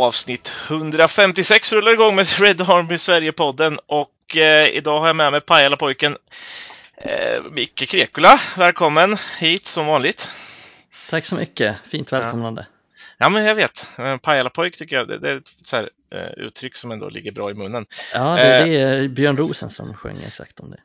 Avsnitt 0.00 0.52
156 0.68 1.72
rullar 1.72 1.92
igång 1.92 2.14
med 2.14 2.26
Red 2.40 2.60
Army 2.60 2.98
Sverige-podden 2.98 3.78
och 3.86 4.36
eh, 4.36 4.68
idag 4.68 5.00
har 5.00 5.06
jag 5.06 5.16
med 5.16 5.32
mig 5.32 5.40
Pajala-pojken 5.40 6.16
eh, 6.96 7.42
Micke 7.50 7.88
Krekula. 7.88 8.40
Välkommen 8.56 9.16
hit 9.38 9.66
som 9.66 9.86
vanligt. 9.86 10.28
Tack 11.10 11.24
så 11.24 11.34
mycket, 11.34 11.76
fint 11.88 12.12
välkomnande. 12.12 12.66
Ja, 12.70 12.96
ja 13.18 13.28
men 13.28 13.44
jag 13.44 13.54
vet. 13.54 13.86
Pajala-pojk 14.22 14.76
tycker 14.76 14.96
jag, 14.96 15.08
det, 15.08 15.18
det 15.18 15.30
är 15.30 15.36
ett 15.36 15.52
så 15.64 15.76
här, 15.76 15.90
eh, 16.14 16.44
uttryck 16.44 16.76
som 16.76 16.90
ändå 16.90 17.08
ligger 17.08 17.32
bra 17.32 17.50
i 17.50 17.54
munnen. 17.54 17.86
Ja, 18.14 18.36
det, 18.36 18.64
det 18.64 18.76
är 18.76 19.08
Björn 19.08 19.36
Rosen 19.36 19.70
som 19.70 19.94
sjöng 19.94 20.18
exakt 20.26 20.60
om 20.60 20.70
det. 20.70 20.80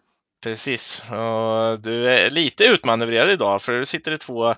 Precis, 0.45 1.03
och 1.09 1.79
du 1.81 2.09
är 2.09 2.29
lite 2.29 2.65
utmanövrerad 2.65 3.29
idag 3.29 3.61
för 3.61 3.73
det 3.73 3.85
sitter 3.85 4.11
det 4.11 4.17
två 4.17 4.55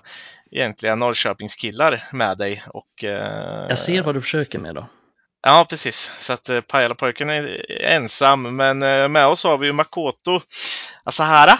egentliga 0.50 0.94
Norrköpingskillar 0.94 2.04
med 2.12 2.38
dig. 2.38 2.62
Och, 2.66 3.04
eh, 3.04 3.66
jag 3.68 3.78
ser 3.78 4.02
vad 4.02 4.14
du 4.14 4.20
försöker 4.20 4.58
med 4.58 4.74
då. 4.74 4.86
Ja, 5.42 5.66
precis. 5.70 6.12
Så 6.18 6.32
att 6.32 6.48
eh, 6.48 6.60
Pajala-pojken 6.60 7.30
är 7.30 7.64
ensam, 7.82 8.56
men 8.56 8.82
eh, 8.82 9.08
med 9.08 9.26
oss 9.26 9.44
har 9.44 9.58
vi 9.58 9.66
ju 9.66 9.72
Makoto 9.72 10.40
Asahara 11.04 11.58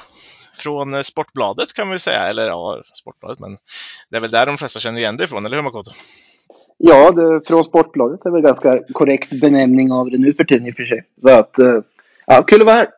från 0.59 0.95
eh, 0.95 1.03
Sportbladet 1.03 1.73
kan 1.73 1.87
man 1.87 1.95
ju 1.95 1.99
säga. 1.99 2.21
Eller 2.21 2.47
ja, 2.47 2.83
Sportbladet, 2.95 3.41
men 3.41 3.57
det 4.11 4.17
är 4.17 4.21
väl 4.21 4.31
där 4.31 4.47
de 4.47 4.59
flesta 4.59 4.81
känner 4.81 5.01
igen 5.01 5.17
dig 5.17 5.25
ifrån, 5.25 5.47
eller 5.47 5.57
hur 5.57 5.65
Makoto? 5.65 5.91
Ja, 6.77 7.11
det, 7.11 7.41
från 7.47 7.65
Sportbladet 7.65 8.27
är 8.27 8.31
väl 8.31 8.43
ganska 8.43 8.83
korrekt 8.93 9.41
benämning 9.41 9.93
av 9.93 10.11
det 10.11 10.19
nu 10.19 10.35
för 10.35 10.45
tiden 10.45 10.67
i 10.67 10.71
och 10.71 10.77
för 10.77 10.85
sig. 10.85 11.05
Så 11.23 11.29
att, 11.29 11.59
eh, 11.59 11.81
ja, 12.27 12.43
kul 12.43 12.61
att 12.61 12.67
vara 12.67 12.77
här. 12.77 12.89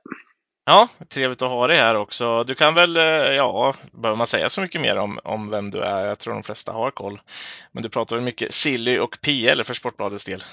Ja, 0.71 0.89
trevligt 1.09 1.43
att 1.43 1.49
ha 1.49 1.67
dig 1.67 1.77
här 1.77 1.97
också. 1.97 2.45
Du 2.47 2.55
kan 2.55 2.75
väl, 2.75 2.97
eh, 2.97 3.03
ja, 3.03 3.75
behöver 3.93 4.19
man 4.19 4.27
säga 4.27 4.49
så 4.49 4.61
mycket 4.61 4.81
mer 4.81 4.99
om, 4.99 5.19
om 5.25 5.51
vem 5.51 5.71
du 5.71 5.79
är? 5.79 6.09
Jag 6.09 6.19
tror 6.19 6.35
de 6.35 6.43
flesta 6.43 6.73
har 6.73 6.91
koll. 6.91 7.21
Men 7.73 7.83
du 7.83 7.89
pratar 7.89 8.17
väl 8.17 8.25
mycket 8.25 8.55
Silly 8.55 8.99
och 8.99 9.19
PL 9.23 9.63
för 9.65 9.75
Sportbladets 9.75 10.25
del? 10.25 10.45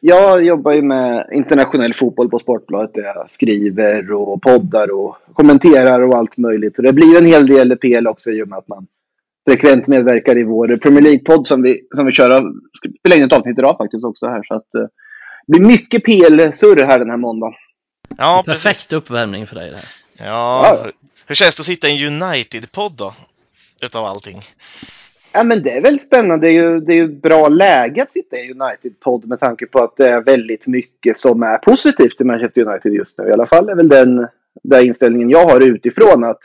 Jag 0.00 0.44
jobbar 0.44 0.72
ju 0.72 0.82
med 0.82 1.28
internationell 1.32 1.94
fotboll 1.94 2.30
på 2.30 2.38
Sportbladet. 2.38 2.94
Där 2.94 3.02
jag 3.02 3.30
skriver 3.30 4.12
och 4.12 4.42
poddar 4.42 4.90
och 4.90 5.16
kommenterar 5.32 6.00
och 6.00 6.16
allt 6.16 6.36
möjligt. 6.36 6.78
Och 6.78 6.84
det 6.84 6.92
blir 6.92 7.18
en 7.18 7.26
hel 7.26 7.46
del 7.46 7.76
PL 7.76 8.06
också 8.06 8.30
i 8.30 8.42
och 8.42 8.48
med 8.48 8.58
att 8.58 8.68
man 8.68 8.86
frekvent 9.48 9.86
medverkar 9.86 10.38
i 10.38 10.44
vår 10.44 10.76
Premier 10.76 11.02
League-podd 11.02 11.46
som 11.46 11.62
vi, 11.62 11.80
som 11.94 12.06
vi 12.06 12.12
kör. 12.12 12.42
Spelar 12.98 13.16
in 13.16 13.22
ett 13.22 13.32
avsnitt 13.32 13.58
idag 13.58 13.76
faktiskt 13.78 14.04
också 14.04 14.26
här. 14.26 14.42
Så 14.42 14.54
att, 14.54 14.74
eh, 14.74 14.86
det 15.46 15.58
blir 15.58 15.68
mycket 15.68 16.04
PL-surr 16.04 16.84
här 16.84 16.98
den 16.98 17.10
här 17.10 17.16
måndagen. 17.16 17.54
Ja, 18.18 18.42
Perfekt 18.46 18.92
uppvärmning 18.92 19.46
för 19.46 19.54
dig 19.54 19.70
det 19.70 19.76
här. 19.76 19.86
Ja, 20.18 20.76
ja. 20.84 20.90
hur 21.26 21.34
känns 21.34 21.56
det 21.56 21.60
att 21.60 21.66
sitta 21.66 21.88
i 21.88 22.06
en 22.06 22.22
United-podd 22.22 22.92
då? 22.96 23.14
Utav 23.82 24.04
allting. 24.04 24.40
Ja, 25.32 25.44
men 25.44 25.62
det 25.62 25.70
är 25.70 25.82
väl 25.82 25.98
spännande. 25.98 26.46
Det 26.46 26.52
är 26.52 26.62
ju, 26.62 26.80
det 26.80 26.92
är 26.92 26.96
ju 26.96 27.08
bra 27.08 27.48
läge 27.48 28.02
att 28.02 28.12
sitta 28.12 28.36
i 28.36 28.50
en 28.50 28.62
United-podd 28.62 29.26
med 29.26 29.40
tanke 29.40 29.66
på 29.66 29.82
att 29.82 29.96
det 29.96 30.08
är 30.08 30.20
väldigt 30.20 30.66
mycket 30.66 31.16
som 31.16 31.42
är 31.42 31.58
positivt 31.58 32.20
i 32.20 32.24
Manchester 32.24 32.62
United 32.68 32.92
just 32.92 33.18
nu. 33.18 33.28
I 33.28 33.32
alla 33.32 33.46
fall 33.46 33.68
är 33.68 33.74
väl 33.74 33.88
den, 33.88 34.26
den 34.62 34.84
inställningen 34.86 35.30
jag 35.30 35.46
har 35.46 35.60
utifrån. 35.60 36.24
att 36.24 36.38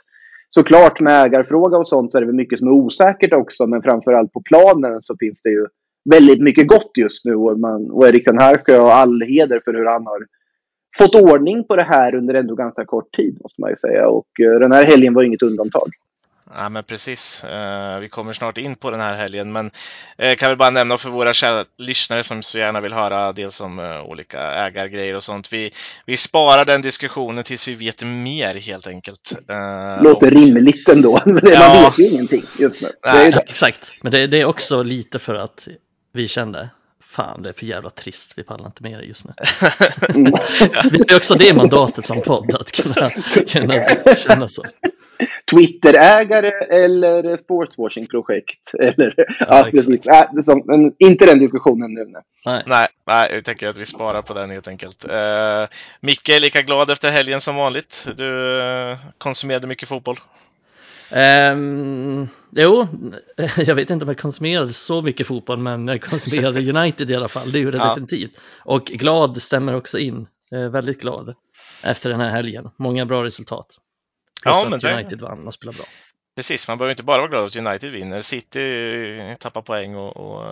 Såklart 0.50 1.00
med 1.00 1.26
ägarfråga 1.26 1.78
och 1.78 1.88
sånt 1.88 2.12
så 2.12 2.18
är 2.18 2.22
det 2.22 2.26
väl 2.26 2.36
mycket 2.36 2.60
som 2.60 2.68
är 2.68 2.72
osäkert 2.72 3.34
också. 3.34 3.68
Men 3.68 3.82
framförallt 3.82 4.34
på 4.34 4.42
planen 4.42 5.02
så 5.02 5.16
finns 5.20 5.42
det 5.42 5.50
ju 5.50 5.66
väldigt 6.10 6.42
mycket 6.42 6.68
gott 6.68 6.92
just 6.98 7.26
nu. 7.26 7.36
Och, 7.36 7.60
man, 7.60 7.92
och 7.92 8.08
Erik 8.08 8.26
den 8.26 8.40
här 8.40 8.58
ska 8.58 8.74
jag 8.74 8.82
ha 8.82 8.94
all 8.94 9.22
heder 9.22 9.62
för 9.66 9.74
hur 9.74 9.86
han 9.86 10.06
har 10.06 10.26
fått 10.98 11.16
ordning 11.16 11.64
på 11.64 11.76
det 11.76 11.84
här 11.84 12.16
under 12.16 12.34
ändå 12.34 12.56
ganska 12.56 12.86
kort 12.86 13.16
tid 13.16 13.38
måste 13.42 13.62
man 13.62 13.70
ju 13.70 13.76
säga. 13.76 14.08
Och 14.08 14.28
uh, 14.40 14.60
den 14.60 14.72
här 14.72 14.86
helgen 14.86 15.14
var 15.14 15.24
inget 15.24 15.42
undantag. 15.42 15.90
Ja, 16.56 16.70
men 16.70 16.84
precis. 16.84 17.44
Uh, 17.44 18.00
vi 18.00 18.10
kommer 18.10 18.34
snart 18.34 18.58
in 18.58 18.76
på 18.76 18.92
den 18.92 19.00
här 19.00 19.18
helgen, 19.18 19.52
men 19.52 19.66
uh, 20.24 20.36
kan 20.38 20.50
vi 20.50 20.56
bara 20.56 20.70
nämna 20.70 20.98
för 20.98 21.10
våra 21.10 21.34
kära 21.34 21.66
lyssnare 21.78 22.24
som 22.24 22.44
så 22.44 22.58
gärna 22.58 22.82
vill 22.82 22.94
höra 22.94 23.34
dels 23.34 23.62
om 23.62 23.80
olika 24.06 24.40
ägargrejer 24.40 25.16
och 25.16 25.24
sånt. 25.24 25.54
Vi, 25.54 25.72
vi 26.06 26.18
sparar 26.18 26.66
den 26.66 26.82
diskussionen 26.82 27.44
tills 27.44 27.68
vi 27.68 27.74
vet 27.74 28.04
mer 28.04 28.56
helt 28.56 28.88
enkelt. 28.88 29.34
Låter 30.02 30.28
och... 30.28 30.44
rimligt 30.44 30.90
ändå, 30.90 31.20
men 31.26 31.42
ja. 31.44 31.60
man 31.60 31.84
vet 31.84 32.00
ju 32.00 32.08
ingenting 32.08 32.44
just 32.60 32.82
nu. 32.82 32.90
Nej. 33.06 33.34
Exakt, 33.48 33.94
men 34.02 34.12
det, 34.12 34.28
det 34.28 34.42
är 34.42 34.46
också 34.46 34.84
lite 34.84 35.20
för 35.20 35.36
att 35.36 35.68
vi 36.14 36.28
kände 36.28 36.70
fan 37.10 37.42
det 37.42 37.50
är 37.50 37.54
för 37.54 37.66
jävla 37.66 37.90
trist, 37.90 38.34
vi 38.36 38.44
pallar 38.44 38.66
inte 38.66 38.84
med 38.84 39.00
det 39.00 39.06
just 39.06 39.26
nu. 39.26 39.34
Det 40.92 41.12
är 41.12 41.16
också 41.16 41.36
det 41.36 41.54
mandatet 41.54 42.06
som 42.06 42.22
podd, 42.22 42.56
att 42.56 42.72
kunna, 42.72 43.10
kunna 43.48 43.76
känna 44.16 44.48
så. 44.48 44.64
Twitterägare 45.52 46.52
eller 46.86 47.38
sportswashing-projekt? 47.38 48.74
Eller, 48.80 49.14
ja, 49.18 49.26
ja 49.40 49.68
precis. 49.72 50.08
Äh, 50.08 50.26
som, 50.44 50.94
inte 51.00 51.26
den 51.26 51.40
diskussionen 51.40 51.94
nu. 51.94 52.06
Nej. 52.46 52.64
nej, 52.66 52.88
nej, 53.08 53.30
jag 53.34 53.46
tänker 53.46 53.68
att 53.68 53.78
vi 53.78 53.86
sparar 53.86 54.22
på 54.22 54.34
den 54.34 54.50
helt 54.50 54.68
enkelt. 54.68 55.06
Uh, 55.06 55.12
Micke 56.02 56.30
är 56.30 56.40
lika 56.40 56.62
glad 56.62 56.90
efter 56.90 57.12
helgen 57.12 57.42
som 57.42 57.56
vanligt. 57.56 58.08
Du 58.18 58.60
uh, 58.60 58.98
konsumerade 59.18 59.68
mycket 59.68 59.90
fotboll. 59.90 60.18
Um, 61.52 62.30
jo, 62.52 62.88
jag 63.58 63.76
vet 63.76 63.90
inte 63.90 64.06
om 64.06 64.10
jag 64.10 64.18
konsumerade 64.18 64.74
så 64.74 65.02
mycket 65.02 65.28
fotboll, 65.28 65.60
men 65.60 65.88
jag 65.88 66.02
konsumerade 66.02 66.60
United 66.80 67.12
i 67.12 67.16
alla 67.16 67.28
fall, 67.28 67.52
det 67.52 67.60
gjorde 67.60 67.78
jag 67.78 67.86
ja. 67.86 67.90
definitivt. 67.90 68.40
Och 68.66 68.86
glad 68.86 69.42
stämmer 69.42 69.76
också 69.76 70.00
in, 70.00 70.28
väldigt 70.72 71.02
glad 71.02 71.36
efter 71.84 72.10
den 72.10 72.20
här 72.20 72.30
helgen. 72.30 72.70
Många 72.78 73.06
bra 73.06 73.24
resultat. 73.24 73.68
Plus 74.44 74.56
ja, 74.56 74.76
att 74.76 74.84
United 74.84 75.20
det... 75.20 75.26
vann 75.26 75.48
och 75.48 75.54
spelade 75.54 75.78
bra. 75.78 75.86
Precis, 76.36 76.68
man 76.68 76.78
behöver 76.78 76.92
inte 76.92 77.04
bara 77.04 77.18
vara 77.18 77.30
glad 77.30 77.46
att 77.46 77.56
United 77.56 77.92
vinner. 77.92 78.22
City 78.22 79.36
tappar 79.40 79.62
poäng 79.62 79.96
och, 79.96 80.18
och 80.18 80.46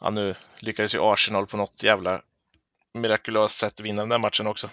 ja, 0.00 0.10
nu 0.10 0.34
lyckades 0.58 0.94
ju 0.94 0.98
Arsenal 1.02 1.46
på 1.46 1.56
något 1.56 1.82
jävla 1.82 2.20
mirakulöst 3.00 3.58
sätt 3.58 3.80
vinna 3.80 4.02
den 4.02 4.08
där 4.08 4.18
matchen 4.18 4.46
också. 4.46 4.70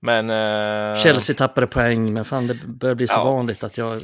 Men... 0.00 0.30
Eh... 0.30 1.02
Chelsea 1.02 1.36
tappade 1.36 1.66
poäng, 1.66 2.12
men 2.12 2.24
fan 2.24 2.46
det 2.46 2.54
börjar 2.54 2.94
bli 2.94 3.06
så 3.06 3.14
ja. 3.14 3.24
vanligt 3.24 3.64
att 3.64 3.78
jag 3.78 4.02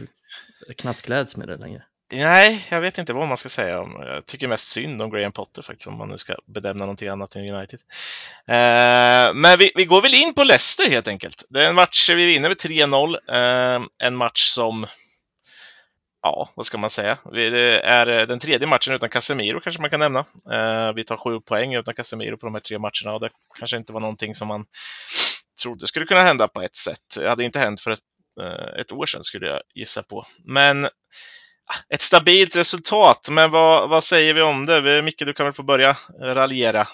knappt 0.77 1.03
gläds 1.03 1.37
med 1.37 1.49
det 1.49 1.57
längre. 1.57 1.83
Nej, 2.13 2.67
jag 2.71 2.81
vet 2.81 2.99
inte 2.99 3.13
vad 3.13 3.29
man 3.29 3.37
ska 3.37 3.49
säga 3.49 3.81
om. 3.81 4.03
Jag 4.07 4.27
tycker 4.27 4.49
mest 4.49 4.67
synd 4.67 5.03
om 5.03 5.11
Graham 5.11 5.33
Potter 5.33 5.63
faktiskt, 5.63 5.89
om 5.89 5.99
man 5.99 6.09
nu 6.09 6.19
ska 6.19 6.35
bedöma 6.47 6.79
någonting 6.79 7.09
annat 7.09 7.37
än 7.37 7.55
United. 7.55 7.81
Eh, 8.47 9.35
men 9.35 9.59
vi, 9.59 9.73
vi, 9.75 9.85
går 9.85 10.03
väl 10.03 10.15
in 10.15 10.35
på 10.35 10.45
Leicester 10.45 10.91
helt 10.91 11.09
enkelt. 11.09 11.45
Det 11.49 11.65
är 11.65 11.69
en 11.69 11.75
match 11.75 12.11
vi 12.11 12.27
vinner 12.27 12.49
med 12.49 12.57
3-0. 12.57 13.17
Eh, 13.29 13.87
en 13.99 14.17
match 14.17 14.43
som, 14.43 14.87
ja, 16.25 16.51
vad 16.55 16.67
ska 16.67 16.79
man 16.79 16.91
säga? 16.91 17.19
Det 17.33 17.81
är 17.81 18.09
eh, 18.09 18.27
den 18.27 18.39
tredje 18.39 18.67
matchen 18.67 18.95
utan 18.95 19.09
Casemiro 19.09 19.61
kanske 19.61 19.81
man 19.81 19.91
kan 19.91 20.01
nämna. 20.01 20.19
Eh, 20.53 20.93
vi 20.95 21.05
tar 21.05 21.17
sju 21.17 21.41
poäng 21.41 21.75
utan 21.75 21.95
Casemiro 21.95 22.37
på 22.37 22.47
de 22.47 22.55
här 22.55 22.61
tre 22.61 22.79
matcherna 22.79 23.15
och 23.15 23.21
det 23.21 23.31
kanske 23.59 23.77
inte 23.77 23.93
var 23.93 24.01
någonting 24.01 24.35
som 24.35 24.49
man 24.49 24.65
trodde 25.63 25.87
skulle 25.87 26.07
kunna 26.07 26.23
hända 26.23 26.49
på 26.49 26.63
ett 26.63 26.77
sätt. 26.77 26.99
Det 27.19 27.29
hade 27.29 27.45
inte 27.45 27.59
hänt 27.59 27.81
för 27.81 27.91
ett 27.91 28.01
eh, 28.41 28.81
ett 28.81 28.93
år 28.93 29.07
sedan 29.07 29.25
skulle 29.25 29.47
jag 29.47 29.61
gissa 29.75 30.03
på. 30.03 30.25
Men 30.45 30.85
ah, 30.85 31.77
ett 31.89 32.03
stabilt 32.03 32.57
resultat, 32.57 33.29
men 33.31 33.51
vad, 33.51 33.89
vad 33.89 34.05
säger 34.05 34.35
vi 34.35 34.43
om 34.43 34.67
det? 34.67 35.03
Micke, 35.03 35.23
du 35.27 35.33
kan 35.33 35.47
väl 35.47 35.53
få 35.53 35.63
börja 35.63 35.97
raljera. 36.21 36.87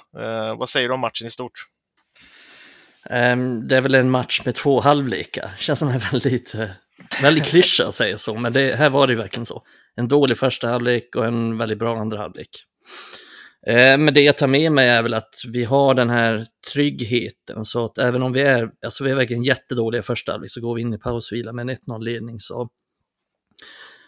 Vad 0.56 0.68
säger 0.68 0.88
du 0.88 0.94
om 0.94 1.00
matchen 1.00 1.26
i 1.26 1.30
stort? 1.30 1.52
Ehm, 3.10 3.68
det 3.68 3.76
är 3.76 3.80
väl 3.80 3.94
en 3.94 4.10
match 4.10 4.42
med 4.44 4.54
två 4.54 4.80
halvlekar. 4.80 5.50
Känns 5.59 5.78
som 5.78 5.88
en 5.88 5.98
väldigt, 5.98 6.54
väldigt 7.22 7.44
klyscha 7.44 7.86
att 7.86 7.94
säga 7.94 8.18
så, 8.18 8.34
men 8.38 8.52
det, 8.52 8.74
här 8.74 8.91
var 8.91 9.06
det 9.06 9.14
verkligen 9.14 9.47
så. 9.47 9.62
En 9.97 10.08
dålig 10.08 10.38
första 10.38 10.68
halvlek 10.68 11.16
och 11.16 11.26
en 11.26 11.58
väldigt 11.58 11.78
bra 11.78 12.00
andra 12.00 12.18
halvlek. 12.18 12.48
Eh, 13.66 13.98
men 13.98 14.14
det 14.14 14.20
jag 14.20 14.38
tar 14.38 14.47
med 14.47 14.72
mig 14.72 14.88
är 14.88 15.02
väl 15.02 15.14
att 15.14 15.34
vi 15.52 15.64
har 15.64 15.94
den 15.94 16.10
här 16.10 16.47
tryggheten 16.72 17.64
så 17.64 17.84
att 17.84 17.98
även 17.98 18.22
om 18.22 18.32
vi 18.32 18.41
är, 18.41 18.70
alltså 18.84 19.04
vi 19.04 19.10
är 19.10 19.14
verkligen 19.14 19.42
jättedåliga 19.42 20.02
första 20.02 20.32
halvlek 20.32 20.50
så 20.50 20.60
går 20.60 20.74
vi 20.74 20.80
in 20.80 20.94
i 20.94 20.98
pausvila 20.98 21.52
med 21.52 21.70
en 21.70 21.76
1-0 21.76 22.02
ledning 22.02 22.41
så 22.41 22.68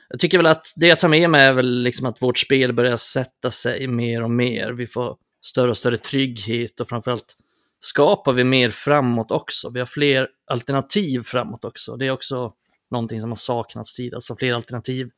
jag 0.08 0.20
tycker 0.20 0.38
väl 0.38 0.46
att 0.46 0.72
det 0.76 0.86
jag 0.86 0.98
tar 0.98 1.08
med 1.08 1.30
mig 1.30 1.42
är 1.46 1.52
väl 1.52 1.82
liksom 1.82 2.06
att 2.06 2.22
vårt 2.22 2.38
spel 2.38 2.72
börjar 2.72 2.96
sätta 2.96 3.50
sig 3.50 3.86
mer 3.86 4.22
och 4.22 4.30
mer. 4.30 4.72
Vi 4.72 4.86
får 4.86 5.16
större 5.42 5.70
och 5.70 5.76
större 5.76 5.96
trygghet 5.96 6.80
och 6.80 6.88
framförallt 6.88 7.36
skapar 7.80 8.32
vi 8.32 8.44
mer 8.44 8.70
framåt 8.70 9.30
också. 9.30 9.70
Vi 9.70 9.78
har 9.78 9.86
fler 9.86 10.28
alternativ 10.46 11.22
framåt 11.22 11.64
också. 11.64 11.96
Det 11.96 12.06
är 12.06 12.10
också 12.10 12.52
någonting 12.92 13.20
som 13.20 13.30
har 13.30 13.36
saknats 13.36 13.94
tidigare, 13.94 14.16
alltså 14.16 14.36
fler 14.36 14.54
alternativ 14.54 15.10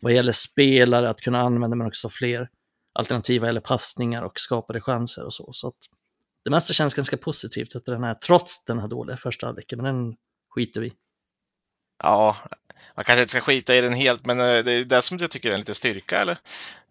vad 0.00 0.12
gäller 0.12 0.32
spelare 0.32 1.10
att 1.10 1.20
kunna 1.20 1.40
använda 1.40 1.76
men 1.76 1.86
också 1.86 2.08
fler 2.08 2.48
alternativ 2.92 3.40
vad 3.40 3.48
gäller 3.48 3.60
passningar 3.60 4.22
och 4.22 4.40
skapade 4.40 4.80
chanser 4.80 5.24
och 5.24 5.34
så. 5.34 5.52
Så 5.52 5.68
att 5.68 5.78
det 6.44 6.50
mesta 6.50 6.72
känns 6.72 6.94
ganska 6.94 7.16
positivt 7.16 7.74
efter 7.74 7.92
den 7.92 8.04
här, 8.04 8.14
trots 8.14 8.64
den 8.64 8.78
här 8.78 8.88
dåliga 8.88 9.16
första 9.16 9.46
halvleken, 9.46 9.82
men 9.82 9.94
den 9.94 10.16
skiter 10.54 10.80
vi 10.80 10.92
Ja, 12.02 12.36
man 12.96 13.04
kanske 13.04 13.22
inte 13.22 13.30
ska 13.30 13.40
skita 13.40 13.76
i 13.76 13.80
den 13.80 13.94
helt, 13.94 14.26
men 14.26 14.40
eh, 14.40 14.64
det 14.64 14.72
är 14.72 14.84
det 14.84 15.02
som 15.02 15.18
jag 15.18 15.30
tycker 15.30 15.48
är 15.48 15.54
en 15.54 15.60
liten 15.60 15.74
styrka, 15.74 16.18
eller? 16.18 16.38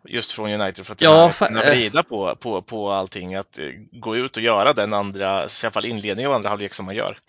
Just 0.04 0.32
från 0.32 0.62
United, 0.62 0.86
för 0.86 0.94
att 0.94 1.02
ja, 1.02 1.32
kunna 1.38 1.62
vrida 1.62 2.04
på, 2.04 2.36
på, 2.36 2.62
på 2.62 2.92
allting, 2.92 3.36
att 3.36 3.60
eh, 3.60 3.66
gå 3.92 4.16
ut 4.16 4.38
och 4.38 4.44
göra 4.44 4.74
den 4.74 4.94
andra, 4.94 5.44
i 5.44 5.48
alla 5.64 5.72
fall 5.72 5.86
inledningen 5.86 6.32
av 6.32 6.36
andra 6.36 6.50
halvlek 6.50 6.74
som 6.74 6.86
man 6.86 6.96
gör. 6.96 7.20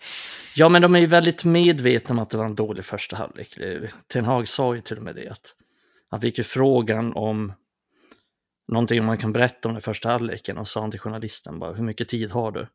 Ja, 0.55 0.69
men 0.69 0.81
de 0.81 0.95
är 0.95 0.99
ju 0.99 1.07
väldigt 1.07 1.43
medvetna 1.43 2.13
om 2.13 2.19
att 2.19 2.29
det 2.29 2.37
var 2.37 2.45
en 2.45 2.55
dålig 2.55 2.85
första 2.85 3.15
halvlek. 3.15 3.57
Ten 4.07 4.25
Hag 4.25 4.47
sa 4.47 4.75
ju 4.75 4.81
till 4.81 4.97
och 4.97 5.03
med 5.03 5.15
det, 5.15 5.29
att 5.29 5.55
han 6.09 6.21
fick 6.21 6.37
ju 6.37 6.43
frågan 6.43 7.13
om 7.13 7.53
någonting 8.67 9.05
man 9.05 9.17
kan 9.17 9.33
berätta 9.33 9.69
om 9.69 9.75
den 9.75 9.81
första 9.81 10.09
halvleken 10.09 10.57
och 10.57 10.67
sa 10.67 10.81
han 10.81 10.91
till 10.91 10.99
journalisten 10.99 11.59
bara 11.59 11.73
hur 11.73 11.83
mycket 11.83 12.09
tid 12.09 12.31
har 12.31 12.51
du? 12.51 12.67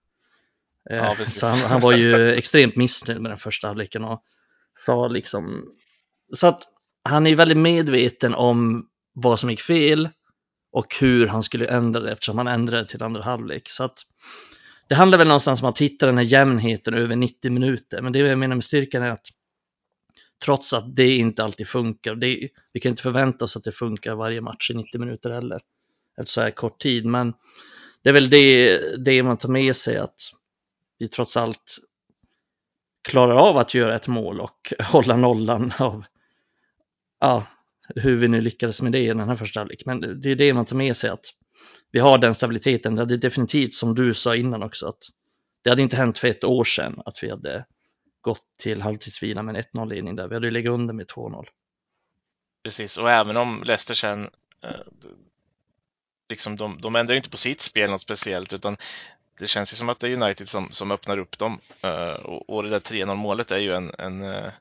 Eh, 0.91 0.97
Ja, 0.97 1.17
så 1.25 1.47
han, 1.47 1.59
han 1.59 1.81
var 1.81 1.93
ju 1.93 2.31
extremt 2.37 2.77
missnöjd 2.77 3.21
med 3.21 3.31
den 3.31 3.39
första 3.39 3.67
halvleken 3.67 4.05
och 4.05 4.23
sa 4.75 5.09
liksom 5.09 5.65
så 6.33 6.47
att 6.47 6.63
han 7.03 7.27
är 7.27 7.37
väldigt 7.37 7.59
medveten 7.59 8.35
om 8.35 8.89
vad 9.19 9.41
som 9.41 9.51
gick 9.51 9.61
fel 9.61 10.09
och 10.73 10.97
hur 11.01 11.27
han 11.27 11.43
skulle 11.43 11.67
ändra 11.67 12.01
det 12.01 12.13
eftersom 12.13 12.39
han 12.39 12.49
ändrade 12.49 12.89
till 12.89 13.03
andra 13.03 13.23
halvlek. 13.23 13.69
Så 13.69 13.85
att 13.85 13.99
det 14.89 14.95
handlar 14.95 15.19
väl 15.19 15.29
någonstans 15.29 15.63
om 15.63 15.69
att 15.69 15.81
hitta 15.81 16.07
den 16.07 16.19
här 16.19 16.25
jämnheten 16.25 16.95
över 16.95 17.17
90 17.17 17.51
minuter. 17.51 18.03
Men 18.03 18.13
det 18.13 18.19
jag 18.19 18.39
menar 18.39 18.57
med 18.57 18.65
styrkan 18.65 19.03
är 19.03 19.11
att 19.11 19.27
trots 20.45 20.73
att 20.73 20.97
det 20.97 21.17
inte 21.17 21.45
alltid 21.45 21.69
funkar, 21.69 22.15
det, 22.15 22.49
vi 22.73 22.81
kan 22.81 22.91
inte 22.91 23.03
förvänta 23.03 23.45
oss 23.45 23.57
att 23.57 23.65
det 23.65 23.73
funkar 23.73 24.15
varje 24.15 24.41
match 24.41 24.71
i 24.71 24.75
90 24.75 25.01
minuter 25.01 25.31
heller, 25.31 25.61
efter 26.21 26.31
så 26.31 26.41
här 26.41 26.51
kort 26.51 26.81
tid. 26.81 27.07
Men 27.07 27.35
det 28.03 28.09
är 28.09 28.15
väl 28.15 28.31
det, 28.31 28.79
det 29.05 29.23
man 29.23 29.37
tar 29.37 29.49
med 29.49 29.77
sig 29.77 29.97
att 29.97 30.21
vi 30.99 31.09
trots 31.09 31.37
allt 31.37 31.79
klarar 33.09 33.37
av 33.37 33.57
att 33.57 33.75
göra 33.75 33.95
ett 33.95 34.09
mål 34.09 34.41
och 34.41 34.73
hålla 34.85 35.17
nollan 35.17 35.73
av 35.79 36.05
ja, 37.21 37.47
hur 37.95 38.17
vi 38.17 38.29
nu 38.29 38.41
lyckades 38.41 38.83
med 38.83 38.93
det 38.93 38.99
i 38.99 39.07
den 39.07 39.21
här 39.21 39.37
första 39.37 39.61
halvlek. 39.61 39.83
Men 39.87 40.21
det 40.21 40.31
är 40.31 40.37
det 40.37 40.55
man 40.55 40.67
tar 40.67 40.77
med 40.77 40.97
sig 40.97 41.11
att 41.11 41.27
vi 41.93 41.99
har 41.99 42.19
den 42.19 42.35
stabiliteten. 42.35 42.95
Det 42.95 43.03
är 43.03 43.19
definitivt 43.19 43.75
som 43.75 43.95
du 43.95 44.15
sa 44.15 44.37
innan 44.37 44.63
också 44.63 44.87
att 44.89 44.99
det 45.63 45.71
hade 45.71 45.83
inte 45.83 45.97
hänt 45.97 46.19
för 46.19 46.29
ett 46.29 46.45
år 46.45 46.65
sedan 46.65 47.03
att 47.05 47.23
vi 47.23 47.31
hade 47.31 47.65
gått 48.21 48.45
till 48.63 48.83
halvtidsvila 48.83 49.43
med 49.43 49.57
en 49.57 49.63
1-0-ledning 49.63 50.17
där. 50.17 50.29
Vi 50.29 50.35
hade 50.35 50.47
ju 50.47 50.51
legat 50.51 50.73
under 50.73 50.95
med 50.95 51.07
2-0. 51.07 51.45
Precis, 52.65 52.99
och 52.99 53.11
även 53.11 53.37
om 53.37 53.63
Leicester 53.67 53.95
sen 53.95 54.31
eh, 54.65 54.71
liksom 56.29 56.57
de, 56.57 56.81
de 56.81 56.97
ändrar 56.97 57.15
inte 57.15 57.31
på 57.31 57.37
sitt 57.37 57.61
spel 57.61 57.91
något 57.91 58.01
speciellt 58.01 58.53
utan 58.53 58.77
det 59.39 59.47
känns 59.47 59.73
ju 59.73 59.77
som 59.77 59.89
att 59.89 59.99
det 59.99 60.09
är 60.09 60.23
United 60.23 60.49
som, 60.49 60.71
som 60.71 60.93
öppnar 60.93 61.19
upp 61.19 61.39
dem. 61.39 61.61
Eh, 61.83 62.15
och, 62.15 62.51
och 62.51 62.63
det 62.63 62.69
där 62.69 62.81
3-0 62.81 63.15
målet 63.15 63.51
är 63.51 63.59
ju 63.59 63.73
en, 63.73 63.91
en 63.99 64.23
eh, 64.23 64.53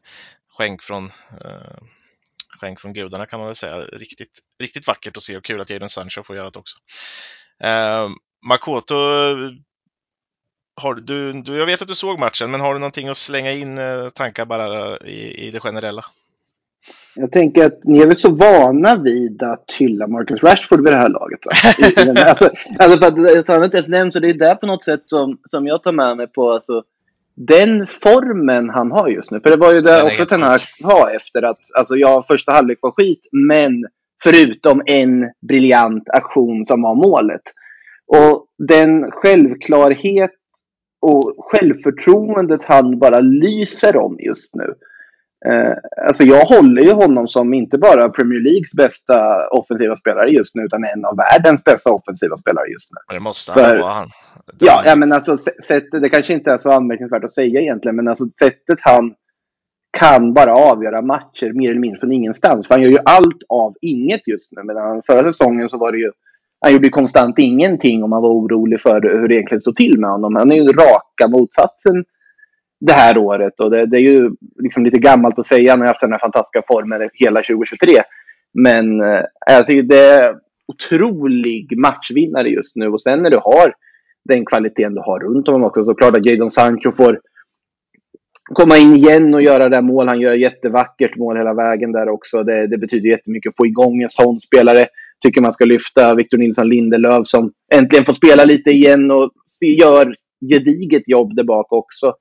skänk 0.57 0.81
från 0.81 1.05
uh, 1.05 1.77
skänk 2.59 2.79
från 2.79 2.93
gudarna 2.93 3.25
kan 3.25 3.39
man 3.39 3.47
väl 3.47 3.55
säga. 3.55 3.75
Riktigt, 3.77 4.39
riktigt 4.61 4.87
vackert 4.87 5.17
att 5.17 5.23
se 5.23 5.37
och 5.37 5.43
kul 5.43 5.61
att 5.61 5.69
Jadon 5.69 5.89
Sancho 5.89 6.23
får 6.23 6.35
göra 6.35 6.49
det 6.49 6.59
också. 6.59 6.77
Uh, 7.63 8.09
Makoto, 8.47 8.95
har 10.81 10.93
du, 10.93 11.33
du, 11.33 11.57
jag 11.57 11.65
vet 11.65 11.81
att 11.81 11.87
du 11.87 11.95
såg 11.95 12.19
matchen, 12.19 12.51
men 12.51 12.61
har 12.61 12.73
du 12.73 12.79
någonting 12.79 13.07
att 13.07 13.17
slänga 13.17 13.51
in 13.51 13.77
uh, 13.77 14.09
tankar 14.09 14.45
bara 14.45 14.97
i, 14.97 15.47
i 15.47 15.51
det 15.51 15.59
generella? 15.59 16.05
Jag 17.15 17.31
tänker 17.31 17.65
att 17.65 17.83
ni 17.83 17.99
är 17.99 18.07
väl 18.07 18.17
så 18.17 18.29
vana 18.29 18.95
vid 18.95 19.43
att 19.43 19.73
hylla 19.77 20.07
Marcus 20.07 20.43
Rashford 20.43 20.83
vid 20.83 20.93
det 20.93 20.99
här 20.99 21.09
laget. 21.09 21.39
Va? 21.45 21.51
Alltså, 22.27 22.49
alltså 22.79 22.97
för 22.97 23.39
att, 23.39 23.47
han 23.47 23.63
inte 23.63 23.77
ens 23.77 23.87
nämns, 23.87 24.13
så 24.13 24.19
det 24.19 24.29
är 24.29 24.33
där 24.33 24.55
på 24.55 24.65
något 24.65 24.83
sätt 24.83 25.03
som, 25.05 25.37
som 25.49 25.67
jag 25.67 25.83
tar 25.83 25.91
med 25.91 26.17
mig 26.17 26.27
på 26.27 26.51
alltså, 26.51 26.83
den 27.35 27.87
formen 27.87 28.69
han 28.69 28.91
har 28.91 29.07
just 29.07 29.31
nu. 29.31 29.39
För 29.39 29.49
det 29.49 29.57
var 29.57 29.73
ju 29.73 29.81
det 29.81 30.03
också 30.03 30.25
Ten 30.25 30.43
Hag 30.43 30.61
sa 30.61 31.09
efter 31.09 31.41
att 31.41 31.59
alltså, 31.77 31.95
ja, 31.95 32.25
första 32.27 32.51
halvlek 32.51 32.77
var 32.81 32.91
skit, 32.91 33.21
men 33.31 33.85
förutom 34.23 34.81
en 34.85 35.31
briljant 35.47 36.09
aktion 36.09 36.65
som 36.65 36.81
var 36.81 36.95
målet. 36.95 37.41
Och 38.07 38.45
den 38.67 39.11
självklarhet 39.11 40.31
och 41.01 41.35
självförtroendet 41.37 42.63
han 42.63 42.99
bara 42.99 43.19
lyser 43.19 43.97
om 43.97 44.17
just 44.19 44.55
nu. 44.55 44.73
Eh, 45.47 45.73
alltså 46.07 46.23
jag 46.23 46.45
håller 46.45 46.81
ju 46.81 46.91
honom 46.91 47.27
som 47.27 47.53
inte 47.53 47.77
bara 47.77 48.09
Premier 48.09 48.41
Leagues 48.41 48.71
bästa 48.71 49.47
offensiva 49.51 49.95
spelare 49.95 50.29
just 50.29 50.55
nu, 50.55 50.63
utan 50.63 50.83
en 50.83 51.05
av 51.05 51.17
världens 51.17 51.63
bästa 51.63 51.91
offensiva 51.91 52.37
spelare 52.37 52.67
just 52.67 52.89
nu. 52.91 53.15
Det 53.15 53.19
måste 53.19 53.51
han 53.51 53.77
vara 53.79 53.91
han. 53.91 54.09
Det 54.59 54.65
ja, 54.65 54.83
ja, 54.85 54.95
men 54.95 55.11
alltså 55.11 55.37
sättet, 55.67 56.01
det 56.01 56.09
kanske 56.09 56.33
inte 56.33 56.51
är 56.51 56.57
så 56.57 56.71
anmärkningsvärt 56.71 57.23
att 57.23 57.33
säga 57.33 57.61
egentligen, 57.61 57.95
men 57.95 58.07
alltså 58.07 58.25
sättet 58.39 58.79
han 58.81 59.13
kan 59.99 60.33
bara 60.33 60.53
avgöra 60.53 61.01
matcher 61.01 61.53
mer 61.53 61.69
eller 61.69 61.79
mindre 61.79 61.99
från 61.99 62.11
ingenstans. 62.11 62.67
För 62.67 62.73
han 62.73 62.83
gör 62.83 62.89
ju 62.89 62.97
allt 63.05 63.43
av 63.49 63.75
inget 63.81 64.27
just 64.27 64.51
nu. 64.51 64.63
Medan 64.63 65.01
förra 65.01 65.31
säsongen 65.31 65.69
så 65.69 65.77
var 65.77 65.91
det 65.91 65.97
ju, 65.97 66.11
han 66.61 66.73
gjorde 66.73 66.87
ju 66.87 66.91
konstant 66.91 67.39
ingenting 67.39 68.03
om 68.03 68.09
man 68.09 68.21
var 68.21 68.29
orolig 68.29 68.81
för 68.81 69.01
hur 69.19 69.27
det 69.27 69.35
egentligen 69.35 69.61
stod 69.61 69.75
till 69.75 69.99
med 69.99 70.09
honom. 70.09 70.35
Han 70.35 70.51
är 70.51 70.55
ju 70.55 70.67
raka 70.67 71.27
motsatsen 71.27 72.05
det 72.85 72.93
här 72.93 73.17
året. 73.17 73.59
Och 73.59 73.71
det, 73.71 73.85
det 73.85 73.97
är 73.97 74.01
ju 74.01 74.31
liksom 74.63 74.85
lite 74.85 74.97
gammalt 74.97 75.39
att 75.39 75.45
säga. 75.45 75.71
Han 75.71 75.79
har 75.79 75.87
haft 75.87 76.01
den 76.01 76.11
här 76.11 76.19
fantastiska 76.19 76.61
formen 76.67 77.09
hela 77.13 77.41
2023. 77.41 78.03
Men 78.53 79.01
eh, 79.01 79.21
jag 79.47 79.65
tycker 79.65 79.83
det 79.83 79.99
är 79.99 80.35
otrolig 80.67 81.77
matchvinnare 81.77 82.49
just 82.49 82.75
nu. 82.75 82.87
Och 82.87 83.01
sen 83.01 83.23
när 83.23 83.29
du 83.29 83.37
har 83.37 83.73
den 84.29 84.45
kvaliteten 84.45 84.93
du 84.93 85.01
har 85.01 85.19
runt 85.19 85.47
honom 85.47 85.63
också. 85.63 85.83
Så 85.83 85.93
klart 85.93 86.17
att 86.17 86.25
Jadon 86.25 86.51
Sancho 86.51 86.91
får 86.91 87.19
komma 88.53 88.77
in 88.77 88.95
igen 88.95 89.33
och 89.33 89.41
göra 89.41 89.69
det 89.69 89.81
mål. 89.81 90.07
Han 90.07 90.21
gör 90.21 90.33
jättevackert 90.33 91.17
mål 91.17 91.37
hela 91.37 91.53
vägen 91.53 91.91
där 91.91 92.09
också. 92.09 92.43
Det, 92.43 92.67
det 92.67 92.77
betyder 92.77 93.09
jättemycket 93.09 93.49
att 93.49 93.57
få 93.57 93.65
igång 93.65 94.01
en 94.01 94.09
sån 94.09 94.39
spelare. 94.39 94.87
Tycker 95.23 95.41
man 95.41 95.53
ska 95.53 95.65
lyfta 95.65 96.15
Victor 96.15 96.37
Nilsson 96.37 96.69
Lindelöf 96.69 97.27
som 97.27 97.51
äntligen 97.73 98.05
får 98.05 98.13
spela 98.13 98.45
lite 98.45 98.69
igen 98.69 99.11
och 99.11 99.31
gör 99.61 100.13
gediget 100.49 101.03
jobb 101.07 101.35
där 101.35 101.43
bak 101.43 101.73
också. 101.73 102.13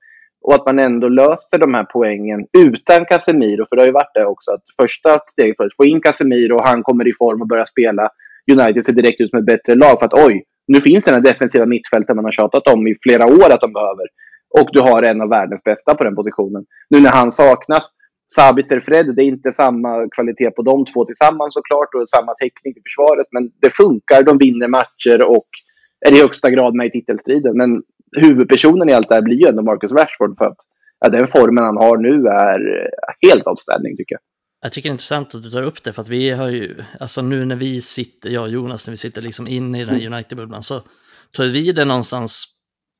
Och 0.47 0.55
att 0.55 0.67
man 0.67 0.79
ändå 0.79 1.09
löser 1.09 1.59
de 1.59 1.75
här 1.75 1.87
poängen 1.93 2.47
utan 2.59 3.05
Casemiro. 3.05 3.67
För 3.69 3.77
det 3.77 3.83
har 3.83 3.87
ju 3.87 3.93
varit 3.93 4.15
det 4.15 4.27
också. 4.27 4.51
Att 4.51 4.65
första 4.83 5.19
steget 5.27 5.57
för 5.57 5.65
att 5.65 5.77
få 5.77 5.85
in 5.85 6.01
Casemiro 6.01 6.57
och 6.57 6.67
han 6.67 6.83
kommer 6.83 7.09
i 7.09 7.13
form 7.13 7.41
och 7.43 7.49
börjar 7.49 7.65
spela. 7.65 8.11
United 8.53 8.85
ser 8.85 8.93
direkt 8.93 9.21
ut 9.21 9.31
som 9.31 9.39
ett 9.39 9.47
bättre 9.47 9.75
lag. 9.75 9.99
För 9.99 10.07
att 10.07 10.27
oj, 10.27 10.45
nu 10.67 10.81
finns 10.81 11.05
den 11.05 11.15
här 11.15 11.21
defensiva 11.21 11.67
mittfältet 11.67 12.17
man 12.17 12.25
har 12.25 12.33
tjatat 12.33 12.69
om 12.69 12.87
i 12.87 12.95
flera 13.03 13.27
år 13.27 13.53
att 13.53 13.61
de 13.61 13.73
behöver. 13.73 14.07
Och 14.61 14.69
du 14.73 14.81
har 14.81 15.03
en 15.03 15.21
av 15.21 15.29
världens 15.29 15.65
bästa 15.65 15.95
på 15.95 16.05
den 16.05 16.15
positionen. 16.15 16.65
Nu 16.91 17.01
när 17.01 17.11
han 17.11 17.33
saknas. 17.33 17.91
Sabitzer 18.35 18.81
Fred, 18.81 19.15
det 19.17 19.23
är 19.23 19.27
inte 19.27 19.53
samma 19.53 20.09
kvalitet 20.09 20.51
på 20.51 20.63
de 20.63 20.85
två 20.85 21.05
tillsammans 21.05 21.55
såklart. 21.55 21.95
Och 21.95 22.09
samma 22.09 22.35
teknik 22.35 22.77
i 22.77 22.83
försvaret. 22.87 23.27
Men 23.31 23.51
det 23.63 23.71
funkar, 23.71 24.23
de 24.23 24.39
vinner 24.39 24.69
matcher 24.69 25.25
och 25.25 25.49
är 26.07 26.13
i 26.13 26.21
högsta 26.21 26.51
grad 26.51 26.75
med 26.75 26.87
i 26.87 26.91
titelstriden. 26.91 27.57
Men 27.57 27.83
huvudpersonen 28.17 28.89
i 28.89 28.93
allt 28.93 29.09
det 29.09 29.15
här 29.15 29.23
blir 29.23 29.37
ju 29.37 29.49
ändå 29.49 29.63
Marcus 29.63 29.93
Rashford. 29.93 30.39
För 30.39 30.45
att 30.45 30.57
ja, 31.01 31.09
den 31.09 31.27
formen 31.27 31.65
han 31.65 31.77
har 31.77 31.97
nu 31.97 32.27
är 32.29 32.91
helt 33.29 33.47
outstanding 33.47 33.97
tycker 33.97 34.15
jag. 34.15 34.21
Jag 34.63 34.73
tycker 34.73 34.89
det 34.89 34.91
är 34.91 34.95
intressant 34.95 35.35
att 35.35 35.43
du 35.43 35.51
tar 35.51 35.63
upp 35.63 35.83
det 35.83 35.93
för 35.93 36.03
att 36.03 36.09
vi 36.09 36.31
har 36.31 36.49
ju, 36.49 36.77
alltså 37.01 37.23
nu 37.23 37.45
när 37.45 37.57
vi 37.57 37.81
sitter, 37.81 38.31
jag 38.31 38.43
och 38.43 38.49
Jonas, 38.49 38.87
när 38.87 38.93
vi 38.93 38.97
sitter 38.97 39.23
liksom 39.23 39.49
inne 39.49 39.81
i 39.81 39.85
den 39.85 39.95
här 39.95 40.07
United-bubblan 40.07 40.63
så 40.63 40.83
tar 41.31 41.45
vi 41.45 41.73
det 41.73 41.85
någonstans 41.85 42.45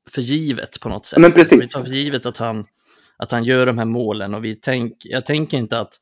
för 0.09 0.21
givet 0.21 0.79
på 0.79 0.89
något 0.89 1.05
sätt. 1.05 1.19
Men 1.19 1.31
precis. 1.31 1.59
Vi 1.59 1.67
tar 1.67 1.79
för 1.79 1.93
givet 1.93 2.25
att 2.25 2.37
han, 2.37 2.65
att 3.17 3.31
han 3.31 3.43
gör 3.43 3.65
de 3.65 3.77
här 3.77 3.85
målen 3.85 4.33
och 4.33 4.45
vi 4.45 4.55
tänk, 4.55 4.93
jag 4.99 5.25
tänker 5.25 5.57
inte 5.57 5.79
att 5.79 5.99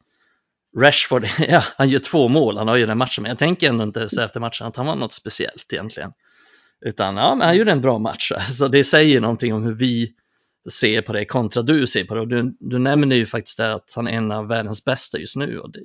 Rashford, 0.78 1.26
ja 1.40 1.64
han 1.78 1.90
gör 1.90 2.00
två 2.00 2.28
mål, 2.28 2.58
han 2.58 2.68
har 2.68 2.76
ju 2.76 2.86
den 2.86 2.98
matchen, 2.98 3.22
men 3.22 3.30
jag 3.30 3.38
tänker 3.38 3.70
ändå 3.70 3.84
inte 3.84 4.10
så 4.10 4.22
efter 4.22 4.40
matchen 4.40 4.68
att 4.68 4.78
han 4.78 4.86
var 4.86 4.96
något 4.96 5.14
speciellt 5.14 5.74
egentligen. 5.74 6.12
Utan 6.86 7.18
ja, 7.18 7.36
men 7.36 7.48
han 7.48 7.58
gjorde 7.58 7.72
en 7.72 7.82
bra 7.82 8.00
match. 8.00 8.32
Så 8.50 8.68
det 8.68 8.84
säger 8.84 9.22
någonting 9.22 9.54
om 9.54 9.64
hur 9.64 9.74
vi 9.74 10.14
ser 10.72 11.02
på 11.02 11.14
det 11.14 11.26
kontra 11.26 11.62
du 11.62 11.88
ser 11.88 12.04
på 12.04 12.16
det. 12.16 12.22
Och 12.22 12.28
du, 12.28 12.58
du 12.60 12.80
nämner 12.80 13.16
ju 13.16 13.26
faktiskt 13.26 13.58
det 13.58 13.74
att 13.74 13.94
han 13.96 14.08
är 14.08 14.12
en 14.12 14.32
av 14.32 14.48
världens 14.48 14.86
bästa 14.86 15.18
just 15.18 15.36
nu. 15.36 15.60
Och 15.60 15.72
det, 15.72 15.80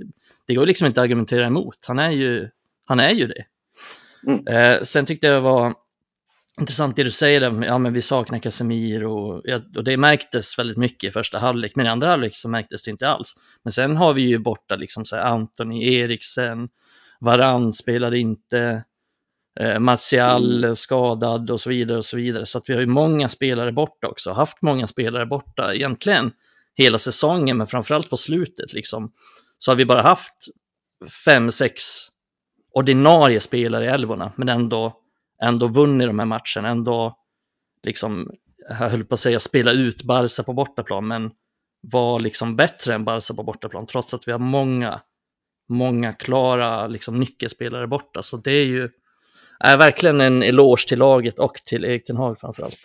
det 0.46 0.54
går 0.54 0.66
liksom 0.66 0.86
inte 0.86 1.00
att 1.00 1.04
argumentera 1.04 1.46
emot. 1.46 1.84
Han 1.86 1.98
är 1.98 2.10
ju, 2.10 2.48
han 2.84 3.00
är 3.00 3.10
ju 3.10 3.26
det. 3.26 3.44
Mm. 4.26 4.46
Eh, 4.46 4.82
sen 4.82 5.06
tyckte 5.06 5.26
jag 5.26 5.36
det 5.36 5.40
var 5.40 5.74
intressant 6.60 6.96
det 6.96 7.04
du 7.04 7.10
säger, 7.10 7.64
ja 7.64 7.78
men 7.78 7.92
vi 7.92 8.02
saknar 8.02 8.38
Casemiro 8.38 9.12
och, 9.12 9.44
och 9.76 9.84
det 9.84 9.96
märktes 9.96 10.58
väldigt 10.58 10.76
mycket 10.76 11.08
i 11.08 11.10
första 11.10 11.38
halvlek, 11.38 11.76
men 11.76 11.86
i 11.86 11.88
andra 11.88 12.08
halvlek 12.08 12.36
så 12.36 12.48
märktes 12.48 12.82
det 12.82 12.90
inte 12.90 13.08
alls. 13.08 13.34
Men 13.64 13.72
sen 13.72 13.96
har 13.96 14.14
vi 14.14 14.22
ju 14.22 14.38
borta 14.38 14.76
liksom 14.76 15.04
så 15.04 15.16
här 15.16 15.22
Anthony 15.22 15.94
Eriksen, 15.94 16.68
Varann 17.20 17.72
spelade 17.72 18.18
inte, 18.18 18.84
eh, 19.60 19.78
Martial 19.78 20.64
mm. 20.64 20.76
skadad 20.76 21.50
och 21.50 21.60
så 21.60 21.70
vidare 21.70 21.98
och 21.98 22.04
så 22.04 22.16
vidare. 22.16 22.46
Så 22.46 22.58
att 22.58 22.68
vi 22.68 22.74
har 22.74 22.80
ju 22.80 22.86
många 22.86 23.28
spelare 23.28 23.72
borta 23.72 24.08
också, 24.08 24.32
haft 24.32 24.62
många 24.62 24.86
spelare 24.86 25.26
borta 25.26 25.74
egentligen 25.74 26.32
hela 26.74 26.98
säsongen, 26.98 27.56
men 27.56 27.66
framförallt 27.66 28.10
på 28.10 28.16
slutet 28.16 28.72
liksom. 28.72 29.12
Så 29.58 29.70
har 29.70 29.76
vi 29.76 29.84
bara 29.84 30.02
haft 30.02 30.34
fem, 31.24 31.50
sex 31.50 31.84
ordinarie 32.72 33.40
spelare 33.40 33.84
i 33.84 33.88
älvorna, 33.88 34.32
men 34.36 34.48
ändå, 34.48 35.00
ändå 35.42 35.66
vunnit 35.66 36.08
de 36.08 36.18
här 36.18 36.26
matcherna, 36.26 36.68
ändå 36.68 37.16
liksom, 37.82 38.30
jag 38.68 38.74
höll 38.74 39.04
på 39.04 39.14
att 39.14 39.20
säga 39.20 39.40
spela 39.40 39.72
ut 39.72 40.02
Barca 40.02 40.42
på 40.42 40.52
bortaplan, 40.52 41.06
men 41.06 41.30
var 41.80 42.20
liksom 42.20 42.56
bättre 42.56 42.94
än 42.94 43.04
Barca 43.04 43.34
på 43.34 43.42
bortaplan, 43.42 43.86
trots 43.86 44.14
att 44.14 44.28
vi 44.28 44.32
har 44.32 44.38
många, 44.38 45.00
många 45.68 46.12
klara 46.12 46.86
liksom, 46.86 47.20
nyckelspelare 47.20 47.86
borta. 47.86 48.22
Så 48.22 48.36
det 48.36 48.52
är 48.52 48.64
ju, 48.64 48.90
är 49.60 49.78
verkligen 49.78 50.20
en 50.20 50.42
eloge 50.42 50.88
till 50.88 50.98
laget 50.98 51.38
och 51.38 51.54
till 51.54 51.84
Erik 51.84 52.04
Ten 52.04 52.16
Hag 52.16 52.38
framförallt. 52.38 52.78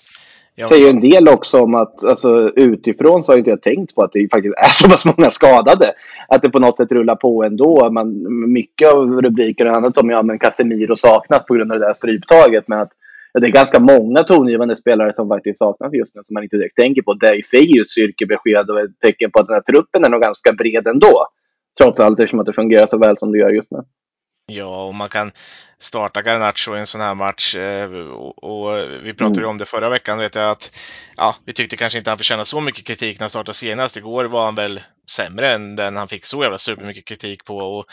Det 0.56 0.68
säger 0.68 0.84
ju 0.84 0.89
en 0.89 1.00
del 1.00 1.27
också 1.27 1.62
om 1.62 1.75
att 1.75 2.03
alltså, 2.03 2.51
utifrån 2.56 3.24
så 3.24 3.32
har 3.32 3.38
inte 3.38 3.50
jag 3.50 3.62
tänkt 3.62 3.96
på 3.96 4.03
att 4.03 4.12
det 4.12 4.27
faktiskt 4.32 4.56
är 4.58 4.70
så 4.84 4.89
pass 4.89 5.06
många 5.06 5.32
skadade. 5.32 5.94
Att 6.27 6.42
det 6.42 6.50
på 6.50 6.60
något 6.60 6.77
sätt 6.77 6.92
rullar 6.92 7.15
på 7.15 7.44
ändå. 7.44 7.89
Man, 7.92 8.24
mycket 8.53 8.94
av 8.94 9.22
rubrikerna 9.22 9.70
har 9.70 9.74
handlat 9.74 9.98
om 9.98 10.10
ja, 10.10 10.22
men 10.22 10.39
Casemiro 10.39 10.96
saknas 10.96 11.46
på 11.46 11.53
grund 11.53 11.72
av 11.72 11.80
det 11.80 11.86
där 11.86 11.94
stryptaget. 11.94 12.68
Men 12.68 12.80
att 12.80 12.92
ja, 13.34 13.39
det 13.39 13.48
är 13.48 13.51
ganska 13.51 13.80
många 13.80 14.24
tongivande 14.24 14.75
spelare 14.75 15.13
som 15.13 15.27
faktiskt 15.27 15.60
saknas 15.60 15.94
just 15.94 16.15
nu 16.15 16.22
som 16.24 16.34
man 16.34 16.44
inte 16.44 16.58
direkt 16.58 16.75
tänker 16.75 17.01
på. 17.01 17.13
Det 17.13 17.36
i 17.36 17.44
sig 17.44 17.60
är 17.60 17.75
ju 17.75 17.82
ett 17.82 17.89
styrkebesked 17.89 18.70
och 18.70 18.80
ett 18.80 19.00
tecken 19.00 19.32
på 19.32 19.39
att 19.39 19.48
den 19.48 19.53
här 19.53 19.62
truppen 19.62 20.06
är 20.06 20.10
nog 20.10 20.22
ganska 20.22 20.53
bred 20.53 20.88
ändå. 20.88 21.27
Trots 21.77 22.00
allt 22.00 22.20
eftersom 22.20 22.39
att 22.39 22.46
det 22.46 22.53
fungerar 22.53 22.88
så 22.88 22.98
väl 22.98 23.18
som 23.18 23.32
det 23.32 23.38
gör 23.38 23.50
just 23.50 23.72
nu. 23.72 23.80
Ja, 24.46 24.84
och 24.86 24.96
man 24.96 25.10
kan 25.10 25.32
starta 25.80 26.22
Garnacho 26.22 26.76
i 26.76 26.80
en 26.80 26.88
sån 26.88 27.02
här 27.02 27.16
match. 27.16 27.56
Eh, 27.56 27.92
och, 27.94 28.44
och 28.44 28.90
vi 29.04 29.14
pratade 29.14 29.40
mm. 29.40 29.50
om 29.50 29.58
det 29.58 29.66
förra 29.66 29.90
veckan, 29.90 30.18
vet 30.20 30.36
jag 30.36 30.50
att 30.50 30.72
ja, 31.18 31.36
vi 31.46 31.54
tyckte 31.54 31.78
kanske 31.78 31.98
inte 31.98 32.10
han 32.12 32.18
förtjänade 32.18 32.46
så 32.46 32.62
mycket 32.62 32.86
kritik 32.86 33.20
när 33.20 33.24
han 33.24 33.30
startade 33.30 33.56
senast. 33.56 33.98
Igår 33.98 34.26
var 34.26 34.46
han 34.46 34.56
väl 34.56 34.82
sämre 35.10 35.54
än 35.54 35.76
den 35.76 35.96
han 35.96 36.08
fick 36.08 36.26
så 36.26 36.44
jävla 36.44 36.58
supermycket 36.58 37.06
kritik 37.06 37.46
på. 37.46 37.58
Och 37.58 37.86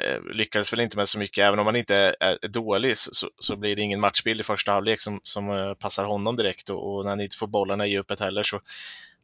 eh, 0.00 0.34
lyckades 0.34 0.72
väl 0.72 0.80
inte 0.80 0.96
med 0.96 1.08
så 1.08 1.18
mycket. 1.18 1.44
Även 1.44 1.58
om 1.58 1.66
han 1.66 1.76
inte 1.76 2.14
är 2.20 2.48
dålig 2.48 2.98
så, 2.98 3.28
så 3.38 3.56
blir 3.56 3.76
det 3.76 3.82
ingen 3.82 4.00
matchbild 4.00 4.40
i 4.40 4.44
första 4.44 4.72
halvlek 4.72 5.00
som, 5.00 5.20
som 5.22 5.50
eh, 5.50 5.74
passar 5.74 6.04
honom 6.04 6.36
direkt. 6.36 6.70
Och, 6.70 6.94
och 6.94 7.04
när 7.04 7.10
han 7.10 7.20
inte 7.20 7.36
får 7.36 7.46
bollarna 7.46 7.86
i 7.86 7.90
djupet 7.90 8.20
heller 8.20 8.42
så 8.42 8.60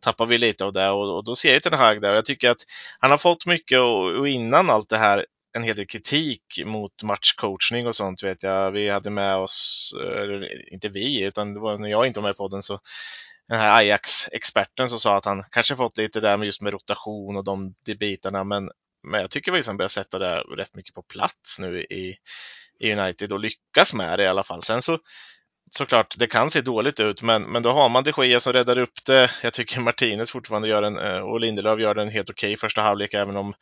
tappar 0.01 0.27
vi 0.27 0.39
lite 0.39 0.65
av 0.65 0.73
det. 0.73 0.91
Och, 0.91 1.17
och 1.17 1.25
då 1.25 1.37
ser 1.37 1.53
jag 1.53 1.63
Ten 1.63 1.73
Hag 1.73 2.03
där. 2.03 2.11
Och 2.11 2.17
jag 2.17 2.25
tycker 2.25 2.51
att 2.51 2.65
han 2.99 3.11
har 3.11 3.19
fått 3.19 3.47
mycket 3.47 3.79
och, 3.79 4.19
och 4.19 4.29
innan 4.29 4.71
allt 4.71 4.89
det 4.89 4.99
här 4.99 5.25
en 5.53 5.63
hel 5.63 5.77
del 5.77 5.87
kritik 5.87 6.43
mot 6.65 7.03
matchcoachning 7.03 7.87
och 7.87 7.97
sånt 7.97 8.23
vet 8.23 8.43
jag. 8.43 8.71
Vi 8.71 8.89
hade 8.89 9.11
med 9.11 9.37
oss, 9.37 9.93
eller 10.01 10.73
inte 10.73 10.89
vi, 10.89 11.23
utan 11.25 11.55
det 11.55 11.61
var 11.61 11.79
när 11.79 11.89
jag 11.89 12.07
inte 12.07 12.21
var 12.21 12.29
med 12.29 12.37
på 12.37 12.45
podden, 12.45 12.63
så 12.63 12.79
den 13.49 13.59
här 13.59 13.79
Ajax-experten 13.79 14.89
som 14.89 15.01
sa 15.01 15.17
att 15.17 15.25
han 15.25 15.45
kanske 15.51 15.77
fått 15.77 15.97
lite 15.97 16.21
där 16.21 16.37
med 16.37 16.47
just 16.47 16.63
med 16.63 16.73
rotation 16.73 17.37
och 17.37 17.45
de, 17.45 17.75
de 17.85 17.95
bitarna, 17.95 18.45
men, 18.45 18.71
men 19.03 19.21
jag 19.21 19.31
tycker 19.31 19.53
liksom 19.53 19.63
att 19.63 19.73
han 19.73 19.77
börjar 19.77 19.89
sätta 19.89 20.19
det 20.19 20.41
rätt 20.41 20.75
mycket 20.75 20.95
på 20.95 21.03
plats 21.03 21.59
nu 21.59 21.81
i, 21.81 22.17
i 22.81 22.93
United 22.93 23.33
och 23.33 23.41
lyckas 23.41 23.95
med 23.95 24.19
det 24.19 24.23
i 24.23 24.29
alla 24.29 24.43
fall. 24.43 24.63
Sen 24.63 24.83
så 24.83 24.99
såklart, 25.71 26.15
det 26.19 26.27
kan 26.27 26.51
se 26.51 26.61
dåligt 26.61 27.01
ut, 27.01 27.23
men, 27.23 27.43
men 27.43 27.63
då 27.63 27.73
har 27.73 27.89
man 27.89 28.05
de 28.05 28.13
Gea 28.27 28.41
som 28.41 28.53
räddar 28.53 28.79
upp 28.79 29.05
det. 29.07 29.31
Jag 29.43 29.53
tycker 29.53 29.81
Martinez 29.81 30.31
fortfarande 30.31 30.69
gör 30.69 30.83
en, 30.83 30.99
eh, 30.99 31.19
och 31.19 31.41
Lindelöf 31.41 31.81
gör 31.81 31.97
en 31.97 32.09
helt 32.09 32.31
okej 32.31 32.49
okay 32.49 32.57
första 32.57 32.83
halvlek, 32.83 33.15
även 33.15 33.37
om 33.37 33.55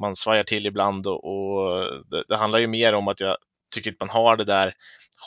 man 0.00 0.16
svajar 0.16 0.44
till 0.44 0.66
ibland 0.66 1.06
och, 1.06 1.24
och 1.24 1.80
det, 2.10 2.24
det, 2.28 2.36
handlar 2.36 2.58
ju 2.58 2.66
mer 2.66 2.94
om 2.94 3.08
att 3.08 3.20
jag 3.20 3.36
tycker 3.74 3.90
att 3.90 4.00
man 4.00 4.10
har 4.10 4.36
det 4.36 4.44
där 4.44 4.74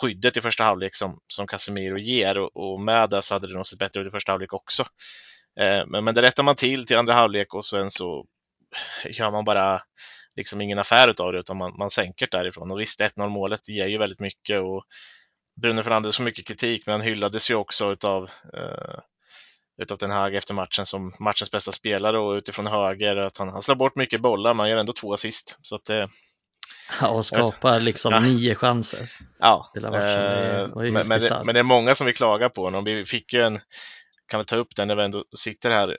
skyddet 0.01 0.37
i 0.37 0.41
första 0.41 0.63
halvlek 0.63 0.95
som, 0.95 1.19
som 1.27 1.47
Casemiro 1.47 1.97
ger 1.97 2.37
och, 2.37 2.57
och 2.57 2.79
med 2.79 3.09
det 3.09 3.21
så 3.21 3.35
hade 3.35 3.47
det 3.47 3.53
nog 3.53 3.67
sett 3.67 3.79
bättre 3.79 4.01
ut 4.01 4.07
i 4.07 4.11
första 4.11 4.31
halvlek 4.31 4.53
också. 4.53 4.83
Eh, 5.59 5.85
men, 5.87 6.03
men 6.03 6.15
det 6.15 6.21
rättar 6.21 6.43
man 6.43 6.55
till 6.55 6.85
till 6.85 6.97
andra 6.97 7.13
halvlek 7.13 7.53
och 7.53 7.65
sen 7.65 7.91
så 7.91 8.25
gör 9.05 9.31
man 9.31 9.45
bara 9.45 9.81
liksom 10.35 10.61
ingen 10.61 10.79
affär 10.79 11.21
av 11.21 11.33
det 11.33 11.39
utan 11.39 11.57
man, 11.57 11.77
man 11.77 11.89
sänker 11.89 12.27
därifrån. 12.31 12.71
Och 12.71 12.79
visst, 12.79 13.01
1-0 13.01 13.29
målet 13.29 13.69
ger 13.69 13.87
ju 13.87 13.97
väldigt 13.97 14.19
mycket 14.19 14.61
och 14.61 14.83
Bruno 15.61 15.83
Fernandes 15.83 16.17
får 16.17 16.23
mycket 16.23 16.47
kritik 16.47 16.85
men 16.85 16.93
han 16.93 17.01
hyllades 17.01 17.51
ju 17.51 17.55
också 17.55 17.91
utav 17.91 18.29
eh, 18.53 18.99
utav 19.81 19.97
Den 19.97 20.11
Hag 20.11 20.35
efter 20.35 20.53
matchen 20.53 20.85
som 20.85 21.13
matchens 21.19 21.51
bästa 21.51 21.71
spelare 21.71 22.19
och 22.19 22.33
utifrån 22.33 22.67
höger 22.67 23.15
att 23.15 23.37
han, 23.37 23.49
han 23.49 23.61
slår 23.61 23.75
bort 23.75 23.95
mycket 23.95 24.21
bollar, 24.21 24.53
man 24.53 24.69
gör 24.69 24.77
ändå 24.77 24.93
två 24.93 25.13
assist. 25.13 25.57
Så 25.61 25.75
att 25.75 25.85
det, 25.85 26.09
Ja, 27.01 27.07
och 27.07 27.25
skapar 27.25 27.79
liksom 27.79 28.13
ja. 28.13 28.19
nio 28.19 28.55
chanser. 28.55 28.99
Ja, 29.39 29.71
hela 29.73 29.91
matchen. 29.91 30.03
Det 30.03 30.91
men, 30.91 31.07
men, 31.07 31.19
det, 31.19 31.41
men, 31.45 31.53
det, 31.53 31.59
är 31.59 31.63
många 31.63 31.95
som 31.95 32.07
vi 32.07 32.13
klagar 32.13 32.49
på 32.49 32.63
honom. 32.63 32.83
Vi 32.83 33.05
fick 33.05 33.33
ju 33.33 33.41
en, 33.41 33.59
kan 34.27 34.39
vi 34.39 34.45
ta 34.45 34.55
upp 34.55 34.75
den 34.75 34.87
när 34.87 34.95
vi 34.95 35.03
ändå 35.03 35.23
sitter 35.37 35.69
här 35.71 35.97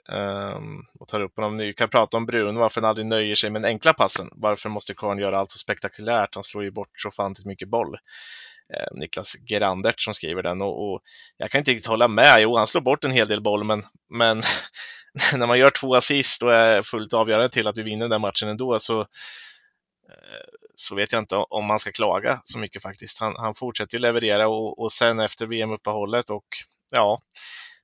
um, 0.55 0.85
och 0.99 1.07
tar 1.07 1.21
upp 1.21 1.35
honom. 1.35 1.57
Vi 1.57 1.73
kan 1.73 1.89
prata 1.89 2.17
om 2.17 2.25
Bruno, 2.25 2.59
varför 2.59 2.81
han 2.81 2.89
aldrig 2.89 3.07
nöjer 3.07 3.35
sig 3.35 3.49
med 3.49 3.61
den 3.61 3.69
enkla 3.69 3.93
passen. 3.93 4.29
Varför 4.31 4.69
måste 4.69 4.93
Karn 4.93 5.19
göra 5.19 5.39
allt 5.39 5.51
så 5.51 5.57
spektakulärt? 5.57 6.35
Han 6.35 6.43
slår 6.43 6.63
ju 6.63 6.71
bort 6.71 7.01
så 7.01 7.11
fantigt 7.11 7.45
mycket 7.45 7.69
boll. 7.69 7.97
Eh, 8.73 8.99
Niklas 8.99 9.35
Gerandert 9.49 10.01
som 10.01 10.13
skriver 10.13 10.43
den 10.43 10.61
och, 10.61 10.93
och, 10.93 11.01
jag 11.37 11.51
kan 11.51 11.59
inte 11.59 11.71
riktigt 11.71 11.87
hålla 11.87 12.07
med. 12.07 12.41
Jo, 12.41 12.57
han 12.57 12.67
slår 12.67 12.81
bort 12.81 13.03
en 13.03 13.11
hel 13.11 13.27
del 13.27 13.41
boll, 13.41 13.63
men, 13.63 13.83
men 14.09 14.41
när 15.35 15.47
man 15.47 15.59
gör 15.59 15.69
två 15.69 15.95
assist 15.95 16.43
och 16.43 16.53
är 16.53 16.81
fullt 16.81 17.13
avgörande 17.13 17.49
till 17.49 17.67
att 17.67 17.77
vi 17.77 17.83
vinner 17.83 18.09
den 18.09 18.21
matchen 18.21 18.49
ändå 18.49 18.79
så, 18.79 18.99
eh, 19.01 19.05
så 20.75 20.95
vet 20.95 21.11
jag 21.11 21.19
inte 21.19 21.35
om 21.35 21.65
man 21.65 21.79
ska 21.79 21.91
klaga 21.91 22.41
så 22.43 22.57
mycket 22.57 22.81
faktiskt. 22.81 23.19
Han, 23.19 23.35
han 23.37 23.55
fortsätter 23.55 23.97
ju 23.97 24.01
leverera 24.01 24.47
och, 24.47 24.79
och 24.79 24.91
sen 24.91 25.19
efter 25.19 25.45
VM-uppehållet 25.45 26.29
och 26.29 26.45
ja, 26.91 27.21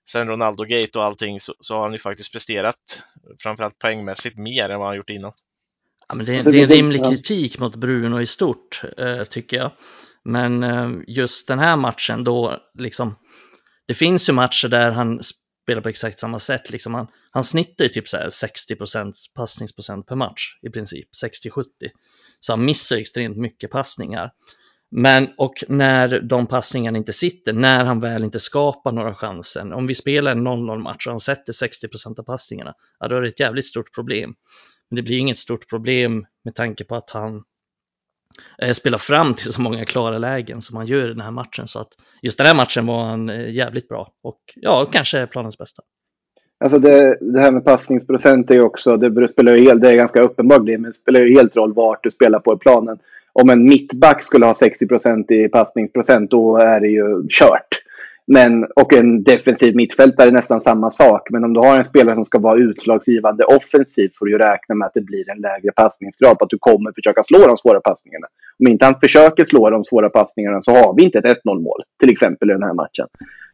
sen 0.09 0.27
Ronaldo-gate 0.27 0.99
och 0.99 1.05
allting 1.05 1.39
så, 1.39 1.53
så, 1.59 1.75
har 1.75 1.83
han 1.83 1.93
ju 1.93 1.99
faktiskt 1.99 2.31
presterat, 2.31 3.03
framförallt 3.39 3.79
poängmässigt, 3.79 4.37
mer 4.37 4.69
än 4.69 4.79
vad 4.79 4.87
han 4.87 4.97
gjort 4.97 5.09
innan. 5.09 5.31
Ja, 6.09 6.15
men 6.15 6.25
det, 6.25 6.41
det 6.41 6.59
är 6.59 6.63
en 6.63 6.69
rimlig 6.69 7.03
kritik 7.03 7.59
mot 7.59 7.75
Bruno 7.75 8.21
i 8.21 8.27
stort, 8.27 8.81
eh, 8.97 9.23
tycker 9.23 9.57
jag. 9.57 9.71
Men 10.27 10.63
eh, 10.63 10.91
just 11.07 11.47
den 11.47 11.59
här 11.59 11.75
matchen 11.75 12.23
då, 12.23 12.57
liksom, 12.79 13.15
det 13.85 13.93
finns 13.93 14.29
ju 14.29 14.33
matcher 14.33 14.67
där 14.67 14.91
han 14.91 15.19
spelar 15.63 15.81
på 15.81 15.89
exakt 15.89 16.19
samma 16.19 16.39
sätt. 16.39 16.71
Liksom 16.71 16.93
han, 16.93 17.07
han 17.31 17.43
snittar 17.43 17.85
ju 17.85 17.89
typ 17.89 18.07
så 18.07 18.17
här 18.17 18.29
60% 18.29 19.13
passningsprocent 19.35 20.05
per 20.05 20.15
match 20.15 20.59
i 20.61 20.69
princip, 20.69 21.07
60-70. 21.23 21.63
Så 22.39 22.51
han 22.51 22.65
missar 22.65 22.97
extremt 22.97 23.37
mycket 23.37 23.71
passningar. 23.71 24.31
Men 24.91 25.29
och 25.37 25.63
när 25.67 26.21
de 26.21 26.47
passningarna 26.47 26.97
inte 26.97 27.13
sitter, 27.13 27.53
när 27.53 27.85
han 27.85 27.99
väl 27.99 28.23
inte 28.23 28.39
skapar 28.39 28.91
några 28.91 29.15
chanser, 29.15 29.73
om 29.73 29.87
vi 29.87 29.95
spelar 29.95 30.31
en 30.31 30.47
0-0 30.47 30.77
match 30.77 31.07
och 31.07 31.13
han 31.13 31.19
sätter 31.19 31.53
60% 31.53 32.19
av 32.19 32.23
passningarna, 32.23 32.73
ja 32.99 33.07
då 33.07 33.15
är 33.15 33.21
det 33.21 33.27
ett 33.27 33.39
jävligt 33.39 33.67
stort 33.67 33.93
problem. 33.95 34.35
Men 34.89 34.95
det 34.95 35.01
blir 35.01 35.17
inget 35.17 35.37
stort 35.37 35.69
problem 35.69 36.25
med 36.43 36.55
tanke 36.55 36.83
på 36.83 36.95
att 36.95 37.09
han 37.09 37.43
Eh, 38.61 38.73
spela 38.73 38.97
fram 38.97 39.33
till 39.33 39.53
så 39.53 39.61
många 39.61 39.85
klara 39.85 40.17
lägen 40.17 40.61
som 40.61 40.77
han 40.77 40.85
gör 40.85 41.05
i 41.05 41.13
den 41.13 41.21
här 41.21 41.31
matchen. 41.31 41.67
Så 41.67 41.79
att 41.79 41.89
just 42.21 42.37
den 42.37 42.47
här 42.47 42.55
matchen 42.55 42.85
var 42.85 43.03
han 43.03 43.29
eh, 43.29 43.49
jävligt 43.49 43.87
bra 43.87 44.11
och 44.23 44.39
ja, 44.55 44.85
kanske 44.91 45.27
planens 45.27 45.57
bästa. 45.57 45.83
Alltså 46.59 46.79
det, 46.79 47.17
det 47.21 47.39
här 47.39 47.51
med 47.51 47.65
passningsprocent 47.65 48.51
är 48.51 48.55
ju 48.55 48.61
också, 48.61 48.97
det 48.97 49.27
spelar 49.27 49.53
ju 49.53 49.63
helt, 49.63 49.81
det 49.81 49.89
är 49.89 49.95
ganska 49.95 50.21
uppenbart 50.21 50.65
det, 50.65 50.77
men 50.77 50.91
det 50.91 50.97
spelar 50.97 51.19
ju 51.19 51.35
helt 51.35 51.55
roll 51.55 51.73
vart 51.73 52.03
du 52.03 52.11
spelar 52.11 52.39
på 52.39 52.53
i 52.53 52.57
planen. 52.57 52.99
Om 53.33 53.49
en 53.49 53.65
mittback 53.65 54.23
skulle 54.23 54.45
ha 54.45 54.53
60 54.53 54.85
i 55.29 55.49
passningsprocent, 55.49 56.31
då 56.31 56.57
är 56.57 56.79
det 56.79 56.87
ju 56.87 57.27
kört. 57.29 57.81
Men, 58.27 58.63
och 58.75 58.93
en 58.93 59.23
defensiv 59.23 59.75
mittfältare 59.75 60.27
är 60.27 60.31
nästan 60.31 60.61
samma 60.61 60.89
sak. 60.91 61.27
Men 61.29 61.43
om 61.43 61.53
du 61.53 61.59
har 61.59 61.77
en 61.77 61.83
spelare 61.83 62.15
som 62.15 62.25
ska 62.25 62.39
vara 62.39 62.59
utslagsgivande 62.59 63.45
offensivt 63.45 64.17
får 64.17 64.25
du 64.25 64.31
ju 64.31 64.37
räkna 64.37 64.75
med 64.75 64.85
att 64.85 64.93
det 64.93 65.01
blir 65.01 65.29
en 65.29 65.41
lägre 65.41 65.71
passningsgrad. 65.71 66.37
På 66.37 66.43
att 66.43 66.49
du 66.49 66.57
kommer 66.59 66.91
försöka 66.95 67.23
slå 67.23 67.47
de 67.47 67.57
svåra 67.57 67.79
passningarna. 67.79 68.27
Om 68.59 68.67
inte 68.67 68.85
han 68.85 68.99
försöker 68.99 69.45
slå 69.45 69.69
de 69.69 69.83
svåra 69.83 70.09
passningarna 70.09 70.61
så 70.61 70.71
har 70.71 70.95
vi 70.95 71.03
inte 71.03 71.19
ett 71.19 71.25
1-0 71.25 71.61
mål. 71.61 71.83
Till 71.99 72.09
exempel 72.09 72.49
i 72.49 72.53
den 72.53 72.63
här 72.63 72.73
matchen. 72.73 73.07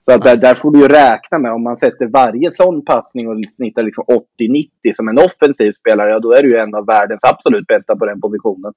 Så 0.06 0.12
att 0.12 0.24
där, 0.24 0.36
där, 0.36 0.56
får 0.56 0.72
du 0.72 0.80
ju 0.80 0.88
räkna 0.88 1.38
med 1.40 1.52
om 1.52 1.64
man 1.64 1.78
sätter 1.78 2.08
varje 2.08 2.52
sån 2.52 2.86
passning 2.86 3.28
och 3.28 3.38
snittar 3.50 3.84
liksom 3.84 4.04
80-90 4.40 4.94
som 4.96 5.08
en 5.08 5.20
offensiv 5.20 5.72
spelare. 5.72 6.10
Ja, 6.10 6.20
då 6.20 6.34
är 6.34 6.44
du 6.44 6.50
ju 6.50 6.58
en 6.58 6.76
av 6.76 6.86
världens 6.86 7.24
absolut 7.24 7.68
bästa 7.68 7.96
på 7.96 8.06
den 8.06 8.22
positionen. 8.22 8.74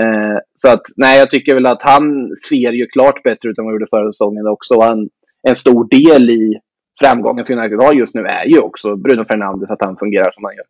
Eh, 0.00 0.38
så 0.56 0.68
att 0.68 0.82
nej, 0.96 1.18
jag 1.18 1.30
tycker 1.30 1.54
väl 1.54 1.66
att 1.66 1.82
han 1.82 2.30
ser 2.48 2.72
ju 2.72 2.86
klart 2.86 3.22
bättre 3.22 3.48
ut 3.48 3.58
än 3.58 3.64
vad 3.64 3.72
han 3.72 3.74
gjorde 3.74 3.90
förra 3.90 4.12
säsongen 4.12 4.46
också. 4.46 4.80
Han, 4.80 5.08
en 5.42 5.56
stor 5.56 5.88
del 5.88 6.30
i 6.30 6.60
framgången 7.00 7.44
som 7.44 7.58
United 7.58 7.78
har 7.78 7.92
just 7.92 8.14
nu 8.14 8.20
är 8.20 8.44
ju 8.44 8.58
också 8.58 8.96
Bruno 8.96 9.24
Fernandes, 9.24 9.70
att 9.70 9.82
han 9.82 9.96
fungerar 9.96 10.30
som 10.30 10.44
han 10.44 10.54
gör. 10.56 10.66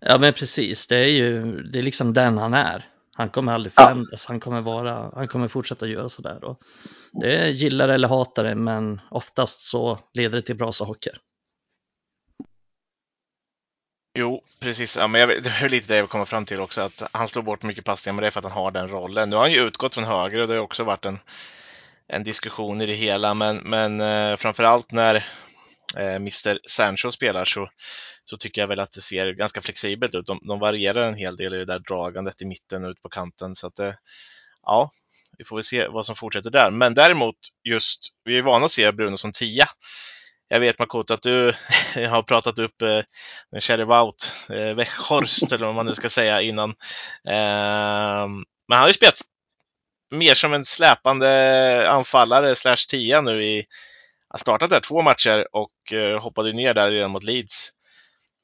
Ja 0.00 0.18
men 0.18 0.32
precis, 0.32 0.86
det 0.86 0.96
är 0.96 1.08
ju 1.08 1.62
det 1.62 1.78
är 1.78 1.82
liksom 1.82 2.12
den 2.12 2.38
han 2.38 2.54
är. 2.54 2.86
Han 3.14 3.28
kommer 3.28 3.52
aldrig 3.52 3.72
förändras, 3.72 4.26
ja. 4.28 4.32
han, 4.32 4.40
kommer 4.40 4.60
vara, 4.60 5.10
han 5.14 5.28
kommer 5.28 5.48
fortsätta 5.48 5.86
göra 5.86 6.08
sådär. 6.08 6.44
Och 6.44 6.60
det 7.12 7.50
gillar 7.50 7.88
eller 7.88 8.08
hatar 8.08 8.44
det, 8.44 8.54
men 8.54 9.00
oftast 9.10 9.60
så 9.60 9.98
leder 10.14 10.36
det 10.36 10.42
till 10.42 10.56
bra 10.56 10.72
saker. 10.72 11.18
Jo, 14.18 14.42
precis. 14.60 14.96
Ja, 14.96 15.06
men 15.06 15.20
jag, 15.20 15.28
det 15.28 15.50
är 15.62 15.68
lite 15.68 15.88
det 15.88 15.96
jag 15.96 16.08
kommer 16.08 16.24
fram 16.24 16.44
till 16.44 16.60
också, 16.60 16.80
att 16.80 17.02
han 17.12 17.28
slår 17.28 17.42
bort 17.42 17.62
mycket 17.62 17.84
passningar, 17.84 18.14
men 18.14 18.20
det 18.20 18.26
är 18.26 18.30
för 18.30 18.40
att 18.40 18.52
han 18.52 18.62
har 18.62 18.70
den 18.70 18.88
rollen. 18.88 19.30
Nu 19.30 19.36
har 19.36 19.42
han 19.42 19.52
ju 19.52 19.60
utgått 19.60 19.94
från 19.94 20.04
höger 20.04 20.40
och 20.40 20.48
det 20.48 20.54
har 20.54 20.60
också 20.60 20.84
varit 20.84 21.06
en 21.06 21.18
en 22.08 22.22
diskussion 22.22 22.80
i 22.80 22.86
det 22.86 22.94
hela, 22.94 23.34
men, 23.34 23.56
men 23.56 24.00
eh, 24.00 24.36
framförallt 24.36 24.92
när 24.92 25.14
eh, 25.96 26.14
Mr 26.14 26.58
Sancho 26.68 27.10
spelar 27.10 27.44
så, 27.44 27.68
så 28.24 28.36
tycker 28.36 28.60
jag 28.60 28.68
väl 28.68 28.80
att 28.80 28.92
det 28.92 29.00
ser 29.00 29.32
ganska 29.32 29.60
flexibelt 29.60 30.14
ut. 30.14 30.26
De, 30.26 30.40
de 30.42 30.58
varierar 30.58 31.02
en 31.02 31.14
hel 31.14 31.36
del 31.36 31.54
i 31.54 31.58
det 31.58 31.64
där 31.64 31.78
dragandet 31.78 32.42
i 32.42 32.46
mitten 32.46 32.84
och 32.84 32.90
ut 32.90 33.02
på 33.02 33.08
kanten. 33.08 33.54
Så 33.54 33.66
att 33.66 33.78
eh, 33.78 33.94
ja, 34.62 34.90
vi 35.38 35.44
får 35.44 35.56
väl 35.56 35.64
se 35.64 35.88
vad 35.88 36.06
som 36.06 36.16
fortsätter 36.16 36.50
där. 36.50 36.70
Men 36.70 36.94
däremot 36.94 37.36
just, 37.68 38.08
vi 38.24 38.38
är 38.38 38.42
vana 38.42 38.64
att 38.64 38.70
se 38.70 38.92
Bruno 38.92 39.16
som 39.16 39.32
tia. 39.32 39.66
Jag 40.48 40.60
vet 40.60 40.78
Makoto 40.78 41.14
att 41.14 41.22
du 41.22 41.52
har 41.94 42.22
pratat 42.22 42.58
upp 42.58 42.82
eh, 42.82 43.02
Cherry 43.60 43.84
Wout, 43.84 44.32
eh, 44.48 44.74
Weghorst 44.74 45.52
eller 45.52 45.66
vad 45.66 45.74
man 45.74 45.86
nu 45.86 45.94
ska 45.94 46.08
säga 46.08 46.40
innan. 46.40 46.70
Eh, 47.28 48.28
men 48.68 48.74
han 48.76 48.80
har 48.80 48.88
ju 48.88 48.94
spelat 48.94 49.20
mer 50.10 50.34
som 50.34 50.52
en 50.52 50.64
släpande 50.64 51.90
anfallare 51.90 52.54
slash 52.54 52.88
tia 52.88 53.20
nu 53.20 53.44
i 53.44 53.64
han 54.30 54.38
startat 54.38 54.70
där 54.70 54.80
två 54.80 55.02
matcher 55.02 55.46
och 55.52 55.92
eh, 55.92 56.20
hoppade 56.20 56.52
ner 56.52 56.74
där 56.74 56.90
redan 56.90 57.10
mot 57.10 57.22
Leeds. 57.22 57.72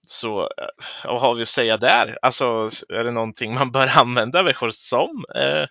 Så 0.07 0.41
eh, 0.41 0.67
vad 1.05 1.21
har 1.21 1.35
vi 1.35 1.43
att 1.43 1.49
säga 1.49 1.77
där? 1.77 2.19
Alltså, 2.23 2.71
är 2.89 3.05
det 3.05 3.11
någonting 3.11 3.55
man 3.55 3.73
bör 3.73 3.87
använda 3.99 4.43
människor 4.43 4.71
som? 4.71 5.25
Eh, 5.35 5.67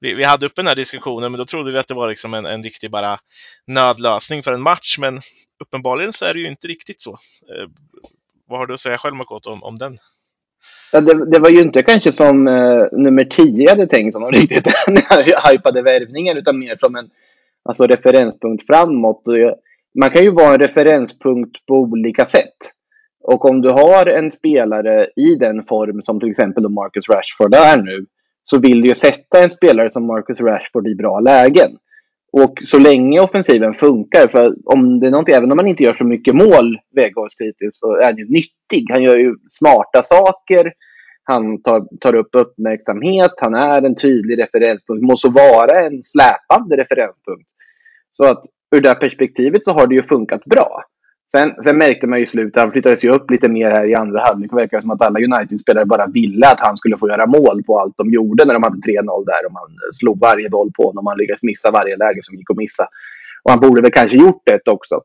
vi, 0.00 0.14
vi, 0.14 0.24
hade 0.24 0.46
upp 0.46 0.56
den 0.56 0.66
här 0.66 0.74
diskussionen, 0.74 1.32
men 1.32 1.38
då 1.38 1.44
trodde 1.44 1.72
vi 1.72 1.78
att 1.78 1.88
det 1.88 1.94
var 1.94 2.08
liksom 2.08 2.34
en, 2.34 2.46
en 2.46 2.62
riktig 2.62 2.90
bara 2.90 3.18
nödlösning 3.66 4.42
för 4.42 4.52
en 4.52 4.62
match, 4.62 4.98
men 4.98 5.20
uppenbarligen 5.64 6.12
så 6.12 6.24
är 6.24 6.34
det 6.34 6.40
ju 6.40 6.48
inte 6.48 6.66
riktigt 6.66 7.02
så. 7.02 7.12
Eh, 7.12 7.68
vad 8.46 8.58
har 8.58 8.66
du 8.66 8.74
att 8.74 8.80
säga 8.80 8.98
själv, 8.98 9.16
Makoto, 9.16 9.50
om, 9.50 9.62
om 9.62 9.78
den? 9.78 9.98
Ja, 10.92 11.00
det, 11.00 11.30
det, 11.30 11.38
var 11.38 11.50
ju 11.50 11.60
inte 11.60 11.82
kanske 11.82 12.12
som 12.12 12.48
eh, 12.48 12.86
nummer 12.92 13.24
10 13.24 13.68
hade 13.68 13.86
tänkt 13.86 14.14
honom 14.14 14.30
riktigt 14.32 14.72
när 14.86 15.28
jag 15.28 15.52
hypade 15.52 15.82
värvningen, 15.82 16.36
utan 16.36 16.58
mer 16.58 16.76
som 16.80 16.96
en 16.96 17.10
alltså, 17.62 17.86
referenspunkt 17.86 18.66
framåt. 18.66 19.22
Man 19.94 20.10
kan 20.10 20.22
ju 20.24 20.30
vara 20.30 20.54
en 20.54 20.60
referenspunkt 20.60 21.66
på 21.66 21.74
olika 21.74 22.24
sätt. 22.24 22.56
Och 23.24 23.44
om 23.44 23.60
du 23.60 23.68
har 23.68 24.06
en 24.06 24.30
spelare 24.30 25.08
i 25.16 25.34
den 25.34 25.62
form 25.62 26.02
som 26.02 26.20
till 26.20 26.30
exempel 26.30 26.68
Marcus 26.68 27.08
Rashford 27.08 27.54
är 27.54 27.82
nu, 27.82 28.06
så 28.44 28.58
vill 28.58 28.80
du 28.80 28.88
ju 28.88 28.94
sätta 28.94 29.42
en 29.42 29.50
spelare 29.50 29.90
som 29.90 30.06
Marcus 30.06 30.40
Rashford 30.40 30.88
i 30.88 30.94
bra 30.94 31.20
lägen. 31.20 31.70
Och 32.32 32.58
så 32.62 32.78
länge 32.78 33.20
offensiven 33.20 33.74
funkar, 33.74 34.28
för 34.28 34.54
om 34.64 35.00
det 35.00 35.06
är 35.06 35.10
någonting, 35.10 35.34
även 35.34 35.52
om 35.52 35.56
man 35.56 35.66
inte 35.66 35.82
gör 35.82 35.94
så 35.94 36.04
mycket 36.04 36.34
mål 36.34 36.78
Weghorst 36.96 37.40
hittills, 37.40 37.78
så 37.78 37.96
är 37.96 38.04
han 38.04 38.16
ju 38.16 38.24
nyttig. 38.28 38.90
Han 38.90 39.02
gör 39.02 39.16
ju 39.16 39.34
smarta 39.50 40.02
saker. 40.02 40.72
Han 41.24 41.62
tar, 41.62 41.98
tar 42.00 42.14
upp 42.14 42.28
uppmärksamhet. 42.32 43.32
Han 43.40 43.54
är 43.54 43.82
en 43.82 43.96
tydlig 43.96 44.38
referenspunkt. 44.42 45.02
Måste 45.02 45.28
vara 45.28 45.86
en 45.86 46.02
släpande 46.02 46.76
referenspunkt. 46.76 47.48
Så 48.12 48.24
att 48.24 48.44
ur 48.76 48.80
det 48.80 48.94
perspektivet 48.94 49.64
så 49.64 49.70
har 49.70 49.86
det 49.86 49.94
ju 49.94 50.02
funkat 50.02 50.44
bra. 50.44 50.84
Sen, 51.36 51.62
sen 51.64 51.78
märkte 51.78 52.06
man 52.06 52.18
ju 52.18 52.22
i 52.22 52.26
slutet, 52.26 52.62
han 52.62 52.70
flyttades 52.70 53.04
ju 53.04 53.10
upp 53.10 53.30
lite 53.30 53.48
mer 53.48 53.70
här 53.70 53.86
i 53.86 53.94
andra 53.94 54.20
halvlek. 54.20 54.50
Det 54.50 54.56
verkar 54.56 54.80
som 54.80 54.90
att 54.90 55.02
alla 55.02 55.20
United-spelare 55.20 55.84
bara 55.84 56.06
ville 56.06 56.46
att 56.46 56.60
han 56.60 56.76
skulle 56.76 56.96
få 56.96 57.08
göra 57.08 57.26
mål 57.26 57.62
på 57.66 57.78
allt 57.78 57.94
de 57.96 58.10
gjorde 58.10 58.44
när 58.44 58.54
de 58.54 58.62
hade 58.62 58.76
3-0 58.76 59.24
där. 59.26 59.46
Och 59.46 59.52
man 59.52 59.68
slog 59.98 60.20
varje 60.20 60.50
boll 60.50 60.70
på 60.76 60.82
honom. 60.82 61.04
Man 61.04 61.18
lyckades 61.18 61.42
missa 61.42 61.70
varje 61.70 61.96
läge 61.96 62.20
som 62.22 62.36
gick 62.36 62.50
att 62.50 62.56
missa. 62.56 62.86
Och 63.42 63.50
han 63.50 63.60
borde 63.60 63.82
väl 63.82 63.92
kanske 63.92 64.16
gjort 64.16 64.42
det 64.44 64.70
också. 64.70 65.00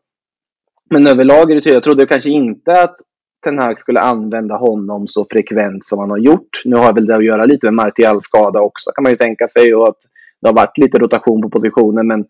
Men 0.89 1.07
överlag 1.07 1.51
är 1.51 1.55
det 1.55 1.61
tydligt. 1.61 1.73
Jag 1.73 1.83
trodde 1.83 2.05
kanske 2.05 2.29
inte 2.29 2.81
att 2.81 2.95
Ten 3.43 3.59
Hag 3.59 3.79
skulle 3.79 3.99
använda 3.99 4.55
honom 4.55 5.07
så 5.07 5.25
frekvent 5.31 5.85
som 5.85 5.99
han 5.99 6.09
har 6.09 6.17
gjort. 6.17 6.61
Nu 6.65 6.75
har 6.75 6.93
väl 6.93 7.05
det 7.05 7.15
att 7.15 7.25
göra 7.25 7.45
lite 7.45 7.65
med 7.67 7.73
Martials 7.73 8.23
skada 8.23 8.59
också 8.61 8.91
kan 8.91 9.03
man 9.03 9.11
ju 9.11 9.17
tänka 9.17 9.47
sig. 9.47 9.75
Och 9.75 9.87
att 9.87 9.97
det 10.41 10.47
har 10.47 10.55
varit 10.55 10.77
lite 10.77 10.99
rotation 10.99 11.41
på 11.41 11.49
positionen. 11.49 12.07
Men 12.07 12.25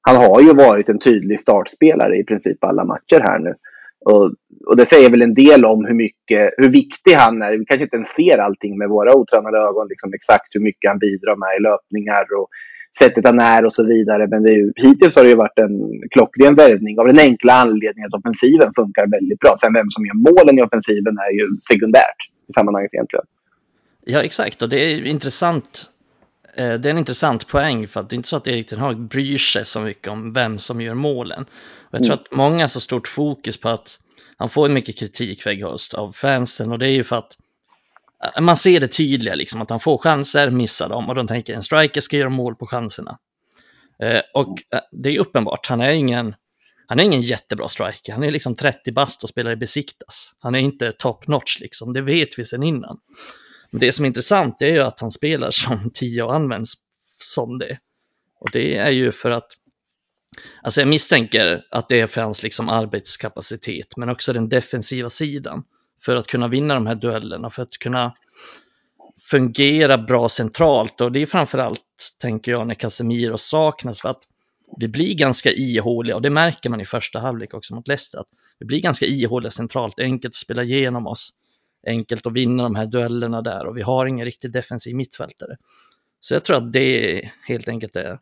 han 0.00 0.16
har 0.16 0.40
ju 0.40 0.54
varit 0.54 0.88
en 0.88 0.98
tydlig 0.98 1.40
startspelare 1.40 2.16
i 2.16 2.24
princip 2.24 2.64
alla 2.64 2.84
matcher 2.84 3.20
här 3.20 3.38
nu. 3.38 3.54
Och, 4.04 4.24
och, 4.66 4.76
det 4.76 4.86
säger 4.86 5.10
väl 5.10 5.22
en 5.22 5.34
del 5.34 5.64
om 5.64 5.84
hur, 5.84 5.94
mycket, 5.94 6.54
hur 6.56 6.68
viktig 6.68 7.12
han 7.12 7.42
är. 7.42 7.58
Vi 7.58 7.64
kanske 7.64 7.84
inte 7.84 7.96
ens 7.96 8.08
ser 8.08 8.38
allting 8.38 8.78
med 8.78 8.88
våra 8.88 9.16
otränade 9.16 9.58
ögon, 9.58 9.88
liksom 9.88 10.14
exakt 10.14 10.54
hur 10.54 10.60
mycket 10.60 10.90
han 10.90 10.98
bidrar 10.98 11.36
med 11.36 11.56
i 11.58 11.62
löpningar 11.62 12.24
och 12.38 12.48
sättet 12.98 13.24
han 13.24 13.38
är 13.38 13.64
och 13.64 13.72
så 13.72 13.84
vidare. 13.84 14.26
Men 14.26 14.42
det 14.42 14.50
är 14.50 14.56
ju, 14.56 14.72
hittills 14.76 15.16
har 15.16 15.22
det 15.22 15.28
ju 15.28 15.34
varit 15.34 15.58
en 15.58 16.00
klockren 16.10 16.54
värvning 16.54 16.98
av 16.98 17.06
den 17.06 17.18
enkla 17.18 17.52
anledningen 17.52 18.08
att 18.08 18.20
offensiven 18.20 18.72
funkar 18.76 19.06
väldigt 19.06 19.38
bra. 19.38 19.54
Sen 19.60 19.72
vem 19.72 19.90
som 19.90 20.06
gör 20.06 20.14
målen 20.14 20.58
i 20.58 20.62
offensiven 20.62 21.18
är 21.18 21.32
ju 21.38 21.46
sekundärt 21.72 22.20
i 22.48 22.52
sammanhanget 22.52 22.94
egentligen. 22.94 23.24
Ja, 24.04 24.22
exakt. 24.22 24.62
Och 24.62 24.68
det 24.68 24.76
är 24.76 25.06
intressant 25.06 25.90
det 26.56 26.62
är 26.62 26.86
en 26.86 26.98
intressant 26.98 27.48
poäng 27.48 27.88
för 27.88 28.00
att 28.00 28.10
det 28.10 28.14
är 28.14 28.16
inte 28.16 28.28
så 28.28 28.36
att 28.36 28.48
Erik 28.48 28.68
Ten 28.68 28.78
Hag 28.78 29.00
bryr 29.00 29.38
sig 29.38 29.64
så 29.64 29.80
mycket 29.80 30.08
om 30.08 30.32
vem 30.32 30.58
som 30.58 30.80
gör 30.80 30.94
målen. 30.94 31.46
Och 31.90 31.94
jag 31.94 32.02
tror 32.02 32.12
mm. 32.12 32.22
att 32.22 32.36
många 32.36 32.62
har 32.62 32.68
så 32.68 32.80
stort 32.80 33.08
fokus 33.08 33.60
på 33.60 33.68
att 33.68 33.98
han 34.36 34.48
får 34.48 34.68
mycket 34.68 34.98
kritik 34.98 35.46
Weghorst 35.46 35.94
av 35.94 36.12
fansen 36.12 36.72
och 36.72 36.78
det 36.78 36.86
är 36.86 36.92
ju 36.92 37.04
för 37.04 37.16
att 37.16 37.36
eh, 38.36 38.42
man 38.42 38.56
ser 38.56 38.80
det 38.80 38.88
tydliga 38.88 39.34
liksom 39.34 39.62
att 39.62 39.70
han 39.70 39.80
får 39.80 39.98
chanser, 39.98 40.50
missar 40.50 40.88
dem 40.88 41.08
och 41.08 41.14
de 41.14 41.26
tänker 41.26 41.54
en 41.54 41.62
striker 41.62 42.00
ska 42.00 42.16
göra 42.16 42.28
mål 42.28 42.54
på 42.54 42.66
chanserna. 42.66 43.18
Eh, 44.02 44.20
och 44.34 44.58
det 44.92 45.10
är 45.10 45.18
uppenbart, 45.18 45.66
han 45.66 45.80
är 45.80 45.90
ingen 45.90 46.34
han 46.86 47.00
är 47.00 47.04
ingen 47.04 47.20
jättebra 47.20 47.68
striker, 47.68 48.12
han 48.12 48.22
är 48.22 48.30
liksom 48.30 48.54
30 48.54 48.92
bast 48.92 49.22
och 49.22 49.28
spelar 49.28 49.50
i 49.50 49.56
besiktas. 49.56 50.34
Han 50.38 50.54
är 50.54 50.58
inte 50.58 50.92
top 50.92 51.26
notch 51.26 51.60
liksom, 51.60 51.92
det 51.92 52.00
vet 52.00 52.38
vi 52.38 52.44
sedan 52.44 52.62
innan. 52.62 52.98
Men 53.70 53.80
det 53.80 53.92
som 53.92 54.04
är 54.04 54.06
intressant 54.06 54.62
är 54.62 54.66
ju 54.66 54.80
att 54.80 55.00
han 55.00 55.10
spelar 55.10 55.50
som 55.50 55.90
10 55.94 56.22
och 56.22 56.34
används 56.34 56.74
som 57.22 57.58
det. 57.58 57.78
Och 58.40 58.50
det 58.52 58.76
är 58.76 58.90
ju 58.90 59.12
för 59.12 59.30
att, 59.30 59.48
alltså 60.62 60.80
jag 60.80 60.88
misstänker 60.88 61.66
att 61.70 61.88
det 61.88 62.00
är 62.00 62.06
för 62.06 62.20
hans 62.20 62.42
liksom 62.42 62.68
arbetskapacitet, 62.68 63.96
men 63.96 64.08
också 64.08 64.32
den 64.32 64.48
defensiva 64.48 65.10
sidan. 65.10 65.64
För 66.02 66.16
att 66.16 66.26
kunna 66.26 66.48
vinna 66.48 66.74
de 66.74 66.86
här 66.86 66.94
duellerna, 66.94 67.50
för 67.50 67.62
att 67.62 67.78
kunna 67.78 68.14
fungera 69.30 69.98
bra 69.98 70.28
centralt 70.28 71.00
och 71.00 71.12
det 71.12 71.22
är 71.22 71.26
framförallt, 71.26 71.80
tänker 72.20 72.52
jag, 72.52 72.66
när 72.66 72.74
Casemiro 72.74 73.38
saknas 73.38 74.00
för 74.00 74.08
att 74.08 74.22
vi 74.76 74.88
blir 74.88 75.14
ganska 75.14 75.52
ihåliga 75.52 76.16
och 76.16 76.22
det 76.22 76.30
märker 76.30 76.70
man 76.70 76.80
i 76.80 76.86
första 76.86 77.18
halvlek 77.18 77.54
också 77.54 77.74
mot 77.74 77.88
Leicester. 77.88 78.18
Att 78.18 78.28
vi 78.58 78.66
blir 78.66 78.80
ganska 78.80 79.06
ihåliga 79.06 79.50
centralt, 79.50 79.98
enkelt 79.98 80.32
att 80.32 80.36
spela 80.36 80.62
igenom 80.62 81.06
oss 81.06 81.32
enkelt 81.86 82.26
att 82.26 82.32
vinna 82.32 82.62
de 82.62 82.74
här 82.74 82.86
duellerna 82.86 83.42
där 83.42 83.66
och 83.66 83.76
vi 83.76 83.82
har 83.82 84.06
ingen 84.06 84.24
riktigt 84.24 84.52
defensiv 84.52 84.96
mittfältare. 84.96 85.56
Så 86.20 86.34
jag 86.34 86.44
tror 86.44 86.56
att 86.56 86.72
det 86.72 87.30
helt 87.48 87.68
enkelt 87.68 87.96
är 87.96 88.18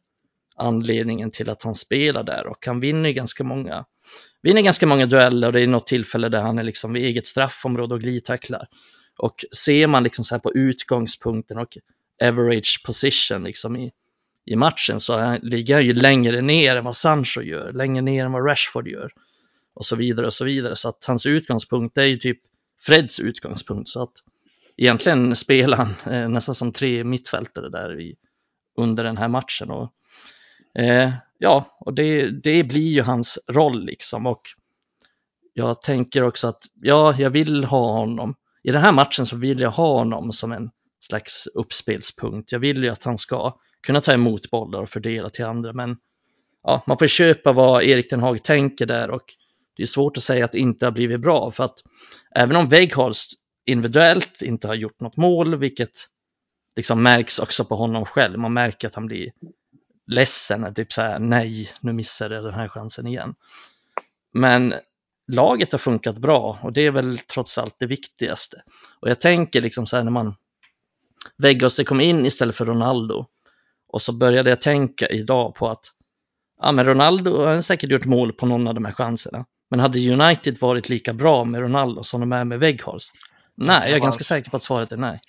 anledningen 0.56 1.30
till 1.30 1.50
att 1.50 1.62
han 1.62 1.74
spelar 1.74 2.22
där 2.22 2.46
och 2.46 2.66
han 2.66 2.80
vinner 2.80 3.10
ganska 3.10 3.44
många 3.44 3.84
vinner 4.42 4.62
ganska 4.62 4.86
många 4.86 5.06
dueller 5.06 5.46
och 5.46 5.52
det 5.52 5.60
är 5.60 5.66
något 5.66 5.86
tillfälle 5.86 6.28
där 6.28 6.40
han 6.40 6.58
är 6.58 6.62
liksom 6.62 6.92
vid 6.92 7.04
eget 7.04 7.26
straffområde 7.26 7.94
och 7.94 8.00
glidtacklar. 8.00 8.68
Och 9.18 9.44
ser 9.56 9.86
man 9.86 10.02
liksom 10.02 10.24
så 10.24 10.34
här 10.34 10.40
på 10.40 10.52
utgångspunkten 10.54 11.58
och 11.58 11.78
average 12.22 12.82
position 12.86 13.44
liksom 13.44 13.76
i, 13.76 13.92
i 14.46 14.56
matchen 14.56 15.00
så 15.00 15.18
han, 15.18 15.38
ligger 15.42 15.74
han 15.74 15.86
ju 15.86 15.92
längre 15.92 16.40
ner 16.40 16.76
än 16.76 16.84
vad 16.84 16.96
Sancho 16.96 17.42
gör, 17.42 17.72
längre 17.72 18.02
ner 18.02 18.24
än 18.24 18.32
vad 18.32 18.46
Rashford 18.46 18.88
gör 18.88 19.12
och 19.74 19.86
så 19.86 19.96
vidare 19.96 20.26
och 20.26 20.34
så 20.34 20.44
vidare. 20.44 20.76
Så 20.76 20.88
att 20.88 21.04
hans 21.04 21.26
utgångspunkt 21.26 21.98
är 21.98 22.04
ju 22.04 22.16
typ 22.16 22.38
Freds 22.80 23.20
utgångspunkt. 23.20 23.88
Så 23.88 24.02
att 24.02 24.12
egentligen 24.76 25.36
spelar 25.36 25.76
han 25.76 26.14
eh, 26.14 26.28
nästan 26.28 26.54
som 26.54 26.72
tre 26.72 27.04
mittfältare 27.04 27.68
där 27.68 28.00
i, 28.00 28.16
under 28.78 29.04
den 29.04 29.16
här 29.16 29.28
matchen. 29.28 29.70
Och, 29.70 29.92
eh, 30.82 31.12
ja, 31.38 31.78
och 31.80 31.94
det, 31.94 32.30
det 32.30 32.64
blir 32.64 32.88
ju 32.88 33.02
hans 33.02 33.38
roll 33.48 33.84
liksom. 33.84 34.26
Och 34.26 34.42
jag 35.54 35.82
tänker 35.82 36.22
också 36.22 36.48
att 36.48 36.64
ja, 36.74 37.14
jag 37.18 37.30
vill 37.30 37.64
ha 37.64 37.92
honom. 37.92 38.34
I 38.62 38.70
den 38.70 38.82
här 38.82 38.92
matchen 38.92 39.26
så 39.26 39.36
vill 39.36 39.60
jag 39.60 39.70
ha 39.70 39.98
honom 39.98 40.32
som 40.32 40.52
en 40.52 40.70
slags 41.00 41.46
uppspelspunkt. 41.46 42.52
Jag 42.52 42.58
vill 42.58 42.84
ju 42.84 42.88
att 42.88 43.04
han 43.04 43.18
ska 43.18 43.58
kunna 43.86 44.00
ta 44.00 44.12
emot 44.12 44.50
bollar 44.50 44.82
och 44.82 44.90
fördela 44.90 45.30
till 45.30 45.44
andra, 45.44 45.72
men 45.72 45.96
ja, 46.62 46.84
man 46.86 46.98
får 46.98 47.06
köpa 47.06 47.52
vad 47.52 47.82
Erik 47.82 48.10
Den 48.10 48.20
Hag 48.20 48.42
tänker 48.42 48.86
där 48.86 49.10
och 49.10 49.34
det 49.78 49.84
är 49.84 49.86
svårt 49.86 50.16
att 50.16 50.22
säga 50.22 50.44
att 50.44 50.52
det 50.52 50.58
inte 50.58 50.86
har 50.86 50.92
blivit 50.92 51.20
bra 51.20 51.50
för 51.50 51.64
att 51.64 51.76
även 52.34 52.56
om 52.56 52.68
Weghorst 52.68 53.32
individuellt 53.66 54.42
inte 54.42 54.68
har 54.68 54.74
gjort 54.74 55.00
något 55.00 55.16
mål, 55.16 55.56
vilket 55.56 56.06
liksom 56.76 57.02
märks 57.02 57.38
också 57.38 57.64
på 57.64 57.76
honom 57.76 58.04
själv. 58.04 58.38
Man 58.38 58.52
märker 58.52 58.88
att 58.88 58.94
han 58.94 59.06
blir 59.06 59.32
ledsen, 60.06 60.74
typ 60.74 60.92
så 60.92 61.02
här 61.02 61.18
nej, 61.18 61.70
nu 61.80 61.92
missade 61.92 62.34
jag 62.34 62.44
den 62.44 62.54
här 62.54 62.68
chansen 62.68 63.06
igen. 63.06 63.34
Men 64.34 64.74
laget 65.32 65.72
har 65.72 65.78
funkat 65.78 66.18
bra 66.18 66.58
och 66.62 66.72
det 66.72 66.86
är 66.86 66.90
väl 66.90 67.18
trots 67.18 67.58
allt 67.58 67.76
det 67.78 67.86
viktigaste. 67.86 68.62
Och 69.00 69.10
jag 69.10 69.18
tänker 69.18 69.60
liksom 69.60 69.86
så 69.86 69.96
här 69.96 70.04
när 70.04 70.10
man 70.10 70.34
Weghorst 71.36 71.86
kom 71.86 72.00
in 72.00 72.26
istället 72.26 72.56
för 72.56 72.64
Ronaldo 72.64 73.26
och 73.88 74.02
så 74.02 74.12
började 74.12 74.50
jag 74.50 74.60
tänka 74.60 75.06
idag 75.06 75.54
på 75.54 75.68
att 75.68 75.84
ja, 76.60 76.72
men 76.72 76.84
Ronaldo 76.86 77.44
har 77.44 77.60
säkert 77.60 77.90
gjort 77.90 78.04
mål 78.04 78.32
på 78.32 78.46
någon 78.46 78.68
av 78.68 78.74
de 78.74 78.84
här 78.84 78.92
chanserna. 78.92 79.44
Men 79.70 79.80
hade 79.80 80.12
United 80.12 80.58
varit 80.60 80.88
lika 80.88 81.12
bra 81.12 81.44
med 81.44 81.60
Ronaldo 81.60 82.02
som 82.02 82.20
de 82.20 82.32
är 82.32 82.44
med 82.44 82.58
Weghorst? 82.58 83.12
Nej, 83.54 83.90
jag 83.90 83.96
är 83.96 84.00
ganska 84.00 84.24
säker 84.24 84.50
på 84.50 84.56
att 84.56 84.62
svaret 84.62 84.92
är 84.92 84.96
nej. 84.96 85.20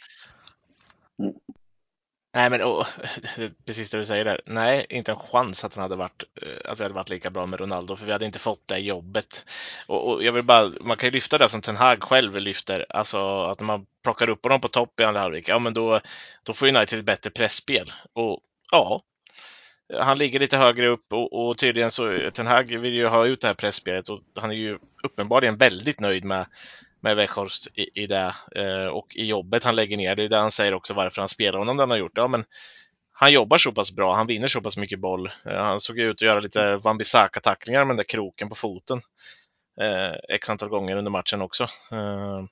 Nej, 2.34 2.49
men 2.49 2.62
oh, 2.62 2.88
precis 3.65 3.89
det 3.89 3.97
du 3.97 4.06
säger 4.06 4.25
där. 4.25 4.41
Nej, 4.45 4.86
inte 4.89 5.12
en 5.12 5.19
chans 5.19 5.63
att, 5.63 5.75
han 5.75 5.82
hade 5.82 5.95
varit, 5.95 6.23
eh, 6.41 6.71
att 6.71 6.80
vi 6.80 6.84
hade 6.84 6.95
varit 6.95 7.10
lika 7.10 7.30
bra 7.30 7.45
med 7.45 7.60
Ronaldo, 7.60 7.95
för 7.95 8.06
vi 8.06 8.12
hade 8.12 8.25
inte 8.25 8.39
fått 8.39 8.67
det 8.67 8.78
jobbet. 8.78 9.45
Och, 9.88 10.08
och 10.12 10.23
jag 10.23 10.32
vill 10.32 10.43
bara, 10.43 10.71
man 10.82 10.97
kan 10.97 11.08
ju 11.08 11.12
lyfta 11.12 11.38
det 11.38 11.49
som 11.49 11.62
Ten 11.62 11.78
Hag 11.78 12.04
själv 12.04 12.38
lyfter, 12.38 12.86
alltså 12.89 13.43
att 13.43 13.60
när 13.60 13.67
man 13.67 13.86
plockar 14.04 14.30
upp 14.30 14.43
honom 14.43 14.62
på 14.62 14.67
topp 14.67 14.99
i 14.99 15.04
andra 15.04 15.21
halvlek, 15.21 15.49
ja 15.49 15.60
men 15.60 15.73
då, 15.73 15.99
då 16.43 16.54
får 16.54 16.67
United 16.67 16.99
ett 16.99 17.06
bättre 17.06 17.30
pressspel. 17.30 17.93
Och 18.13 18.39
ja, 18.71 19.02
han 19.97 20.17
ligger 20.17 20.39
lite 20.39 20.58
högre 20.58 20.88
upp 20.88 21.13
och, 21.13 21.34
och 21.34 21.58
tydligen 21.58 21.91
så 21.91 22.30
Ten 22.34 22.47
Hag 22.47 22.78
vill 22.78 22.93
ju 22.93 23.08
ha 23.08 23.25
ut 23.25 23.41
det 23.41 23.47
här 23.47 23.54
pressspelet 23.54 24.10
och 24.10 24.19
han 24.36 24.52
är 24.52 24.56
ju 24.56 24.78
uppenbarligen 25.04 25.58
väldigt 25.58 25.99
nöjd 25.99 26.25
med 26.25 26.45
med 27.02 27.15
Weghorst 27.15 27.67
i, 27.73 28.04
i 28.04 28.08
det 28.08 28.34
eh, 28.56 28.86
och 28.86 29.15
i 29.15 29.25
jobbet 29.25 29.63
han 29.63 29.75
lägger 29.75 29.97
ner. 29.97 30.15
Det 30.15 30.23
är 30.23 30.28
det 30.28 30.38
han 30.38 30.52
säger 30.52 30.73
också 30.73 30.93
varför 30.93 31.21
han 31.21 31.30
spelar 31.30 31.60
honom 31.60 31.78
den 31.78 31.89
har 31.89 31.97
gjort. 31.97 32.12
Ja, 32.15 32.28
men 32.28 32.45
han 33.13 33.32
jobbar 33.32 33.58
så 33.58 33.71
pass 33.71 33.91
bra, 33.91 34.15
han 34.15 34.28
vinner 34.28 34.47
så 34.47 34.62
pass 34.62 34.78
mycket 34.78 34.99
boll. 34.99 35.32
Han 35.43 35.80
såg 35.80 35.99
ut 35.99 36.15
att 36.15 36.21
göra 36.21 36.39
lite 36.39 36.78
Wan-Bissaka-tacklingar 36.78 37.80
med 37.80 37.88
den 37.88 37.97
där 37.97 38.04
kroken 38.04 38.49
på 38.49 38.56
foten 38.56 39.02
eh, 39.82 40.36
x 40.36 40.49
antal 40.49 40.69
gånger 40.69 40.95
under 40.95 41.12
matchen 41.12 41.41
också. 41.41 41.63
Eh, 41.91 42.45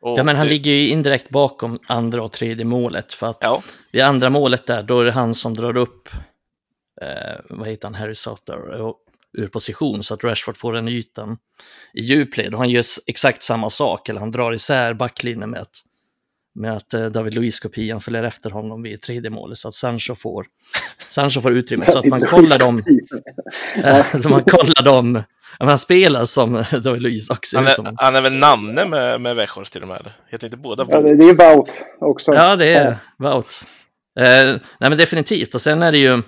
ja, 0.00 0.22
men 0.22 0.36
han 0.36 0.46
det... 0.46 0.52
ligger 0.52 0.70
ju 0.70 0.88
indirekt 0.88 1.28
bakom 1.28 1.78
andra 1.86 2.22
och 2.22 2.32
tredje 2.32 2.64
målet 2.64 3.12
för 3.12 3.26
att 3.26 3.38
ja. 3.40 3.62
vid 3.92 4.02
andra 4.02 4.30
målet 4.30 4.66
där, 4.66 4.82
då 4.82 5.00
är 5.00 5.04
det 5.04 5.12
han 5.12 5.34
som 5.34 5.54
drar 5.54 5.76
upp, 5.76 6.08
eh, 7.02 7.40
vad 7.50 7.68
heter 7.68 7.88
han, 7.88 7.94
Harry 7.94 8.14
Sutter, 8.14 8.58
ur 9.38 9.48
position 9.48 10.02
så 10.02 10.14
att 10.14 10.24
Rashford 10.24 10.56
får 10.56 10.72
den 10.72 10.88
ytan 10.88 11.38
i 11.94 12.00
djupled 12.00 12.54
och 12.54 12.60
han 12.60 12.70
gör 12.70 12.84
exakt 13.06 13.42
samma 13.42 13.70
sak, 13.70 14.08
eller 14.08 14.20
han 14.20 14.30
drar 14.30 14.52
isär 14.52 14.94
backlinjen 14.94 15.50
med 15.50 15.60
att, 15.60 15.82
med 16.54 16.76
att 16.76 16.94
eh, 16.94 17.06
David 17.06 17.34
Luiz-kopian 17.34 18.00
följer 18.00 18.22
efter 18.22 18.50
honom 18.50 18.82
vid 18.82 19.02
tredje 19.02 19.30
målet 19.30 19.58
så 19.58 19.68
att 19.68 19.74
Sancho 19.74 20.14
får, 20.14 20.46
Sancho 21.08 21.40
får 21.40 21.52
utrymme 21.52 21.84
så 21.90 21.98
att 21.98 22.06
man 22.06 22.20
kollar 22.20 22.58
dem, 22.58 22.82
så 24.22 24.28
man 24.28 24.44
kollar 24.44 24.82
dem 24.84 25.22
han 25.58 25.78
spelar 25.78 26.24
som 26.24 26.64
David 26.82 27.02
Luiz 27.02 27.30
också. 27.30 27.56
Han 27.56 27.66
är, 27.66 27.94
han 27.96 28.16
är 28.16 28.20
väl 28.20 28.32
namne 28.32 28.84
med, 28.84 29.20
med 29.20 29.36
Weghorst 29.36 29.72
till 29.72 29.82
och 29.82 29.88
med? 29.88 30.12
Heter 30.28 30.46
inte 30.46 30.56
båda 30.56 30.86
Ja, 30.90 31.00
det 31.00 31.08
är 31.08 31.26
ju 31.26 31.34
Wout 31.34 31.82
också. 32.00 32.34
Ja, 32.34 32.56
det 32.56 32.74
är 32.74 32.94
Wout. 33.18 33.64
Eh, 34.18 34.44
nej, 34.44 34.60
men 34.90 34.98
definitivt. 34.98 35.54
Och 35.54 35.60
sen 35.60 35.82
är 35.82 35.92
det 35.92 35.98
ju 35.98 36.22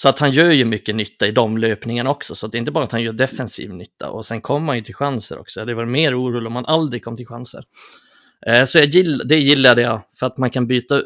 så 0.00 0.08
att 0.08 0.18
han 0.18 0.30
gör 0.30 0.50
ju 0.50 0.64
mycket 0.64 0.94
nytta 0.94 1.26
i 1.26 1.30
de 1.30 1.58
löpningarna 1.58 2.10
också. 2.10 2.34
Så 2.34 2.46
det 2.46 2.56
är 2.56 2.60
inte 2.60 2.72
bara 2.72 2.84
att 2.84 2.92
han 2.92 3.02
gör 3.02 3.12
defensiv 3.12 3.74
nytta 3.74 4.10
och 4.10 4.26
sen 4.26 4.40
kommer 4.40 4.66
han 4.66 4.76
ju 4.76 4.82
till 4.82 4.94
chanser 4.94 5.38
också. 5.38 5.64
Det 5.64 5.74
var 5.74 5.84
mer 5.84 6.22
orolig 6.22 6.46
om 6.46 6.56
han 6.56 6.66
aldrig 6.66 7.04
kom 7.04 7.16
till 7.16 7.26
chanser. 7.26 7.64
Eh, 8.46 8.64
så 8.64 8.78
jag 8.78 8.86
gill, 8.86 9.18
det 9.18 9.36
gillade 9.36 9.82
jag 9.82 10.02
för 10.18 10.26
att 10.26 10.38
man 10.38 10.50
kan 10.50 10.66
byta 10.66 11.02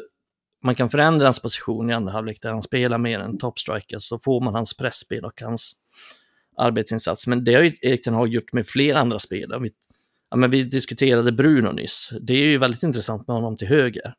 man 0.63 0.75
kan 0.75 0.89
förändra 0.89 1.27
hans 1.27 1.39
position 1.39 1.89
i 1.89 1.93
andra 1.93 2.11
halvlek 2.11 2.41
där 2.41 2.49
han 2.51 2.61
spelar 2.61 2.97
mer 2.97 3.19
än 3.19 3.37
topstriker 3.37 3.97
så 3.99 4.19
får 4.19 4.41
man 4.41 4.53
hans 4.53 4.77
pressspel 4.77 5.25
och 5.25 5.41
hans 5.41 5.73
arbetsinsats. 6.57 7.27
Men 7.27 7.43
det 7.43 7.53
har 7.53 7.63
ju 7.63 7.73
Erik 7.81 8.03
Ten 8.03 8.13
Hag 8.13 8.27
gjort 8.27 8.53
med 8.53 8.67
flera 8.67 8.99
andra 8.99 9.19
spelare. 9.19 9.59
Vi, 9.59 9.69
ja, 10.29 10.37
men 10.37 10.51
vi 10.51 10.63
diskuterade 10.63 11.31
Bruno 11.31 11.71
nyss. 11.71 12.13
Det 12.21 12.33
är 12.33 12.45
ju 12.45 12.57
väldigt 12.57 12.83
intressant 12.83 13.27
med 13.27 13.35
honom 13.35 13.57
till 13.57 13.67
höger. 13.67 14.13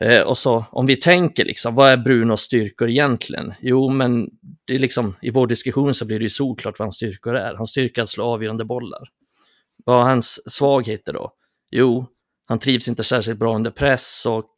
Eh, 0.00 0.20
och 0.20 0.38
så 0.38 0.66
om 0.70 0.86
vi 0.86 0.96
tänker 0.96 1.44
liksom, 1.44 1.74
vad 1.74 1.90
är 1.90 1.96
Brunos 1.96 2.40
styrkor 2.40 2.90
egentligen? 2.90 3.54
Jo, 3.60 3.90
men 3.90 4.28
det 4.64 4.74
är 4.74 4.78
liksom, 4.78 5.16
i 5.22 5.30
vår 5.30 5.46
diskussion 5.46 5.94
så 5.94 6.04
blir 6.04 6.18
det 6.18 6.22
ju 6.22 6.30
solklart 6.30 6.78
vad 6.78 6.86
hans 6.86 6.94
styrkor 6.94 7.36
är. 7.36 7.54
Hans 7.54 7.70
styrka 7.70 8.00
är 8.00 8.02
att 8.02 8.08
slå 8.08 8.24
avgörande 8.24 8.64
bollar. 8.64 9.08
Vad 9.84 10.00
är 10.00 10.10
hans 10.10 10.52
svagheter 10.52 11.12
då? 11.12 11.30
Jo, 11.70 12.06
han 12.46 12.58
trivs 12.58 12.88
inte 12.88 13.04
särskilt 13.04 13.38
bra 13.38 13.54
under 13.54 13.70
press 13.70 14.26
och 14.26 14.54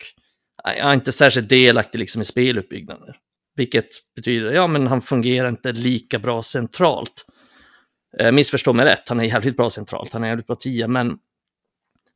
är 0.64 0.92
inte 0.94 1.12
särskilt 1.12 1.48
delaktig 1.48 1.98
liksom 1.98 2.20
i 2.20 2.24
speluppbyggnaden. 2.24 3.14
Vilket 3.56 3.88
betyder, 4.16 4.52
ja 4.52 4.66
men 4.66 4.86
han 4.86 5.02
fungerar 5.02 5.48
inte 5.48 5.72
lika 5.72 6.18
bra 6.18 6.42
centralt. 6.42 7.26
Eh, 8.18 8.32
missförstå 8.32 8.72
mig 8.72 8.86
rätt, 8.86 9.08
han 9.08 9.20
är 9.20 9.24
jävligt 9.24 9.56
bra 9.56 9.70
centralt, 9.70 10.12
han 10.12 10.24
är 10.24 10.28
jävligt 10.28 10.46
bra 10.46 10.56
tia, 10.56 10.88
men 10.88 11.18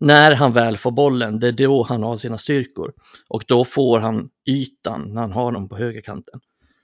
när 0.00 0.34
han 0.34 0.52
väl 0.52 0.76
får 0.76 0.90
bollen, 0.90 1.40
det 1.40 1.48
är 1.48 1.52
då 1.52 1.82
han 1.82 2.02
har 2.02 2.16
sina 2.16 2.38
styrkor. 2.38 2.92
Och 3.28 3.44
då 3.48 3.64
får 3.64 4.00
han 4.00 4.28
ytan 4.46 5.14
när 5.14 5.20
han 5.20 5.32
har 5.32 5.52
dem 5.52 5.68
på 5.68 5.76
högerkanten. 5.76 6.40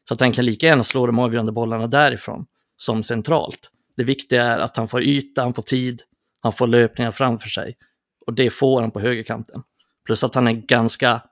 Så 0.08 0.14
att 0.14 0.20
han 0.20 0.32
kan 0.32 0.44
lika 0.44 0.66
gärna 0.66 0.82
slå 0.82 1.06
de 1.06 1.18
avgörande 1.18 1.52
bollarna 1.52 1.86
därifrån 1.86 2.46
som 2.76 3.02
centralt. 3.02 3.70
Det 3.96 4.04
viktiga 4.04 4.44
är 4.44 4.58
att 4.58 4.76
han 4.76 4.88
får 4.88 5.02
yta, 5.02 5.42
han 5.42 5.54
får 5.54 5.62
tid, 5.62 6.02
han 6.42 6.52
får 6.52 6.66
löpningar 6.66 7.12
framför 7.12 7.48
sig. 7.48 7.76
Och 8.26 8.34
det 8.34 8.50
får 8.50 8.80
han 8.80 8.90
på 8.90 9.00
högerkanten. 9.00 9.62
Plus 10.06 10.24
att 10.24 10.34
han 10.34 10.48
är 10.48 10.52
ganska 10.52 11.22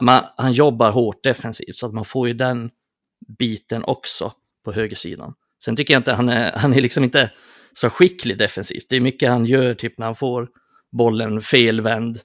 man, 0.00 0.24
han 0.36 0.52
jobbar 0.52 0.90
hårt 0.90 1.22
defensivt 1.22 1.76
så 1.76 1.86
att 1.86 1.92
man 1.92 2.04
får 2.04 2.28
ju 2.28 2.34
den 2.34 2.70
biten 3.38 3.84
också 3.84 4.32
på 4.64 4.72
högersidan. 4.72 5.34
Sen 5.64 5.76
tycker 5.76 5.94
jag 5.94 6.00
inte 6.00 6.12
han 6.12 6.28
är, 6.28 6.52
han 6.52 6.74
är 6.74 6.80
liksom 6.80 7.04
inte 7.04 7.30
så 7.72 7.90
skicklig 7.90 8.38
defensivt. 8.38 8.86
Det 8.88 8.96
är 8.96 9.00
mycket 9.00 9.28
han 9.30 9.46
gör 9.46 9.74
typ 9.74 9.98
när 9.98 10.06
han 10.06 10.16
får 10.16 10.48
bollen 10.94 11.40
felvänd. 11.40 12.20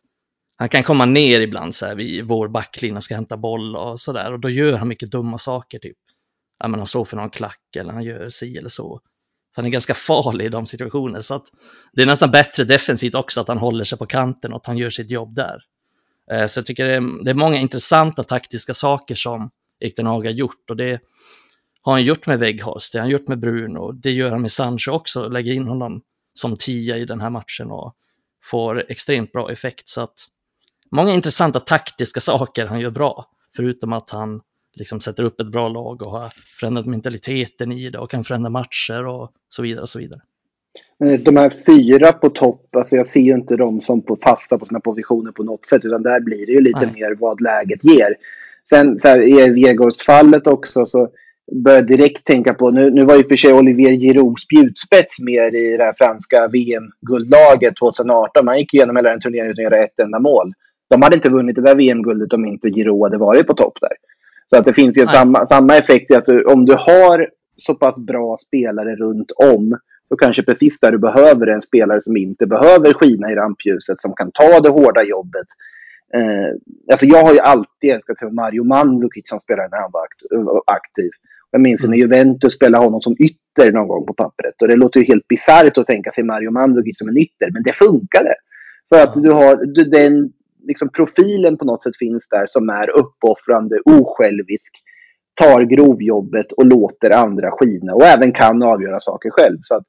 Han 0.58 0.70
kan 0.70 0.84
komma 0.84 1.06
ner 1.06 1.42
ibland 1.42 1.76
så 1.76 1.86
här 1.86 1.96
vid 1.96 2.26
vår 2.26 2.48
backlinje 2.48 3.02
ska 3.02 3.16
hämta 3.16 3.38
boll 3.38 3.76
och 3.76 4.00
så 4.00 4.14
där 4.14 4.34
och 4.34 4.40
då 4.40 4.50
gör 4.50 4.78
han 4.78 4.88
mycket 4.88 5.12
dumma 5.12 5.38
saker 5.38 5.80
typ. 5.80 5.98
Ja, 6.60 6.68
men 6.68 6.80
han 6.80 6.88
står 6.88 7.06
för 7.06 7.18
någon 7.18 7.30
klack 7.30 7.76
eller 7.76 7.94
han 7.94 8.04
gör 8.04 8.30
si 8.30 8.58
eller 8.58 8.70
så. 8.70 9.02
så 9.56 9.56
han 9.56 9.66
är 9.66 9.70
ganska 9.70 9.94
farlig 9.94 10.46
i 10.46 10.50
de 10.50 10.66
situationerna 10.66 11.22
så 11.22 11.36
att 11.36 11.46
det 11.94 12.02
är 12.02 12.06
nästan 12.06 12.32
bättre 12.32 12.64
defensivt 12.64 13.16
också 13.16 13.42
att 13.42 13.48
han 13.48 13.58
håller 13.58 13.84
sig 13.84 13.98
på 13.98 14.06
kanten 14.06 14.54
och 14.54 14.58
att 14.58 14.66
han 14.66 14.78
gör 14.78 14.90
sitt 14.90 15.12
jobb 15.12 15.36
där. 15.36 15.60
Eh, 16.32 16.46
så 16.46 16.60
jag 16.60 16.66
tycker 16.66 16.86
det 16.86 16.96
är, 16.96 17.24
det 17.24 17.32
är 17.32 17.36
många 17.36 17.58
intressanta 17.58 18.24
taktiska 18.24 18.74
saker 18.74 19.16
som 19.16 19.52
Erik 19.80 20.00
har 20.00 20.24
gjort 20.24 20.70
och 20.70 20.78
det 20.78 21.02
har 21.82 21.94
han 21.94 22.04
gjort 22.04 22.28
med 22.28 22.40
Weghorst, 22.40 22.94
det 22.94 23.00
har 23.00 23.04
han 23.04 23.12
gjort 23.12 23.28
med 23.28 23.40
Bruno, 23.40 23.92
det 23.92 24.12
gör 24.12 24.32
han 24.32 24.42
med 24.42 24.52
Sancho 24.52 24.92
också, 24.92 25.28
lägger 25.28 25.54
in 25.54 25.68
honom 25.68 26.02
som 26.34 26.58
tia 26.58 26.98
i 26.98 27.06
den 27.06 27.22
här 27.22 27.30
matchen 27.30 27.72
och 27.72 27.96
får 28.50 28.86
extremt 28.92 29.32
bra 29.32 29.52
effekt. 29.52 29.88
Så 29.88 30.02
att 30.02 30.14
många 30.92 31.14
intressanta 31.14 31.60
taktiska 31.60 32.20
saker 32.20 32.66
han 32.66 32.80
gör 32.80 32.92
bra, 32.92 33.26
förutom 33.56 33.94
att 33.94 34.10
han 34.10 34.42
liksom 34.76 35.00
sätter 35.00 35.24
upp 35.24 35.40
ett 35.40 35.52
bra 35.52 35.70
lag 35.70 36.02
och 36.02 36.12
har 36.12 36.34
förändrat 36.60 36.86
mentaliteten 36.86 37.72
i 37.72 37.90
det 37.90 37.98
och 37.98 38.12
kan 38.12 38.24
förändra 38.24 38.50
matcher 38.50 39.08
och 39.08 39.32
så 39.50 39.62
vidare 39.62 39.82
och 39.82 39.90
så 39.90 40.00
vidare. 40.00 40.22
De 41.20 41.38
här 41.38 41.54
fyra 41.66 42.12
på 42.12 42.30
topp, 42.30 42.76
alltså 42.76 42.96
jag 42.96 43.06
ser 43.06 43.20
ju 43.20 43.34
inte 43.34 43.56
dem 43.56 43.82
som 43.82 44.02
på 44.02 44.16
fasta 44.16 44.58
på 44.58 44.66
sina 44.66 44.80
positioner 44.80 45.32
på 45.32 45.44
något 45.44 45.66
sätt. 45.66 45.86
Utan 45.86 46.04
där 46.04 46.20
blir 46.20 46.46
det 46.46 46.52
ju 46.52 46.62
lite 46.62 46.80
Nej. 46.80 46.94
mer 46.94 47.16
vad 47.20 47.42
läget 47.42 47.84
ger. 47.84 48.16
Sen 48.70 49.00
så 49.00 49.08
här, 49.08 49.22
i 49.22 49.50
Vegårds-fallet 49.50 50.48
också 50.48 50.86
så 50.86 51.10
börjar 51.52 51.78
jag 51.78 51.88
direkt 51.88 52.26
tänka 52.26 52.54
på, 52.54 52.70
nu, 52.70 52.90
nu 52.92 53.06
var 53.06 53.16
ju 53.16 53.24
för 53.24 53.38
sig 53.38 53.54
Olivier 53.54 53.92
Giroud 53.92 54.40
spjutspets 54.40 55.20
mer 55.20 55.56
i 55.56 55.78
det 55.78 55.84
här 55.84 55.94
franska 55.98 56.48
VM-guldlaget 56.48 57.76
2018. 57.76 58.46
Man 58.46 58.60
gick 58.60 58.74
igenom 58.74 58.96
hela 58.96 59.10
den 59.10 59.22
turneringen 59.22 59.52
utan 59.52 59.66
att 59.66 59.72
göra 59.72 59.84
ett 59.84 60.00
enda 60.00 60.20
mål. 60.20 60.54
De 60.90 61.02
hade 61.02 61.16
inte 61.16 61.30
vunnit 61.30 61.56
det 61.56 61.62
där 61.62 61.76
VM-guldet 61.76 62.34
om 62.34 62.46
inte 62.46 62.70
Giroud 62.70 63.04
hade 63.04 63.18
varit 63.18 63.48
på 63.48 63.54
topp 63.54 63.74
där. 63.82 63.94
Så 64.50 64.58
att 64.58 64.66
det 64.66 64.74
finns 64.74 64.98
ju 64.98 65.08
samma, 65.08 65.46
samma 65.46 65.78
effekt 65.78 66.12
i 66.12 66.16
att 66.16 66.26
du, 66.26 66.44
om 66.44 66.66
du 66.66 66.74
har 66.74 67.30
så 67.58 67.76
pass 67.76 68.00
bra 68.00 68.36
spelare 68.38 68.96
runt 68.96 69.32
om 69.32 69.80
så 70.10 70.16
kanske 70.16 70.44
precis 70.44 70.80
där 70.80 70.92
du 70.92 70.98
behöver 70.98 71.48
en 71.48 71.62
spelare 71.62 72.02
som 72.02 72.18
inte 72.18 72.48
behöver 72.48 72.94
skina 72.94 73.32
i 73.32 73.36
rampljuset, 73.36 74.02
som 74.02 74.14
kan 74.14 74.32
ta 74.32 74.60
det 74.60 74.70
hårda 74.70 75.04
jobbet. 75.04 75.48
Eh, 76.14 76.50
alltså 76.92 77.06
jag 77.06 77.24
har 77.24 77.34
ju 77.34 77.40
alltid 77.40 77.90
älskat 77.92 78.34
Mario 78.34 78.64
Mandzukic 78.64 79.30
som 79.30 79.40
spelare 79.40 79.68
när 79.72 79.82
han 79.82 79.92
var 79.92 80.62
aktiv. 80.66 81.10
Jag 81.52 81.62
minns 81.62 81.84
när 81.84 81.88
mm. 81.88 82.00
Juventus 82.00 82.54
spelade 82.54 82.86
honom 82.86 83.02
som 83.02 83.16
ytter 83.20 83.72
någon 83.72 83.88
gång 83.88 84.06
på 84.06 84.14
pappret. 84.14 84.62
Och 84.62 84.68
det 84.68 84.76
låter 84.76 85.00
ju 85.00 85.06
helt 85.06 85.28
bisarrt 85.28 85.78
att 85.78 85.88
tänka 85.88 86.12
sig 86.12 86.24
Mario 86.24 86.52
Mandzukic 86.52 86.98
som 86.98 87.10
en 87.10 87.18
ytter, 87.18 87.52
men 87.52 87.64
det 87.64 87.72
funkade. 87.72 88.34
För 88.90 89.04
att 89.04 89.14
du 89.14 89.32
har 89.32 89.66
du, 89.66 89.84
den 89.84 90.32
liksom, 90.68 90.90
profilen 90.90 91.58
på 91.58 91.66
något 91.66 91.84
sätt 91.84 91.98
finns 91.98 92.28
där 92.30 92.46
som 92.48 92.70
är 92.70 92.90
uppoffrande, 92.90 93.80
osjälvisk 93.86 94.72
tar 95.34 95.62
grovjobbet 95.62 96.52
och 96.52 96.66
låter 96.66 97.12
andra 97.12 97.52
skina 97.52 97.94
och 97.94 98.06
även 98.06 98.32
kan 98.32 98.64
avgöra 98.64 99.00
saker 99.00 99.30
själv. 99.30 99.58
Så, 99.62 99.76
att, 99.76 99.84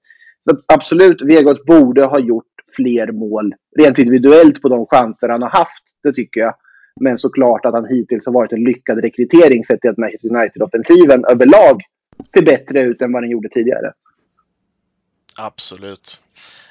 så 0.45 0.61
absolut, 0.75 1.23
Vegas 1.23 1.65
borde 1.65 2.05
ha 2.05 2.19
gjort 2.19 2.45
fler 2.77 3.13
mål 3.13 3.55
rent 3.79 3.99
individuellt 3.99 4.63
på 4.63 4.69
de 4.69 4.87
chanser 4.87 5.29
han 5.29 5.43
har 5.43 5.51
haft. 5.51 5.85
Det 6.03 6.13
tycker 6.13 6.41
jag. 6.41 6.55
Men 7.01 7.19
såklart 7.19 7.67
att 7.67 7.75
han 7.75 7.87
hittills 7.87 8.27
har 8.27 8.33
varit 8.33 8.53
en 8.53 8.65
lyckad 8.65 9.01
rekrytering 9.01 9.65
sett 9.65 9.81
till 9.81 9.91
att 9.91 9.99
Manchester 9.99 10.29
United-offensiven 10.29 11.25
överlag 11.25 11.83
ser 12.35 12.43
bättre 12.43 12.81
ut 12.81 13.03
än 13.03 13.13
vad 13.13 13.23
den 13.23 13.31
gjorde 13.31 13.49
tidigare. 13.49 13.93
Absolut. 15.39 16.21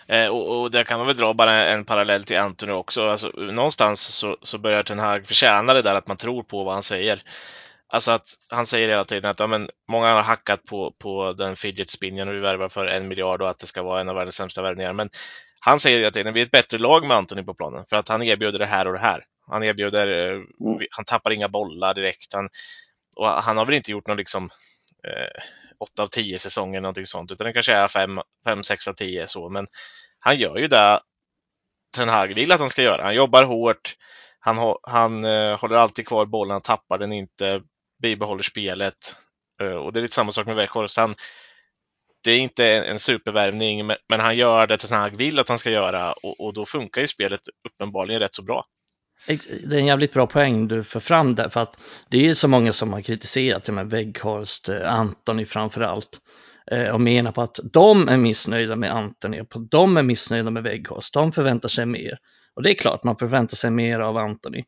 Eh, 0.07 0.27
och, 0.27 0.61
och 0.61 0.71
där 0.71 0.83
kan 0.83 0.97
man 0.97 1.07
väl 1.07 1.17
dra 1.17 1.33
bara 1.33 1.65
en 1.65 1.85
parallell 1.85 2.23
till 2.23 2.37
Anthony 2.37 2.71
också. 2.71 3.07
Alltså, 3.07 3.29
någonstans 3.29 4.01
så, 4.01 4.37
så 4.41 4.57
börjar 4.57 4.83
Ten 4.83 4.99
Hag 4.99 5.25
förtjäna 5.25 5.73
det 5.73 5.81
där 5.81 5.95
att 5.95 6.07
man 6.07 6.17
tror 6.17 6.43
på 6.43 6.63
vad 6.63 6.73
han 6.73 6.83
säger. 6.83 7.23
Alltså 7.87 8.11
att 8.11 8.27
han 8.49 8.65
säger 8.65 8.87
hela 8.87 9.05
tiden 9.05 9.31
att 9.31 9.39
ja, 9.39 9.47
men, 9.47 9.69
många 9.91 10.13
har 10.13 10.21
hackat 10.21 10.63
på, 10.63 10.93
på 10.99 11.33
den 11.33 11.55
fidget 11.55 11.89
spinnen 11.89 12.27
och 12.27 12.33
vi 12.33 12.39
värvar 12.39 12.69
för 12.69 12.87
en 12.87 13.07
miljard 13.07 13.41
och 13.41 13.49
att 13.49 13.59
det 13.59 13.67
ska 13.67 13.83
vara 13.83 14.01
en 14.01 14.09
av 14.09 14.15
världens 14.15 14.35
sämsta 14.35 14.61
värvningar. 14.61 14.93
Men 14.93 15.09
han 15.59 15.79
säger 15.79 15.99
hela 15.99 16.11
tiden 16.11 16.33
vi 16.33 16.41
är 16.41 16.45
ett 16.45 16.51
bättre 16.51 16.77
lag 16.77 17.07
med 17.07 17.17
Anthony 17.17 17.43
på 17.43 17.53
planen 17.53 17.85
för 17.89 17.95
att 17.95 18.07
han 18.07 18.23
erbjuder 18.23 18.59
det 18.59 18.65
här 18.65 18.87
och 18.87 18.93
det 18.93 18.99
här. 18.99 19.23
Han 19.49 19.63
erbjuder, 19.63 20.07
eh, 20.07 20.33
mm. 20.33 20.87
han 20.91 21.05
tappar 21.05 21.31
inga 21.31 21.49
bollar 21.49 21.93
direkt. 21.93 22.33
Han, 22.33 22.49
och 23.17 23.27
han 23.27 23.57
har 23.57 23.65
väl 23.65 23.75
inte 23.75 23.91
gjort 23.91 24.07
någon 24.07 24.17
liksom 24.17 24.49
eh, 25.03 25.43
8 25.79 26.03
av 26.03 26.07
10 26.07 26.39
säsonger 26.39 26.81
någonting 26.81 27.05
sånt, 27.05 27.31
utan 27.31 27.47
det 27.47 27.53
kanske 27.53 27.73
är 27.73 27.87
5, 27.87 28.19
5 28.45 28.63
6 28.63 28.87
av 28.87 28.93
10 28.93 29.27
så. 29.27 29.49
Men 29.49 29.67
han 30.19 30.37
gör 30.37 30.57
ju 30.57 30.67
det 30.67 30.99
Ten 31.95 32.09
Hag 32.09 32.33
vill 32.33 32.51
att 32.51 32.59
han 32.59 32.69
ska 32.69 32.81
göra. 32.81 33.03
Han 33.03 33.15
jobbar 33.15 33.43
hårt. 33.43 33.95
Han, 34.39 34.75
han 34.83 35.23
eh, 35.23 35.59
håller 35.59 35.75
alltid 35.75 36.07
kvar 36.07 36.25
bollen, 36.25 36.51
han 36.51 36.61
tappar 36.61 36.97
den 36.97 37.11
inte 37.11 37.61
bibehåller 38.01 38.43
spelet. 38.43 39.15
Eh, 39.61 39.71
och 39.71 39.93
det 39.93 39.99
är 39.99 40.01
lite 40.01 40.15
samma 40.15 40.31
sak 40.31 40.47
med 40.47 40.55
Weghorst. 40.55 40.97
Han, 40.97 41.15
det 42.23 42.31
är 42.31 42.39
inte 42.39 42.65
en 42.65 42.99
supervärvning, 42.99 43.87
men 43.87 44.19
han 44.19 44.37
gör 44.37 44.67
det 44.67 44.77
Ten 44.77 44.99
Hag 44.99 45.17
vill 45.17 45.39
att 45.39 45.49
han 45.49 45.59
ska 45.59 45.69
göra 45.69 46.13
och, 46.13 46.39
och, 46.39 46.53
då 46.53 46.65
funkar 46.65 47.01
ju 47.01 47.07
spelet 47.07 47.41
uppenbarligen 47.69 48.19
rätt 48.19 48.33
så 48.33 48.43
bra. 48.43 48.65
Det 49.27 49.75
är 49.75 49.79
en 49.79 49.85
jävligt 49.85 50.13
bra 50.13 50.27
poäng 50.27 50.67
du 50.67 50.83
för 50.83 50.99
fram 50.99 51.35
där, 51.35 51.49
för 51.49 51.59
att 51.59 51.79
det 52.09 52.17
är 52.17 52.21
ju 52.21 52.35
så 52.35 52.47
många 52.47 52.73
som 52.73 52.93
har 52.93 53.01
kritiserat 53.01 53.67
ja 53.67 53.73
med 53.73 53.89
Weghorst, 53.89 54.69
eh, 54.69 54.93
Antoni 54.93 55.45
framför 55.45 55.81
allt, 55.81 56.19
eh, 56.71 56.89
och 56.89 57.01
menar 57.01 57.31
på 57.31 57.41
att 57.41 57.59
de 57.73 58.09
är 58.09 58.17
missnöjda 58.17 58.75
med 58.75 58.95
Antoni, 58.95 59.41
och 59.41 59.61
de 59.61 59.97
är 59.97 60.03
missnöjda 60.03 60.51
med 60.51 60.63
Weghorst, 60.63 61.13
de 61.13 61.31
förväntar 61.31 61.69
sig 61.69 61.85
mer. 61.85 62.17
Och 62.53 62.63
det 62.63 62.71
är 62.71 62.75
klart 62.75 63.03
man 63.03 63.15
förväntar 63.15 63.55
sig 63.55 63.71
mer 63.71 63.99
av 63.99 64.17
Antoni. 64.17 64.65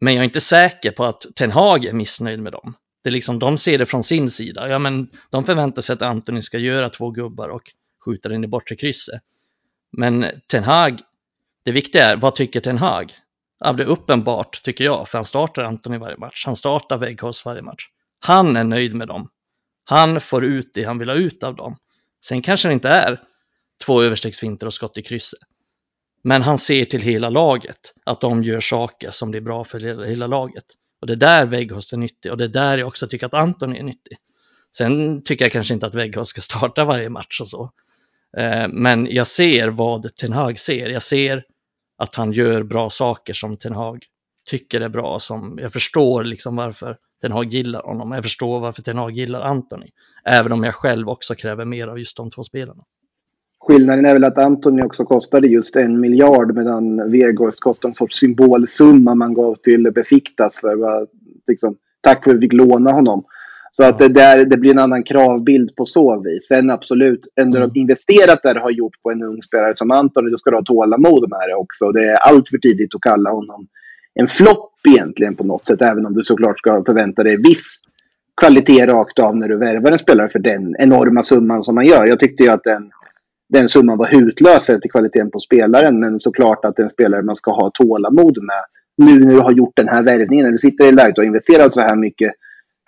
Men 0.00 0.14
jag 0.14 0.20
är 0.20 0.24
inte 0.24 0.40
säker 0.40 0.90
på 0.90 1.04
att 1.04 1.26
Ten 1.36 1.50
Hag 1.50 1.84
är 1.84 1.92
missnöjd 1.92 2.40
med 2.40 2.52
dem. 2.52 2.74
Det 3.02 3.08
är 3.08 3.12
liksom, 3.12 3.38
de 3.38 3.58
ser 3.58 3.78
det 3.78 3.86
från 3.86 4.02
sin 4.02 4.30
sida. 4.30 4.68
Ja, 4.68 4.78
men 4.78 5.10
de 5.30 5.44
förväntar 5.44 5.82
sig 5.82 5.92
att 5.92 6.02
Antoni 6.02 6.42
ska 6.42 6.58
göra 6.58 6.88
två 6.88 7.10
gubbar 7.10 7.48
och 7.48 7.62
skjuta 8.04 8.28
den 8.28 8.44
i 8.44 8.46
bortre 8.46 8.76
krysset. 8.76 9.22
Men 9.92 10.26
Ten 10.46 10.64
Hag, 10.64 10.98
det 11.64 11.72
viktiga 11.72 12.10
är, 12.10 12.16
vad 12.16 12.34
tycker 12.34 12.60
Ten 12.60 12.78
Hag? 12.78 13.12
Ja, 13.60 13.72
det 13.72 13.82
är 13.82 13.86
uppenbart, 13.86 14.62
tycker 14.62 14.84
jag, 14.84 15.08
för 15.08 15.18
han 15.18 15.24
startar 15.24 15.64
Anton 15.64 15.94
i 15.94 15.98
varje 15.98 16.16
match. 16.16 16.42
Han 16.46 16.56
startar 16.56 16.98
Weghorst 16.98 17.44
varje 17.44 17.62
match. 17.62 17.86
Han 18.20 18.56
är 18.56 18.64
nöjd 18.64 18.94
med 18.94 19.08
dem. 19.08 19.28
Han 19.84 20.20
får 20.20 20.44
ut 20.44 20.70
det 20.74 20.84
han 20.84 20.98
vill 20.98 21.08
ha 21.08 21.16
ut 21.16 21.42
av 21.42 21.56
dem. 21.56 21.76
Sen 22.24 22.42
kanske 22.42 22.68
det 22.68 22.74
inte 22.74 22.88
är 22.88 23.20
två 23.84 24.02
överstegsfinter 24.02 24.66
och 24.66 24.74
skott 24.74 24.98
i 24.98 25.02
krysset. 25.02 25.40
Men 26.22 26.42
han 26.42 26.58
ser 26.58 26.84
till 26.84 27.00
hela 27.00 27.30
laget, 27.30 27.94
att 28.04 28.20
de 28.20 28.44
gör 28.44 28.60
saker 28.60 29.10
som 29.10 29.30
blir 29.30 29.40
bra 29.40 29.64
för 29.64 30.04
hela 30.06 30.26
laget. 30.26 30.64
Och 31.00 31.06
det 31.06 31.12
är 31.12 31.16
där 31.16 31.46
Weghorst 31.46 31.92
är 31.92 31.96
nyttig 31.96 32.32
och 32.32 32.38
det 32.38 32.44
är 32.44 32.48
där 32.48 32.78
jag 32.78 32.88
också 32.88 33.08
tycker 33.08 33.26
att 33.26 33.34
Anton 33.34 33.76
är 33.76 33.82
nyttig. 33.82 34.16
Sen 34.76 35.22
tycker 35.22 35.44
jag 35.44 35.52
kanske 35.52 35.74
inte 35.74 35.86
att 35.86 35.94
Weghorst 35.94 36.30
ska 36.30 36.40
starta 36.40 36.84
varje 36.84 37.08
match 37.08 37.40
och 37.40 37.48
så. 37.48 37.70
Eh, 38.36 38.68
men 38.68 39.08
jag 39.10 39.26
ser 39.26 39.68
vad 39.68 40.14
Ten 40.14 40.32
Hag 40.32 40.58
ser. 40.58 40.88
Jag 40.88 41.02
ser 41.02 41.44
att 42.00 42.14
han 42.16 42.32
gör 42.32 42.62
bra 42.62 42.90
saker 42.90 43.32
som 43.32 43.56
Ten 43.56 43.72
Hag 43.72 43.98
tycker 44.46 44.80
är 44.80 44.88
bra. 44.88 45.18
Som 45.18 45.58
jag 45.62 45.72
förstår 45.72 46.24
liksom 46.24 46.56
varför 46.56 46.96
Ten 47.22 47.32
Hag 47.32 47.46
gillar 47.46 47.82
honom. 47.82 48.12
Jag 48.12 48.22
förstår 48.22 48.60
varför 48.60 48.82
Ten 48.82 48.98
Hag 48.98 49.10
gillar 49.10 49.40
Anthony. 49.40 49.86
Även 50.24 50.52
om 50.52 50.64
jag 50.64 50.74
själv 50.74 51.08
också 51.08 51.34
kräver 51.34 51.64
mer 51.64 51.86
av 51.86 51.98
just 51.98 52.16
de 52.16 52.30
två 52.30 52.44
spelarna. 52.44 52.82
Skillnaden 53.60 54.06
är 54.06 54.12
väl 54.12 54.24
att 54.24 54.38
Anthony 54.38 54.82
också 54.82 55.04
kostade 55.04 55.48
just 55.48 55.76
en 55.76 56.00
miljard 56.00 56.54
medan 56.54 57.10
Vegas 57.10 57.56
kostade 57.56 57.90
en 57.90 57.94
sorts 57.94 58.18
symbolsumma 58.18 59.14
man 59.14 59.34
gav 59.34 59.54
till 59.54 59.92
Besiktas 59.94 60.56
för 60.56 61.06
liksom, 61.46 61.76
tack 62.00 62.24
för 62.24 62.30
att 62.30 62.36
vi 62.36 62.40
fick 62.40 62.52
låna 62.52 62.92
honom. 62.92 63.24
Så 63.72 63.84
att 63.84 63.98
det, 63.98 64.08
där, 64.08 64.44
det 64.44 64.56
blir 64.56 64.70
en 64.70 64.78
annan 64.78 65.02
kravbild 65.02 65.76
på 65.76 65.86
så 65.86 66.20
vis. 66.20 66.46
Sen 66.48 66.70
absolut, 66.70 67.28
ändå 67.40 67.58
mm. 67.58 67.70
investerat 67.74 68.42
där 68.42 68.54
har 68.54 68.70
gjort 68.70 69.02
på 69.02 69.10
en 69.10 69.22
ung 69.22 69.42
spelare 69.42 69.74
som 69.74 69.90
Antoni, 69.90 70.30
då 70.30 70.38
ska 70.38 70.50
du 70.50 70.56
ha 70.56 70.64
tålamod 70.64 71.30
med 71.30 71.40
det 71.48 71.54
också. 71.54 71.92
Det 71.92 72.04
är 72.04 72.16
allt 72.16 72.48
för 72.48 72.58
tidigt 72.58 72.94
att 72.94 73.00
kalla 73.00 73.30
honom 73.30 73.66
en 74.14 74.26
flopp 74.26 74.72
egentligen 74.88 75.36
på 75.36 75.44
något 75.44 75.66
sätt. 75.66 75.82
Även 75.82 76.06
om 76.06 76.14
du 76.14 76.22
såklart 76.22 76.58
ska 76.58 76.84
förvänta 76.84 77.22
dig 77.22 77.36
viss 77.36 77.76
kvalitet 78.40 78.86
rakt 78.86 79.18
av 79.18 79.36
när 79.36 79.48
du 79.48 79.56
värvar 79.56 79.92
en 79.92 79.98
spelare 79.98 80.28
för 80.28 80.38
den 80.38 80.76
enorma 80.78 81.22
summan 81.22 81.64
som 81.64 81.74
man 81.74 81.86
gör. 81.86 82.06
Jag 82.06 82.20
tyckte 82.20 82.42
ju 82.42 82.50
att 82.50 82.64
den 82.64 82.90
den 83.48 83.68
summan 83.68 83.98
var 83.98 84.06
hutlös 84.06 84.66
till 84.66 84.90
kvaliteten 84.90 85.30
på 85.30 85.40
spelaren. 85.40 86.00
Men 86.00 86.20
såklart 86.20 86.64
att 86.64 86.78
en 86.78 86.90
spelare 86.90 87.22
man 87.22 87.36
ska 87.36 87.50
ha 87.50 87.70
tålamod 87.74 88.38
med. 88.42 88.62
Nu 88.96 89.24
när 89.24 89.34
du 89.34 89.40
har 89.40 89.52
gjort 89.52 89.76
den 89.76 89.88
här 89.88 90.02
värvningen, 90.02 90.44
när 90.44 90.52
du 90.52 90.58
sitter 90.58 90.84
i 90.84 90.92
läget 90.92 91.18
och 91.18 91.24
investerat 91.24 91.74
så 91.74 91.80
här 91.80 91.96
mycket 91.96 92.32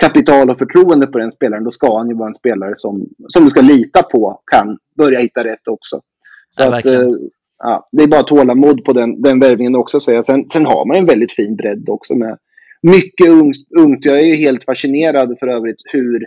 kapital 0.02 0.50
och 0.50 0.58
förtroende 0.58 1.06
på 1.06 1.18
den 1.18 1.32
spelaren, 1.32 1.64
då 1.64 1.70
ska 1.70 1.98
han 1.98 2.08
ju 2.08 2.14
vara 2.14 2.28
en 2.28 2.34
spelare 2.34 2.72
som, 2.74 3.08
som 3.28 3.44
du 3.44 3.50
ska 3.50 3.60
lita 3.60 4.02
på 4.02 4.40
kan 4.52 4.78
börja 4.96 5.20
hitta 5.20 5.44
rätt 5.44 5.68
också. 5.68 6.00
Så 6.50 6.62
ja, 6.62 6.78
att, 6.78 6.86
eh, 6.86 7.10
ja, 7.58 7.88
det 7.92 8.02
är 8.02 8.06
bara 8.06 8.22
tålamod 8.22 8.84
på 8.84 8.92
den, 8.92 9.22
den 9.22 9.40
värvningen 9.40 9.76
också. 9.76 10.00
Säga. 10.00 10.22
Sen, 10.22 10.50
sen 10.52 10.66
har 10.66 10.86
man 10.86 10.96
en 10.96 11.06
väldigt 11.06 11.32
fin 11.32 11.56
bredd 11.56 11.88
också 11.88 12.14
med 12.14 12.38
mycket 12.82 13.28
ungt. 13.28 13.56
ungt. 13.78 14.04
Jag 14.04 14.18
är 14.18 14.24
ju 14.24 14.34
helt 14.34 14.64
fascinerad 14.64 15.36
för 15.40 15.46
övrigt 15.46 15.82
hur 15.92 16.26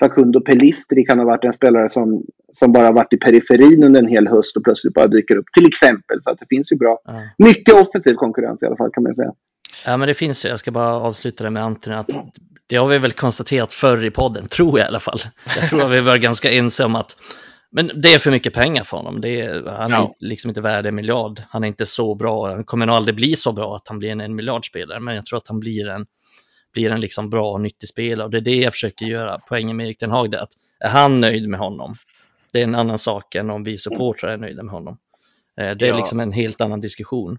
Facundo 0.00 0.40
Pelistri 0.40 1.04
kan 1.04 1.18
ha 1.18 1.26
varit 1.26 1.44
en 1.44 1.52
spelare 1.52 1.88
som, 1.88 2.22
som 2.52 2.72
bara 2.72 2.92
varit 2.92 3.12
i 3.12 3.16
periferin 3.16 3.84
under 3.84 4.00
en 4.00 4.08
hel 4.08 4.28
höst 4.28 4.56
och 4.56 4.64
plötsligt 4.64 4.94
bara 4.94 5.06
dyker 5.06 5.36
upp. 5.36 5.46
Till 5.52 5.66
exempel. 5.66 6.22
Så 6.22 6.30
att 6.30 6.38
det 6.38 6.46
finns 6.48 6.72
ju 6.72 6.76
bra. 6.76 6.98
Ja. 7.04 7.22
Mycket 7.38 7.74
offensiv 7.74 8.14
konkurrens 8.14 8.62
i 8.62 8.66
alla 8.66 8.76
fall 8.76 8.90
kan 8.92 9.02
man 9.02 9.14
säga. 9.14 9.32
Ja 9.84 9.96
men 9.96 10.08
det 10.08 10.14
finns 10.14 10.44
ju, 10.44 10.48
jag 10.48 10.58
ska 10.58 10.70
bara 10.70 10.94
avsluta 10.94 11.44
det 11.44 11.50
med 11.50 11.62
Antoni, 11.62 11.96
att 11.96 12.10
det 12.66 12.76
har 12.76 12.88
vi 12.88 12.98
väl 12.98 13.12
konstaterat 13.12 13.72
förr 13.72 14.04
i 14.04 14.10
podden, 14.10 14.48
tror 14.48 14.78
jag 14.78 14.86
i 14.86 14.88
alla 14.88 15.00
fall. 15.00 15.20
Jag 15.56 15.68
tror 15.68 15.82
att 15.82 15.90
vi 15.90 16.00
var 16.00 16.16
ganska 16.16 16.50
ense 16.50 16.84
om 16.84 16.94
att 16.94 17.16
men 17.70 17.90
det 18.02 18.14
är 18.14 18.18
för 18.18 18.30
mycket 18.30 18.54
pengar 18.54 18.84
för 18.84 18.96
honom. 18.96 19.24
Är, 19.24 19.70
han 19.70 19.92
är 19.92 19.96
ja. 19.96 20.14
liksom 20.20 20.48
inte 20.48 20.60
värd 20.60 20.86
en 20.86 20.94
miljard. 20.94 21.42
Han 21.48 21.64
är 21.64 21.68
inte 21.68 21.86
så 21.86 22.14
bra. 22.14 22.48
Han 22.48 22.64
kommer 22.64 22.86
nog 22.86 22.96
aldrig 22.96 23.14
bli 23.14 23.36
så 23.36 23.52
bra 23.52 23.76
att 23.76 23.88
han 23.88 23.98
blir 23.98 24.10
en, 24.10 24.20
en 24.20 24.34
miljardspelare. 24.34 25.00
Men 25.00 25.14
jag 25.14 25.26
tror 25.26 25.38
att 25.38 25.48
han 25.48 25.60
blir 25.60 25.88
en 25.88 26.06
blir 26.72 26.90
en 26.90 27.00
liksom 27.00 27.30
bra 27.30 27.52
och 27.52 27.60
nyttig 27.60 27.88
spelare 27.88 28.24
och 28.24 28.30
det 28.30 28.36
är 28.38 28.40
det 28.40 28.56
jag 28.56 28.72
försöker 28.72 29.06
göra. 29.06 29.38
Poängen 29.48 29.76
med 29.76 29.86
Erik 29.86 30.00
Den 30.00 30.10
Haag 30.10 30.34
är 30.34 30.38
att 30.38 30.52
är 30.80 30.88
han 30.88 31.20
nöjd 31.20 31.48
med 31.48 31.60
honom? 31.60 31.96
Det 32.52 32.60
är 32.60 32.64
en 32.64 32.74
annan 32.74 32.98
sak 32.98 33.34
än 33.34 33.50
om 33.50 33.64
vi 33.64 33.78
supportrar 33.78 34.30
är 34.30 34.36
nöjda 34.36 34.62
med 34.62 34.72
honom. 34.72 34.98
Eh, 35.60 35.70
det 35.70 35.86
är 35.86 35.90
ja. 35.90 35.96
liksom 35.96 36.20
en 36.20 36.32
helt 36.32 36.60
annan 36.60 36.80
diskussion. 36.80 37.38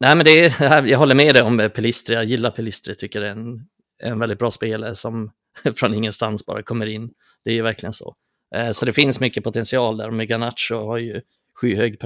Eh, 0.00 0.06
nej 0.06 0.16
men 0.16 0.24
det 0.24 0.60
är, 0.60 0.82
jag 0.86 0.98
håller 0.98 1.14
med 1.14 1.34
dig 1.34 1.42
om 1.42 1.70
Pelistri, 1.74 2.14
jag 2.14 2.24
gillar 2.24 2.50
Pelistri, 2.50 2.94
tycker 2.94 3.20
det 3.20 3.26
är 3.26 3.32
en, 3.32 3.68
en 4.02 4.18
väldigt 4.18 4.38
bra 4.38 4.50
spelare 4.50 4.94
som 4.94 5.30
från 5.76 5.94
ingenstans 5.94 6.46
bara 6.46 6.62
kommer 6.62 6.86
in. 6.86 7.10
Det 7.44 7.50
är 7.50 7.54
ju 7.54 7.62
verkligen 7.62 7.92
så. 7.92 8.14
Eh, 8.54 8.70
så 8.70 8.86
det 8.86 8.92
finns 8.92 9.20
mycket 9.20 9.44
potential 9.44 9.96
där 9.96 10.08
och 10.08 10.14
Meganacho 10.14 10.74
har 10.74 10.98
ju 10.98 11.20
skyhög 11.54 12.00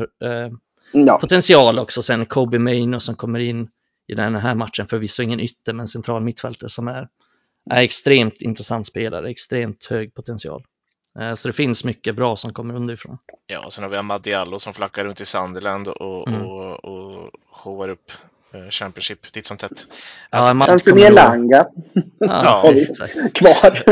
ja. 0.93 1.19
potential 1.19 1.79
också. 1.79 2.03
Sen 2.03 2.27
Kobe 2.27 2.59
Maino 2.59 3.01
som 3.01 3.15
kommer 3.15 3.39
in 3.39 3.69
i 4.07 4.15
den 4.15 4.35
här 4.35 4.55
matchen. 4.55 4.87
Förvisso 4.87 5.23
ingen 5.23 5.41
ytter, 5.41 5.73
men 5.73 5.89
central 5.89 6.23
mittfältare 6.23 6.71
som 6.71 6.89
är, 6.89 7.09
är 7.71 7.83
extremt 7.83 8.43
intressant 8.43 8.87
spelare, 8.87 9.31
extremt 9.31 9.87
hög 9.87 10.15
potential. 10.15 10.65
Eh, 11.21 11.35
så 11.35 11.49
det 11.49 11.53
finns 11.53 11.85
mycket 11.85 12.15
bra 12.15 12.37
som 12.37 12.53
kommer 12.53 12.75
underifrån. 12.75 13.19
Ja, 13.47 13.65
och 13.65 13.73
sen 13.73 13.85
har 13.85 13.91
vi 13.91 13.97
Ahmad 13.97 14.23
Diallo 14.23 14.59
som 14.59 14.75
flackar 14.75 15.05
runt 15.05 15.21
i 15.21 15.25
Sunderland 15.25 15.89
och, 15.89 16.29
mm. 16.29 16.43
och, 16.43 16.85
och 16.85 17.31
showar 17.65 17.89
upp 17.89 18.13
eh, 18.55 18.71
Championship 18.71 19.33
titt 19.33 19.47
som 19.47 19.57
tätt. 19.57 19.87
Alltså, 20.31 20.67
Kanske 20.67 20.95
mer 20.95 21.11
Langa. 21.11 21.67
Ja, 22.19 22.73
Kvar. 23.35 23.83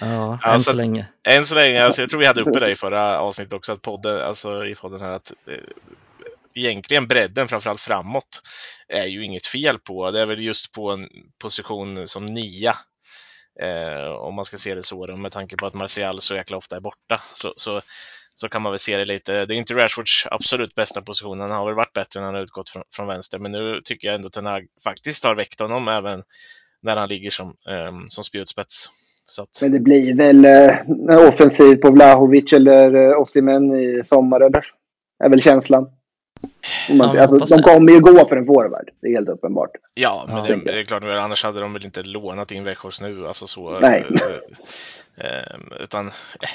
ja, 0.00 0.54
än 0.54 0.62
så 0.62 0.72
länge. 0.72 1.06
Än 1.28 1.46
så 1.46 1.54
länge. 1.54 1.84
Alltså, 1.84 2.00
jag 2.00 2.10
tror 2.10 2.20
vi 2.20 2.26
hade 2.26 2.40
uppe 2.40 2.60
det 2.60 2.70
i 2.70 2.76
förra 2.76 3.20
avsnittet 3.20 3.52
också, 3.52 3.72
att 3.72 3.82
podden, 3.82 4.20
alltså 4.20 4.66
i 4.66 4.74
podden 4.74 5.00
här, 5.00 5.10
att 5.10 5.32
eh, 5.46 5.54
egentligen 6.54 7.08
bredden, 7.08 7.48
framförallt 7.48 7.80
framåt, 7.80 8.42
är 8.88 9.06
ju 9.06 9.24
inget 9.24 9.46
fel 9.46 9.78
på. 9.78 10.10
Det 10.10 10.20
är 10.20 10.26
väl 10.26 10.40
just 10.40 10.72
på 10.72 10.90
en 10.90 11.08
position 11.38 12.08
som 12.08 12.26
nia. 12.26 12.74
Eh, 13.62 14.10
om 14.10 14.34
man 14.34 14.44
ska 14.44 14.56
se 14.56 14.74
det 14.74 14.82
så, 14.82 15.06
då, 15.06 15.16
med 15.16 15.32
tanke 15.32 15.56
på 15.56 15.66
att 15.66 15.74
Martial 15.74 16.20
så 16.20 16.34
jäkla 16.34 16.56
ofta 16.56 16.76
är 16.76 16.80
borta. 16.80 17.22
Så, 17.34 17.52
så, 17.56 17.82
så 18.40 18.48
kan 18.48 18.62
man 18.62 18.72
väl 18.72 18.78
se 18.78 18.96
det 18.96 19.04
lite. 19.04 19.46
Det 19.46 19.54
är 19.54 19.58
inte 19.58 19.74
Rashfords 19.74 20.26
absolut 20.30 20.74
bästa 20.74 21.02
position. 21.02 21.40
Han 21.40 21.50
har 21.50 21.66
väl 21.66 21.74
varit 21.74 21.92
bättre 21.92 22.20
när 22.20 22.26
han 22.26 22.34
har 22.34 22.42
utgått 22.42 22.70
från, 22.70 22.82
från 22.94 23.06
vänster. 23.06 23.38
Men 23.38 23.52
nu 23.52 23.80
tycker 23.84 24.08
jag 24.08 24.14
ändå 24.14 24.26
att 24.26 24.32
Tenag 24.32 24.66
faktiskt 24.84 25.24
har 25.24 25.34
väckt 25.34 25.60
honom 25.60 25.88
även 25.88 26.22
när 26.82 26.96
han 26.96 27.08
ligger 27.08 27.30
som, 27.30 27.48
eh, 27.48 27.92
som 28.06 28.24
spjutspets. 28.24 28.90
Att... 29.40 29.62
Men 29.62 29.72
det 29.72 29.80
blir 29.80 30.16
väl 30.16 30.44
eh, 30.44 31.28
offensiv 31.28 31.76
på 31.76 31.90
Vlahovic 31.90 32.52
eller 32.52 32.94
eh, 32.94 33.20
Osimhen 33.20 33.72
i 33.72 34.04
sommar, 34.04 34.40
eller? 34.40 34.64
Är 35.24 35.28
väl 35.28 35.42
känslan. 35.42 35.86
Man, 36.90 37.18
alltså, 37.18 37.56
de 37.56 37.62
kommer 37.62 37.92
ju 37.92 38.00
gå 38.00 38.28
för 38.28 38.36
en 38.36 38.46
forward, 38.46 38.90
det 39.00 39.08
är 39.08 39.14
helt 39.14 39.28
uppenbart. 39.28 39.70
Ja, 39.94 40.24
men 40.28 40.44
det, 40.44 40.72
det, 40.72 40.80
är 40.80 40.84
klart, 40.84 41.02
annars 41.04 41.44
hade 41.44 41.60
de 41.60 41.72
väl 41.72 41.84
inte 41.84 42.02
lånat 42.02 42.52
in 42.52 42.64
Weghorst 42.64 43.02
nu. 43.02 43.26
Alltså 43.26 43.46
så, 43.46 43.80
Nej. 43.80 44.06
Eh, 45.16 45.26
eh, 45.26 45.58
utan 45.80 46.06
eh, 46.06 46.12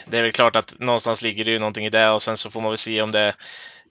det 0.08 0.18
är 0.18 0.24
väl 0.24 0.32
klart 0.32 0.56
att 0.56 0.80
någonstans 0.80 1.22
ligger 1.22 1.46
det 1.46 1.52
ju 1.52 1.60
någonting 1.60 1.86
i 1.86 1.90
det 1.90 2.10
och 2.10 2.22
sen 2.22 2.38
så 2.38 2.52
får 2.52 2.62
man 2.62 2.72
väl 2.72 2.78
se 2.78 3.02
om 3.02 3.12
det 3.12 3.20
är 3.20 3.36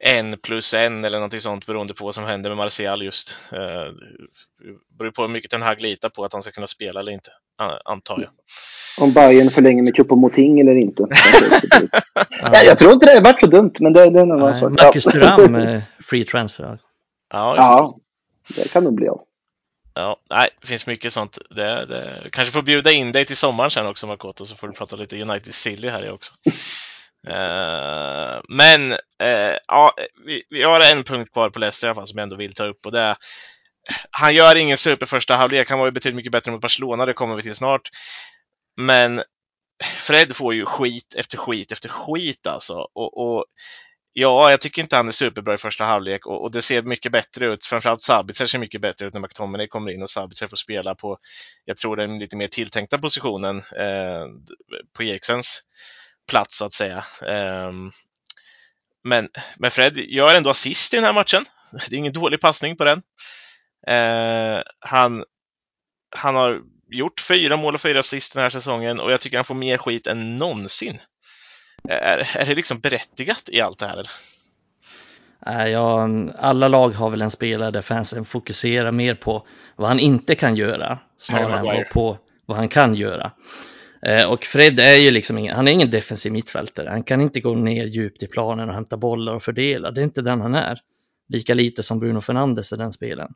en 0.00 0.38
plus 0.38 0.74
en 0.74 1.04
eller 1.04 1.18
någonting 1.18 1.40
sånt 1.40 1.66
beroende 1.66 1.94
på 1.94 2.04
vad 2.04 2.14
som 2.14 2.24
händer 2.24 2.50
med 2.50 2.56
Martial 2.56 3.02
just. 3.02 3.36
Eh, 3.52 3.92
beror 4.98 5.10
på 5.10 5.22
hur 5.22 5.28
mycket 5.28 5.50
den 5.50 5.62
Hag 5.62 5.80
litar 5.80 6.08
på 6.08 6.24
att 6.24 6.32
han 6.32 6.42
ska 6.42 6.52
kunna 6.52 6.66
spela 6.66 7.00
eller 7.00 7.12
inte, 7.12 7.30
antar 7.84 8.20
jag. 8.20 8.30
Om 8.98 9.12
Bayern 9.12 9.50
förlänger 9.50 9.82
med 9.82 9.94
Choupo-Moting 9.94 10.60
eller 10.60 10.74
inte. 10.74 11.02
ja, 12.42 12.62
jag 12.62 12.78
tror 12.78 12.92
inte 12.92 13.06
det 13.06 13.12
har 13.12 13.20
varit 13.20 13.40
så 13.40 13.46
dumt, 13.46 13.72
men 13.80 13.92
det, 13.92 14.10
det 14.10 14.20
är 14.20 14.26
nog 14.26 14.40
Nej, 14.40 14.62
Marcus 14.62 15.04
Thuram, 15.04 15.80
free 16.04 16.24
transfer. 16.24 16.78
Ja, 17.32 17.56
ja, 17.56 17.98
det 18.56 18.72
kan 18.72 18.84
nog 18.84 18.94
bli 18.94 19.08
av. 19.08 19.20
Ja, 19.94 20.16
nej, 20.30 20.48
det 20.60 20.66
finns 20.66 20.86
mycket 20.86 21.12
sånt. 21.12 21.38
Det, 21.50 21.86
det, 21.86 22.30
kanske 22.32 22.52
får 22.52 22.62
bjuda 22.62 22.92
in 22.92 23.12
dig 23.12 23.24
till 23.24 23.36
sommaren 23.36 23.70
sen 23.70 23.86
också 23.86 24.06
Makoto 24.06 24.44
så 24.44 24.56
får 24.56 24.68
du 24.68 24.74
prata 24.74 24.96
lite 24.96 25.22
United 25.22 25.54
Silly 25.54 25.88
här 25.88 26.10
också. 26.10 26.32
uh, 27.28 28.40
men 28.56 28.92
uh, 28.92 29.56
ja, 29.68 29.94
vi, 30.26 30.42
vi, 30.50 30.62
har 30.62 30.80
en 30.80 31.04
punkt 31.04 31.32
kvar 31.32 31.50
på 31.50 31.58
Leicester 31.58 31.86
i 31.86 31.88
alla 31.88 31.94
fall 31.94 32.06
som 32.06 32.18
jag 32.18 32.22
ändå 32.22 32.36
vill 32.36 32.54
ta 32.54 32.64
upp 32.64 32.86
och 32.86 32.92
det 32.92 33.00
är 33.00 33.16
han 34.10 34.34
gör 34.34 34.56
ingen 34.56 34.78
super 34.78 35.06
första 35.06 35.36
halvlek. 35.36 35.70
Han 35.70 35.78
var 35.78 35.86
ju 35.86 35.92
betydligt 35.92 36.16
mycket 36.16 36.32
bättre 36.32 36.52
mot 36.52 36.60
Barcelona. 36.60 37.06
Det 37.06 37.12
kommer 37.12 37.36
vi 37.36 37.42
till 37.42 37.54
snart. 37.54 37.90
Men 38.76 39.22
Fred 39.96 40.36
får 40.36 40.54
ju 40.54 40.64
skit 40.64 41.14
efter 41.14 41.38
skit 41.38 41.72
efter 41.72 41.88
skit 41.88 42.46
alltså. 42.46 42.74
Och, 42.74 43.18
och 43.18 43.44
Ja, 44.14 44.50
jag 44.50 44.60
tycker 44.60 44.82
inte 44.82 44.96
han 44.96 45.08
är 45.08 45.12
superbra 45.12 45.54
i 45.54 45.58
första 45.58 45.84
halvlek 45.84 46.26
och, 46.26 46.42
och 46.42 46.50
det 46.50 46.62
ser 46.62 46.82
mycket 46.82 47.12
bättre 47.12 47.52
ut. 47.52 47.64
Framförallt 47.64 48.00
Sabitzer 48.00 48.46
ser 48.46 48.58
mycket 48.58 48.80
bättre 48.80 49.06
ut 49.06 49.14
när 49.14 49.20
McTominay 49.20 49.68
kommer 49.68 49.90
in 49.92 50.02
och 50.02 50.10
Sabitzer 50.10 50.46
får 50.46 50.56
spela 50.56 50.94
på, 50.94 51.18
jag 51.64 51.76
tror 51.76 51.96
den 51.96 52.18
lite 52.18 52.36
mer 52.36 52.48
tilltänkta 52.48 52.98
positionen 52.98 53.56
eh, 53.58 54.26
på 54.96 55.02
Eriksens 55.02 55.62
plats 56.28 56.58
så 56.58 56.64
att 56.64 56.72
säga. 56.72 57.04
Eh, 57.26 57.72
men, 59.04 59.28
men 59.56 59.70
Fred 59.70 59.96
gör 59.96 60.34
ändå 60.34 60.50
assist 60.50 60.94
i 60.94 60.96
den 60.96 61.04
här 61.04 61.12
matchen. 61.12 61.44
Det 61.88 61.96
är 61.96 61.98
ingen 61.98 62.12
dålig 62.12 62.40
passning 62.40 62.76
på 62.76 62.84
den. 62.84 63.02
Eh, 63.86 64.62
han, 64.80 65.24
han 66.16 66.34
har 66.34 66.60
gjort 66.94 67.20
fyra 67.20 67.56
mål 67.56 67.74
och 67.74 67.80
fyra 67.80 68.00
assist 68.00 68.34
den 68.34 68.42
här 68.42 68.50
säsongen 68.50 69.00
och 69.00 69.12
jag 69.12 69.20
tycker 69.20 69.36
han 69.36 69.44
får 69.44 69.54
mer 69.54 69.78
skit 69.78 70.06
än 70.06 70.36
någonsin. 70.36 70.98
Är, 71.88 72.18
är 72.36 72.46
det 72.46 72.54
liksom 72.54 72.80
berättigat 72.80 73.48
i 73.52 73.60
allt 73.60 73.78
det 73.78 73.86
här? 73.86 73.92
Eller? 73.92 74.10
Ja, 75.70 76.08
alla 76.38 76.68
lag 76.68 76.90
har 76.90 77.10
väl 77.10 77.22
en 77.22 77.30
spelare 77.30 77.70
där 77.70 77.82
fansen 77.82 78.24
fokuserar 78.24 78.92
mer 78.92 79.14
på 79.14 79.46
vad 79.76 79.88
han 79.88 80.00
inte 80.00 80.34
kan 80.34 80.56
göra 80.56 80.98
snarare 81.18 81.76
än 81.76 81.84
på 81.92 82.18
vad 82.46 82.56
han 82.56 82.68
kan 82.68 82.94
göra. 82.94 83.32
Eh, 84.06 84.30
och 84.30 84.44
Fred 84.44 84.80
är 84.80 84.96
ju 84.96 85.10
liksom 85.10 85.38
ingen, 85.38 85.56
han 85.56 85.68
är 85.68 85.72
ingen 85.72 85.90
defensiv 85.90 86.32
mittfältare. 86.32 86.88
Han 86.88 87.02
kan 87.02 87.20
inte 87.20 87.40
gå 87.40 87.54
ner 87.54 87.86
djupt 87.86 88.22
i 88.22 88.26
planen 88.26 88.68
och 88.68 88.74
hämta 88.74 88.96
bollar 88.96 89.32
och 89.32 89.42
fördela. 89.42 89.90
Det 89.90 90.00
är 90.00 90.04
inte 90.04 90.22
den 90.22 90.40
han 90.40 90.54
är. 90.54 90.80
Lika 91.28 91.54
lite 91.54 91.82
som 91.82 91.98
Bruno 91.98 92.20
Fernandes 92.20 92.72
är 92.72 92.76
den 92.76 92.92
spelen. 92.92 93.34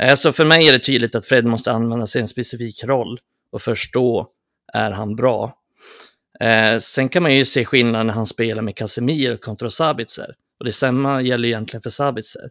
Eh, 0.00 0.14
så 0.14 0.32
för 0.32 0.44
mig 0.44 0.68
är 0.68 0.72
det 0.72 0.78
tydligt 0.78 1.14
att 1.14 1.26
Fred 1.26 1.44
måste 1.44 1.72
använda 1.72 2.06
sig 2.06 2.20
en 2.20 2.28
specifik 2.28 2.84
roll 2.84 3.20
och 3.52 3.62
först 3.62 3.94
då 3.94 4.30
är 4.72 4.90
han 4.90 5.16
bra. 5.16 5.56
Eh, 6.40 6.78
sen 6.78 7.08
kan 7.08 7.22
man 7.22 7.36
ju 7.36 7.44
se 7.44 7.64
skillnad 7.64 8.06
när 8.06 8.14
han 8.14 8.26
spelar 8.26 8.62
med 8.62 8.76
Casemiro 8.76 9.36
kontra 9.36 9.70
Sabitzer. 9.70 10.34
Och 10.58 10.64
det 10.64 10.72
samma 10.72 11.22
gäller 11.22 11.48
egentligen 11.48 11.82
för 11.82 11.90
Sabitzer. 11.90 12.50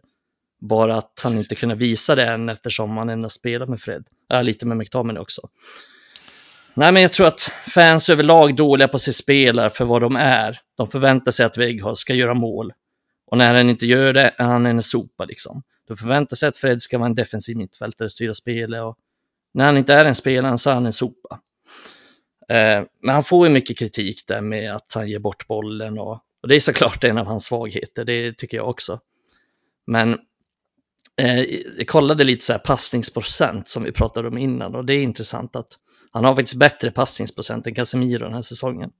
Bara 0.60 0.96
att 0.96 1.20
han 1.22 1.36
inte 1.36 1.54
kunde 1.54 1.74
visa 1.74 2.14
det 2.14 2.26
än 2.26 2.48
eftersom 2.48 2.96
han 2.96 3.08
endast 3.08 3.34
spelat 3.34 3.68
med 3.68 3.80
Fred. 3.80 4.06
Äh, 4.32 4.42
lite 4.42 4.66
med 4.66 4.76
McTominay 4.76 5.22
också. 5.22 5.48
Nej, 6.74 6.92
men 6.92 7.02
jag 7.02 7.12
tror 7.12 7.26
att 7.26 7.52
fans 7.68 8.08
överlag 8.08 8.56
dåliga 8.56 8.88
på 8.88 8.96
att 8.96 9.02
se 9.02 9.12
spelare 9.12 9.70
för 9.70 9.84
vad 9.84 10.02
de 10.02 10.16
är. 10.16 10.58
De 10.76 10.86
förväntar 10.86 11.32
sig 11.32 11.46
att 11.46 11.58
Weghorst 11.58 12.00
ska 12.00 12.14
göra 12.14 12.34
mål. 12.34 12.72
Och 13.26 13.38
när 13.38 13.54
han 13.54 13.70
inte 13.70 13.86
gör 13.86 14.12
det 14.12 14.34
är 14.38 14.44
han 14.44 14.66
en 14.66 14.82
sopa 14.82 15.24
liksom. 15.24 15.62
De 15.90 15.96
förväntar 15.96 16.36
sig 16.36 16.48
att 16.48 16.56
Fred 16.56 16.82
ska 16.82 16.98
vara 16.98 17.06
en 17.06 17.14
defensiv 17.14 17.56
mittfältare, 17.56 18.10
styra 18.10 18.34
spelet 18.34 18.82
och 18.82 18.98
när 19.54 19.64
han 19.64 19.76
inte 19.76 19.94
är 19.94 20.04
en 20.04 20.14
spelare 20.14 20.58
så 20.58 20.70
är 20.70 20.74
han 20.74 20.86
en 20.86 20.92
sopa. 20.92 21.40
Eh, 22.48 22.82
men 23.02 23.14
han 23.14 23.24
får 23.24 23.46
ju 23.46 23.52
mycket 23.52 23.78
kritik 23.78 24.26
där 24.26 24.40
med 24.40 24.74
att 24.74 24.92
han 24.94 25.08
ger 25.08 25.18
bort 25.18 25.46
bollen 25.46 25.98
och, 25.98 26.12
och 26.42 26.48
det 26.48 26.56
är 26.56 26.60
såklart 26.60 27.04
en 27.04 27.18
av 27.18 27.26
hans 27.26 27.44
svagheter, 27.44 28.04
det 28.04 28.38
tycker 28.38 28.56
jag 28.56 28.68
också. 28.68 29.00
Men 29.86 30.18
eh, 31.16 31.40
jag 31.78 31.88
kollade 31.88 32.24
lite 32.24 32.44
så 32.44 32.52
här 32.52 32.60
passningsprocent 32.60 33.68
som 33.68 33.82
vi 33.82 33.92
pratade 33.92 34.28
om 34.28 34.38
innan 34.38 34.74
och 34.74 34.84
det 34.84 34.94
är 34.94 35.02
intressant 35.02 35.56
att 35.56 35.78
han 36.10 36.24
har 36.24 36.34
faktiskt 36.34 36.58
bättre 36.58 36.90
passningsprocent 36.90 37.66
än 37.66 37.74
Casemiro 37.74 38.24
den 38.24 38.34
här 38.34 38.42
säsongen. 38.42 38.90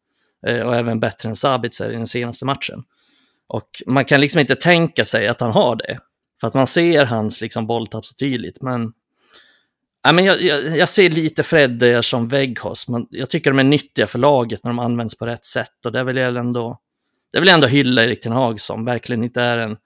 Eh, 0.46 0.60
och 0.60 0.76
även 0.76 1.00
bättre 1.00 1.28
än 1.28 1.36
Sabitzer 1.36 1.90
i 1.90 1.96
den 1.96 2.06
senaste 2.06 2.44
matchen. 2.44 2.84
Och 3.46 3.82
man 3.86 4.04
kan 4.04 4.20
liksom 4.20 4.40
inte 4.40 4.56
tänka 4.56 5.04
sig 5.04 5.28
att 5.28 5.40
han 5.40 5.50
har 5.50 5.76
det. 5.76 6.00
För 6.40 6.48
att 6.48 6.54
man 6.54 6.66
ser 6.66 7.04
hans 7.04 7.40
liksom 7.40 7.66
bolltapp 7.66 8.06
så 8.06 8.14
tydligt. 8.14 8.62
Men, 8.62 8.92
ja, 10.02 10.12
men 10.12 10.24
jag, 10.24 10.42
jag, 10.42 10.78
jag 10.78 10.88
ser 10.88 11.10
lite 11.10 11.42
Fred 11.42 12.04
som 12.04 12.28
Weghorst. 12.28 12.88
Men 12.88 13.06
jag 13.10 13.30
tycker 13.30 13.50
de 13.50 13.58
är 13.58 13.64
nyttiga 13.64 14.06
för 14.06 14.18
laget 14.18 14.64
när 14.64 14.70
de 14.70 14.78
används 14.78 15.14
på 15.14 15.26
rätt 15.26 15.44
sätt. 15.44 15.86
Och 15.86 15.92
det 15.92 16.04
vill 16.04 16.16
jag 16.16 16.36
ändå, 16.36 16.78
det 17.32 17.40
vill 17.40 17.48
jag 17.48 17.54
ändå 17.54 17.66
hylla 17.66 18.04
Erik 18.04 18.20
Ten 18.20 18.32
Hag 18.32 18.60
som 18.60 18.84
verkligen 18.84 19.24
inte 19.24 19.40
är 19.42 19.58
en 19.58 19.76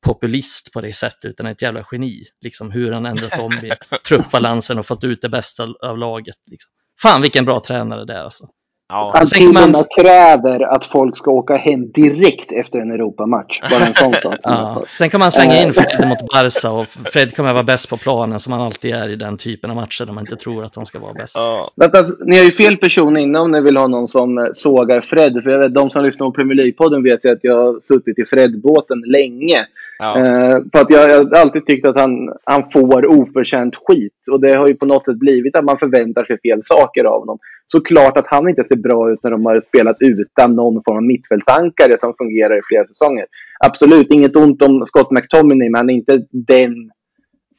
populist 0.00 0.72
på 0.72 0.80
det 0.80 0.92
sättet 0.92 1.24
utan 1.24 1.46
ett 1.46 1.62
jävla 1.62 1.84
geni. 1.92 2.24
Liksom 2.40 2.70
hur 2.70 2.92
han 2.92 3.06
ändrat 3.06 3.40
om 3.40 3.52
i 3.52 3.72
truppbalansen 4.08 4.78
och 4.78 4.86
fått 4.86 5.04
ut 5.04 5.22
det 5.22 5.28
bästa 5.28 5.68
av 5.82 5.98
laget. 5.98 6.36
Liksom. 6.46 6.70
Fan 7.02 7.22
vilken 7.22 7.44
bra 7.44 7.60
tränare 7.60 8.04
det 8.04 8.14
är 8.14 8.22
alltså. 8.22 8.48
Ja. 8.88 9.24
Till 9.32 9.52
man... 9.52 9.74
kräver 10.00 10.74
att 10.74 10.84
folk 10.84 11.18
ska 11.18 11.30
åka 11.30 11.54
hem 11.54 11.90
direkt 11.92 12.52
efter 12.52 12.78
en 12.78 12.90
Europamatch. 12.90 13.60
Bara 13.70 13.86
en 13.86 13.94
sån 13.94 14.12
sak. 14.22 14.34
ja. 14.42 14.84
Sen 14.88 15.10
kan 15.10 15.20
man 15.20 15.32
slänga 15.32 15.62
in 15.62 15.72
Fred 15.72 16.08
mot 16.08 16.18
Barca 16.32 16.70
och 16.70 16.86
Fred 16.86 17.36
kommer 17.36 17.52
vara 17.52 17.62
bäst 17.62 17.88
på 17.88 17.96
planen 17.96 18.40
som 18.40 18.52
han 18.52 18.62
alltid 18.62 18.94
är 18.94 19.08
i 19.08 19.16
den 19.16 19.38
typen 19.38 19.70
av 19.70 19.76
matcher 19.76 20.04
där 20.04 20.12
man 20.12 20.24
inte 20.24 20.36
tror 20.36 20.64
att 20.64 20.76
han 20.76 20.86
ska 20.86 20.98
vara 20.98 21.12
bäst. 21.12 21.36
Ja. 21.36 21.70
Alltså, 21.80 22.14
ni 22.24 22.36
har 22.36 22.44
ju 22.44 22.52
fel 22.52 22.76
person 22.76 23.16
inne 23.16 23.38
om 23.38 23.50
ni 23.50 23.60
vill 23.60 23.76
ha 23.76 23.86
någon 23.86 24.06
som 24.06 24.38
eh, 24.38 24.44
sågar 24.52 25.00
Fred. 25.00 25.42
För 25.42 25.50
jag 25.50 25.58
vet, 25.58 25.74
de 25.74 25.90
som 25.90 26.04
lyssnar 26.04 26.26
på 26.26 26.32
Premier 26.32 26.58
League-podden 26.58 27.02
vet 27.02 27.24
ju 27.24 27.32
att 27.32 27.40
jag 27.42 27.56
har 27.56 27.80
suttit 27.80 28.18
i 28.18 28.24
Fred-båten 28.24 29.00
länge. 29.06 29.66
Ja. 29.98 30.18
Eh, 30.18 30.56
för 30.72 30.80
att 30.80 30.90
jag, 30.90 31.10
jag 31.10 31.24
har 31.24 31.36
alltid 31.36 31.66
tyckt 31.66 31.86
att 31.86 31.98
han, 31.98 32.32
han 32.44 32.70
får 32.70 33.06
oförtjänt 33.06 33.76
skit. 33.76 34.18
Och 34.32 34.40
det 34.40 34.54
har 34.54 34.68
ju 34.68 34.74
på 34.74 34.86
något 34.86 35.04
sätt 35.04 35.18
blivit 35.18 35.56
att 35.56 35.64
man 35.64 35.78
förväntar 35.78 36.24
sig 36.24 36.40
fel 36.40 36.60
saker 36.64 37.04
av 37.04 37.20
honom. 37.20 37.38
Såklart 37.72 38.16
att 38.16 38.26
han 38.26 38.48
inte 38.48 38.64
ser 38.64 38.76
bra 38.76 39.12
ut 39.12 39.22
när 39.22 39.30
de 39.30 39.46
har 39.46 39.60
spelat 39.60 39.96
utan 40.00 40.54
någon 40.54 40.82
form 40.84 40.96
av 40.96 41.02
mittfältsankare 41.02 41.98
som 41.98 42.14
fungerar 42.18 42.58
i 42.58 42.62
flera 42.68 42.84
säsonger. 42.84 43.26
Absolut, 43.64 44.10
inget 44.10 44.36
ont 44.36 44.62
om 44.62 44.86
Scott 44.86 45.10
McTominay, 45.10 45.70
men 45.70 45.78
han 45.78 45.90
är 45.90 45.94
inte 45.94 46.26
den 46.30 46.90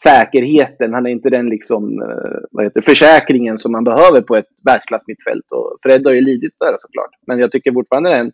säkerheten. 0.04 0.94
Han 0.94 1.06
är 1.06 1.10
inte 1.10 1.30
den 1.30 1.50
liksom, 1.50 2.02
eh, 2.02 2.40
vad 2.52 2.66
heter, 2.66 2.82
försäkringen 2.82 3.58
som 3.58 3.72
man 3.72 3.84
behöver 3.84 4.22
på 4.22 4.36
ett 4.36 4.50
världsklassmittfält. 4.66 5.46
Och 5.52 5.78
Fred 5.84 6.06
har 6.06 6.14
ju 6.14 6.22
lidit 6.22 6.54
där 6.60 6.76
såklart. 6.78 7.12
Men 7.28 7.40
jag 7.40 7.52
tycker 7.52 7.72
fortfarande 7.72 8.10
det 8.10 8.16
är 8.16 8.20
en 8.20 8.32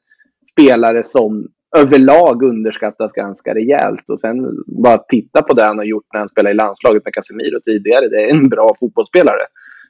spelare 0.52 1.04
som 1.04 1.48
överlag 1.78 2.44
underskattas 2.44 3.12
ganska 3.12 3.54
rejält. 3.54 4.10
Och 4.10 4.20
sen 4.20 4.36
bara 4.68 4.98
titta 4.98 5.42
på 5.42 5.54
det 5.54 5.64
han 5.64 5.78
har 5.78 5.86
gjort 5.86 6.06
när 6.14 6.20
han 6.20 6.30
spelade 6.30 6.54
i 6.54 6.58
landslaget 6.58 7.06
med 7.06 7.14
Casemiro 7.14 7.60
tidigare. 7.66 8.08
Det 8.08 8.24
är 8.24 8.30
en 8.30 8.50
bra 8.50 8.76
fotbollsspelare. 8.80 9.46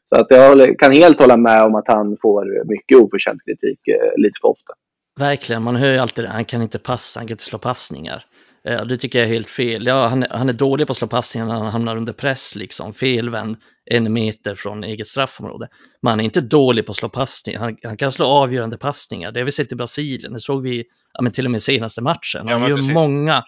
Så 0.10 0.16
att 0.16 0.28
jag 0.30 0.80
kan 0.80 0.92
helt 0.92 1.20
hålla 1.20 1.38
med 1.38 1.64
om 1.64 1.76
att 1.76 1.88
han 1.88 2.18
får 2.22 2.68
mycket 2.70 2.98
oförtjänt 2.98 3.42
kritik 3.46 3.88
eh, 3.88 4.22
lite 4.22 4.40
för 4.42 4.48
ofta. 4.48 4.74
Verkligen, 5.20 5.64
man 5.64 5.76
hör 5.76 5.92
ju 5.92 5.98
alltid 5.98 6.24
det, 6.24 6.30
han 6.30 6.46
kan 6.46 6.62
inte 6.62 6.80
passa, 6.80 7.20
han 7.20 7.28
kan 7.28 7.34
inte 7.34 7.44
slå 7.44 7.60
passningar. 7.60 8.26
Eh, 8.68 8.86
det 8.86 8.98
tycker 8.98 9.20
jag 9.20 9.28
är 9.28 9.34
helt 9.34 9.50
fel. 9.50 9.88
Ja, 9.88 10.08
han, 10.08 10.26
han 10.30 10.50
är 10.50 10.54
dålig 10.54 10.88
på 10.88 10.92
att 10.92 10.98
slå 10.98 11.08
passningar 11.08 11.48
när 11.48 11.56
han 11.56 11.68
hamnar 11.68 11.98
under 11.98 12.14
press, 12.14 12.56
liksom 12.56 12.94
felvänd 12.94 13.58
en 13.86 14.14
meter 14.14 14.56
från 14.56 14.84
eget 14.84 15.08
straffområde. 15.08 15.68
Men 16.02 16.10
han 16.10 16.20
är 16.20 16.24
inte 16.24 16.42
dålig 16.42 16.86
på 16.86 16.92
att 16.92 16.96
slå 16.96 17.10
passningar, 17.10 17.60
han, 17.60 17.78
han 17.84 17.98
kan 17.98 18.12
slå 18.12 18.26
avgörande 18.26 18.78
passningar. 18.78 19.32
Det 19.32 19.40
har 19.40 19.46
vi 19.46 19.52
sett 19.52 19.72
i 19.72 19.76
Brasilien, 19.76 20.34
det 20.34 20.40
såg 20.40 20.64
vi 20.64 20.86
ja, 21.14 21.22
men 21.22 21.32
till 21.32 21.46
och 21.46 21.52
med 21.52 21.64
senaste 21.64 22.02
matchen. 22.02 22.48
Han 22.48 22.62
ja, 22.62 22.70
gör 22.70 22.76
precis. 22.76 22.94
många, 22.94 23.44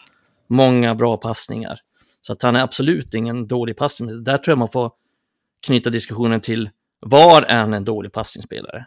många 0.49 0.95
bra 0.95 1.17
passningar. 1.17 1.79
Så 2.21 2.33
att 2.33 2.41
han 2.41 2.55
är 2.55 2.63
absolut 2.63 3.13
ingen 3.13 3.47
dålig 3.47 3.77
passning. 3.77 4.23
Där 4.23 4.37
tror 4.37 4.51
jag 4.51 4.57
man 4.57 4.69
får 4.69 4.91
knyta 5.65 5.89
diskussionen 5.89 6.41
till 6.41 6.69
var 6.99 7.41
är 7.41 7.59
han 7.59 7.73
en 7.73 7.85
dålig 7.85 8.13
passningsspelare? 8.13 8.85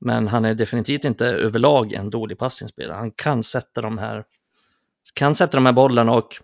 Men 0.00 0.28
han 0.28 0.44
är 0.44 0.54
definitivt 0.54 1.04
inte 1.04 1.26
överlag 1.26 1.92
en 1.92 2.10
dålig 2.10 2.38
passningsspelare. 2.38 2.96
Han 2.96 3.10
kan 3.10 3.42
sätta 3.42 3.80
de 3.80 3.98
här 3.98 4.24
kan 5.14 5.34
sätta 5.34 5.56
de 5.56 5.66
här 5.66 5.72
bollarna 5.72 6.12
och 6.12 6.36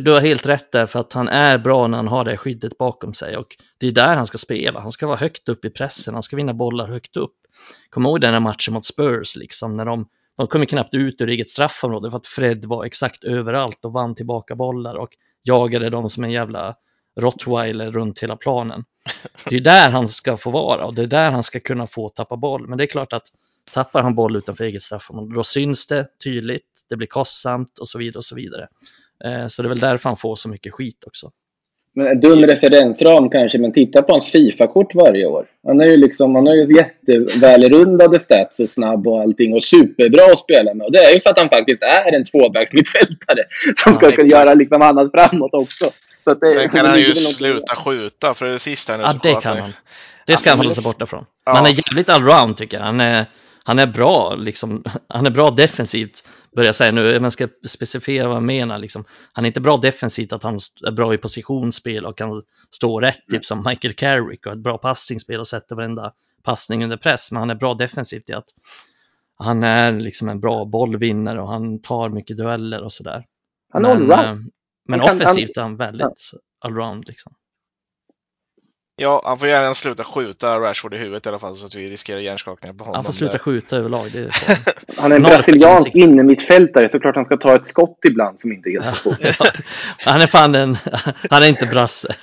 du 0.00 0.10
har 0.10 0.20
helt 0.20 0.46
rätt 0.46 0.72
där 0.72 0.86
för 0.86 0.98
att 0.98 1.12
han 1.12 1.28
är 1.28 1.58
bra 1.58 1.86
när 1.86 1.96
han 1.96 2.08
har 2.08 2.24
det 2.24 2.36
skyddet 2.36 2.78
bakom 2.78 3.14
sig 3.14 3.36
och 3.36 3.56
det 3.78 3.86
är 3.86 3.92
där 3.92 4.16
han 4.16 4.26
ska 4.26 4.38
spela. 4.38 4.80
Han 4.80 4.90
ska 4.90 5.06
vara 5.06 5.16
högt 5.16 5.48
upp 5.48 5.64
i 5.64 5.70
pressen, 5.70 6.14
han 6.14 6.22
ska 6.22 6.36
vinna 6.36 6.54
bollar 6.54 6.88
högt 6.88 7.16
upp. 7.16 7.34
Kom 7.90 8.06
ihåg 8.06 8.20
den 8.20 8.32
här 8.32 8.40
matchen 8.40 8.74
mot 8.74 8.84
Spurs 8.84 9.36
liksom 9.36 9.72
när 9.72 9.84
de, 9.84 10.06
de 10.36 10.46
kom 10.46 10.66
knappt 10.66 10.94
ut 10.94 11.20
ur 11.20 11.28
eget 11.28 11.48
straffområde 11.48 12.10
för 12.10 12.16
att 12.16 12.26
Fred 12.26 12.64
var 12.64 12.84
exakt 12.84 13.24
överallt 13.24 13.84
och 13.84 13.92
vann 13.92 14.14
tillbaka 14.14 14.54
bollar 14.54 14.94
och 14.94 15.10
jagade 15.42 15.90
dem 15.90 16.10
som 16.10 16.24
en 16.24 16.30
jävla 16.30 16.74
rottweiler 17.20 17.92
runt 17.92 18.18
hela 18.18 18.36
planen. 18.36 18.84
Det 19.48 19.56
är 19.56 19.60
där 19.60 19.90
han 19.90 20.08
ska 20.08 20.36
få 20.36 20.50
vara 20.50 20.84
och 20.84 20.94
det 20.94 21.02
är 21.02 21.06
där 21.06 21.30
han 21.30 21.42
ska 21.42 21.60
kunna 21.60 21.86
få 21.86 22.08
tappa 22.08 22.36
boll. 22.36 22.68
Men 22.68 22.78
det 22.78 22.84
är 22.84 22.86
klart 22.86 23.12
att 23.12 23.26
tappar 23.70 24.02
han 24.02 24.14
boll 24.14 24.36
utanför 24.36 24.64
eget 24.64 24.82
straffområde 24.82 25.34
då 25.34 25.44
syns 25.44 25.86
det 25.86 26.06
tydligt, 26.24 26.66
det 26.88 26.96
blir 26.96 27.08
kostsamt 27.08 27.78
och 27.78 27.88
så 27.88 27.98
vidare 27.98 28.18
och 28.18 28.24
så 28.24 28.34
vidare. 28.34 28.68
Eh, 29.24 29.46
så 29.46 29.62
det 29.62 29.66
är 29.66 29.68
väl 29.68 29.80
därför 29.80 30.08
han 30.08 30.16
får 30.16 30.36
så 30.36 30.48
mycket 30.48 30.72
skit 30.72 31.04
också. 31.06 31.30
Men 31.94 32.06
en 32.06 32.20
dum 32.20 32.46
referensram 32.46 33.30
kanske, 33.30 33.58
men 33.58 33.72
titta 33.72 34.02
på 34.02 34.12
hans 34.12 34.30
Fifa-kort 34.30 34.94
varje 34.94 35.26
år. 35.26 35.46
Han, 35.66 35.80
är 35.80 35.84
ju 35.84 35.96
liksom, 35.96 36.34
han 36.34 36.46
har 36.46 36.54
ju 36.54 36.76
jättevälrundade 36.76 38.18
stats 38.18 38.60
och 38.60 38.70
snabb 38.70 39.06
och 39.06 39.20
allting 39.20 39.54
och 39.54 39.62
superbra 39.62 40.24
att 40.24 40.38
spela 40.38 40.74
med. 40.74 40.86
Och 40.86 40.92
det 40.92 40.98
är 40.98 41.14
ju 41.14 41.20
för 41.20 41.30
att 41.30 41.38
han 41.38 41.48
faktiskt 41.48 41.82
är 41.82 42.12
en 42.12 42.24
tvåbacksmittfältare 42.24 43.44
som 43.76 43.98
ja, 44.00 44.12
ska 44.12 44.24
göra 44.24 44.54
liksom 44.54 44.82
annat 44.82 45.10
framåt 45.10 45.54
också. 45.54 45.90
Så 46.24 46.30
att 46.30 46.40
det, 46.40 46.52
Sen 46.52 46.68
kan 46.68 46.86
han 46.86 47.00
ju 47.00 47.14
sluta 47.14 47.76
skjuta 47.76 48.34
för 48.34 48.48
det 48.48 48.58
sista 48.58 48.96
nu 48.96 49.02
Ja, 49.02 49.14
det 49.22 49.40
kan 49.40 49.58
han. 49.58 49.72
Det 50.26 50.36
ska 50.36 50.50
han 50.50 50.58
hålla 50.58 50.74
sig 50.74 50.84
borta 50.84 51.06
från. 51.06 51.24
Ja. 51.44 51.52
Men 51.52 51.56
han 51.56 51.66
är 51.66 51.70
jävligt 51.70 52.08
allround 52.08 52.56
tycker 52.56 52.76
jag. 52.76 52.84
Han 52.84 53.00
är, 53.00 53.26
han 53.64 53.78
är 53.78 53.86
bra, 53.86 54.34
liksom. 54.34 54.84
Han 55.08 55.26
är 55.26 55.30
bra 55.30 55.50
defensivt, 55.50 56.28
börjar 56.56 56.68
jag 56.68 56.74
säga 56.74 56.92
nu. 56.92 57.20
Man 57.20 57.30
ska 57.30 57.48
specificera 57.66 58.26
vad 58.28 58.36
jag 58.36 58.42
menar. 58.42 58.78
Liksom. 58.78 59.04
Han 59.32 59.44
är 59.44 59.46
inte 59.46 59.60
bra 59.60 59.76
defensivt, 59.76 60.32
att 60.32 60.42
han 60.42 60.54
är 60.86 60.90
bra 60.90 61.14
i 61.14 61.18
positionsspel 61.18 62.06
och 62.06 62.18
kan 62.18 62.42
stå 62.70 63.00
rätt, 63.00 63.26
typ 63.30 63.44
som 63.44 63.64
Michael 63.66 63.94
Carrick 63.94 64.46
och 64.46 64.52
ett 64.52 64.58
bra 64.58 64.78
passningsspel 64.78 65.40
och 65.40 65.48
sätter 65.48 65.76
varenda 65.76 66.12
passning 66.42 66.84
under 66.84 66.96
press. 66.96 67.32
Men 67.32 67.40
han 67.40 67.50
är 67.50 67.54
bra 67.54 67.74
defensivt 67.74 68.30
i 68.30 68.32
att 68.32 68.48
han 69.36 69.62
är 69.64 69.92
liksom 69.92 70.28
en 70.28 70.40
bra 70.40 70.64
bollvinnare 70.64 71.40
och 71.42 71.48
han 71.48 71.82
tar 71.82 72.08
mycket 72.08 72.36
dueller 72.36 72.82
och 72.82 72.92
sådär. 72.92 73.24
Han 73.72 73.84
är 73.84 73.94
Men, 73.94 74.12
allround. 74.12 74.38
eh, 74.40 74.44
men 74.88 75.00
Han 75.00 75.08
kan- 75.08 75.16
offensivt 75.22 75.56
är 75.56 75.62
han 75.62 75.76
väldigt 75.76 76.30
allround 76.60 77.04
liksom. 77.06 77.32
Ja, 78.96 79.22
han 79.24 79.38
får 79.38 79.48
gärna 79.48 79.74
sluta 79.74 80.04
skjuta 80.04 80.60
Rashford 80.60 80.94
i 80.94 80.96
huvudet 80.96 81.26
i 81.26 81.28
alla 81.28 81.38
fall 81.38 81.56
så 81.56 81.66
att 81.66 81.74
vi 81.74 81.90
riskerar 81.90 82.18
hjärnskakningar 82.20 82.74
på 82.74 82.84
honom. 82.84 82.94
Han 82.94 83.04
får 83.04 83.12
sluta 83.12 83.32
där. 83.32 83.38
skjuta 83.38 83.76
överlag. 83.76 84.10
Det 84.12 84.18
är 84.18 84.28
så. 84.28 84.52
Han 85.00 85.12
är 85.12 85.16
en 85.16 85.22
brasiliansk 85.22 85.94
innermittfältare, 85.94 86.88
såklart 86.88 87.14
han 87.14 87.24
ska 87.24 87.36
ta 87.36 87.54
ett 87.54 87.66
skott 87.66 87.98
ibland 88.06 88.40
som 88.40 88.52
inte 88.52 88.68
är 88.68 89.02
på 89.02 89.16
Ja, 89.38 90.10
han 90.10 90.20
är 90.20 90.26
fan 90.26 90.54
en, 90.54 90.76
han 91.30 91.42
är 91.42 91.46
inte 91.46 91.66
brasse. 91.66 92.14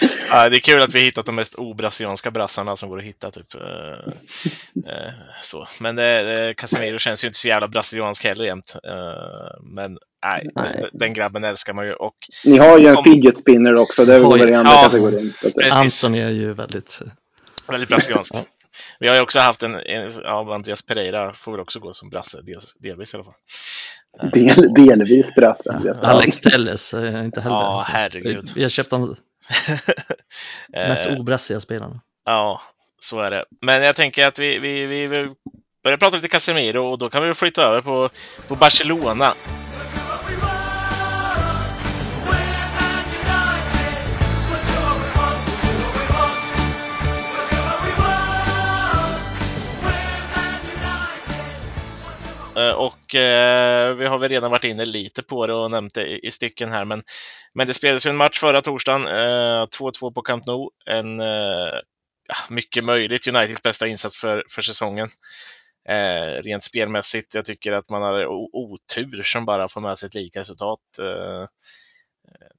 Ja, 0.32 0.48
det 0.48 0.56
är 0.56 0.60
kul 0.60 0.82
att 0.82 0.94
vi 0.94 1.00
hittat 1.00 1.26
de 1.26 1.34
mest 1.34 1.54
obrasilianska 1.54 2.30
brassarna 2.30 2.76
som 2.76 2.88
går 2.88 2.98
att 2.98 3.04
hitta. 3.04 3.30
Typ. 3.30 3.54
eh, 3.54 4.12
eh, 4.92 5.12
så. 5.42 5.68
Men 5.80 5.98
eh, 5.98 6.54
Casemiro 6.56 6.98
känns 6.98 7.24
ju 7.24 7.28
inte 7.28 7.38
så 7.38 7.48
jävla 7.48 7.68
brasiliansk 7.68 8.24
heller 8.24 8.44
jämt. 8.44 8.74
Eh, 8.84 9.60
men 9.62 9.98
nej, 10.24 10.48
Nej. 10.54 10.78
Den, 10.80 10.90
den 10.92 11.12
grabben 11.12 11.44
älskar 11.44 11.72
man 11.72 11.86
ju. 11.86 11.92
Och 11.92 12.14
Ni 12.44 12.58
har 12.58 12.78
ju 12.78 12.86
en 12.86 12.96
Om- 12.96 13.04
fidget 13.04 13.38
spinner 13.38 13.74
också, 13.74 14.04
det 14.04 14.20
går 14.20 14.50
i 14.50 14.54
andra 14.54 14.72
ja. 14.72 14.82
kategorin. 14.82 15.32
Anton 15.72 16.14
är 16.14 16.30
ju 16.30 16.52
väldigt, 16.52 17.02
väldigt 17.68 17.88
brasiliansk. 17.88 18.34
Vi 19.00 19.08
har 19.08 19.14
ju 19.14 19.20
också 19.22 19.38
haft 19.38 19.62
en, 19.62 19.74
en 19.74 20.10
ja, 20.22 20.54
Andreas 20.54 20.82
Pereira 20.82 21.32
får 21.34 21.52
väl 21.52 21.60
också 21.60 21.78
gå 21.80 21.92
som 21.92 22.10
brasse, 22.10 22.40
dels, 22.42 22.74
delvis 22.74 23.14
i 23.14 23.16
alla 23.16 23.24
fall. 23.24 23.34
Eh, 24.22 24.28
Del, 24.30 24.74
delvis 24.74 25.34
brasse. 25.34 25.94
Alex 26.02 26.40
Telles 26.40 26.94
inte 26.94 27.40
heller. 27.40 27.56
Ja, 27.56 27.84
herregud. 27.86 28.50
Vi 28.54 28.62
har 28.62 28.68
köpt 28.68 28.90
de 28.90 29.16
mest 30.88 31.06
Eh, 31.06 31.20
obrassiga 31.20 31.60
spelarna. 31.60 32.00
Ja, 32.24 32.62
så 32.98 33.20
är 33.20 33.30
det. 33.30 33.44
Men 33.60 33.82
jag 33.82 33.96
tänker 33.96 34.26
att 34.26 34.38
vi, 34.38 34.58
vi, 34.58 34.86
vi 34.86 35.08
börjar 35.84 35.98
prata 35.98 36.16
lite 36.16 36.28
Casemiro 36.28 36.86
och 36.86 36.98
då 36.98 37.10
kan 37.10 37.22
vi 37.22 37.34
flytta 37.34 37.62
över 37.62 37.80
på, 37.80 38.10
på 38.48 38.54
Barcelona. 38.54 39.34
Och 53.10 53.14
eh, 53.14 53.94
vi 53.94 54.06
har 54.06 54.18
väl 54.18 54.28
redan 54.28 54.50
varit 54.50 54.64
inne 54.64 54.84
lite 54.84 55.22
på 55.22 55.46
det 55.46 55.54
och 55.54 55.70
nämnt 55.70 55.94
det 55.94 56.06
i, 56.06 56.26
i 56.26 56.30
stycken 56.30 56.72
här, 56.72 56.84
men, 56.84 57.02
men 57.54 57.66
det 57.66 57.74
spelades 57.74 58.06
ju 58.06 58.10
en 58.10 58.16
match 58.16 58.40
förra 58.40 58.62
torsdagen, 58.62 59.06
eh, 59.06 59.66
2-2 59.78 60.14
på 60.14 60.22
Camp 60.22 60.46
Nou. 60.46 60.70
En 60.86 61.20
eh, 61.20 61.80
mycket 62.48 62.84
möjligt 62.84 63.28
Uniteds 63.28 63.62
bästa 63.62 63.86
insats 63.86 64.16
för, 64.16 64.44
för 64.50 64.62
säsongen. 64.62 65.08
Eh, 65.88 66.42
rent 66.42 66.62
spelmässigt, 66.62 67.34
jag 67.34 67.44
tycker 67.44 67.72
att 67.72 67.90
man 67.90 68.02
har 68.02 68.26
otur 68.26 69.22
som 69.22 69.44
bara 69.44 69.68
får 69.68 69.80
med 69.80 69.98
sig 69.98 70.06
ett 70.06 70.14
lika 70.14 70.40
resultat. 70.40 70.80
Eh, 71.00 71.46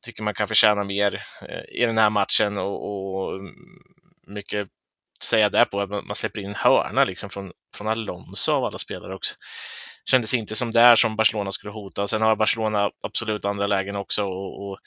tycker 0.02 0.24
man 0.24 0.34
kan 0.34 0.48
förtjäna 0.48 0.84
mer 0.84 1.24
eh, 1.42 1.82
i 1.82 1.86
den 1.86 1.98
här 1.98 2.10
matchen 2.10 2.58
och, 2.58 2.86
och 2.86 3.42
mycket 4.28 4.68
säga 5.24 5.50
där 5.50 5.66
på 5.66 5.80
att 5.80 5.90
man 5.90 6.16
släpper 6.16 6.42
in 6.42 6.48
en 6.48 6.56
hörna 6.56 7.04
liksom 7.04 7.30
från, 7.30 7.52
från 7.78 7.88
Alonso 7.88 8.52
av 8.52 8.66
alla 8.66 8.78
spelare 8.78 9.16
också. 9.16 9.36
Kändes 10.06 10.34
inte 10.34 10.56
som 10.56 10.72
där 10.72 10.96
som 10.96 11.16
Barcelona 11.16 11.52
skulle 11.52 11.72
hota. 11.72 12.08
Sen 12.08 12.22
har 12.22 12.36
Barcelona 12.36 12.90
absolut 13.02 13.46
andra 13.46 13.68
lägen 13.68 13.96
också 13.96 14.24
och, 14.24 14.70
och 14.70 14.80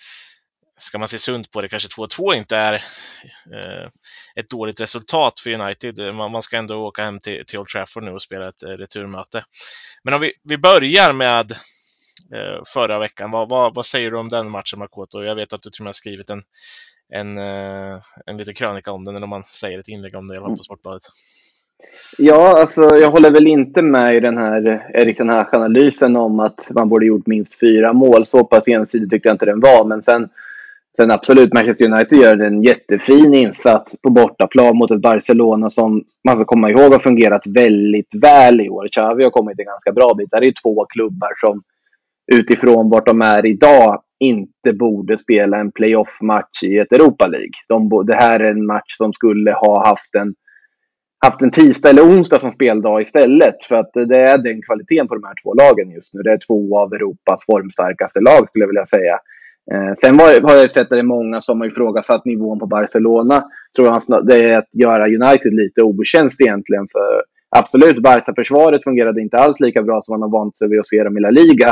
ska 0.76 0.98
man 0.98 1.08
se 1.08 1.18
sunt 1.18 1.50
på 1.50 1.60
det 1.60 1.68
kanske 1.68 1.88
2-2 1.88 2.34
inte 2.34 2.56
är 2.56 2.74
eh, 3.52 3.88
ett 4.36 4.48
dåligt 4.48 4.80
resultat 4.80 5.40
för 5.40 5.50
United. 5.50 6.14
Man, 6.14 6.32
man 6.32 6.42
ska 6.42 6.56
ändå 6.56 6.76
åka 6.76 7.04
hem 7.04 7.18
till, 7.18 7.44
till 7.46 7.58
Old 7.58 7.68
Trafford 7.68 8.02
nu 8.02 8.10
och 8.10 8.22
spela 8.22 8.48
ett 8.48 8.62
eh, 8.62 8.68
returmöte. 8.68 9.44
Men 10.04 10.14
om 10.14 10.20
vi, 10.20 10.32
vi 10.42 10.58
börjar 10.58 11.12
med 11.12 11.52
eh, 12.32 12.62
förra 12.66 12.98
veckan. 12.98 13.30
Vad, 13.30 13.48
vad, 13.48 13.74
vad 13.74 13.86
säger 13.86 14.10
du 14.10 14.16
om 14.16 14.28
den 14.28 14.50
matchen 14.50 14.78
Makoto? 14.78 15.22
Jag 15.22 15.34
vet 15.34 15.52
att 15.52 15.62
du 15.62 15.70
till 15.70 15.80
och 15.80 15.84
med 15.84 15.88
har 15.88 15.92
skrivit 15.92 16.30
en, 16.30 16.42
en, 17.12 17.38
eh, 17.38 18.00
en 18.26 18.36
liten 18.36 18.54
krönika 18.54 18.92
om 18.92 19.04
den, 19.04 19.16
eller 19.16 19.24
om 19.24 19.30
man 19.30 19.44
säger 19.44 19.78
ett 19.78 19.88
inlägg 19.88 20.14
om 20.14 20.28
det 20.28 20.34
i 20.34 20.38
alla 20.38 20.56
på 20.56 20.62
Sportbladet. 20.62 21.02
Ja, 22.18 22.60
alltså 22.60 22.82
jag 22.96 23.10
håller 23.10 23.30
väl 23.30 23.46
inte 23.46 23.82
med 23.82 24.16
i 24.16 24.20
den 24.20 24.38
här 24.38 24.90
Erik 24.94 25.18
den 25.18 25.28
här 25.28 25.46
analysen 25.52 26.16
om 26.16 26.40
att 26.40 26.70
man 26.74 26.88
borde 26.88 27.06
gjort 27.06 27.26
minst 27.26 27.60
fyra 27.60 27.92
mål. 27.92 28.26
Så 28.26 28.44
pass 28.44 28.68
ensidig 28.68 29.10
tyckte 29.10 29.28
jag 29.28 29.34
inte 29.34 29.46
den 29.46 29.60
var. 29.60 29.84
Men 29.84 30.02
sen, 30.02 30.28
sen 30.96 31.10
absolut, 31.10 31.54
Manchester 31.54 31.84
United 31.92 32.18
gör 32.18 32.40
en 32.40 32.62
jättefin 32.62 33.34
insats 33.34 34.02
på 34.02 34.10
bortaplan 34.10 34.76
mot 34.76 34.90
ett 34.90 35.02
Barcelona 35.02 35.70
som 35.70 36.04
man 36.24 36.36
ska 36.36 36.44
komma 36.44 36.70
ihåg 36.70 36.92
har 36.92 36.98
fungerat 36.98 37.46
väldigt 37.46 38.14
väl 38.14 38.60
i 38.60 38.68
år. 38.68 38.88
Xavi 38.88 39.24
har 39.24 39.30
kommit 39.30 39.58
en 39.58 39.66
ganska 39.66 39.92
bra 39.92 40.14
bit. 40.14 40.28
Det 40.30 40.36
är 40.36 40.62
två 40.62 40.86
klubbar 40.88 41.30
som 41.40 41.62
utifrån 42.32 42.90
vart 42.90 43.06
de 43.06 43.22
är 43.22 43.46
idag 43.46 44.02
inte 44.18 44.72
borde 44.72 45.18
spela 45.18 45.56
en 45.56 45.72
playoff-match 45.72 46.62
i 46.62 46.78
ett 46.78 46.92
Europa 46.92 47.26
League. 47.26 47.52
De, 47.68 48.06
det 48.06 48.14
här 48.14 48.40
är 48.40 48.50
en 48.50 48.66
match 48.66 48.96
som 48.96 49.12
skulle 49.12 49.52
ha 49.52 49.88
haft 49.88 50.14
en 50.14 50.34
haft 51.24 51.42
en 51.42 51.50
tisdag 51.50 51.90
eller 51.90 52.02
onsdag 52.02 52.38
som 52.38 52.50
speldag 52.50 53.00
istället. 53.00 53.64
För 53.64 53.74
att 53.74 53.90
det 53.92 54.16
är 54.16 54.38
den 54.38 54.62
kvaliteten 54.62 55.08
på 55.08 55.14
de 55.14 55.24
här 55.24 55.34
två 55.42 55.54
lagen 55.54 55.90
just 55.90 56.14
nu. 56.14 56.22
Det 56.22 56.32
är 56.32 56.38
två 56.46 56.78
av 56.78 56.94
Europas 56.94 57.44
formstarkaste 57.46 58.20
lag 58.20 58.48
skulle 58.48 58.62
jag 58.62 58.68
vilja 58.68 58.86
säga. 58.86 59.18
Eh, 59.72 59.92
sen 60.00 60.16
var, 60.16 60.40
har 60.48 60.54
jag 60.54 60.70
sett 60.70 60.82
att 60.82 60.90
det 60.90 60.98
är 60.98 61.02
många 61.02 61.40
som 61.40 61.60
har 61.60 61.66
ifrågasatt 61.66 62.24
nivån 62.24 62.58
på 62.58 62.66
Barcelona. 62.66 63.44
Tror 63.76 63.88
jag 63.88 64.26
det 64.26 64.50
är 64.50 64.58
att 64.58 64.68
göra 64.72 65.06
United 65.06 65.54
lite 65.54 65.82
otjänst 65.82 66.40
egentligen. 66.40 66.88
För 66.92 67.22
absolut, 67.56 68.02
Barca-försvaret 68.02 68.84
fungerade 68.84 69.20
inte 69.20 69.38
alls 69.38 69.60
lika 69.60 69.82
bra 69.82 70.02
som 70.02 70.12
man 70.12 70.22
har 70.22 70.38
vant 70.38 70.56
sig 70.56 70.68
vid 70.68 70.80
att 70.80 70.86
se 70.86 71.04
dem 71.04 71.18
i 71.18 71.20
La 71.20 71.30
Liga. 71.30 71.68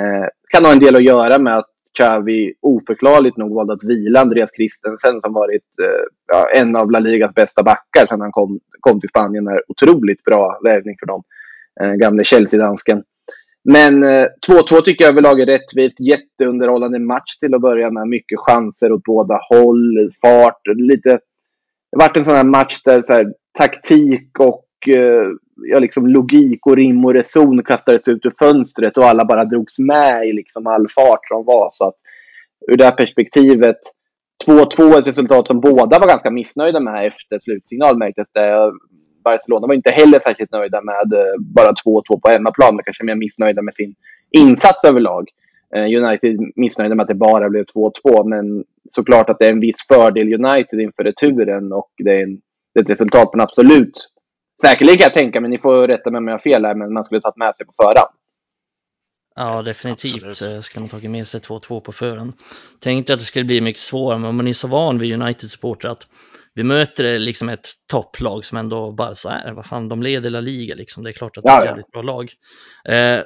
Eh, 0.00 0.26
kan 0.48 0.64
ha 0.64 0.72
en 0.72 0.78
del 0.78 0.96
att 0.96 1.02
göra 1.02 1.38
med 1.38 1.58
att 1.58 1.70
Xavi 1.98 2.54
oförklarligt 2.60 3.36
nog 3.36 3.54
valde 3.54 3.72
att 3.72 3.84
vila 3.84 4.20
Andreas 4.20 4.50
Christensen 4.56 5.20
som 5.20 5.32
varit 5.32 5.78
eh, 5.82 6.04
ja, 6.32 6.48
en 6.54 6.76
av 6.76 6.90
La 6.90 6.98
Ligas 6.98 7.34
bästa 7.34 7.62
backar 7.62 8.06
sedan 8.06 8.20
han 8.20 8.32
kom, 8.32 8.60
kom 8.80 9.00
till 9.00 9.08
Spanien. 9.08 9.46
är 9.46 9.62
otroligt 9.68 10.24
bra 10.24 10.60
värvning 10.64 10.96
för 11.00 11.06
dem. 11.06 11.22
Eh, 11.80 11.92
gamle 11.92 12.24
Chelsea-dansken. 12.24 13.02
Men 13.64 14.02
eh, 14.02 14.26
2-2 14.48 14.82
tycker 14.82 15.04
jag 15.04 15.12
överlag 15.12 15.40
är 15.40 15.46
rättvist. 15.46 16.00
Jätteunderhållande 16.00 16.98
match 16.98 17.36
till 17.40 17.54
att 17.54 17.60
börja 17.60 17.90
med. 17.90 18.08
Mycket 18.08 18.38
chanser 18.38 18.92
åt 18.92 19.02
båda 19.02 19.40
håll. 19.48 20.10
Fart. 20.22 20.60
Lite, 20.76 21.08
det 21.08 21.96
har 21.96 22.08
varit 22.08 22.16
en 22.16 22.24
sån 22.24 22.36
här 22.36 22.44
match 22.44 22.82
där 22.84 23.02
så 23.02 23.12
här, 23.12 23.32
taktik 23.58 24.38
och 24.38 24.88
eh, 24.88 25.26
ja, 25.62 25.78
liksom 25.78 26.06
logik 26.06 26.66
och 26.66 26.76
rim 26.76 27.04
och 27.04 27.14
reson 27.14 27.62
kastades 27.62 28.08
ut 28.08 28.26
ur 28.26 28.34
fönstret 28.38 28.98
och 28.98 29.04
alla 29.04 29.24
bara 29.24 29.44
drogs 29.44 29.78
med 29.78 30.26
i 30.28 30.32
liksom 30.32 30.66
all 30.66 30.88
fart 30.88 31.28
som 31.28 31.44
var. 31.44 31.68
Så 31.70 31.84
att 31.84 31.94
ur 32.68 32.76
det 32.76 32.84
här 32.84 32.92
perspektivet 32.92 33.78
2-2 34.46 34.98
ett 34.98 35.06
resultat 35.06 35.46
som 35.46 35.60
båda 35.60 35.98
var 35.98 36.06
ganska 36.06 36.30
missnöjda 36.30 36.80
med 36.80 37.06
efter 37.06 37.38
slutsignal 37.38 37.98
märktes 37.98 38.32
det. 38.32 38.72
Barcelona 39.24 39.66
var 39.66 39.74
inte 39.74 39.90
heller 39.90 40.18
särskilt 40.18 40.52
nöjda 40.52 40.82
med 40.82 41.12
eh, 41.12 41.40
bara 41.40 41.72
2-2 41.72 42.20
på 42.22 42.28
hemmaplan, 42.28 42.76
men 42.76 42.84
kanske 42.84 43.04
mer 43.04 43.14
missnöjda 43.14 43.62
med 43.62 43.74
sin 43.74 43.94
insats 44.30 44.84
överlag. 44.84 45.28
Eh, 45.74 46.04
United 46.04 46.52
missnöjda 46.56 46.94
med 46.94 47.02
att 47.02 47.08
det 47.08 47.14
bara 47.14 47.48
blev 47.48 47.64
2-2, 47.64 48.24
men 48.24 48.64
såklart 48.90 49.30
att 49.30 49.38
det 49.38 49.46
är 49.46 49.52
en 49.52 49.60
viss 49.60 49.86
fördel 49.88 50.44
United 50.44 50.80
inför 50.80 51.04
returen 51.04 51.72
och 51.72 51.90
det 52.04 52.10
är, 52.10 52.22
en, 52.22 52.40
det 52.74 52.80
är 52.80 52.84
ett 52.84 52.90
resultat 52.90 53.34
man 53.34 53.40
absolut 53.40 54.10
Säkerligen 54.60 54.98
kan 54.98 55.04
jag 55.04 55.14
tänka, 55.14 55.40
men 55.40 55.50
ni 55.50 55.58
får 55.58 55.88
rätta 55.88 56.10
mig 56.10 56.18
om 56.18 56.26
jag 56.26 56.34
har 56.34 56.38
fel 56.38 56.64
här, 56.64 56.74
men 56.74 56.92
man 56.92 57.04
skulle 57.04 57.20
tagit 57.20 57.36
med 57.36 57.54
sig 57.54 57.66
på 57.66 57.72
förhand. 57.72 58.08
Ja, 59.36 59.62
definitivt 59.62 60.24
Absolut. 60.24 60.56
eh, 60.56 60.60
ska 60.60 60.80
man 60.80 60.88
tagit 60.88 61.10
med 61.10 61.26
sig 61.26 61.40
2-2 61.40 61.80
på 61.80 61.92
förhand. 61.92 62.32
Tänkte 62.80 63.12
att 63.12 63.18
det 63.18 63.24
skulle 63.24 63.44
bli 63.44 63.60
mycket 63.60 63.82
svårare, 63.82 64.18
men 64.18 64.34
man 64.34 64.48
är 64.48 64.52
så 64.52 64.68
van 64.68 64.98
vid 64.98 65.14
United-supportrar 65.14 65.90
att 65.90 66.06
vi 66.54 66.64
möter 66.64 67.18
liksom 67.18 67.48
ett 67.48 67.68
topplag 67.86 68.44
som 68.44 68.58
ändå 68.58 68.92
bara 68.92 69.14
så 69.14 69.28
här, 69.28 69.52
vad 69.52 69.66
fan, 69.66 69.88
de 69.88 70.02
leder 70.02 70.30
La 70.30 70.40
Liga 70.40 70.74
liksom. 70.74 71.02
Det 71.04 71.10
är 71.10 71.12
klart 71.12 71.36
att 71.36 71.44
det 71.44 71.50
är 71.50 71.58
ett 71.58 71.64
jävligt 71.64 71.90
bra 71.90 72.02
lag. 72.02 72.32
Eh, 72.84 73.20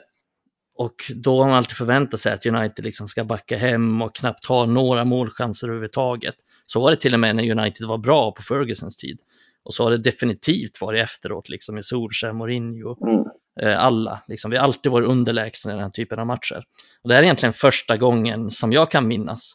och 0.76 0.94
då 1.14 1.40
har 1.40 1.48
man 1.48 1.56
alltid 1.56 1.76
förväntat 1.76 2.20
sig 2.20 2.32
att 2.32 2.46
United 2.46 2.84
liksom 2.84 3.06
ska 3.06 3.24
backa 3.24 3.56
hem 3.56 4.02
och 4.02 4.14
knappt 4.14 4.44
ha 4.44 4.66
några 4.66 5.04
målchanser 5.04 5.66
överhuvudtaget. 5.66 6.34
Så 6.66 6.80
var 6.80 6.90
det 6.90 6.96
till 6.96 7.14
och 7.14 7.20
med 7.20 7.36
när 7.36 7.50
United 7.58 7.86
var 7.86 7.98
bra 7.98 8.32
på 8.32 8.42
Fergusons 8.42 8.96
tid. 8.96 9.20
Och 9.64 9.74
så 9.74 9.84
har 9.84 9.90
det 9.90 9.98
definitivt 9.98 10.80
varit 10.80 11.04
efteråt, 11.04 11.48
liksom 11.48 11.74
med 11.74 11.84
Solskjaer, 11.84 12.32
Mourinho, 12.32 12.96
Mm. 13.08 13.24
eh, 13.60 13.84
alla. 13.84 14.22
Liksom, 14.28 14.50
vi 14.50 14.56
har 14.56 14.64
alltid 14.64 14.92
varit 14.92 15.08
underlägsna 15.08 15.72
i 15.72 15.74
den 15.74 15.84
här 15.84 15.90
typen 15.90 16.18
av 16.18 16.26
matcher. 16.26 16.62
Och 17.02 17.08
det 17.08 17.14
här 17.14 17.22
är 17.22 17.24
egentligen 17.24 17.52
första 17.52 17.96
gången 17.96 18.50
som 18.50 18.72
jag 18.72 18.90
kan 18.90 19.08
minnas, 19.08 19.52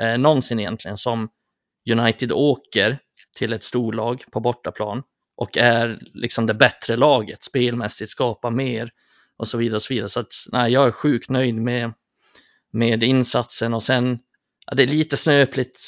eh, 0.00 0.18
någonsin 0.18 0.60
egentligen, 0.60 0.96
som 0.96 1.28
United 1.90 2.32
åker 2.32 2.98
till 3.36 3.52
ett 3.52 3.64
storlag 3.64 4.24
på 4.32 4.40
bortaplan 4.40 5.02
och 5.36 5.58
är 5.58 6.00
liksom 6.14 6.46
det 6.46 6.54
bättre 6.54 6.96
laget, 6.96 7.42
spelmässigt 7.42 8.10
skapar 8.10 8.50
mer 8.50 8.90
och 9.36 9.48
så 9.48 9.58
vidare. 9.58 9.76
Och 9.76 9.82
så 9.82 9.94
vidare. 9.94 10.08
Så 10.08 10.20
att, 10.20 10.32
nej, 10.52 10.72
jag 10.72 10.86
är 10.86 10.90
sjukt 10.90 11.30
nöjd 11.30 11.54
med, 11.54 11.92
med 12.72 13.02
insatsen 13.02 13.74
och 13.74 13.82
sen, 13.82 14.18
ja, 14.66 14.74
det 14.74 14.82
är 14.82 14.86
lite 14.86 15.16
snöpligt 15.16 15.78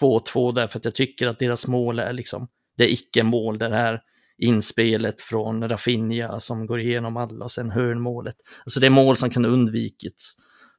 2-2 0.00 0.52
där 0.52 0.66
för 0.66 0.78
att 0.78 0.84
jag 0.84 0.94
tycker 0.94 1.26
att 1.26 1.38
deras 1.38 1.66
mål 1.66 1.98
är 1.98 2.12
liksom, 2.12 2.48
det 2.76 2.84
är 2.84 2.92
icke-mål, 2.92 3.58
det 3.58 3.68
här 3.68 4.00
inspelet 4.38 5.20
från 5.20 5.68
Rafinha 5.68 6.40
som 6.40 6.66
går 6.66 6.80
igenom 6.80 7.16
alla 7.16 7.44
och 7.44 7.52
sen 7.52 7.70
hörnmålet. 7.70 8.36
Alltså 8.64 8.80
det 8.80 8.86
är 8.86 8.90
mål 8.90 9.16
som 9.16 9.30
kunde 9.30 9.48
undvikits. 9.48 10.34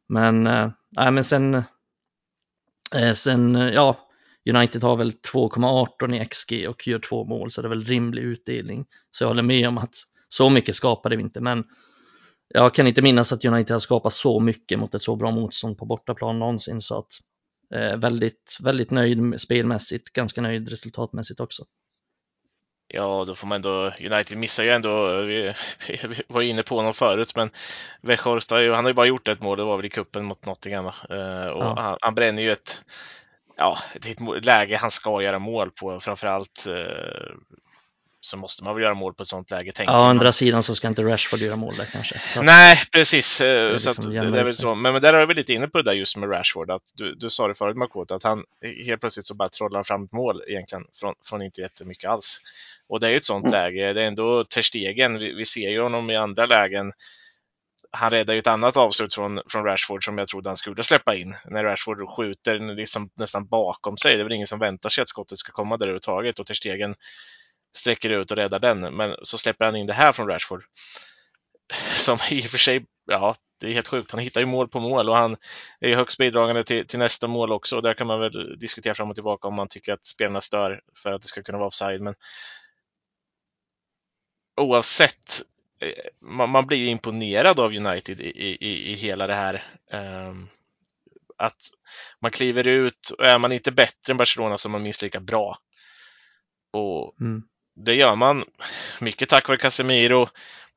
Men, 0.10 0.48
äh, 0.48 0.72
men 0.96 1.24
sen, 1.24 1.64
äh, 2.96 3.14
sen, 3.14 3.56
eh, 3.56 3.68
ja, 3.68 3.98
United 4.50 4.84
har 4.84 4.98
väl 4.98 5.12
2,18 5.12 6.14
i 6.14 6.26
XG 6.26 6.68
och 6.68 6.88
gör 6.88 7.00
två 7.00 7.26
mål 7.26 7.52
så 7.52 7.62
det 7.62 7.68
är 7.68 7.70
väl 7.70 7.86
rimlig 7.86 8.22
utdelning. 8.22 8.86
Så 9.12 9.24
jag 9.24 9.28
håller 9.28 9.44
med 9.44 9.68
om 9.68 9.78
att 9.78 9.96
så 10.28 10.50
mycket 10.50 10.76
skapade 10.76 11.16
vi 11.16 11.24
inte 11.24 11.42
men 11.42 11.64
jag 12.50 12.74
kan 12.74 12.88
inte 12.88 13.02
minnas 13.02 13.34
att 13.34 13.46
United 13.46 13.74
har 13.74 13.80
skapat 13.80 14.14
så 14.14 14.40
mycket 14.40 14.80
mot 14.80 14.96
ett 14.96 15.02
så 15.02 15.16
bra 15.16 15.32
motstånd 15.32 15.78
på 15.78 15.86
bortaplan 15.86 16.40
någonsin 16.40 16.82
så 16.82 17.00
att 17.00 17.12
eh, 17.74 17.98
väldigt, 17.98 18.58
väldigt 18.60 18.92
nöjd 18.92 19.42
spelmässigt, 19.42 20.14
ganska 20.14 20.42
nöjd 20.42 20.70
resultatmässigt 20.70 21.40
också. 21.40 21.66
Ja, 22.88 23.24
då 23.28 23.36
får 23.36 23.48
man 23.48 23.56
ändå, 23.56 23.92
United 24.00 24.38
missar 24.38 24.64
ju 24.64 24.70
ändå, 24.70 25.22
vi, 25.22 25.54
vi 25.88 26.22
var 26.28 26.42
inne 26.42 26.64
på 26.64 26.76
honom 26.76 26.94
förut, 26.94 27.36
men 27.36 27.50
Weghorst 28.02 28.52
han 28.52 28.60
har 28.74 28.88
ju 28.88 28.94
bara 28.94 29.06
gjort 29.06 29.28
ett 29.28 29.42
mål, 29.42 29.58
det 29.58 29.64
var 29.64 29.78
väl 29.78 29.86
i 29.86 29.90
kuppen 29.90 30.26
mot 30.26 30.46
Nottingham, 30.46 30.86
uh, 30.86 30.92
och 31.48 31.64
ja. 31.64 31.76
han, 31.80 31.98
han 32.02 32.16
bränner 32.16 32.42
ju 32.42 32.52
ett, 32.52 32.82
ja, 33.58 33.78
ett 33.96 34.46
läge 34.46 34.78
han 34.78 34.92
ska 34.92 35.22
göra 35.22 35.40
mål 35.40 35.72
på, 35.72 36.00
framförallt 36.00 36.68
uh, 36.68 37.36
så 38.28 38.38
måste 38.38 38.64
man 38.64 38.76
väl 38.76 38.84
göra 38.84 38.94
mål 38.94 39.14
på 39.14 39.24
ett 39.24 39.30
sånt 39.30 39.52
läge. 39.52 39.72
Ja, 39.78 40.00
å 40.00 40.04
andra 40.04 40.32
sidan 40.32 40.64
så 40.64 40.76
ska 40.76 40.88
inte 40.88 41.04
Rashford 41.04 41.40
göra 41.40 41.56
mål 41.56 41.76
där 41.76 41.86
kanske. 41.86 42.20
Så 42.20 42.42
Nej, 42.42 42.78
precis. 42.92 43.38
Det 43.38 43.48
är, 43.48 43.72
liksom 43.72 44.14
det, 44.14 44.32
det 44.32 44.40
är 44.40 44.44
väl 44.44 44.56
så. 44.56 44.76
Men, 44.76 44.94
men 44.94 45.02
där 45.02 45.14
är 45.14 45.26
vi 45.26 45.34
lite 45.34 45.54
inne 45.54 45.68
på 45.68 45.78
det 45.78 45.84
där 45.84 45.94
just 45.94 46.18
med 46.18 46.32
Rashford. 46.32 46.72
Att 46.72 46.82
du, 46.96 47.16
du 47.16 47.30
sa 47.30 47.48
det 47.48 47.56
förut 47.56 47.78
Makoto, 47.78 48.16
att 48.16 48.24
han 48.24 48.44
helt 48.86 49.02
plötsligt 49.02 49.26
så 49.26 49.36
bara 49.36 49.50
trollar 49.50 49.84
fram 49.84 50.04
ett 50.04 50.12
mål 50.12 50.44
egentligen 50.48 50.86
från, 51.00 51.14
från 51.24 51.42
inte 51.42 51.62
jättemycket 51.62 52.10
alls. 52.10 52.40
Och 52.90 53.00
det 53.00 53.08
är 53.08 53.12
ju 53.12 53.18
ett 53.18 53.24
sånt 53.24 53.48
mm. 53.48 53.52
läge. 53.52 53.94
Det 53.94 54.02
är 54.02 54.08
ändå 54.08 54.44
Terstegen. 54.44 55.20
Vi, 55.20 55.34
vi 55.34 55.46
ser 55.46 55.70
ju 55.70 55.82
honom 55.82 56.10
i 56.10 56.16
andra 56.16 56.46
lägen 56.46 56.92
han 57.92 58.12
räddar 58.12 58.34
ju 58.34 58.40
ett 58.40 58.48
annat 58.48 58.78
avslut 58.78 59.14
från, 59.14 59.42
från 59.50 59.64
Rashford 59.64 60.06
som 60.06 60.18
jag 60.18 60.28
trodde 60.28 60.50
han 60.50 60.58
skulle 60.58 60.84
släppa 60.84 61.16
in. 61.16 61.36
När 61.46 61.64
Rashford 61.64 62.10
skjuter 62.10 62.76
liksom 62.76 63.10
nästan 63.16 63.48
bakom 63.48 63.98
sig. 63.98 64.16
Det 64.16 64.22
är 64.22 64.24
väl 64.24 64.34
ingen 64.34 64.48
som 64.48 64.60
väntar 64.60 64.90
sig 64.90 65.02
att 65.02 65.10
skottet 65.10 65.38
ska 65.38 65.52
komma 65.52 65.78
där 65.78 65.86
överhuvudtaget 65.86 66.40
och 66.40 66.46
Terstegen 66.46 66.96
sträcker 67.76 68.10
ut 68.10 68.32
och 68.32 68.38
räddar 68.38 68.60
den. 68.60 68.80
Men 68.80 69.16
så 69.22 69.38
släpper 69.38 69.66
han 69.66 69.76
in 69.76 69.88
det 69.88 69.94
här 69.94 70.12
från 70.12 70.28
Rashford. 70.28 70.64
Som 71.96 72.18
i 72.30 72.42
och 72.42 72.52
för 72.52 72.58
sig, 72.58 72.86
ja, 73.06 73.36
det 73.60 73.68
är 73.68 73.74
helt 73.74 73.88
sjukt. 73.88 74.12
Han 74.12 74.20
hittar 74.20 74.42
ju 74.42 74.48
mål 74.48 74.68
på 74.68 74.80
mål 74.80 75.10
och 75.10 75.16
han 75.16 75.36
är 75.80 75.90
ju 75.90 75.96
högst 75.96 76.18
bidragande 76.18 76.64
till, 76.64 76.88
till 76.88 77.00
nästa 77.00 77.28
mål 77.28 77.52
också. 77.52 77.76
Och 77.76 77.82
där 77.82 77.94
kan 77.94 78.08
man 78.08 78.20
väl 78.20 78.60
diskutera 78.60 78.96
fram 78.96 79.10
och 79.10 79.16
tillbaka 79.16 79.48
om 79.48 79.56
man 79.56 79.68
tycker 79.68 79.94
att 79.94 80.06
spelarna 80.06 80.42
stör 80.42 80.82
för 81.04 81.12
att 81.12 81.22
det 81.22 81.28
ska 81.28 81.44
kunna 81.44 81.58
vara 81.58 81.68
offside. 81.68 82.02
Men 82.02 82.16
oavsett, 84.58 85.42
eh, 85.82 85.92
man, 86.22 86.50
man 86.50 86.68
blir 86.68 86.88
imponerad 86.88 87.60
av 87.60 87.76
United 87.76 88.22
i, 88.22 88.58
i, 88.60 88.92
i 88.92 88.96
hela 88.96 89.28
det 89.28 89.36
här. 89.36 89.64
Um, 89.92 90.50
att 91.38 91.70
man 92.22 92.32
kliver 92.32 92.68
ut 92.68 93.10
och 93.10 93.26
är 93.26 93.40
man 93.40 93.52
inte 93.52 93.72
bättre 93.72 94.12
än 94.12 94.18
Barcelona 94.18 94.58
så 94.58 94.68
är 94.68 94.72
man 94.72 94.84
minst 94.84 95.02
lika 95.02 95.20
bra. 95.20 95.58
Och 96.74 97.22
mm 97.22 97.44
det 97.86 97.94
gör 97.94 98.16
man 98.16 98.44
mycket 99.00 99.30
tack 99.30 99.48
vare 99.48 99.58
Casemiro. 99.58 100.30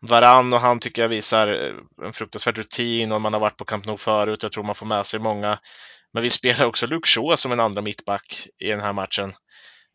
Varann 0.03 0.53
och 0.53 0.61
han 0.61 0.81
tycker 0.81 1.03
jag 1.03 1.09
visar 1.09 1.53
eh, 1.53 2.07
en 2.07 2.13
fruktansvärd 2.13 2.59
rutin 2.59 3.13
och 3.13 3.21
man 3.21 3.33
har 3.33 3.41
varit 3.41 3.57
på 3.57 3.65
Camp 3.65 3.87
Nou 3.87 3.97
förut. 3.97 4.43
Jag 4.43 4.53
tror 4.53 4.65
man 4.65 4.75
får 4.75 4.87
med 4.87 5.07
sig 5.07 5.21
många. 5.21 5.59
Men 6.13 6.23
vi 6.23 6.31
spelar 6.31 6.67
också 6.67 6.87
Luke 6.87 7.09
Shaw 7.09 7.37
som 7.37 7.53
en 7.53 7.61
andra 7.61 7.83
mittback 7.83 8.47
i 8.59 8.69
den 8.69 8.81
här 8.81 8.93
matchen. 8.93 9.33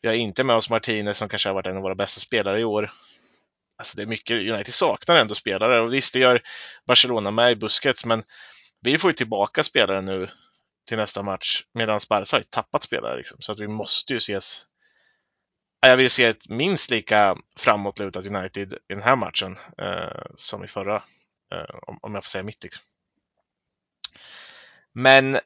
Vi 0.01 0.07
har 0.07 0.15
inte 0.15 0.43
med 0.43 0.55
oss 0.55 0.69
Martinez 0.69 1.17
som 1.17 1.29
kanske 1.29 1.49
har 1.49 1.53
varit 1.53 1.67
en 1.67 1.77
av 1.77 1.83
våra 1.83 1.95
bästa 1.95 2.19
spelare 2.19 2.59
i 2.59 2.63
år. 2.63 2.91
Alltså 3.77 3.97
det 3.97 4.03
är 4.03 4.07
mycket, 4.07 4.53
United 4.53 4.73
saknar 4.73 5.15
ändå 5.15 5.35
spelare 5.35 5.81
och 5.81 5.93
visst 5.93 6.13
det 6.13 6.19
gör 6.19 6.41
Barcelona 6.87 7.31
med 7.31 7.51
i 7.51 7.55
buskets 7.55 8.05
men 8.05 8.23
vi 8.81 8.97
får 8.97 9.09
ju 9.09 9.13
tillbaka 9.13 9.63
spelare 9.63 10.01
nu 10.01 10.27
till 10.87 10.97
nästa 10.97 11.23
match 11.23 11.63
medan 11.73 11.99
Barca 12.09 12.35
har 12.35 12.41
tappat 12.41 12.83
spelare 12.83 13.17
liksom. 13.17 13.37
Så 13.39 13.51
att 13.51 13.59
vi 13.59 13.67
måste 13.67 14.13
ju 14.13 14.17
ses 14.17 14.67
jag 15.87 15.97
vill 15.97 16.09
se 16.09 16.25
ett 16.25 16.49
minst 16.49 16.91
lika 16.91 17.37
framåtlutat 17.57 18.25
United 18.25 18.73
i 18.73 18.93
den 18.93 19.01
här 19.01 19.15
matchen 19.15 19.57
eh, 19.77 20.25
som 20.35 20.63
i 20.63 20.67
förra, 20.67 20.95
eh, 21.51 21.75
om, 21.87 21.99
om, 22.01 22.15
jag 22.15 22.23
får 22.23 22.29
säga 22.29 22.43
mitt. 22.43 22.63
Liksom. 22.63 22.83
Men 24.93 25.39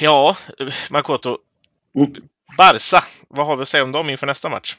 ja, 0.00 0.36
Makoto, 0.90 1.38
mm. 1.94 2.12
Barca, 2.58 3.04
vad 3.28 3.46
har 3.46 3.56
vi 3.56 3.62
att 3.62 3.68
säga 3.68 3.84
om 3.84 3.92
dem 3.92 4.10
inför 4.10 4.26
nästa 4.26 4.48
match? 4.48 4.76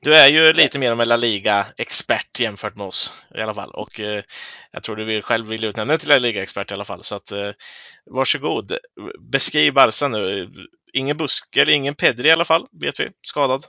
Du 0.00 0.14
är 0.14 0.28
ju 0.28 0.52
lite 0.52 0.78
mer 0.78 0.92
om 0.92 1.00
en 1.00 1.08
La 1.08 1.16
Liga-expert 1.16 2.40
jämfört 2.40 2.76
med 2.76 2.86
oss 2.86 3.14
i 3.34 3.40
alla 3.40 3.54
fall. 3.54 3.70
Och 3.70 4.00
eh, 4.00 4.22
jag 4.72 4.82
tror 4.82 4.96
du 4.96 5.04
vill, 5.04 5.22
själv 5.22 5.46
vill 5.46 5.64
utnämna 5.64 5.92
dig 5.92 5.98
till 5.98 6.08
La 6.08 6.18
Liga-expert 6.18 6.70
i 6.70 6.74
alla 6.74 6.84
fall. 6.84 7.02
Så 7.02 7.14
att 7.14 7.32
eh, 7.32 7.50
varsågod, 8.10 8.72
beskriv 9.32 9.74
Barca 9.74 10.08
nu. 10.08 10.48
Ingen 10.92 11.16
Buske 11.16 11.62
eller 11.62 11.72
ingen 11.72 11.94
Pedri 11.94 12.28
i 12.28 12.32
alla 12.32 12.44
fall, 12.44 12.66
vet 12.80 13.00
vi, 13.00 13.08
skadad. 13.22 13.64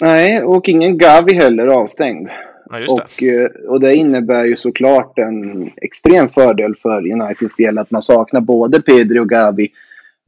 Nej, 0.00 0.42
och 0.42 0.68
ingen 0.68 0.98
Gavi 0.98 1.34
heller 1.34 1.66
avstängd. 1.66 2.28
Ja, 2.70 2.78
det. 2.78 2.86
Och, 2.86 3.22
eh, 3.22 3.50
och 3.68 3.80
det 3.80 3.94
innebär 3.94 4.44
ju 4.44 4.56
såklart 4.56 5.18
en 5.18 5.70
extrem 5.76 6.28
fördel 6.28 6.74
för 6.74 7.12
Uniteds 7.12 7.54
del 7.54 7.78
att 7.78 7.90
man 7.90 8.02
saknar 8.02 8.40
både 8.40 8.82
Pedri 8.82 9.18
och 9.18 9.28
Gavi. 9.28 9.68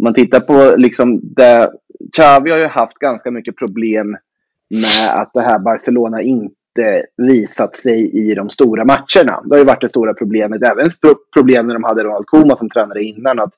Om 0.02 0.04
man 0.04 0.14
tittar 0.14 0.40
på 0.40 0.76
liksom 0.76 1.20
det, 1.22 1.70
Xavi 2.16 2.50
har 2.50 2.58
ju 2.58 2.66
haft 2.66 2.98
ganska 2.98 3.30
mycket 3.30 3.56
problem 3.56 4.16
med 4.70 5.20
att 5.20 5.30
det 5.34 5.40
här 5.40 5.58
Barcelona 5.58 6.22
inte 6.22 7.02
visat 7.16 7.76
sig 7.76 8.30
i 8.30 8.34
de 8.34 8.50
stora 8.50 8.84
matcherna. 8.84 9.42
Det 9.44 9.54
har 9.54 9.58
ju 9.58 9.64
varit 9.64 9.80
det 9.80 9.88
stora 9.88 10.14
problemet. 10.14 10.62
Även 10.62 10.90
problem 11.34 11.66
när 11.66 11.74
de 11.74 11.84
hade 11.84 12.04
Ronald 12.04 12.26
Koeman 12.26 12.56
som 12.56 12.70
tränare 12.70 13.02
innan. 13.02 13.38
Att 13.38 13.52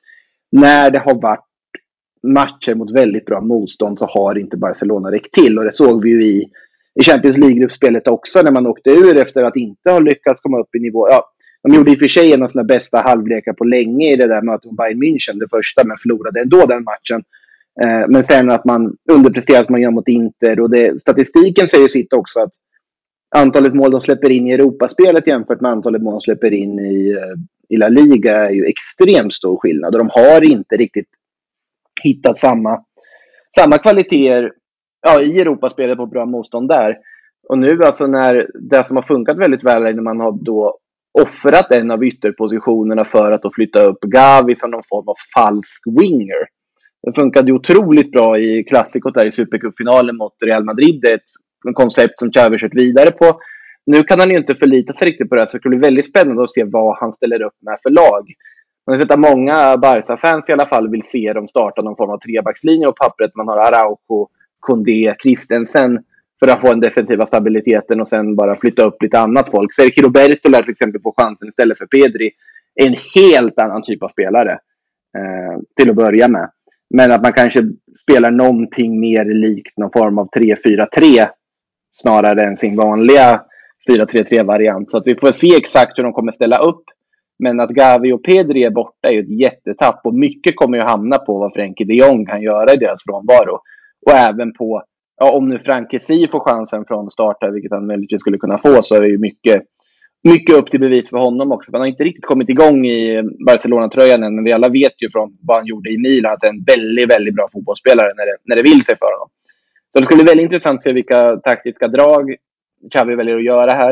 när 0.53 0.91
det 0.91 0.99
har 0.99 1.15
varit 1.15 1.45
matcher 2.23 2.75
mot 2.75 2.91
väldigt 2.91 3.27
bra 3.27 3.41
motstånd 3.41 3.99
så 3.99 4.07
har 4.07 4.39
inte 4.39 4.57
Barcelona 4.57 5.11
räckt 5.11 5.35
till. 5.35 5.59
Och 5.59 5.65
det 5.65 5.73
såg 5.73 6.03
vi 6.03 6.11
ju 6.11 6.25
i, 6.25 6.45
i 7.01 7.03
Champions 7.03 7.37
League-gruppspelet 7.37 8.09
också 8.09 8.43
när 8.43 8.51
man 8.51 8.67
åkte 8.67 8.91
ur 8.91 9.17
efter 9.17 9.43
att 9.43 9.57
inte 9.57 9.91
ha 9.91 9.99
lyckats 9.99 10.41
komma 10.41 10.61
upp 10.61 10.75
i 10.75 10.81
nivå. 10.81 11.09
Ja, 11.09 11.23
de 11.65 11.75
gjorde 11.75 11.91
i 11.91 11.95
och 11.95 11.99
för 11.99 12.09
sig 12.09 12.33
en 12.33 12.43
av 12.43 12.47
sina 12.47 12.65
bästa 12.65 12.99
halvlekar 12.99 13.53
på 13.53 13.65
länge 13.65 14.13
i 14.13 14.17
det 14.17 14.27
där 14.27 14.43
mötet 14.43 14.65
mot 14.65 14.77
Bayern 14.77 15.03
München, 15.03 15.39
det 15.41 15.49
första, 15.51 15.85
men 15.85 15.97
förlorade 15.97 16.41
ändå 16.41 16.67
den 16.67 16.85
matchen. 16.85 17.25
Eh, 17.83 18.09
men 18.09 18.25
sen 18.25 18.51
att 18.51 18.65
man 18.65 18.97
underpresterar 19.13 19.63
som 19.63 19.73
man 19.73 19.81
gör 19.81 19.91
mot 19.91 20.09
Inter. 20.09 20.61
Och 20.61 20.71
det, 20.71 21.01
statistiken 21.01 21.69
säger 21.69 21.89
sitt 21.89 22.13
också 22.13 22.41
att 22.41 22.53
antalet 23.37 23.75
mål 23.75 23.91
de 23.91 24.01
släpper 24.01 24.31
in 24.31 24.47
i 24.47 24.53
Europaspelet 24.53 25.27
jämfört 25.27 25.61
med 25.61 25.71
antalet 25.71 26.03
mål 26.03 26.13
de 26.13 26.21
släpper 26.21 26.55
in 26.55 26.79
i, 26.79 27.11
eh, 27.11 27.35
i 27.69 27.77
La 27.77 27.89
Liga 27.89 28.37
är 28.37 28.51
ju 28.51 28.65
extremt 28.65 29.35
stor 29.35 29.57
skillnad. 29.57 29.95
Och 29.95 29.99
de 29.99 30.11
har 30.13 30.45
inte 30.45 30.77
riktigt 30.77 31.09
hittat 32.03 32.39
samma, 32.39 32.85
samma 33.55 33.79
kvaliteter 33.79 34.53
ja, 35.03 35.21
i 35.21 35.41
Europaspelet 35.41 35.97
på 35.97 36.07
bra 36.07 36.27
motstånd 36.27 36.69
där. 36.69 36.99
Och 37.49 37.59
nu 37.59 37.83
alltså 37.83 38.07
när 38.07 38.51
det 38.55 38.85
som 38.85 38.97
har 38.97 39.03
funkat 39.03 39.39
väldigt 39.39 39.65
väl 39.65 39.87
är 39.87 39.93
när 39.93 40.03
man 40.03 40.21
har 40.21 40.33
då 40.33 40.79
offrat 41.23 41.73
en 41.73 41.91
av 41.91 42.05
ytterpositionerna 42.05 43.05
för 43.05 43.33
att 43.33 43.43
då 43.43 43.51
flytta 43.55 43.83
upp 43.83 44.01
Gavi 44.01 44.57
som 44.57 44.71
någon 44.71 44.83
form 44.89 45.09
av 45.09 45.17
falsk 45.35 45.83
winger. 46.01 46.47
Det 47.03 47.13
funkade 47.13 47.47
ju 47.47 47.55
otroligt 47.55 48.11
bra 48.11 48.39
i 48.39 48.65
klassikot 48.65 49.15
där 49.15 49.27
i 49.27 49.33
Supercupfinalen 49.33 50.17
mot 50.17 50.33
Real 50.45 50.65
Madrid. 50.65 51.01
Det 51.03 51.11
är 51.11 51.15
ett 51.15 51.75
koncept 51.75 52.19
som 52.19 52.31
Xavi 52.31 52.59
kört 52.59 52.75
vidare 52.75 53.11
på. 53.11 53.41
Nu 53.87 54.03
kan 54.03 54.21
han 54.21 54.31
ju 54.31 54.37
inte 54.37 54.55
förlita 54.55 54.93
sig 54.93 55.09
riktigt 55.09 55.29
på 55.29 55.35
det, 55.35 55.41
här. 55.41 55.47
så 55.47 55.59
det 55.59 55.69
blir 55.69 55.79
väldigt 55.79 56.07
spännande 56.07 56.43
att 56.43 56.53
se 56.53 56.65
vad 56.65 56.97
han 56.99 57.13
ställer 57.13 57.43
upp 57.43 57.57
med 57.61 57.79
för 57.83 57.91
lag. 57.91 58.29
Man 58.87 58.95
har 58.95 58.99
sett 58.99 59.11
att 59.11 59.19
många 59.19 59.77
Barca-fans 59.77 60.49
i 60.49 60.53
alla 60.53 60.67
fall 60.67 60.91
vill 60.91 61.03
se 61.03 61.33
dem 61.33 61.49
starta 61.49 61.83
någon 61.83 61.97
form 61.97 62.11
av 62.11 62.19
trebackslinje 62.19 62.87
och 62.87 62.97
pappret. 62.97 63.35
Man 63.35 63.49
har 63.49 63.57
Araujo, 63.57 64.29
Kondé, 64.61 65.15
Christensen 65.23 65.99
för 66.45 66.53
att 66.53 66.61
få 66.61 66.69
den 66.69 66.81
defensiva 66.81 67.27
stabiliteten 67.27 68.01
och 68.01 68.09
sen 68.09 68.37
bara 68.37 68.57
flytta 68.57 68.85
upp 68.85 69.03
lite 69.03 69.19
annat 69.19 69.51
folk. 69.51 69.73
Sergio 69.73 70.03
Roberto 70.03 70.49
lär 70.49 70.63
till 70.63 70.71
exempel 70.71 71.01
få 71.03 71.15
chansen 71.17 71.49
istället 71.49 71.79
för 71.79 71.87
Pedri. 71.87 72.31
En 72.75 72.95
helt 73.15 73.59
annan 73.59 73.83
typ 73.83 74.03
av 74.03 74.09
spelare 74.09 74.53
eh, 75.19 75.61
till 75.77 75.91
att 75.91 75.97
börja 75.97 76.29
med. 76.29 76.51
Men 76.91 77.13
att 77.13 77.23
man 77.23 77.33
kanske 77.33 77.63
spelar 78.03 78.31
någonting 78.31 79.01
mer 79.01 79.25
likt 79.25 79.79
någon 79.79 79.91
form 79.93 80.19
av 80.19 80.29
3-4-3 80.31 81.29
snarare 81.93 82.47
än 82.47 82.57
sin 82.57 82.77
vanliga 82.77 83.43
4-3-3-variant. 83.89 84.91
Så 84.91 84.99
att 84.99 85.07
vi 85.07 85.15
får 85.15 85.31
se 85.31 85.57
exakt 85.57 85.99
hur 85.99 86.03
de 86.03 86.13
kommer 86.13 86.33
ställa 86.33 86.59
upp. 86.59 86.85
Men 87.39 87.61
att 87.61 87.71
Gavi 87.71 88.13
och 88.13 88.25
Pedri 88.25 88.65
är 88.65 88.71
borta 88.71 89.09
är 89.09 89.13
ju 89.13 89.21
ett 89.21 89.41
jättetapp 89.41 90.01
och 90.05 90.15
mycket 90.15 90.57
kommer 90.57 90.79
ju 90.79 90.85
hamna 90.85 91.19
på 91.19 91.39
vad 91.39 91.53
Frenkie 91.53 91.87
de 91.87 91.95
Jong 91.95 92.27
kan 92.27 92.43
göra 92.43 92.73
i 92.73 92.77
deras 92.77 93.03
frånvaro. 93.05 93.59
Och 94.07 94.13
även 94.13 94.53
på, 94.53 94.83
ja, 95.21 95.33
om 95.33 95.49
nu 95.49 95.59
Frank 95.59 95.95
Si 96.01 96.29
får 96.29 96.41
chansen 96.41 96.85
från 96.85 97.11
start 97.11 97.37
här, 97.41 97.51
vilket 97.51 97.73
han 97.73 97.87
möjligtvis 97.87 98.21
skulle 98.21 98.39
kunna 98.39 98.59
få, 98.59 98.83
så 98.83 98.95
är 98.95 99.01
det 99.01 99.09
ju 99.09 99.19
mycket 99.19 99.63
mycket 100.25 100.57
upp 100.57 100.71
till 100.71 100.81
bevis 100.81 101.11
för 101.11 101.19
honom 101.19 101.53
också. 101.53 101.71
Han 101.73 101.81
har 101.81 101.89
inte 101.89 102.05
riktigt 102.05 102.25
kommit 102.25 102.49
igång 102.49 102.87
i 102.87 103.23
Barcelona-tröjan 103.47 104.23
än, 104.23 104.35
men 104.35 104.45
vi 104.45 104.53
alla 104.53 104.69
vet 104.69 105.03
ju 105.03 105.11
från 105.11 105.37
vad 105.41 105.57
han 105.57 105.67
gjorde 105.67 105.91
i 105.91 105.99
Milan 105.99 106.33
att 106.33 106.39
han 106.43 106.55
är 106.55 106.59
en 106.59 106.65
väldigt, 106.65 107.11
väldigt 107.11 107.35
bra 107.35 107.49
fotbollsspelare 107.53 108.13
när 108.17 108.27
det, 108.27 108.37
när 108.45 108.57
det 108.57 108.63
vill 108.63 108.85
sig 108.85 108.97
för 108.97 109.13
honom. 109.13 109.29
Så 109.93 109.99
det 109.99 110.05
skulle 110.05 110.23
bli 110.23 110.31
väldigt 110.31 110.45
intressant 110.45 110.77
att 110.77 110.83
se 110.83 110.93
vilka 110.93 111.37
taktiska 111.37 111.89
drag 111.89 112.35
Xavi 112.93 113.15
väljer 113.15 113.37
att 113.37 113.45
göra 113.45 113.73
här. 113.73 113.91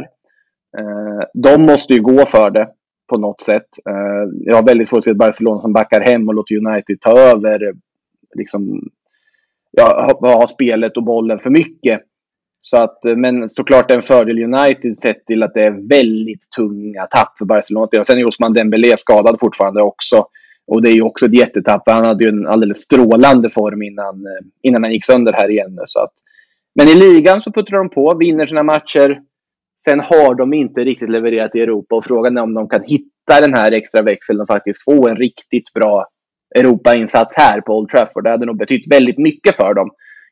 Eh, 0.79 1.25
de 1.35 1.63
måste 1.63 1.95
ju 1.95 2.01
gå 2.01 2.27
för 2.27 2.51
det 2.51 2.69
på 3.13 3.19
något 3.19 3.41
sätt. 3.41 3.69
Eh, 3.89 4.31
jag 4.41 4.57
har 4.57 4.63
väldigt 4.63 4.89
svårt 4.89 4.99
att 4.99 5.05
se 5.05 5.11
ett 5.11 5.17
Barcelona 5.17 5.61
som 5.61 5.73
backar 5.73 6.01
hem 6.01 6.29
och 6.29 6.35
låter 6.35 6.67
United 6.67 7.01
ta 7.01 7.19
över 7.19 7.73
liksom, 8.35 8.89
ja, 9.73 10.19
ha 10.21 10.49
spelet 10.49 10.97
och 10.97 11.05
bollen 11.05 11.39
för 11.39 11.51
mycket. 11.51 12.01
Så 12.61 12.77
att, 12.77 13.05
eh, 13.05 13.17
men 13.17 13.49
såklart 13.49 13.91
en 13.91 14.03
fördel 14.03 14.55
United 14.55 14.99
sett 14.99 15.27
till 15.27 15.43
att 15.43 15.55
det 15.55 15.63
är 15.63 15.89
väldigt 15.89 16.51
tunga 16.57 17.07
tapp 17.07 17.39
för 17.39 17.45
Barcelona. 17.45 17.87
Och 17.99 18.07
sen 18.07 18.19
är 18.19 18.29
Osman 18.29 18.53
Dembélé 18.53 18.97
skadad 18.97 19.37
fortfarande 19.41 19.83
också. 19.83 20.27
Och 20.67 20.83
det 20.83 20.89
är 20.89 20.95
ju 20.95 21.03
också 21.03 21.27
ett 21.27 21.35
jättetapp. 21.35 21.83
Han 21.87 22.05
hade 22.05 22.25
ju 22.25 22.31
en 22.31 22.47
alldeles 22.47 22.79
strålande 22.79 23.49
form 23.49 23.83
innan, 23.83 24.15
eh, 24.27 24.47
innan 24.63 24.83
han 24.83 24.93
gick 24.93 25.05
sönder 25.05 25.33
här 25.33 25.51
igen. 25.51 25.79
Så 25.85 26.01
att, 26.01 26.13
men 26.75 26.89
i 26.89 26.95
ligan 26.95 27.43
så 27.43 27.53
puttrar 27.53 27.79
de 27.79 27.91
på, 27.91 28.17
vinner 28.19 28.47
sina 28.47 28.63
matcher. 28.63 29.21
Sen 29.85 30.01
har 30.01 30.35
de 30.35 30.55
inte 30.55 30.81
riktigt 30.81 31.11
levererat 31.11 31.55
i 31.55 31.61
Europa 31.61 31.97
och 31.97 32.05
frågan 32.05 32.37
är 32.37 32.43
om 32.43 32.55
de 32.55 32.69
kan 32.69 32.83
hitta 32.83 33.41
den 33.41 33.55
här 33.55 33.73
extra 33.73 34.03
växeln 34.03 34.41
och 34.41 34.47
faktiskt 34.47 34.85
få 34.85 35.09
en 35.09 35.17
riktigt 35.17 35.73
bra 35.73 36.07
Europa-insats 36.55 37.37
här 37.37 37.61
på 37.61 37.79
Old 37.79 37.89
Trafford. 37.89 38.25
Det 38.25 38.31
hade 38.31 38.47
nog 38.47 38.59
betytt 38.59 38.93
väldigt 38.93 39.19
mycket 39.19 39.57
för 39.57 39.75
dem 39.75 39.91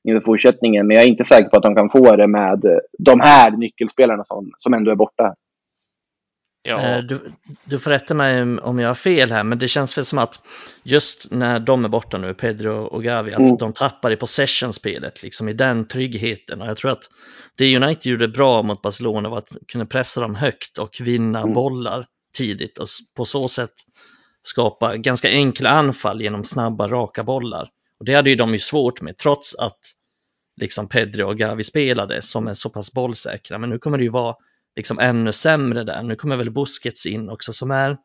inför 0.09 0.21
fortsättningen. 0.21 0.87
Men 0.87 0.97
jag 0.97 1.05
är 1.05 1.09
inte 1.09 1.25
säker 1.25 1.49
på 1.49 1.57
att 1.57 1.63
de 1.63 1.75
kan 1.75 1.91
få 1.91 2.17
det 2.17 2.27
med 2.27 2.65
de 2.99 3.21
här 3.21 3.51
nyckelspelarna 3.51 4.25
som, 4.25 4.51
som 4.59 4.75
ändå 4.75 4.91
är 4.91 4.97
borta. 4.97 5.35
Ja. 6.63 6.81
Eh, 6.81 6.99
du, 7.05 7.33
du 7.65 7.79
får 7.79 7.91
rätta 7.91 8.15
mig 8.15 8.43
om 8.43 8.79
jag 8.79 8.89
har 8.89 8.95
fel 8.95 9.33
här, 9.33 9.45
men 9.45 9.59
det 9.59 9.69
känns 9.69 9.99
väl 9.99 10.05
som 10.05 10.19
att 10.19 10.39
just 10.83 11.31
när 11.31 11.61
de 11.61 11.85
är 11.85 11.89
borta 11.89 12.19
nu, 12.19 12.35
Pedro 12.35 12.85
och 12.85 13.03
Gavi, 13.03 13.33
att 13.33 13.41
mm. 13.41 13.57
de 13.57 13.73
tappar 13.73 14.11
i 14.11 14.17
possession-spelet, 14.17 15.23
liksom 15.23 15.49
i 15.49 15.53
den 15.53 15.89
tryggheten. 15.89 16.63
Och 16.63 16.69
jag 16.69 16.77
tror 16.77 16.91
att 16.91 17.11
det 17.57 17.77
United 17.77 18.13
gjorde 18.13 18.29
bra 18.29 18.63
mot 18.63 18.83
Barcelona 18.83 19.29
var 19.29 19.39
att 19.39 19.49
kunna 19.69 19.87
pressa 19.87 20.21
dem 20.21 20.35
högt 20.35 20.79
och 20.79 20.97
vinna 21.01 21.41
mm. 21.41 21.53
bollar 21.53 22.07
tidigt 22.37 22.79
och 22.79 22.87
på 23.17 23.25
så 23.25 23.49
sätt 23.49 23.75
skapa 24.43 24.97
ganska 24.97 25.29
enkla 25.29 25.71
anfall 25.71 26.23
genom 26.23 26.45
snabba, 26.45 26.89
raka 26.89 27.25
bollar. 27.25 27.71
Och 27.99 28.05
det 28.05 28.15
hade 28.15 28.31
ju 28.31 28.37
de 28.37 28.53
ju 28.53 28.59
svårt 28.59 29.01
med, 29.01 29.19
trots 29.19 29.55
att 29.55 29.79
liksom 30.61 30.89
Pedro 30.89 31.27
och 31.27 31.39
Gavi 31.39 31.65
spelade 31.65 32.23
som 32.23 32.49
är 32.49 32.55
så 32.55 32.71
pass 32.71 32.93
bollsäkra. 32.93 33.59
Men 33.59 33.71
nu 33.71 33.79
kommer 33.79 33.99
det 33.99 34.05
ju 34.05 34.11
vara 34.11 34.37
liksom 34.77 34.99
ännu 34.99 35.33
sämre 35.33 35.85
där. 35.85 36.03
Nu 36.03 36.17
kommer 36.17 36.37
väl 36.37 36.51
Busquets 36.51 37.07
in 37.07 37.29
också 37.29 37.53
som 37.53 37.71
är, 37.71 37.97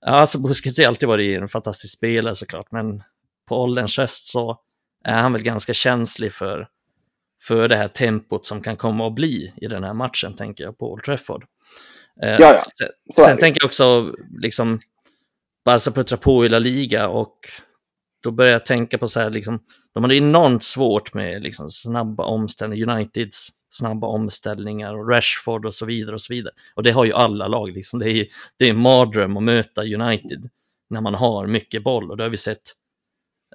ja 0.00 0.12
alltså 0.12 0.38
Busquets 0.38 0.78
har 0.78 0.86
alltid 0.86 1.08
varit 1.08 1.40
en 1.40 1.48
fantastisk 1.48 1.96
spelare 1.98 2.34
såklart, 2.34 2.66
men 2.70 3.02
på 3.48 3.56
ålderns 3.56 3.98
höst 3.98 4.30
så 4.30 4.60
är 5.04 5.22
han 5.22 5.32
väl 5.32 5.42
ganska 5.42 5.74
känslig 5.74 6.32
för, 6.32 6.68
för 7.42 7.68
det 7.68 7.76
här 7.76 7.88
tempot 7.88 8.46
som 8.46 8.62
kan 8.62 8.76
komma 8.76 9.06
att 9.06 9.14
bli 9.14 9.52
i 9.56 9.66
den 9.66 9.84
här 9.84 9.94
matchen, 9.94 10.36
tänker 10.36 10.64
jag, 10.64 10.78
på 10.78 10.92
Old 10.92 11.02
Trafford. 11.02 11.44
Eh, 12.22 12.30
ja, 12.30 12.54
ja. 12.54 12.66
Sen, 12.78 12.88
sen 13.24 13.38
tänker 13.38 13.60
jag 13.60 13.66
också, 13.66 14.14
liksom, 14.40 14.80
Barca 15.64 15.90
puttrar 15.90 16.18
på 16.18 16.46
i 16.46 16.48
La 16.48 16.58
Liga 16.58 17.08
och 17.08 17.38
då 18.22 18.30
börjar 18.30 18.52
jag 18.52 18.66
tänka 18.66 18.98
på 18.98 19.08
så 19.08 19.20
här, 19.20 19.30
liksom, 19.30 19.60
de 19.94 20.02
hade 20.02 20.16
enormt 20.16 20.62
svårt 20.62 21.14
med 21.14 21.42
liksom, 21.42 21.70
snabba 21.70 22.24
omställningar, 22.24 22.88
Uniteds 22.88 23.48
snabba 23.70 24.06
omställningar 24.06 24.94
och 24.94 25.08
Rashford 25.08 25.66
och 25.66 25.74
så 25.74 25.86
vidare 25.86 26.14
och 26.14 26.20
så 26.20 26.32
vidare. 26.34 26.54
Och 26.74 26.82
det 26.82 26.90
har 26.90 27.04
ju 27.04 27.12
alla 27.12 27.48
lag, 27.48 27.72
liksom. 27.72 27.98
det, 27.98 28.10
är, 28.10 28.26
det 28.56 28.64
är 28.64 28.70
en 28.70 28.80
mardröm 28.80 29.36
att 29.36 29.42
möta 29.42 29.82
United 29.82 30.50
när 30.90 31.00
man 31.00 31.14
har 31.14 31.46
mycket 31.46 31.84
boll 31.84 32.10
och 32.10 32.16
det 32.16 32.22
har 32.22 32.30
vi 32.30 32.36
sett 32.36 32.62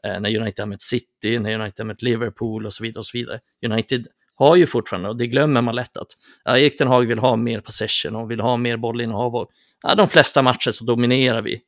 eh, 0.04 0.20
när 0.20 0.40
United 0.40 0.60
har 0.60 0.66
mött 0.66 0.82
City, 0.82 1.40
när 1.40 1.60
United 1.60 1.80
har 1.80 1.86
mött 1.86 2.02
Liverpool 2.02 2.66
och 2.66 2.74
så 2.74 2.84
vidare 2.84 3.00
och 3.00 3.06
så 3.06 3.18
vidare. 3.18 3.40
United 3.66 4.08
har 4.36 4.56
ju 4.56 4.68
fortfarande, 4.68 5.10
och 5.10 5.18
det 5.18 5.28
glömmer 5.28 5.62
man 5.62 5.76
lätt 5.76 5.98
att 5.98 6.08
ja, 6.44 6.58
Erik 6.58 6.82
Hag 6.82 7.06
vill 7.06 7.20
ha 7.20 7.36
mer 7.36 7.62
possession 7.62 8.16
och 8.16 8.32
vill 8.32 8.40
ha 8.40 8.58
mer 8.58 8.78
bollinnehav 8.78 9.36
och 9.36 9.52
ja, 9.82 9.96
de 9.96 10.08
flesta 10.08 10.42
matcher 10.42 10.72
så 10.72 10.84
dominerar 10.84 11.42
vi 11.42 11.62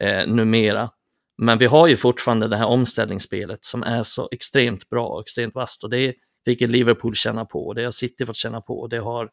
eh, 0.00 0.26
numera. 0.26 0.90
Men 1.38 1.58
vi 1.58 1.66
har 1.66 1.86
ju 1.86 1.96
fortfarande 1.96 2.48
det 2.48 2.56
här 2.56 2.66
omställningsspelet 2.66 3.64
som 3.64 3.82
är 3.82 4.02
så 4.02 4.28
extremt 4.32 4.90
bra 4.90 5.06
och 5.06 5.20
extremt 5.20 5.54
vasst 5.54 5.84
och 5.84 5.90
det 5.90 6.14
fick 6.44 6.60
Liverpool 6.60 7.14
känna 7.14 7.44
på 7.44 7.66
och 7.66 7.74
det 7.74 7.84
har 7.84 7.90
City 7.90 8.26
fått 8.26 8.36
känna 8.36 8.60
på 8.60 8.80
och 8.80 8.88
det 8.88 8.98
har, 8.98 9.30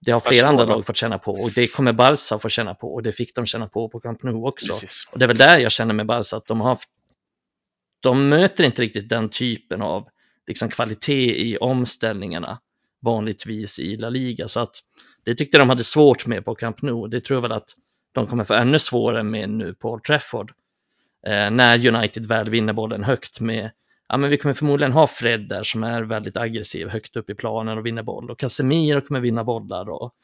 det 0.00 0.12
har 0.12 0.20
flera 0.20 0.46
andra 0.48 0.64
lag 0.64 0.86
fått 0.86 0.96
känna 0.96 1.18
på 1.18 1.32
och 1.32 1.50
det 1.54 1.66
kommer 1.66 1.92
Barca 1.92 2.38
få 2.38 2.48
känna 2.48 2.74
på 2.74 2.94
och 2.94 3.02
det 3.02 3.12
fick 3.12 3.34
de 3.34 3.46
känna 3.46 3.68
på 3.68 3.88
på 3.88 4.00
Camp 4.00 4.22
Nou 4.22 4.48
också. 4.48 4.72
Precis. 4.72 5.08
Och 5.12 5.18
det 5.18 5.24
är 5.24 5.28
väl 5.28 5.36
där 5.36 5.58
jag 5.58 5.72
känner 5.72 5.94
med 5.94 6.06
Barca 6.06 6.36
att 6.36 6.46
de 6.46 6.60
har 6.60 6.78
de 8.00 8.28
möter 8.28 8.64
inte 8.64 8.82
riktigt 8.82 9.08
den 9.08 9.28
typen 9.28 9.82
av 9.82 10.08
liksom, 10.46 10.68
kvalitet 10.68 11.50
i 11.50 11.56
omställningarna 11.56 12.60
vanligtvis 13.02 13.78
i 13.78 13.96
La 13.96 14.08
Liga 14.08 14.48
så 14.48 14.60
att 14.60 14.76
det 15.24 15.34
tyckte 15.34 15.58
de 15.58 15.68
hade 15.68 15.84
svårt 15.84 16.26
med 16.26 16.44
på 16.44 16.54
Camp 16.54 16.82
Nou. 16.82 17.08
Det 17.08 17.20
tror 17.20 17.36
jag 17.36 17.42
väl 17.42 17.52
att 17.52 17.74
de 18.14 18.26
kommer 18.26 18.44
få 18.44 18.54
ännu 18.54 18.78
svårare 18.78 19.22
med 19.22 19.50
nu 19.50 19.74
på 19.74 19.90
Old 19.90 20.04
Trafford. 20.04 20.52
Eh, 21.26 21.50
när 21.50 21.86
United 21.86 22.26
väl 22.26 22.50
vinner 22.50 22.72
bollen 22.72 23.04
högt 23.04 23.40
med, 23.40 23.70
ja 24.08 24.16
men 24.16 24.30
vi 24.30 24.36
kommer 24.36 24.54
förmodligen 24.54 24.92
ha 24.92 25.06
Fred 25.06 25.48
där 25.48 25.62
som 25.62 25.84
är 25.84 26.02
väldigt 26.02 26.36
aggressiv 26.36 26.88
högt 26.88 27.16
upp 27.16 27.30
i 27.30 27.34
planen 27.34 27.78
och 27.78 27.86
vinner 27.86 28.02
boll 28.02 28.30
och 28.30 28.38
Casemiro 28.38 29.00
kommer 29.00 29.20
vinna 29.20 29.44
bollar 29.44 29.90
och 29.90 30.14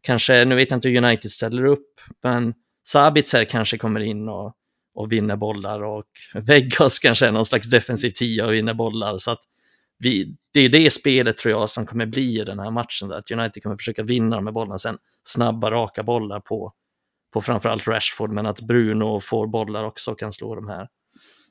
kanske, 0.00 0.44
nu 0.44 0.54
vet 0.54 0.70
jag 0.70 0.76
inte 0.76 0.88
hur 0.88 1.04
United 1.04 1.30
ställer 1.30 1.64
upp, 1.64 2.00
men 2.22 2.54
Sabitzer 2.86 3.44
kanske 3.44 3.78
kommer 3.78 4.00
in 4.00 4.28
och, 4.28 4.54
och 4.94 5.12
vinner 5.12 5.36
bollar 5.36 5.82
och 5.82 6.04
Vegas 6.34 6.98
kanske 6.98 7.26
är 7.26 7.32
någon 7.32 7.46
slags 7.46 7.70
defensiv 7.70 8.10
tia 8.10 8.46
och 8.46 8.52
vinner 8.52 8.74
bollar 8.74 9.18
så 9.18 9.30
att 9.30 9.40
vi, 9.98 10.36
det 10.52 10.60
är 10.60 10.68
det 10.68 10.90
spelet 10.90 11.36
tror 11.36 11.52
jag 11.52 11.70
som 11.70 11.86
kommer 11.86 12.06
bli 12.06 12.40
i 12.40 12.44
den 12.44 12.58
här 12.58 12.70
matchen, 12.70 13.08
där, 13.08 13.16
att 13.16 13.30
United 13.30 13.62
kommer 13.62 13.76
försöka 13.76 14.02
vinna 14.02 14.36
de 14.36 14.46
här 14.46 14.52
bollarna 14.52 14.78
sen, 14.78 14.98
snabba 15.24 15.70
raka 15.70 16.02
bollar 16.02 16.40
på 16.40 16.72
på 17.32 17.40
framförallt 17.40 17.88
Rashford, 17.88 18.30
men 18.32 18.46
att 18.46 18.60
Bruno 18.60 19.20
får 19.20 19.46
bollar 19.46 19.84
också 19.84 20.10
och 20.10 20.18
kan 20.18 20.32
slå 20.32 20.54
de 20.54 20.68
här 20.68 20.88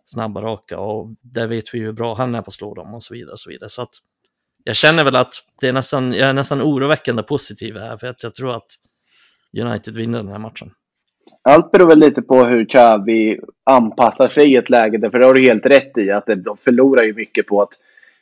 snabba 0.06 0.42
raka 0.42 0.80
och 0.80 1.16
där 1.22 1.48
vet 1.48 1.74
vi 1.74 1.78
ju 1.78 1.86
hur 1.86 1.94
bra 1.94 2.16
han 2.16 2.36
är 2.36 2.42
på 2.42 2.48
att 2.48 2.54
slå 2.54 2.74
dem 2.76 2.94
och 2.94 3.04
så 3.04 3.14
vidare. 3.14 3.32
Och 3.32 3.40
så 3.40 3.50
vidare. 3.50 3.70
Så 3.70 3.82
att 3.82 3.94
jag 4.64 4.76
känner 4.76 5.04
väl 5.04 5.16
att 5.16 5.34
det 5.62 5.68
är 5.68 5.74
nästan, 5.74 6.14
jag 6.14 6.30
är 6.30 6.34
nästan 6.34 6.62
oroväckande 6.62 7.24
positiv 7.24 7.78
här 7.78 7.98
för 7.98 8.08
att 8.08 8.24
jag 8.24 8.34
tror 8.34 8.56
att 8.56 8.68
United 9.58 9.96
vinner 9.96 10.18
den 10.18 10.28
här 10.28 10.40
matchen. 10.40 10.72
Allt 11.42 11.72
beror 11.72 11.88
väl 11.88 12.00
lite 12.00 12.22
på 12.22 12.44
hur 12.44 12.66
Xavi 12.66 13.40
anpassar 13.64 14.30
sig 14.30 14.52
i 14.52 14.56
ett 14.56 14.70
läge, 14.70 15.12
för 15.12 15.20
det 15.20 15.26
har 15.26 15.34
du 15.34 15.42
helt 15.42 15.66
rätt 15.66 15.98
i 15.98 16.12
att 16.12 16.26
de 16.26 16.58
förlorar 16.58 17.04
ju 17.04 17.14
mycket 17.14 17.48
på 17.48 17.62
att 17.62 17.74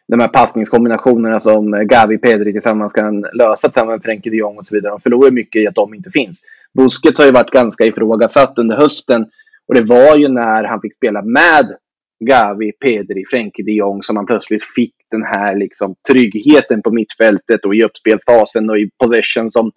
de 0.08 0.20
här 0.20 0.28
passningskombinationerna 0.28 1.40
som 1.40 1.88
Gavi 1.88 2.18
Pedri 2.18 2.52
tillsammans 2.52 2.94
kan 2.94 3.22
lösa 3.22 3.70
tillsammans 3.70 3.96
med 3.96 4.04
Frenkie 4.04 4.32
de 4.32 4.38
Jong 4.38 4.58
och 4.58 4.66
så 4.66 4.76
vidare. 4.76 4.92
De 4.92 5.00
förlorar 5.00 5.32
mycket 5.32 5.62
i 5.62 5.68
att 5.68 5.76
de 5.76 5.94
inte 5.94 6.12
finns. 6.12 6.42
Busquets 6.74 7.20
har 7.20 7.26
ju 7.26 7.32
varit 7.32 7.52
ganska 7.52 7.86
ifrågasatt 7.86 8.54
under 8.58 8.78
hösten. 8.78 9.26
Och 9.68 9.74
det 9.74 9.82
var 9.82 10.18
ju 10.18 10.28
när 10.28 10.64
han 10.64 10.82
fick 10.82 10.96
spela 10.96 11.22
med 11.22 11.78
Gavi, 12.20 12.72
Pedri, 12.72 13.26
Frenkie 13.30 13.66
de 13.66 13.72
Jong 13.72 14.04
som 14.04 14.16
han 14.16 14.26
plötsligt 14.26 14.64
fick 14.64 14.96
den 15.12 15.24
här 15.24 15.56
liksom 15.56 15.96
tryggheten 16.10 16.82
på 16.82 16.92
mittfältet 16.92 17.66
och 17.66 17.76
i 17.76 17.84
uppspelsfasen 17.84 18.70
och 18.70 18.78
i 18.78 18.90
possession 19.04 19.52
som, 19.52 19.72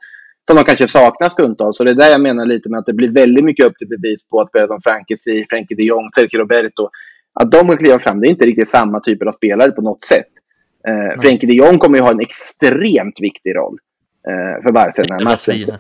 som 0.49 0.57
de 0.57 0.65
kanske 0.65 0.89
saknar 0.89 1.29
stundtals. 1.29 1.77
Så 1.77 1.85
det 1.85 1.91
är 1.91 1.95
där 1.95 2.11
jag 2.11 2.21
menar 2.21 2.47
lite 2.47 2.69
med 2.69 2.79
att 2.79 2.87
det 2.87 2.93
blir 2.93 3.11
väldigt 3.11 3.45
mycket 3.45 3.67
upp 3.67 3.79
till 3.79 3.89
bevis 3.89 4.29
på 4.29 4.41
att 4.41 4.49
spela 4.49 4.67
som 4.67 4.81
Frankie 4.83 5.45
Frenkie 5.51 5.77
de 5.77 5.83
Jong, 5.83 6.11
Sergio 6.15 6.39
Roberto. 6.39 6.89
Att 7.33 7.53
de 7.53 7.69
kan 7.69 7.77
kliva 7.77 7.99
fram, 7.99 8.21
det 8.21 8.27
är 8.27 8.31
inte 8.31 8.47
riktigt 8.47 8.69
samma 8.69 9.01
typer 9.01 9.27
av 9.27 9.33
spelare 9.33 9.71
på 9.71 9.83
något 9.83 10.03
sätt. 10.03 10.29
Eh, 10.89 10.95
mm. 10.95 11.21
Frenkie 11.21 11.49
de 11.49 11.55
Jong 11.55 11.79
kommer 11.79 11.99
ju 11.99 12.03
ha 12.03 12.11
en 12.11 12.21
extremt 12.21 13.21
viktig 13.21 13.57
roll 13.57 13.79
eh, 14.29 14.63
för 14.63 14.73
Barca 14.73 15.03
den 15.03 15.13
här 15.13 15.25
matchen. 15.25 15.79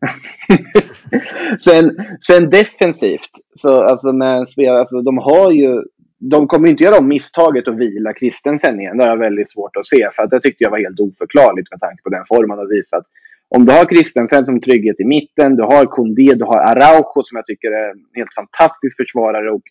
sen, 1.60 1.96
sen 2.26 2.50
defensivt, 2.50 3.30
så 3.60 3.82
alltså 3.82 4.12
med 4.12 4.48
spelare, 4.48 4.80
alltså 4.80 5.02
de 5.02 5.18
har 5.18 5.50
ju 5.50 5.82
de 6.18 6.48
kommer 6.48 6.68
inte 6.68 6.84
göra 6.84 6.98
om 6.98 7.08
misstaget 7.08 7.68
att 7.68 7.76
vila 7.76 8.12
Kristensen 8.12 8.80
igen. 8.80 8.96
Det 8.96 9.04
har 9.04 9.10
jag 9.10 9.18
väldigt 9.18 9.50
svårt 9.50 9.76
att 9.76 9.86
se. 9.86 10.08
För 10.12 10.22
att 10.22 10.30
det 10.30 10.40
tyckte 10.40 10.64
jag 10.64 10.70
var 10.70 10.78
helt 10.78 11.00
oförklarligt 11.00 11.70
med 11.70 11.80
tanke 11.80 12.02
på 12.02 12.10
den 12.10 12.24
formen 12.28 12.58
och 12.58 12.70
visat. 12.70 13.04
Om 13.48 13.66
du 13.66 13.72
har 13.72 13.84
Kristensen 13.84 14.44
som 14.44 14.60
trygghet 14.60 15.00
i 15.00 15.04
mitten, 15.04 15.56
du 15.56 15.62
har 15.62 15.84
Kondé, 15.84 16.34
du 16.34 16.44
har 16.44 16.58
Araujo 16.58 17.22
som 17.24 17.36
jag 17.36 17.46
tycker 17.46 17.68
är 17.70 17.90
en 17.90 18.04
helt 18.14 18.34
fantastisk 18.34 18.96
försvarare 18.96 19.50
och 19.50 19.62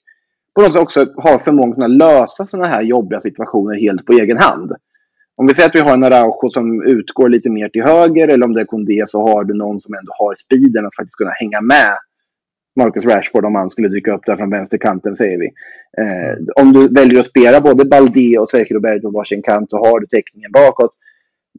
på 0.56 0.62
något 0.62 0.74
sätt 0.74 0.82
också 0.82 1.06
har 1.18 1.40
förmågan 1.40 1.70
att 1.70 1.76
kunna 1.76 1.88
lösa 1.88 2.46
sådana 2.46 2.68
här 2.68 2.82
jobbiga 2.82 3.20
situationer 3.20 3.80
helt 3.80 4.06
på 4.06 4.14
egen 4.14 4.38
hand. 4.38 4.72
Om 5.38 5.48
vi 5.48 5.54
säger 5.54 5.70
att 5.70 5.76
vi 5.76 5.80
har 5.80 5.94
en 5.94 6.04
Araujo 6.04 6.50
som 6.50 6.84
utgår 6.84 7.30
lite 7.30 7.50
mer 7.50 7.70
till 7.70 7.84
höger 7.84 8.28
eller 8.28 8.46
om 8.46 8.54
det 8.54 8.62
är 8.62 8.66
Kondé 8.66 9.04
så 9.08 9.28
har 9.28 9.44
du 9.44 9.54
någon 9.54 9.82
som 9.82 9.94
ändå 9.94 10.12
har 10.20 10.36
speeden 10.36 10.86
att 10.86 10.96
faktiskt 10.96 11.18
kunna 11.18 11.32
hänga 11.32 11.62
med 11.62 11.98
Marcus 12.76 13.06
Rashford 13.06 13.46
om 13.46 13.56
han 13.56 13.70
skulle 13.70 13.88
dyka 13.88 14.14
upp 14.14 14.26
där 14.26 14.36
från 14.36 14.50
vänsterkanten 14.50 15.16
säger 15.16 15.38
vi. 15.38 15.46
Eh, 15.98 16.64
om 16.64 16.74
du 16.74 16.88
väljer 16.88 17.20
att 17.20 17.26
spela 17.26 17.62
både 17.62 17.86
Balde 17.86 18.40
och 18.40 18.50
Sergio 18.50 18.80
Berg 18.80 19.02
på 19.02 19.10
varsin 19.10 19.42
kant 19.42 19.70
så 19.70 19.78
har 19.78 20.00
du 20.00 20.08
täckningen 20.08 20.52
bakåt. 20.52 20.92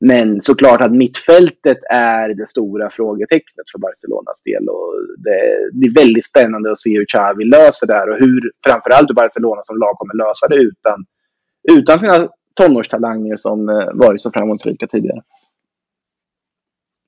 Men 0.01 0.41
såklart 0.43 0.81
att 0.81 0.93
mittfältet 0.93 1.79
är 1.91 2.35
det 2.35 2.49
stora 2.49 2.91
frågetecknet 2.91 3.71
för 3.73 3.79
Barcelonas 3.79 4.43
del. 4.43 4.69
Och 4.69 4.93
det, 5.19 5.71
det 5.73 5.87
är 5.87 5.95
väldigt 5.95 6.25
spännande 6.25 6.73
att 6.73 6.81
se 6.81 6.99
hur 6.99 7.05
Xavi 7.05 7.45
löser 7.45 7.87
det 7.87 7.95
här 7.95 8.11
och 8.11 8.19
hur 8.19 8.51
framförallt 8.67 9.15
Barcelona 9.15 9.63
som 9.65 9.79
lag 9.79 9.99
kommer 9.99 10.15
lösa 10.15 10.49
det 10.49 10.57
utan, 10.57 11.05
utan 11.79 11.99
sina 11.99 12.29
tonårstalanger 12.57 13.37
som 13.37 13.69
eh, 13.69 13.89
varit 13.93 14.21
så 14.21 14.31
framgångsrika 14.31 14.87
tidigare. 14.87 15.23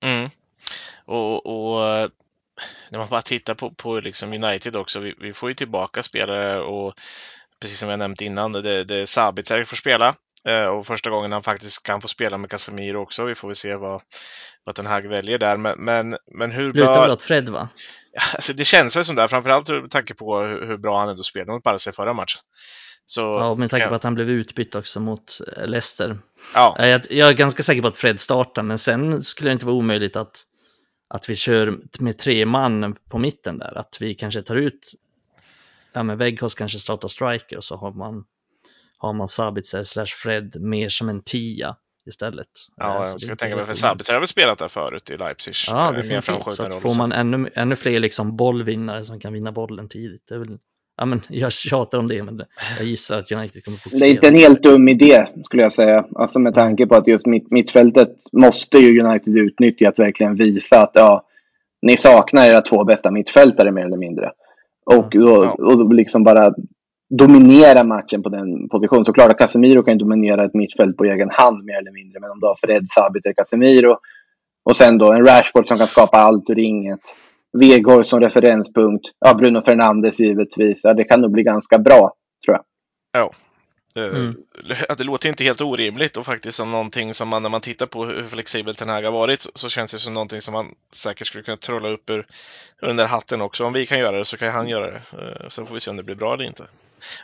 Mm. 0.05 0.31
Och, 1.05 1.47
och 1.47 1.87
eh, 1.87 2.09
när 2.91 2.99
man 2.99 3.09
bara 3.09 3.23
tittar 3.23 3.55
på, 3.55 3.71
på 3.71 4.01
liksom 4.01 4.33
United 4.33 4.77
också, 4.77 5.01
vi, 5.01 5.15
vi, 5.21 5.33
får 5.33 5.51
ju 5.51 5.55
tillbaka 5.55 6.03
spelare 6.03 6.61
och 6.61 6.95
precis 7.61 7.79
som 7.79 7.91
jag 7.91 7.99
nämnt 7.99 8.21
innan, 8.21 8.53
det, 8.53 8.85
det 8.85 8.97
är 8.97 9.07
Sabitzer 9.07 9.65
får 9.65 9.77
spela 9.77 10.15
eh, 10.45 10.65
och 10.65 10.87
första 10.87 11.11
gången 11.11 11.33
han 11.33 11.43
faktiskt 11.43 11.83
kan 11.83 12.01
få 12.01 12.09
spela 12.09 12.39
med 12.39 12.51
Casemiro 12.51 12.99
också. 12.99 13.25
Vi 13.25 13.35
får 13.35 13.49
väl 13.49 13.55
se 13.55 13.75
vad, 13.75 14.03
vad 14.65 14.75
den 14.75 14.87
här 14.87 15.03
väljer 15.03 15.39
där. 15.39 15.57
Men, 15.57 15.79
men, 15.79 16.17
men 16.35 16.51
hur 16.51 16.73
Lutar 16.73 16.95
bör... 16.95 17.01
väl 17.01 17.11
åt 17.11 17.23
Fred 17.23 17.49
va? 17.49 17.69
Alltså, 18.35 18.53
det 18.53 18.65
känns 18.65 18.97
väl 18.97 19.05
som 19.05 19.17
det, 19.17 19.29
framförallt 19.29 19.69
med 19.69 19.91
tanke 19.91 20.15
på 20.15 20.41
hur, 20.41 20.67
hur 20.67 20.77
bra 20.77 20.99
han 21.01 21.09
ändå 21.09 21.23
spelade 21.23 21.53
mot 21.53 21.63
Barca 21.63 21.93
förra 21.93 22.13
matchen. 22.13 22.41
Så, 23.11 23.21
ja, 23.21 23.55
med 23.55 23.71
tanke 23.71 23.89
på 23.89 23.95
att 23.95 24.05
han 24.05 24.15
blev 24.15 24.31
utbytt 24.31 24.75
också 24.75 25.01
mot 25.01 25.41
eh, 25.57 25.67
Leicester. 25.67 26.19
Ja. 26.55 26.77
Jag, 26.79 27.01
jag 27.11 27.29
är 27.29 27.33
ganska 27.33 27.63
säker 27.63 27.83
på 27.83 27.89
att 27.89 27.97
Fred 27.97 28.21
startar, 28.21 28.63
men 28.63 28.79
sen 28.79 29.25
skulle 29.25 29.51
det 29.51 29.53
inte 29.53 29.67
vara 29.67 29.77
omöjligt 29.77 30.17
att, 30.17 30.43
att 31.09 31.31
vi 31.31 31.35
kör 31.35 31.79
med 31.99 32.19
tre 32.19 32.47
man 32.47 32.97
på 33.09 33.19
mitten 33.19 33.59
där. 33.59 33.79
Att 33.79 33.97
vi 34.01 34.15
kanske 34.15 34.43
tar 34.43 34.57
ut, 34.57 34.95
ja 35.93 36.03
men 36.03 36.19
Weghorst 36.19 36.59
kanske 36.59 36.79
startar 36.79 37.09
striker 37.09 37.57
och 37.57 37.65
så 37.65 37.77
har 37.77 37.93
man, 37.93 38.25
har 38.99 39.13
man 39.13 39.29
Sabitzer 39.29 39.83
slash 39.83 40.07
Fred 40.07 40.61
mer 40.61 40.89
som 40.89 41.09
en 41.09 41.23
tia 41.23 41.77
istället. 42.07 42.49
Ja, 42.77 42.95
eh, 42.95 42.99
jag 42.99 43.21
skulle 43.21 43.37
tänka 43.37 43.57
mig, 43.57 43.65
för 43.65 43.75
Sabitzer 43.75 44.13
har 44.13 44.21
väl 44.21 44.29
spelat 44.29 44.59
där 44.59 44.69
förut 44.69 45.11
i 45.11 45.17
Leipzig. 45.17 45.55
Ja, 45.67 45.93
det 45.93 46.03
finns 46.03 46.25
så 46.25 46.63
att 46.63 46.83
får 46.83 46.99
man 46.99 47.13
ännu, 47.13 47.51
ännu 47.55 47.77
fler 47.77 48.01
liksom 48.01 48.37
bollvinnare 48.37 49.05
som 49.05 49.21
kan 49.21 49.33
vinna 49.33 49.53
bollen 49.53 49.89
tidigt. 49.89 50.27
Det 50.29 50.35
är 50.35 50.39
väl, 50.39 50.59
ja, 50.99 51.05
men 51.05 51.21
jag 51.29 51.53
tjatar 51.53 51.99
om 51.99 52.09
det, 52.09 52.23
men 52.23 52.41
jag 52.79 52.87
gissar 52.87 53.19
att 53.19 53.33
United 53.33 53.65
kommer 53.65 53.79
fokusera. 53.79 53.99
Det 53.99 54.07
är 54.07 54.11
inte 54.11 54.29
en 54.29 54.35
helt 54.35 54.63
dum 54.63 54.89
idé, 54.89 55.27
skulle 55.45 55.63
jag 55.63 55.73
säga. 55.73 56.05
Alltså 56.15 56.39
med 56.39 56.55
tanke 56.55 56.87
på 56.87 56.95
att 56.95 57.07
just 57.07 57.27
mitt, 57.27 57.51
mittfältet 57.51 58.09
måste 58.33 58.79
ju 58.79 59.01
United 59.03 59.37
utnyttja 59.37 59.89
att 59.89 59.99
verkligen 59.99 60.35
visa 60.35 60.83
att 60.83 60.91
ja, 60.95 61.25
ni 61.83 61.97
saknar 61.97 62.47
era 62.47 62.61
två 62.61 62.85
bästa 62.85 63.11
mittfältare 63.11 63.71
mer 63.71 63.85
eller 63.85 63.97
mindre. 63.97 64.31
Och, 64.87 65.11
då, 65.11 65.47
och 65.47 65.95
liksom 65.95 66.25
bara 66.25 66.55
dominera 67.11 67.85
matchen 67.85 68.23
på 68.23 68.29
den 68.29 68.69
positionen. 68.69 69.05
Såklart 69.05 69.31
att 69.31 69.39
Casemiro 69.39 69.83
kan 69.83 69.99
dominera 69.99 70.45
ett 70.45 70.55
mittfält 70.55 70.97
på 70.97 71.05
egen 71.05 71.31
hand 71.31 71.65
mer 71.65 71.79
eller 71.79 71.93
mindre. 71.93 72.21
Men 72.21 72.31
om 72.31 72.41
du 72.41 72.47
har 72.47 72.57
Fred, 72.61 72.87
Sabitzer, 72.89 73.33
Casemiro 73.33 73.99
och 74.65 74.77
sen 74.77 74.99
då 74.99 75.13
en 75.13 75.27
Rashford 75.27 75.69
som 75.69 75.79
kan 75.79 75.87
skapa 75.87 76.19
allt 76.19 76.51
ur 76.51 76.59
inget. 76.59 77.01
Vegor 77.53 78.03
som 78.03 78.21
referenspunkt. 78.21 79.05
Ja, 79.19 79.35
Bruno 79.35 79.61
Fernandes 79.61 80.21
givetvis. 80.21 80.81
Ja, 80.85 80.95
det 80.95 81.05
kan 81.05 81.21
nog 81.21 81.33
bli 81.33 81.43
ganska 81.43 81.79
bra, 81.79 82.15
tror 82.45 82.57
jag. 82.57 82.65
Ja. 83.13 83.33
Det, 83.95 84.09
mm. 84.09 84.37
det 84.99 85.05
låter 85.05 85.29
inte 85.29 85.45
helt 85.45 85.61
orimligt 85.61 86.17
och 86.17 86.27
faktiskt 86.27 86.57
som 86.57 86.71
någonting 86.71 87.15
som 87.15 87.29
man 87.29 87.43
när 87.43 87.51
man 87.51 87.61
tittar 87.61 87.87
på 87.87 88.05
hur 88.05 88.23
flexibelt 88.23 88.79
den 88.79 88.89
här 88.89 89.03
har 89.03 89.13
varit 89.13 89.41
så, 89.41 89.51
så 89.55 89.69
känns 89.69 89.93
det 89.93 89.99
som 89.99 90.15
någonting 90.15 90.41
som 90.41 90.53
man 90.53 90.75
säkert 90.93 91.27
skulle 91.27 91.45
kunna 91.45 91.57
trolla 91.57 91.89
upp 91.89 92.11
ur, 92.11 92.27
där 92.81 93.07
hatten 93.07 93.41
också. 93.41 93.65
Om 93.65 93.73
vi 93.73 93.87
kan 93.87 93.99
göra 93.99 94.19
det 94.19 94.25
så 94.25 94.37
kan 94.37 94.53
han 94.53 94.69
göra 94.69 94.91
det. 94.91 95.03
Uh, 95.19 95.49
sen 95.49 95.67
får 95.67 95.75
vi 95.75 95.81
se 95.81 95.91
om 95.91 95.97
det 95.97 96.03
blir 96.03 96.15
bra 96.15 96.35
eller 96.35 96.45
inte. 96.45 96.67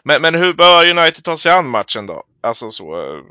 Men, 0.02 0.22
men 0.22 0.34
hur 0.34 0.54
bör 0.54 0.90
United 0.90 1.24
ta 1.24 1.36
sig 1.36 1.52
an 1.52 1.68
matchen 1.68 2.06
då? 2.06 2.22
Alltså 2.40 2.70
så. 2.70 2.96
Uh, 2.96 3.22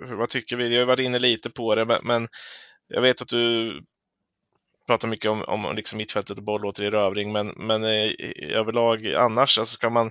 vad 0.00 0.28
tycker 0.28 0.56
vi? 0.56 0.74
Jag 0.74 0.80
har 0.80 0.86
varit 0.86 1.06
inne 1.06 1.18
lite 1.18 1.50
på 1.50 1.74
det, 1.74 1.84
men, 1.84 2.00
men 2.04 2.28
jag 2.88 3.02
vet 3.02 3.22
att 3.22 3.28
du 3.28 3.72
pratar 4.86 5.08
mycket 5.08 5.30
om, 5.30 5.42
om 5.42 5.76
liksom 5.76 5.98
mittfältet 5.98 6.38
och 6.38 6.44
bollåter 6.44 6.84
i 6.84 7.26
men, 7.26 7.46
men 7.48 7.84
eh, 7.84 8.58
överlag 8.58 9.06
annars, 9.06 9.58
alltså 9.58 9.74
ska 9.74 9.90
man 9.90 10.10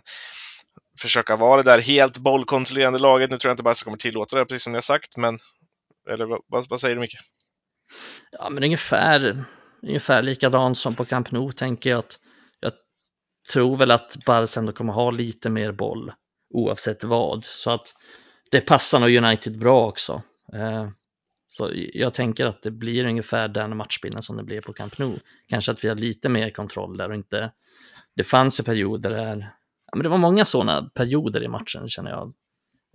försöka 1.02 1.36
vara 1.36 1.64
det 1.64 1.72
där 1.72 1.82
helt 1.82 2.18
bollkontrollerande 2.18 3.00
laget. 3.00 3.32
Nu 3.32 3.38
tror 3.38 3.50
jag 3.50 3.54
inte 3.54 3.64
Barca 3.64 3.84
kommer 3.84 3.98
tillåta 3.98 4.38
det, 4.38 4.46
precis 4.46 4.64
som 4.64 4.74
ni 4.74 4.78
har 4.78 4.82
sagt, 4.82 5.18
men 5.18 5.40
eller 6.10 6.26
vad, 6.26 6.70
vad 6.70 6.80
säger 6.80 6.96
du 6.96 7.02
Micke? 7.02 7.18
Ja, 8.32 8.50
men 8.50 8.64
ungefär, 8.64 9.44
ungefär 9.82 10.22
likadant 10.22 10.78
som 10.78 10.96
på 10.96 11.06
Camp 11.06 11.32
Nou 11.32 11.52
tänker 11.52 11.90
jag 11.90 12.00
att 12.00 12.20
jag 12.60 12.74
tror 13.52 13.78
väl 13.78 13.92
att 13.92 14.18
Barca 14.26 14.60
ändå 14.60 14.72
kommer 14.72 14.94
ha 14.94 15.12
lite 15.12 15.50
mer 15.50 15.72
boll 15.72 16.14
oavsett 16.54 17.04
vad, 17.04 17.46
så 17.46 17.72
att 17.72 17.94
det 18.52 18.62
passar 18.62 19.00
nog 19.00 19.16
United 19.16 19.60
bra 19.60 19.88
också. 19.88 20.22
Eh, 20.54 20.90
så 21.54 21.72
jag 21.94 22.14
tänker 22.14 22.46
att 22.46 22.62
det 22.62 22.72
blir 22.72 23.06
ungefär 23.06 23.48
den 23.48 23.78
matchbilden 23.78 24.22
som 24.22 24.36
det 24.36 24.44
blir 24.44 24.62
på 24.62 24.74
Camp 24.74 24.98
Nou. 24.98 25.20
Kanske 25.48 25.72
att 25.72 25.84
vi 25.84 25.88
har 25.88 25.96
lite 25.96 26.30
mer 26.30 26.50
kontroll 26.50 26.98
där 26.98 27.10
och 27.10 27.16
inte. 27.16 27.52
Det 28.16 28.24
fanns 28.24 28.60
ju 28.60 28.64
perioder 28.64 29.10
där, 29.10 29.38
ja, 29.86 29.96
men 29.96 30.04
det 30.04 30.10
var 30.10 30.18
många 30.18 30.46
sådana 30.46 30.90
perioder 30.94 31.44
i 31.44 31.48
matchen 31.48 31.90
känner 31.90 32.12
jag. 32.12 32.34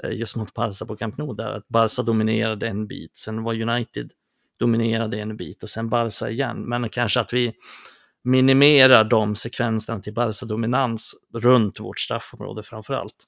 Eh, 0.02 0.10
just 0.10 0.36
mot 0.36 0.54
Barca 0.54 0.86
på 0.86 0.96
Camp 0.96 1.18
Nou 1.18 1.34
där 1.34 1.52
att 1.52 1.68
Barca 1.68 2.02
dominerade 2.02 2.68
en 2.68 2.86
bit, 2.86 3.18
sen 3.18 3.42
var 3.42 3.62
United 3.62 4.10
dominerade 4.58 5.20
en 5.20 5.36
bit 5.36 5.62
och 5.62 5.68
sen 5.68 5.88
Barca 5.88 6.30
igen. 6.30 6.68
Men 6.68 6.88
kanske 6.88 7.20
att 7.20 7.32
vi 7.32 7.54
minimerar 8.24 9.04
de 9.04 9.36
sekvenserna 9.36 10.00
till 10.00 10.14
Barca 10.14 10.46
dominans 10.46 11.14
runt 11.34 11.80
vårt 11.80 11.98
straffområde 11.98 12.62
framför 12.62 12.94
allt. 12.94 13.24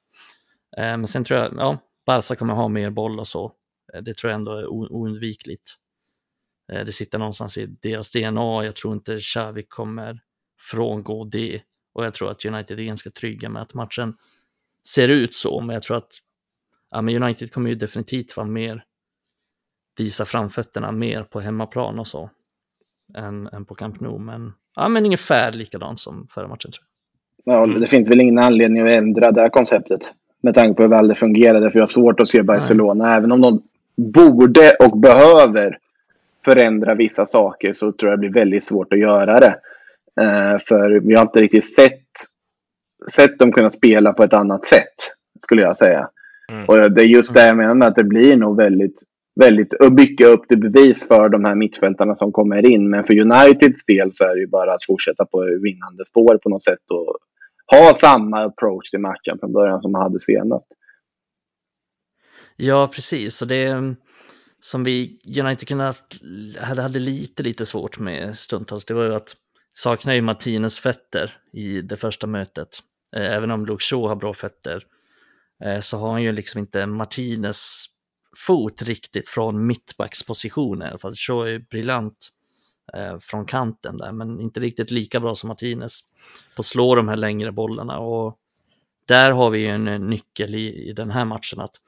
Eh, 0.76 0.82
men 0.82 1.06
sen 1.06 1.24
tror 1.24 1.40
jag, 1.40 1.54
ja, 1.56 1.78
Barca 2.06 2.34
kommer 2.34 2.54
ha 2.54 2.68
mer 2.68 2.90
boll 2.90 3.20
och 3.20 3.26
så. 3.26 3.52
Eh, 3.94 4.02
det 4.02 4.16
tror 4.16 4.30
jag 4.30 4.38
ändå 4.38 4.52
är 4.52 4.66
oundvikligt. 4.66 5.76
Eh, 6.72 6.84
det 6.84 6.92
sitter 6.92 7.18
någonstans 7.18 7.58
i 7.58 7.66
deras 7.66 8.12
DNA. 8.12 8.64
Jag 8.64 8.76
tror 8.76 8.94
inte 8.94 9.18
Xavi 9.18 9.62
kommer 9.68 10.20
frångå 10.70 11.24
det 11.24 11.62
och 11.94 12.04
jag 12.04 12.14
tror 12.14 12.30
att 12.30 12.44
United 12.44 12.80
är 12.80 12.84
ganska 12.84 13.10
trygga 13.10 13.48
med 13.48 13.62
att 13.62 13.74
matchen 13.74 14.16
ser 14.88 15.08
ut 15.08 15.34
så. 15.34 15.60
Men 15.60 15.74
jag 15.74 15.82
tror 15.82 15.96
att 15.96 16.12
ja, 16.90 17.02
men 17.02 17.22
United 17.22 17.52
kommer 17.52 17.70
ju 17.70 17.76
definitivt 17.76 18.36
vara 18.36 18.46
mer 18.46 18.84
visa 19.98 20.24
framfötterna 20.24 20.92
mer 20.92 21.22
på 21.22 21.40
hemmaplan 21.40 21.98
och 21.98 22.08
så 22.08 22.30
än, 23.16 23.46
än 23.46 23.64
på 23.64 23.74
Camp 23.74 24.00
Nou. 24.00 24.18
Men, 24.18 24.52
ja, 24.76 24.88
men 24.88 25.04
ungefär 25.04 25.52
likadant 25.52 26.00
som 26.00 26.26
förra 26.30 26.48
matchen 26.48 26.70
tror 26.72 26.84
jag. 27.44 27.54
Ja, 27.54 27.66
det 27.66 27.86
finns 27.86 28.10
väl 28.10 28.20
ingen 28.20 28.38
anledning 28.38 28.82
att 28.82 28.92
ändra 28.92 29.32
det 29.32 29.40
här 29.40 29.48
konceptet 29.48 30.12
med 30.42 30.54
tanke 30.54 30.76
på 30.76 30.82
hur 30.82 30.90
väl 30.90 31.08
det 31.08 31.14
fungerade. 31.14 31.70
För 31.70 31.78
jag 31.78 31.82
har 31.82 31.86
svårt 31.86 32.20
att 32.20 32.28
se 32.28 32.42
Barcelona, 32.42 33.04
Nej. 33.04 33.16
även 33.16 33.32
om 33.32 33.40
de 33.40 33.62
borde 34.00 34.76
och 34.80 34.98
behöver 34.98 35.78
förändra 36.44 36.94
vissa 36.94 37.26
saker 37.26 37.72
så 37.72 37.92
tror 37.92 38.10
jag 38.10 38.20
det 38.20 38.28
blir 38.28 38.40
väldigt 38.40 38.62
svårt 38.62 38.92
att 38.92 39.00
göra 39.00 39.40
det. 39.40 39.58
Uh, 40.20 40.58
för 40.58 41.00
vi 41.00 41.14
har 41.14 41.22
inte 41.22 41.40
riktigt 41.40 41.74
sett, 41.74 42.06
sett 43.10 43.38
dem 43.38 43.52
kunna 43.52 43.70
spela 43.70 44.12
på 44.12 44.24
ett 44.24 44.32
annat 44.32 44.64
sätt, 44.64 44.94
skulle 45.44 45.62
jag 45.62 45.76
säga. 45.76 46.08
Mm. 46.52 46.64
Och 46.64 46.92
det 46.92 47.02
är 47.02 47.06
just 47.06 47.34
det 47.34 47.46
jag 47.46 47.56
menar 47.56 47.74
med 47.74 47.88
att 47.88 47.96
det 47.96 48.04
blir 48.04 48.36
nog 48.36 48.56
väldigt, 48.56 49.02
väldigt 49.40 49.74
mycket 49.90 50.26
upp 50.26 50.48
till 50.48 50.58
bevis 50.58 51.08
för 51.08 51.28
de 51.28 51.44
här 51.44 51.54
mittfältarna 51.54 52.14
som 52.14 52.32
kommer 52.32 52.66
in. 52.66 52.90
Men 52.90 53.04
för 53.04 53.20
Uniteds 53.20 53.84
del 53.84 54.08
så 54.12 54.24
är 54.24 54.34
det 54.34 54.40
ju 54.40 54.46
bara 54.46 54.74
att 54.74 54.84
fortsätta 54.84 55.24
på 55.24 55.38
vinnande 55.62 56.04
spår 56.04 56.38
på 56.42 56.48
något 56.48 56.62
sätt 56.62 56.90
och 56.90 57.16
ha 57.78 57.94
samma 57.94 58.44
approach 58.44 58.90
till 58.90 59.00
matchen 59.00 59.38
från 59.40 59.52
början 59.52 59.82
som 59.82 59.92
man 59.92 60.02
hade 60.02 60.18
senast. 60.18 60.72
Ja, 62.62 62.88
precis. 62.88 63.42
Och 63.42 63.48
det 63.48 63.66
mm, 63.66 63.96
som 64.60 64.84
vi 64.84 65.20
United 65.40 65.68
kunde 65.68 65.84
haft, 65.84 66.20
hade, 66.60 66.82
hade 66.82 66.98
lite, 66.98 67.42
lite 67.42 67.66
svårt 67.66 67.98
med 67.98 68.38
stundtals, 68.38 68.84
det 68.84 68.94
var 68.94 69.04
ju 69.04 69.14
att 69.14 69.36
saknar 69.72 70.14
ju 70.14 70.22
Martinez 70.22 70.78
fötter 70.78 71.38
i 71.52 71.82
det 71.82 71.96
första 71.96 72.26
mötet. 72.26 72.78
Eh, 73.16 73.32
även 73.32 73.50
om 73.50 73.66
Luke 73.66 73.84
Shaw 73.84 74.08
har 74.08 74.16
bra 74.16 74.34
fötter 74.34 74.86
eh, 75.64 75.80
så 75.80 75.98
har 75.98 76.10
han 76.10 76.22
ju 76.22 76.32
liksom 76.32 76.58
inte 76.58 76.86
Martinez 76.86 77.86
fot 78.46 78.82
riktigt 78.82 79.28
från 79.28 79.66
mittbackspositioner. 79.66 80.96
För 80.96 81.12
Shaw 81.12 81.54
är 81.54 81.58
briljant 81.58 82.30
eh, 82.94 83.18
från 83.18 83.44
kanten 83.44 83.96
där, 83.96 84.12
men 84.12 84.40
inte 84.40 84.60
riktigt 84.60 84.90
lika 84.90 85.20
bra 85.20 85.34
som 85.34 85.48
Martinez 85.48 86.00
på 86.56 86.60
att 86.60 86.66
slå 86.66 86.94
de 86.94 87.08
här 87.08 87.16
längre 87.16 87.52
bollarna. 87.52 87.98
Och 87.98 88.38
där 89.06 89.30
har 89.30 89.50
vi 89.50 89.58
ju 89.58 89.66
en 89.66 89.84
nyckel 89.84 90.54
i, 90.54 90.88
i 90.88 90.92
den 90.92 91.10
här 91.10 91.24
matchen 91.24 91.60
att 91.60 91.80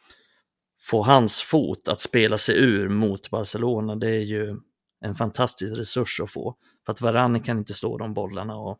få 0.82 1.02
hans 1.02 1.42
fot 1.42 1.88
att 1.88 2.00
spela 2.00 2.38
sig 2.38 2.56
ur 2.56 2.88
mot 2.88 3.30
Barcelona, 3.30 3.96
det 3.96 4.10
är 4.10 4.24
ju 4.24 4.56
en 5.04 5.14
fantastisk 5.14 5.78
resurs 5.78 6.20
att 6.20 6.30
få. 6.30 6.56
För 6.86 6.92
att 6.92 7.00
Varane 7.00 7.40
kan 7.40 7.58
inte 7.58 7.74
slå 7.74 7.98
de 7.98 8.14
bollarna. 8.14 8.56
Och 8.56 8.78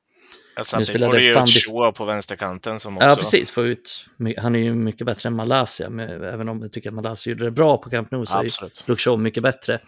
ja, 0.56 0.64
samtidigt 0.64 1.02
får 1.02 1.12
du 1.12 1.24
ju 1.24 1.32
ut 1.32 1.48
Shaw 1.48 1.92
på 1.92 2.04
vänsterkanten 2.04 2.80
som 2.80 2.96
också... 2.96 3.08
Ja, 3.08 3.16
precis. 3.16 3.50
Få 3.50 3.64
ut, 3.64 4.06
han 4.38 4.56
är 4.56 4.60
ju 4.60 4.74
mycket 4.74 5.06
bättre 5.06 5.26
än 5.26 5.36
Malaysia, 5.36 5.90
med, 5.90 6.22
även 6.22 6.48
om 6.48 6.62
jag 6.62 6.72
tycker 6.72 6.90
att 6.90 6.94
Malaysia 6.94 7.30
gjorde 7.30 7.44
det 7.44 7.50
bra 7.50 7.78
på 7.78 7.90
Camp 7.90 8.10
Nou 8.10 8.26
så 8.26 8.38
Absolut. 8.38 8.84
är 8.86 8.90
Luke 8.90 9.02
Shaw 9.02 9.22
mycket 9.22 9.42
bättre. 9.42 9.80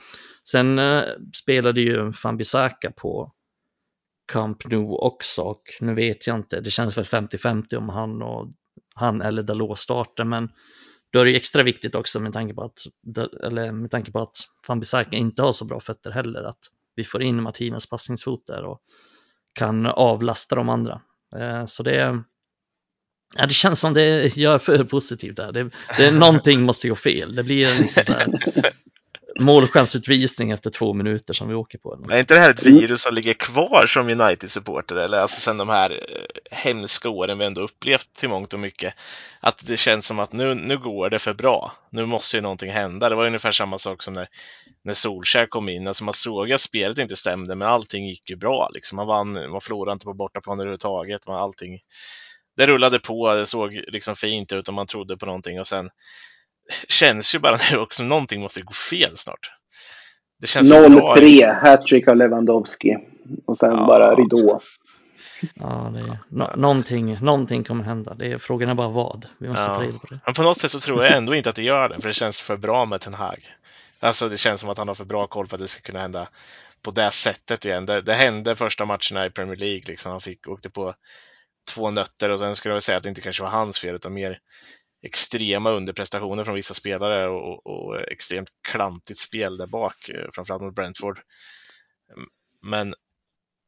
Sen 0.48 0.78
uh, 0.78 1.04
spelade 1.42 1.80
ju 1.80 2.12
Fambisaka 2.12 2.90
på 2.90 3.32
Camp 4.32 4.64
Nou 4.64 4.98
också 4.98 5.42
och 5.42 5.62
nu 5.80 5.94
vet 5.94 6.26
jag 6.26 6.36
inte, 6.36 6.60
det 6.60 6.70
känns 6.70 6.98
väl 6.98 7.04
50-50 7.04 7.76
om 7.76 7.88
han, 7.88 8.22
och, 8.22 8.50
han 8.94 9.22
eller 9.22 9.42
Dalot 9.42 9.78
startar, 9.78 10.24
men 10.24 10.48
då 11.14 11.20
är 11.20 11.24
det 11.24 11.36
extra 11.36 11.62
viktigt 11.62 11.94
också 11.94 12.20
med 12.20 12.32
tanke 12.32 12.54
på 12.54 12.64
att, 12.64 12.78
eller 13.44 13.72
med 13.72 13.90
tanke 13.90 14.12
på 14.12 14.20
att 14.20 14.36
Fambisaka 14.66 15.16
inte 15.16 15.42
har 15.42 15.52
så 15.52 15.64
bra 15.64 15.80
fötter 15.80 16.10
heller, 16.10 16.42
att 16.42 16.58
vi 16.96 17.04
får 17.04 17.22
in 17.22 17.42
Martinez 17.42 17.86
passningsfot 17.86 18.46
där 18.46 18.64
och 18.64 18.80
kan 19.52 19.86
avlasta 19.86 20.54
de 20.54 20.68
andra. 20.68 21.00
Eh, 21.36 21.64
så 21.64 21.82
det, 21.82 22.22
Ja, 23.36 23.46
det 23.46 23.54
känns 23.54 23.80
som 23.80 23.92
det 23.92 24.36
gör 24.36 24.58
för 24.58 24.84
positivt 24.84 25.36
där. 25.36 25.52
Det, 25.52 25.70
det, 25.96 26.10
någonting 26.18 26.62
måste 26.62 26.88
gå 26.88 26.94
fel. 26.94 27.34
Det 27.34 27.44
blir 27.44 27.78
liksom 27.78 28.04
så 28.04 28.12
här 28.12 28.26
målchansutvisning 29.40 30.50
efter 30.50 30.70
två 30.70 30.92
minuter 30.92 31.34
som 31.34 31.48
vi 31.48 31.54
åker 31.54 31.78
på. 31.78 31.98
Är 32.10 32.20
inte 32.20 32.34
det 32.34 32.40
här 32.40 32.50
ett 32.50 32.62
virus 32.62 33.02
som 33.02 33.14
ligger 33.14 33.34
kvar 33.34 33.86
som 33.86 34.08
United-supporter? 34.08 34.96
Eller 34.96 35.18
alltså 35.18 35.40
sen 35.40 35.56
de 35.56 35.68
här 35.68 35.90
eh, 35.90 36.56
hemska 36.58 37.08
åren 37.08 37.38
vi 37.38 37.44
ändå 37.44 37.60
upplevt 37.60 38.12
till 38.12 38.28
mångt 38.28 38.54
och 38.54 38.60
mycket. 38.60 38.94
Att 39.40 39.66
det 39.66 39.76
känns 39.76 40.06
som 40.06 40.18
att 40.18 40.32
nu, 40.32 40.54
nu 40.54 40.78
går 40.78 41.10
det 41.10 41.18
för 41.18 41.34
bra. 41.34 41.72
Nu 41.90 42.06
måste 42.06 42.36
ju 42.36 42.40
någonting 42.40 42.70
hända. 42.70 43.08
Det 43.08 43.14
var 43.14 43.26
ungefär 43.26 43.52
samma 43.52 43.78
sak 43.78 44.02
som 44.02 44.14
när, 44.14 44.26
när 44.84 44.94
Solskär 44.94 45.46
kom 45.46 45.68
in. 45.68 45.88
Alltså 45.88 46.04
man 46.04 46.14
såg 46.14 46.52
att 46.52 46.60
spelet 46.60 46.98
inte 46.98 47.16
stämde, 47.16 47.54
men 47.54 47.68
allting 47.68 48.06
gick 48.06 48.30
ju 48.30 48.36
bra. 48.36 48.70
Liksom. 48.74 48.96
Man 48.96 49.06
vann, 49.06 49.50
man 49.50 49.60
förlorade 49.60 49.92
inte 49.92 50.04
på 50.04 50.14
bortaplan 50.14 50.58
överhuvudtaget. 50.58 51.26
Man, 51.26 51.40
allting, 51.40 51.78
det 52.56 52.66
rullade 52.66 52.98
på, 52.98 53.34
det 53.34 53.46
såg 53.46 53.72
liksom 53.88 54.16
fint 54.16 54.52
ut 54.52 54.68
och 54.68 54.74
man 54.74 54.86
trodde 54.86 55.16
på 55.16 55.26
någonting 55.26 55.60
och 55.60 55.66
sen 55.66 55.90
känns 56.88 57.34
ju 57.34 57.38
bara 57.38 57.58
nu 57.70 57.78
också 57.78 58.02
någonting 58.02 58.40
måste 58.40 58.60
gå 58.60 58.72
fel 58.72 59.16
snart. 59.16 59.50
Det 60.40 60.46
känns 60.46 60.68
0-3, 60.68 61.60
hattrick 61.64 62.08
av 62.08 62.16
Lewandowski 62.16 62.96
och 63.46 63.58
sen 63.58 63.70
ja. 63.70 63.86
bara 63.86 64.14
ridå. 64.14 64.60
Ja, 65.54 65.90
det 65.94 66.00
är, 66.00 66.18
no, 66.28 66.56
någonting, 66.56 67.18
någonting 67.20 67.64
kommer 67.64 67.84
hända. 67.84 68.14
Det 68.14 68.32
är, 68.32 68.38
frågan 68.38 68.68
är 68.68 68.74
bara 68.74 68.88
vad. 68.88 69.26
Vi 69.38 69.48
måste 69.48 69.64
ja. 69.64 69.74
ta 69.74 69.82
reda 69.82 69.98
på 69.98 70.06
det. 70.06 70.20
Men 70.24 70.34
på 70.34 70.42
något 70.42 70.58
sätt 70.58 70.70
så 70.70 70.80
tror 70.80 71.04
jag 71.04 71.16
ändå 71.16 71.34
inte 71.34 71.50
att 71.50 71.56
det 71.56 71.62
gör 71.62 71.88
det, 71.88 71.94
för 72.00 72.08
det 72.08 72.14
känns 72.14 72.42
för 72.42 72.56
bra 72.56 72.86
med 72.86 73.00
Ten 73.00 73.14
Hag. 73.14 73.38
Alltså 74.00 74.28
det 74.28 74.36
känns 74.36 74.60
som 74.60 74.70
att 74.70 74.78
han 74.78 74.88
har 74.88 74.94
för 74.94 75.04
bra 75.04 75.26
koll 75.26 75.46
för 75.46 75.56
att 75.56 75.60
det 75.60 75.68
ska 75.68 75.82
kunna 75.82 76.00
hända 76.00 76.28
på 76.82 76.90
det 76.90 77.10
sättet 77.10 77.64
igen. 77.64 77.86
Det, 77.86 78.00
det 78.00 78.14
hände 78.14 78.56
första 78.56 78.84
matcherna 78.84 79.26
i 79.26 79.30
Premier 79.30 79.56
League, 79.56 79.82
liksom. 79.86 80.12
han 80.12 80.20
fick, 80.20 80.48
åkte 80.48 80.70
på 80.70 80.94
två 81.70 81.90
nötter 81.90 82.30
och 82.30 82.38
sen 82.38 82.56
skulle 82.56 82.74
jag 82.74 82.82
säga 82.82 82.96
att 82.96 83.02
det 83.02 83.08
inte 83.08 83.20
kanske 83.20 83.42
var 83.42 83.50
hans 83.50 83.78
fel 83.78 83.94
utan 83.94 84.14
mer 84.14 84.38
extrema 85.04 85.70
underprestationer 85.70 86.44
från 86.44 86.54
vissa 86.54 86.74
spelare 86.74 87.28
och, 87.28 87.66
och 87.66 88.00
extremt 88.00 88.48
klantigt 88.68 89.18
spel 89.18 89.56
där 89.56 89.66
bak, 89.66 90.08
eh, 90.08 90.30
framförallt 90.32 90.62
mot 90.62 90.74
Brentford. 90.74 91.18
Men 92.62 92.94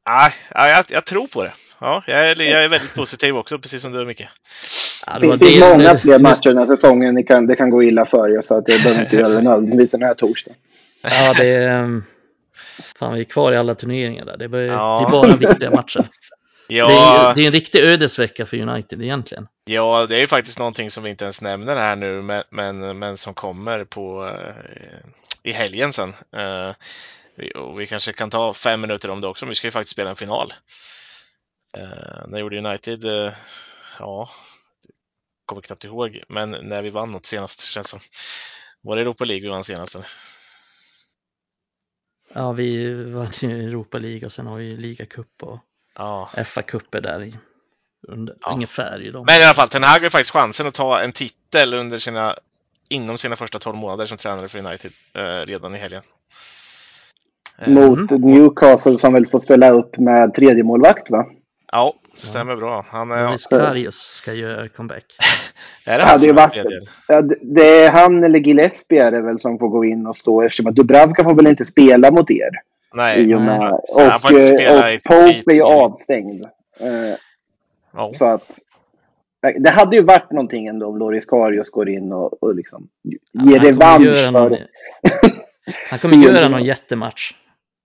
nej, 0.09 0.33
jag, 0.53 0.85
jag 0.89 1.05
tror 1.05 1.27
på 1.27 1.43
det. 1.43 1.53
Ja, 1.79 2.03
jag 2.07 2.29
är, 2.29 2.41
jag 2.41 2.63
är 2.63 2.69
väldigt 2.69 2.95
positiv 2.95 3.37
också, 3.37 3.59
precis 3.59 3.81
som 3.81 3.91
du 3.91 4.05
Micke. 4.05 4.27
Ja, 5.05 5.19
det, 5.19 5.37
finns 5.37 5.59
många 5.59 5.97
fler 5.97 6.19
matcher 6.19 6.49
den 6.49 6.57
här 6.57 6.65
säsongen 6.65 7.15
det 7.15 7.23
kan, 7.23 7.47
det 7.47 7.55
kan 7.55 7.69
gå 7.69 7.83
illa 7.83 8.05
för 8.05 8.41
så 8.41 8.57
att 8.57 8.65
det 8.65 8.83
behöver 8.83 9.01
inte 9.01 9.15
göra 9.15 9.29
det 9.29 9.41
nödvändigtvis 9.41 9.91
den 9.91 10.03
här 10.03 10.13
torsdagen. 10.13 10.57
Ja, 11.03 11.33
det 11.37 11.47
är... 11.47 12.01
Fan, 12.99 13.13
vi 13.13 13.19
är 13.19 13.23
kvar 13.23 13.53
i 13.53 13.57
alla 13.57 13.75
turneringar 13.75 14.25
där. 14.25 14.37
Det 14.37 14.45
är 14.45 14.49
bara, 14.49 14.61
ja. 14.65 14.99
det 14.99 15.17
är 15.17 15.21
bara 15.21 15.35
viktiga 15.35 15.71
matcher. 15.71 16.05
Ja. 16.67 16.87
Det, 16.87 16.93
är, 16.93 17.35
det 17.35 17.41
är 17.41 17.45
en 17.45 17.51
riktig 17.51 17.79
ödesvecka 17.79 18.45
för 18.45 18.57
United 18.57 19.01
egentligen. 19.01 19.47
Ja, 19.69 20.05
det 20.05 20.15
är 20.15 20.19
ju 20.19 20.27
faktiskt 20.27 20.59
någonting 20.59 20.91
som 20.91 21.03
vi 21.03 21.09
inte 21.09 21.25
ens 21.25 21.41
nämner 21.41 21.75
här 21.75 21.95
nu, 21.95 22.21
men, 22.21 22.43
men, 22.49 22.99
men 22.99 23.17
som 23.17 23.33
kommer 23.33 23.83
på 23.83 24.25
uh, 24.25 25.09
i 25.43 25.51
helgen 25.51 25.93
sen. 25.93 26.09
Uh, 26.09 26.73
vi, 27.35 27.51
och 27.55 27.79
vi 27.79 27.87
kanske 27.87 28.13
kan 28.13 28.29
ta 28.29 28.53
fem 28.53 28.81
minuter 28.81 29.09
om 29.09 29.21
det 29.21 29.27
också, 29.27 29.45
men 29.45 29.49
vi 29.49 29.55
ska 29.55 29.67
ju 29.67 29.71
faktiskt 29.71 29.91
spela 29.91 30.09
en 30.09 30.15
final. 30.15 30.53
Uh, 31.77 32.27
när 32.27 32.39
gjorde 32.39 32.57
United, 32.57 33.05
uh, 33.05 33.33
ja, 33.99 34.29
kommer 35.45 35.61
knappt 35.61 35.85
ihåg, 35.85 36.23
men 36.29 36.49
när 36.51 36.81
vi 36.81 36.89
vann 36.89 37.11
något 37.11 37.25
senast 37.25 37.61
känns 37.61 37.89
som. 37.89 37.99
Var 38.81 38.95
det 38.95 39.01
Europa 39.01 39.25
League 39.25 39.41
vi 39.41 39.49
vann 39.49 39.63
senast? 39.63 39.95
Eller? 39.95 40.07
Ja, 42.33 42.51
vi 42.51 42.93
vann 43.03 43.31
ju 43.41 43.67
Europa 43.67 43.97
League 43.97 44.25
och 44.25 44.31
sen 44.31 44.47
har 44.47 44.57
vi 44.57 44.77
ligacup 44.77 45.43
och 45.43 45.59
ja. 45.95 46.29
FA-cuper 46.33 47.01
där 47.01 47.23
i. 47.23 47.35
Under, 48.07 48.35
ja. 48.41 48.53
Ungefär 48.53 49.01
i 49.01 49.11
dem. 49.11 49.25
Men 49.27 49.41
i 49.41 49.43
alla 49.43 49.53
fall, 49.53 49.69
Ten 49.69 49.83
Hag 49.83 49.99
har 49.99 50.09
faktiskt 50.09 50.33
chansen 50.33 50.67
att 50.67 50.73
ta 50.73 50.99
en 50.99 51.11
titel 51.11 51.73
under 51.73 51.99
sina, 51.99 52.35
inom 52.89 53.17
sina 53.17 53.35
första 53.35 53.59
12 53.59 53.77
månader 53.77 54.05
som 54.05 54.17
tränare 54.17 54.47
för 54.47 54.59
United 54.59 54.91
eh, 55.13 55.45
redan 55.45 55.75
i 55.75 55.77
helgen. 55.77 56.01
Eh, 57.61 57.69
Mot 57.69 58.11
mm. 58.11 58.21
Newcastle 58.21 58.99
som 58.99 59.13
väl 59.13 59.27
får 59.27 59.39
ställa 59.39 59.71
upp 59.71 59.97
med 59.97 60.33
tredje 60.33 60.63
målvakt 60.63 61.09
va? 61.09 61.25
Ja, 61.71 61.93
stämmer 62.15 62.53
ja. 62.53 62.59
bra. 62.59 62.85
Han 62.89 63.11
är... 63.11 63.27
Luis 63.27 63.45
Karius 63.47 63.95
ska 63.95 64.33
göra 64.33 64.69
comeback. 64.69 65.05
är 65.85 65.97
det 65.97 66.03
han 66.03 66.23
ja, 66.23 66.33
det, 66.33 66.59
är 66.59 66.81
ja, 67.07 67.21
det 67.41 67.83
är 67.83 67.91
han 67.91 68.23
eller 68.23 68.39
Gillespie 68.39 69.03
är 69.03 69.11
det 69.11 69.21
väl 69.21 69.39
som 69.39 69.59
får 69.59 69.69
gå 69.69 69.85
in 69.85 70.07
och 70.07 70.15
stå 70.15 70.41
eftersom 70.41 70.67
att 70.67 70.75
Dubravka 70.75 71.23
får 71.23 71.35
väl 71.35 71.47
inte 71.47 71.65
spela 71.65 72.11
mot 72.11 72.31
er. 72.31 72.49
Nej. 72.93 73.21
I 73.21 73.35
och 73.35 73.41
med, 73.41 73.59
nej. 73.59 73.71
och, 73.71 73.95
och, 73.95 74.05
och 74.05 74.21
Pope 75.03 75.51
är 75.51 75.55
ju 75.55 75.63
avstängd. 75.63 76.45
Eh, 76.79 77.15
ja. 77.93 78.13
Så 78.13 78.25
att 78.25 78.59
eh, 79.47 79.61
det 79.61 79.69
hade 79.69 79.95
ju 79.95 80.03
varit 80.03 80.31
någonting 80.31 80.67
ändå 80.67 80.87
om 80.87 80.97
Loris 80.97 81.25
Karius 81.25 81.69
går 81.69 81.89
in 81.89 82.13
och, 82.13 82.43
och 82.43 82.55
liksom 82.55 82.87
ger 83.33 83.59
revansch 83.59 84.05
för... 84.05 84.31
Någon, 84.31 84.57
han 85.89 85.99
kommer 85.99 86.17
göra 86.17 86.47
någon 86.47 86.63
jättematch. 86.63 87.33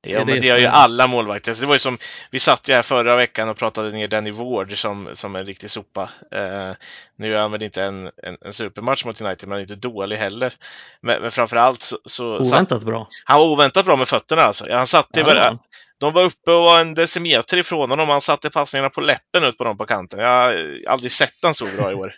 Ja, 0.07 0.19
det 0.19 0.25
men 0.25 0.41
det 0.41 0.47
gör 0.47 0.59
ju 0.59 0.67
alla 0.67 1.07
målvakter. 1.07 1.61
Det 1.61 1.67
var 1.67 1.75
ju 1.75 1.79
som, 1.79 1.99
vi 2.31 2.41
satt 2.41 2.69
ju 2.69 2.75
här 2.75 2.83
förra 2.83 3.17
veckan 3.17 3.49
och 3.49 3.57
pratade 3.57 3.91
ner 3.91 4.09
Danny 4.09 4.31
Ward 4.31 4.79
som, 4.79 5.09
som 5.13 5.37
en 5.37 5.47
riktig 5.47 5.71
sopa. 5.71 6.03
Uh, 6.03 6.75
nu 7.17 7.35
är 7.35 7.41
han 7.41 7.53
väl 7.53 7.63
inte 7.63 7.83
en, 7.83 8.11
en, 8.23 8.37
en, 8.41 8.53
supermatch 8.53 9.05
mot 9.05 9.21
United, 9.21 9.49
men 9.49 9.51
han 9.51 9.59
är 9.59 9.73
inte 9.73 9.89
dålig 9.89 10.17
heller. 10.17 10.53
Men, 11.01 11.23
men 11.23 11.31
framförallt 11.31 11.83
så... 11.83 11.97
så 12.05 12.27
oväntat 12.27 12.69
satt, 12.69 12.83
bra. 12.83 13.09
Han 13.25 13.41
var 13.41 13.47
oväntat 13.47 13.87
bra 13.87 13.97
med 13.97 14.09
fötterna 14.09 14.43
alltså. 14.43 14.73
Han 14.73 14.87
satte 14.87 15.21
ja, 15.21 15.25
bara, 15.25 15.59
de 16.03 16.13
var 16.13 16.23
uppe 16.23 16.51
och 16.51 16.63
var 16.63 16.81
en 16.81 16.95
decimeter 16.95 17.57
ifrån 17.57 17.91
honom. 17.91 18.09
Han 18.09 18.21
satte 18.21 18.51
passningarna 18.51 18.91
på 18.91 19.01
läppen 19.01 19.45
ut 19.45 19.59
på 19.59 19.65
dem 19.65 19.77
på 19.77 19.87
kanten. 19.87 20.21
Jag 20.21 20.29
har 20.29 20.79
aldrig 20.87 21.13
sett 21.13 21.39
han 21.43 21.55
så 21.55 21.67
bra 21.77 21.93
i 21.93 21.95
år. 21.95 22.15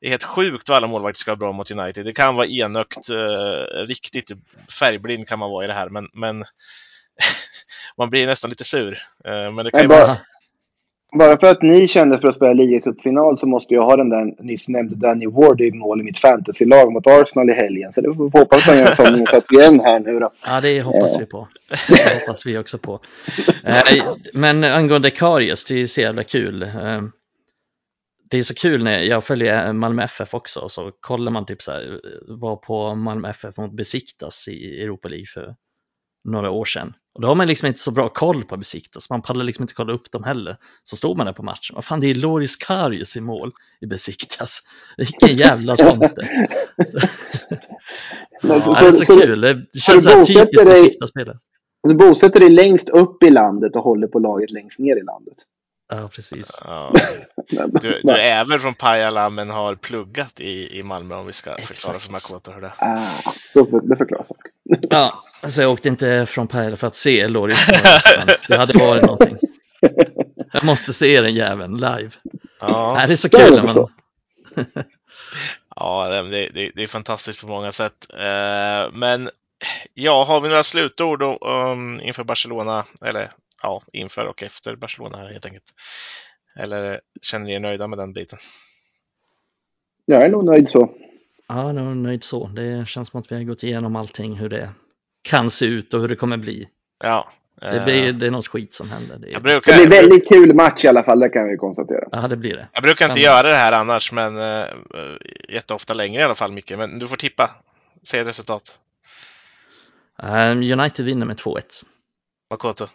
Det 0.00 0.06
är 0.06 0.10
helt 0.10 0.24
sjukt 0.24 0.68
vad 0.68 0.76
alla 0.76 0.86
målvakter 0.86 1.18
ska 1.18 1.30
vara 1.30 1.36
bra 1.36 1.52
mot 1.52 1.70
United. 1.70 2.04
Det 2.04 2.12
kan 2.12 2.34
vara 2.34 2.46
enögt, 2.46 3.10
uh, 3.10 3.86
riktigt 3.86 4.30
färgblind 4.78 5.28
kan 5.28 5.38
man 5.38 5.50
vara 5.50 5.64
i 5.64 5.66
det 5.66 5.74
här, 5.74 5.88
men, 5.88 6.08
men 6.12 6.44
man 7.98 8.10
blir 8.10 8.26
nästan 8.26 8.50
lite 8.50 8.64
sur. 8.64 9.02
Eh, 9.24 9.52
men 9.52 9.64
det 9.64 9.70
kan 9.70 9.88
bara, 9.88 10.06
vara 10.06 10.18
bara 11.12 11.38
för 11.38 11.46
att 11.46 11.62
ni 11.62 11.88
kände 11.88 12.20
för 12.20 12.28
att 12.28 12.36
spela 12.36 12.52
ligacupfinal 12.52 13.38
så 13.38 13.46
måste 13.46 13.74
jag 13.74 13.82
ha 13.82 13.96
den 13.96 14.08
där 14.08 14.42
nyss 14.42 14.68
nämnde 14.68 14.94
Danny 14.96 15.26
Ward 15.26 15.60
i 15.60 15.72
mål 15.72 16.00
i 16.00 16.04
mitt 16.04 16.18
fantasylag 16.18 16.92
mot 16.92 17.06
Arsenal 17.06 17.50
i 17.50 17.52
helgen. 17.52 17.92
Så 17.92 18.00
det 18.00 18.14
får 18.14 18.30
vi 18.30 18.38
hoppas 18.38 18.58
att 18.58 18.74
han 18.74 18.78
gör 18.78 18.90
en 18.90 18.96
sån 18.96 19.20
insats 19.20 19.52
igen 19.52 19.80
här 19.80 20.00
nu 20.00 20.18
då. 20.18 20.30
Ja, 20.46 20.60
det 20.60 20.80
hoppas 20.80 21.20
vi 21.20 21.26
på. 21.26 21.48
Det 21.88 22.20
hoppas 22.20 22.46
vi 22.46 22.58
också 22.58 22.78
på. 22.78 23.00
Eh, 23.64 24.04
men 24.34 24.64
angående 24.64 25.10
Karius, 25.10 25.64
det 25.64 25.82
är 25.82 25.86
så 25.86 26.00
jävla 26.00 26.22
kul. 26.22 26.62
Eh, 26.62 27.02
det 28.30 28.38
är 28.38 28.42
så 28.42 28.54
kul 28.54 28.84
när 28.84 28.98
jag 28.98 29.24
följer 29.24 29.72
Malmö 29.72 30.02
FF 30.02 30.34
också 30.34 30.60
och 30.60 30.72
så 30.72 30.92
kollar 31.00 31.32
man 31.32 31.46
typ 31.46 31.62
så 31.62 31.72
här, 31.72 32.00
var 32.28 32.56
på 32.56 32.94
Malmö 32.94 33.30
FF 33.30 33.56
mot 33.56 33.72
Besiktas 33.72 34.48
i 34.48 34.82
Europa 34.82 35.08
League 35.08 35.26
för 35.26 35.54
några 36.26 36.50
år 36.50 36.64
sedan. 36.64 36.94
Och 37.14 37.20
då 37.22 37.28
har 37.28 37.34
man 37.34 37.46
liksom 37.46 37.66
inte 37.68 37.80
så 37.80 37.90
bra 37.90 38.08
koll 38.08 38.44
på 38.44 38.56
Besiktas, 38.56 39.10
man 39.10 39.22
pallar 39.22 39.44
liksom 39.44 39.62
inte 39.62 39.74
kolla 39.74 39.92
upp 39.92 40.10
dem 40.10 40.24
heller. 40.24 40.56
Så 40.84 40.96
står 40.96 41.14
man 41.14 41.26
där 41.26 41.32
på 41.32 41.42
matchen, 41.42 41.74
vad 41.74 41.84
fan 41.84 42.00
det 42.00 42.06
är 42.06 42.14
Loris 42.14 42.56
Karius 42.56 43.16
i 43.16 43.20
mål 43.20 43.52
i 43.80 43.86
Besiktas. 43.86 44.62
Vilken 44.96 45.36
jävla 45.36 45.76
tomte. 45.76 46.48
ja, 48.42 48.62
så, 48.62 48.74
det 48.74 48.86
är 48.86 48.92
så, 48.92 49.04
så 49.04 49.20
kul, 49.20 49.40
det 49.40 49.80
känns 49.80 50.04
så 50.04 50.10
här 50.10 50.24
typiskt 50.24 50.64
Besiktas-spelare. 50.64 51.38
Du 51.88 51.94
bosätter 51.94 52.40
dig 52.40 52.50
längst 52.50 52.88
upp 52.88 53.22
i 53.22 53.30
landet 53.30 53.76
och 53.76 53.82
håller 53.82 54.06
på 54.06 54.18
laget 54.18 54.50
längst 54.50 54.78
ner 54.78 54.96
i 54.96 55.02
landet. 55.02 55.36
Ja, 55.88 56.08
precis. 56.08 56.58
Ja. 56.64 56.92
Du, 57.80 58.00
du, 58.02 58.12
är 58.12 58.44
väl 58.44 58.58
från 58.58 58.74
Pajala 58.74 59.30
men 59.30 59.50
har 59.50 59.74
pluggat 59.74 60.40
i, 60.40 60.78
i 60.78 60.82
Malmö 60.82 61.14
om 61.14 61.26
vi 61.26 61.32
ska 61.32 61.56
förklara 61.56 61.98
för 61.98 62.12
Makoto 62.12 62.52
hur 62.52 62.60
det 62.60 62.66
är. 62.66 62.74
Ah, 62.78 63.80
det 63.82 63.96
förklarar 63.96 64.24
saken. 64.24 64.52
Ja, 64.90 65.24
alltså 65.46 65.62
jag 65.62 65.72
åkte 65.72 65.88
inte 65.88 66.26
från 66.26 66.48
Pajala 66.48 66.76
för 66.76 66.86
att 66.86 66.96
se 66.96 67.28
Loris 67.28 67.66
Det 68.48 68.56
hade 68.56 68.78
varit 68.78 69.02
någonting. 69.02 69.38
Jag 70.52 70.64
måste 70.64 70.92
se 70.92 71.20
den 71.20 71.34
jäveln 71.34 71.76
live. 71.76 72.10
Ja. 72.60 73.04
Det 73.06 73.12
är 73.12 73.16
så 73.16 73.28
kul 73.28 73.54
när 73.54 73.62
man... 73.62 73.88
ja, 75.76 76.08
det, 76.08 76.48
det, 76.48 76.70
det, 76.74 76.82
är 76.82 76.86
fantastiskt 76.86 77.40
på 77.40 77.46
många 77.46 77.72
sätt. 77.72 78.06
Eh, 78.12 78.92
men 78.92 79.30
ja, 79.94 80.24
har 80.24 80.40
vi 80.40 80.48
några 80.48 80.62
slutord 80.62 81.22
um, 81.22 82.00
inför 82.00 82.24
Barcelona? 82.24 82.84
Eller 83.02 83.32
ja, 83.62 83.82
inför 83.92 84.26
och 84.26 84.42
efter 84.42 84.76
Barcelona 84.76 85.18
helt 85.18 85.46
enkelt. 85.46 85.74
Eller 86.58 87.00
känner 87.22 87.46
ni 87.46 87.52
er 87.52 87.60
nöjda 87.60 87.86
med 87.86 87.98
den 87.98 88.12
biten? 88.12 88.38
Jag 90.04 90.24
är 90.24 90.28
nog 90.28 90.44
nöjd 90.44 90.68
så. 90.68 90.90
Ja, 91.48 91.60
jag 91.60 91.68
är 91.68 91.72
nog 91.72 91.96
nöjd 91.96 92.24
så. 92.24 92.46
Det 92.46 92.88
känns 92.88 93.08
som 93.08 93.20
att 93.20 93.32
vi 93.32 93.36
har 93.36 93.42
gått 93.42 93.62
igenom 93.62 93.96
allting, 93.96 94.36
hur 94.36 94.48
det 94.48 94.70
kan 95.26 95.50
se 95.50 95.66
ut 95.66 95.94
och 95.94 96.00
hur 96.00 96.08
det 96.08 96.16
kommer 96.16 96.36
bli. 96.36 96.68
Ja. 97.04 97.30
Det, 97.60 97.84
blir, 97.84 98.12
det 98.12 98.26
är 98.26 98.30
något 98.30 98.46
skit 98.46 98.74
som 98.74 98.90
händer. 98.90 99.18
Det, 99.18 99.34
är... 99.34 99.40
brukar, 99.40 99.72
det 99.72 99.86
blir 99.86 100.00
väldigt 100.00 100.28
kul 100.28 100.54
match 100.54 100.84
i 100.84 100.88
alla 100.88 101.02
fall, 101.02 101.20
det 101.20 101.28
kan 101.28 101.48
vi 101.48 101.56
konstatera. 101.56 102.08
Ja, 102.12 102.28
det 102.28 102.36
blir 102.36 102.56
det. 102.56 102.68
Jag 102.72 102.82
brukar 102.82 103.08
inte 103.08 103.20
göra 103.20 103.48
det 103.48 103.54
här 103.54 103.72
annars, 103.72 104.12
men 104.12 104.36
uh, 104.36 104.64
jätteofta 105.48 105.94
längre 105.94 106.20
i 106.20 106.24
alla 106.24 106.34
fall, 106.34 106.52
Micke. 106.52 106.76
Men 106.76 106.98
du 106.98 107.08
får 107.08 107.16
tippa. 107.16 107.50
Säg 108.02 108.20
ett 108.20 108.28
resultat. 108.28 108.62
Um, 110.22 110.80
United 110.80 111.04
vinner 111.04 111.26
med 111.26 111.36
2-1. 111.36 111.62
Makoto? 112.50 112.86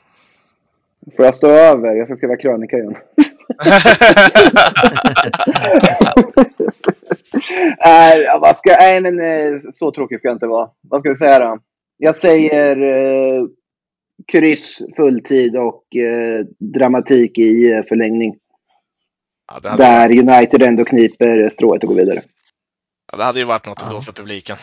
Får 1.15 1.25
jag 1.25 1.35
stå 1.35 1.47
över? 1.47 1.95
Jag 1.95 2.07
ska 2.07 2.15
skriva 2.15 2.37
krönika 2.37 2.77
igen. 2.77 2.95
äh, 7.85 8.39
vad 8.41 8.57
ska, 8.57 8.69
nej, 8.69 9.01
men 9.01 9.19
eh, 9.19 9.59
så 9.71 9.91
tråkigt 9.91 10.19
ska 10.19 10.27
jag 10.27 10.35
inte 10.35 10.47
vara. 10.47 10.69
Vad 10.81 11.01
ska 11.01 11.09
vi 11.09 11.15
säga 11.15 11.39
då? 11.39 11.59
Jag 12.03 12.15
säger 12.15 12.77
eh, 12.81 13.43
kryss, 14.31 14.81
fulltid 14.95 15.55
och 15.57 15.95
eh, 15.95 16.45
dramatik 16.73 17.37
i 17.37 17.71
eh, 17.71 17.83
förlängning. 17.83 18.35
Ja, 19.47 19.69
hade, 19.69 19.83
Där 19.83 20.09
United 20.19 20.61
ändå 20.61 20.85
kniper 20.85 21.49
strået 21.49 21.83
och 21.83 21.89
går 21.89 21.95
vidare. 21.95 22.21
ja, 23.11 23.17
det 23.17 23.23
hade 23.23 23.39
ju 23.39 23.45
varit 23.45 23.65
något 23.65 23.77
Ja. 23.81 23.87
ändå 23.87 24.01
för 24.01 24.11
publiken. 24.11 24.57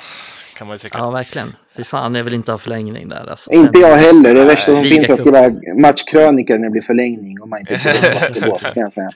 Kan 0.57 0.67
man 0.67 0.75
ju 0.75 0.79
tycka. 0.79 0.99
Ja, 0.99 1.11
verkligen. 1.11 1.49
Fy 1.77 1.85
fan, 1.85 2.15
jag 2.15 2.25
vill 2.25 2.35
inte 2.35 2.53
ha 2.53 2.59
förlängning 2.59 3.09
där. 3.09 3.31
Alltså. 3.31 3.53
Inte 3.53 3.79
jag 3.79 3.97
heller. 3.97 4.35
Det 4.35 4.45
värsta 4.45 4.73
som 4.73 4.85
finns 4.85 5.09
är 5.09 5.15
att 5.15 5.21
skriva 5.21 5.51
matchkrönikor 5.81 6.59
när 6.59 6.65
det 6.65 6.71
blir 6.71 6.83
förlängning 6.83 7.41
och 7.41 7.49
man 7.49 7.61
inte 7.61 7.73
vart 8.49 8.63
det 8.63 8.71
kan 8.75 8.83
jag 8.83 8.93
säga. 8.93 9.11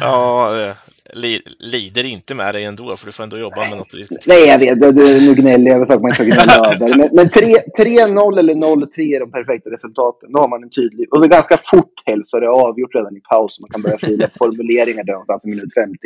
Ja, 0.00 0.74
li, 1.12 1.42
lider 1.58 2.04
inte 2.04 2.34
med 2.34 2.54
dig 2.54 2.64
ändå, 2.64 2.96
för 2.96 3.06
du 3.06 3.12
får 3.12 3.22
ändå 3.24 3.38
jobba 3.38 3.68
med 3.68 3.78
något 3.78 3.94
riktigt. 3.94 4.26
Nej, 4.26 4.46
jag 4.48 4.58
vet. 4.58 4.80
Det, 4.80 4.92
det, 4.92 5.20
nu 5.20 5.34
gnäller 5.34 5.66
jag 5.66 5.74
över 5.76 5.84
saker 5.84 6.00
man 6.00 6.10
inte 6.10 6.14
ska 6.14 6.24
gnälla 6.24 6.74
över. 6.74 6.98
Men, 6.98 7.08
men 7.12 7.30
tre- 7.30 7.64
3-0 7.78 8.38
eller 8.38 8.54
0-3 8.54 9.16
är 9.16 9.20
de 9.20 9.30
perfekta 9.30 9.70
resultaten. 9.70 10.32
Då 10.32 10.40
har 10.40 10.48
man 10.48 10.62
en 10.62 10.70
tydlig... 10.70 11.14
Och 11.14 11.20
det 11.20 11.26
är 11.26 11.28
ganska 11.28 11.58
fort 11.64 11.94
helst 12.06 12.30
så 12.30 12.36
är 12.36 12.40
det 12.40 12.48
avgjort 12.48 12.94
redan 12.94 13.16
i 13.16 13.20
paus. 13.20 13.60
Man 13.60 13.70
kan 13.70 13.82
börja 13.82 13.98
fila 13.98 14.28
formuleringar 14.38 15.04
där 15.04 15.12
någonstans 15.12 15.46
i 15.46 15.48
minut 15.48 15.74
50. 15.74 15.98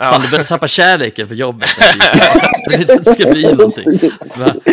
Ja, 0.00 0.04
Fan, 0.04 0.20
du 0.22 0.30
börjar 0.30 0.44
tappa 0.44 0.68
kärleken 0.68 1.28
för 1.28 1.34
jobbet. 1.34 1.68
Jag 2.64 2.72
vill 2.72 2.80
inte 2.80 2.98
det 2.98 3.04
ska 3.04 3.30
bli 3.30 3.42
någonting. 3.42 4.10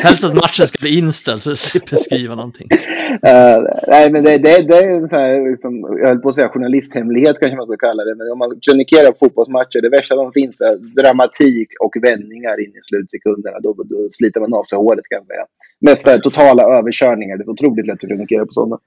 Helst 0.03 0.23
att 0.23 0.34
matchen 0.34 0.67
ska 0.67 0.78
bli 0.80 0.97
inställd 0.97 1.41
så 1.41 1.49
du 1.49 1.55
slipper 1.55 1.95
skriva 1.95 2.36
någonting. 2.36 2.67
Eh, 3.32 3.59
nej, 3.88 4.11
men 4.11 4.23
det, 4.23 4.38
det, 4.38 4.61
det 4.61 4.78
är 4.78 4.89
en 4.89 5.09
sån 5.09 5.19
här, 5.19 5.51
liksom, 5.51 5.73
jag 6.01 6.07
höll 6.07 6.19
på 6.19 6.30
att 6.30 6.36
säga 6.36 6.49
journalisthemlighet 6.49 7.39
kanske 7.39 7.55
man 7.57 7.67
ska 7.67 7.78
kalla 7.78 8.03
det. 8.03 8.15
Men 8.15 8.32
om 8.32 8.38
man 8.38 8.59
kronikerar 8.65 9.13
fotbollsmatcher, 9.19 9.82
det 9.82 9.89
värsta 9.89 10.15
som 10.15 10.32
finns 10.32 10.61
är 10.61 10.76
dramatik 11.01 11.69
och 11.80 11.93
vändningar 12.03 12.55
in 12.63 12.71
i 12.80 12.82
slutsekunderna. 12.84 13.59
Då, 13.59 13.73
då 13.73 14.09
sliter 14.09 14.39
man 14.39 14.53
av 14.53 14.63
sig 14.63 14.78
håret 14.78 15.07
kan 15.09 15.17
jag 15.21 15.28
säga. 15.28 15.45
Mest 15.88 16.23
totala 16.23 16.63
överkörningar. 16.78 17.38
Det 17.38 17.43
är 17.43 17.49
otroligt 17.49 17.88
lätt 17.88 18.03
att 18.03 18.09
kronikera 18.09 18.45
på 18.45 18.51
sådana. 18.51 18.78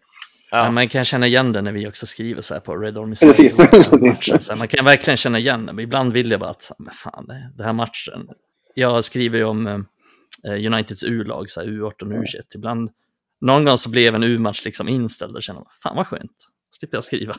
Ja. 0.51 0.71
Man 0.71 0.89
kan 0.89 1.05
känna 1.05 1.27
igen 1.27 1.53
det 1.53 1.63
när 1.63 1.73
vi 1.73 1.87
också 1.89 2.07
skriver 2.07 2.43
så 2.43 2.55
här 2.55 2.61
på 2.61 2.77
Red 2.77 2.99
Army 2.99 3.15
Precis. 3.17 4.51
Man 4.57 4.69
kan 4.69 4.85
verkligen 4.85 5.17
känna 5.17 5.39
igen 5.39 5.67
det, 5.67 5.73
men 5.73 5.83
ibland 5.83 6.13
vill 6.13 6.31
jag 6.31 6.41
bara 6.41 6.51
att, 6.51 6.73
men 6.79 6.93
fan, 6.95 7.27
det- 7.57 7.65
här 7.65 7.73
matchen. 7.73 8.29
Jag 8.75 9.05
skriver 9.05 9.39
ju 9.39 9.45
om 9.45 9.67
eh, 9.67 10.67
Uniteds 10.67 11.05
U-lag, 11.05 11.51
så 11.51 11.61
här, 11.61 11.69
U18 11.69 11.83
och 12.03 12.25
U21. 12.25 12.25
Ibland, 12.55 12.91
någon 13.41 13.65
gång 13.65 13.79
så 13.79 13.89
blev 13.89 14.15
en 14.15 14.23
U-match 14.23 14.65
liksom 14.65 14.89
inställd 14.89 15.37
och 15.37 15.43
känner 15.43 15.61
man, 15.61 15.69
fan 15.83 15.97
vad 15.97 16.07
skönt, 16.07 16.47
slipper 16.71 16.97
jag 16.97 17.05
skriva. 17.05 17.37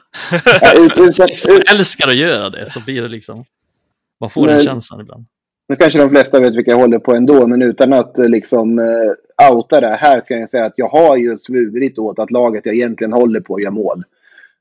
Ja, 0.61 0.73
ut, 0.85 0.97
ut, 0.97 1.19
ut, 1.19 1.45
jag 1.47 1.71
älskar 1.71 2.07
att 2.07 2.15
göra 2.15 2.49
det, 2.49 2.69
så 2.69 2.79
blir 2.79 3.01
det 3.01 3.07
liksom, 3.07 3.45
man 4.19 4.29
får 4.29 4.47
den 4.47 4.55
Men- 4.55 4.65
känslan 4.65 5.01
ibland. 5.01 5.25
Nu 5.69 5.75
kanske 5.75 5.99
de 5.99 6.09
flesta 6.09 6.39
vet 6.39 6.55
vilka 6.55 6.71
jag 6.71 6.77
håller 6.77 6.99
på 6.99 7.15
ändå, 7.15 7.47
men 7.47 7.61
utan 7.61 7.93
att 7.93 8.19
eh, 8.19 8.29
liksom 8.29 8.79
uh, 8.79 9.51
outa 9.51 9.81
det. 9.81 9.97
Här 9.99 10.21
ska 10.21 10.33
jag 10.33 10.49
säga 10.49 10.65
att 10.65 10.73
jag 10.75 10.87
har 10.87 11.17
ju 11.17 11.37
svurit 11.37 11.97
åt 11.97 12.19
att 12.19 12.31
laget 12.31 12.65
jag 12.65 12.75
egentligen 12.75 13.13
håller 13.13 13.39
på 13.39 13.59
gör 13.59 13.71
mål. 13.71 14.03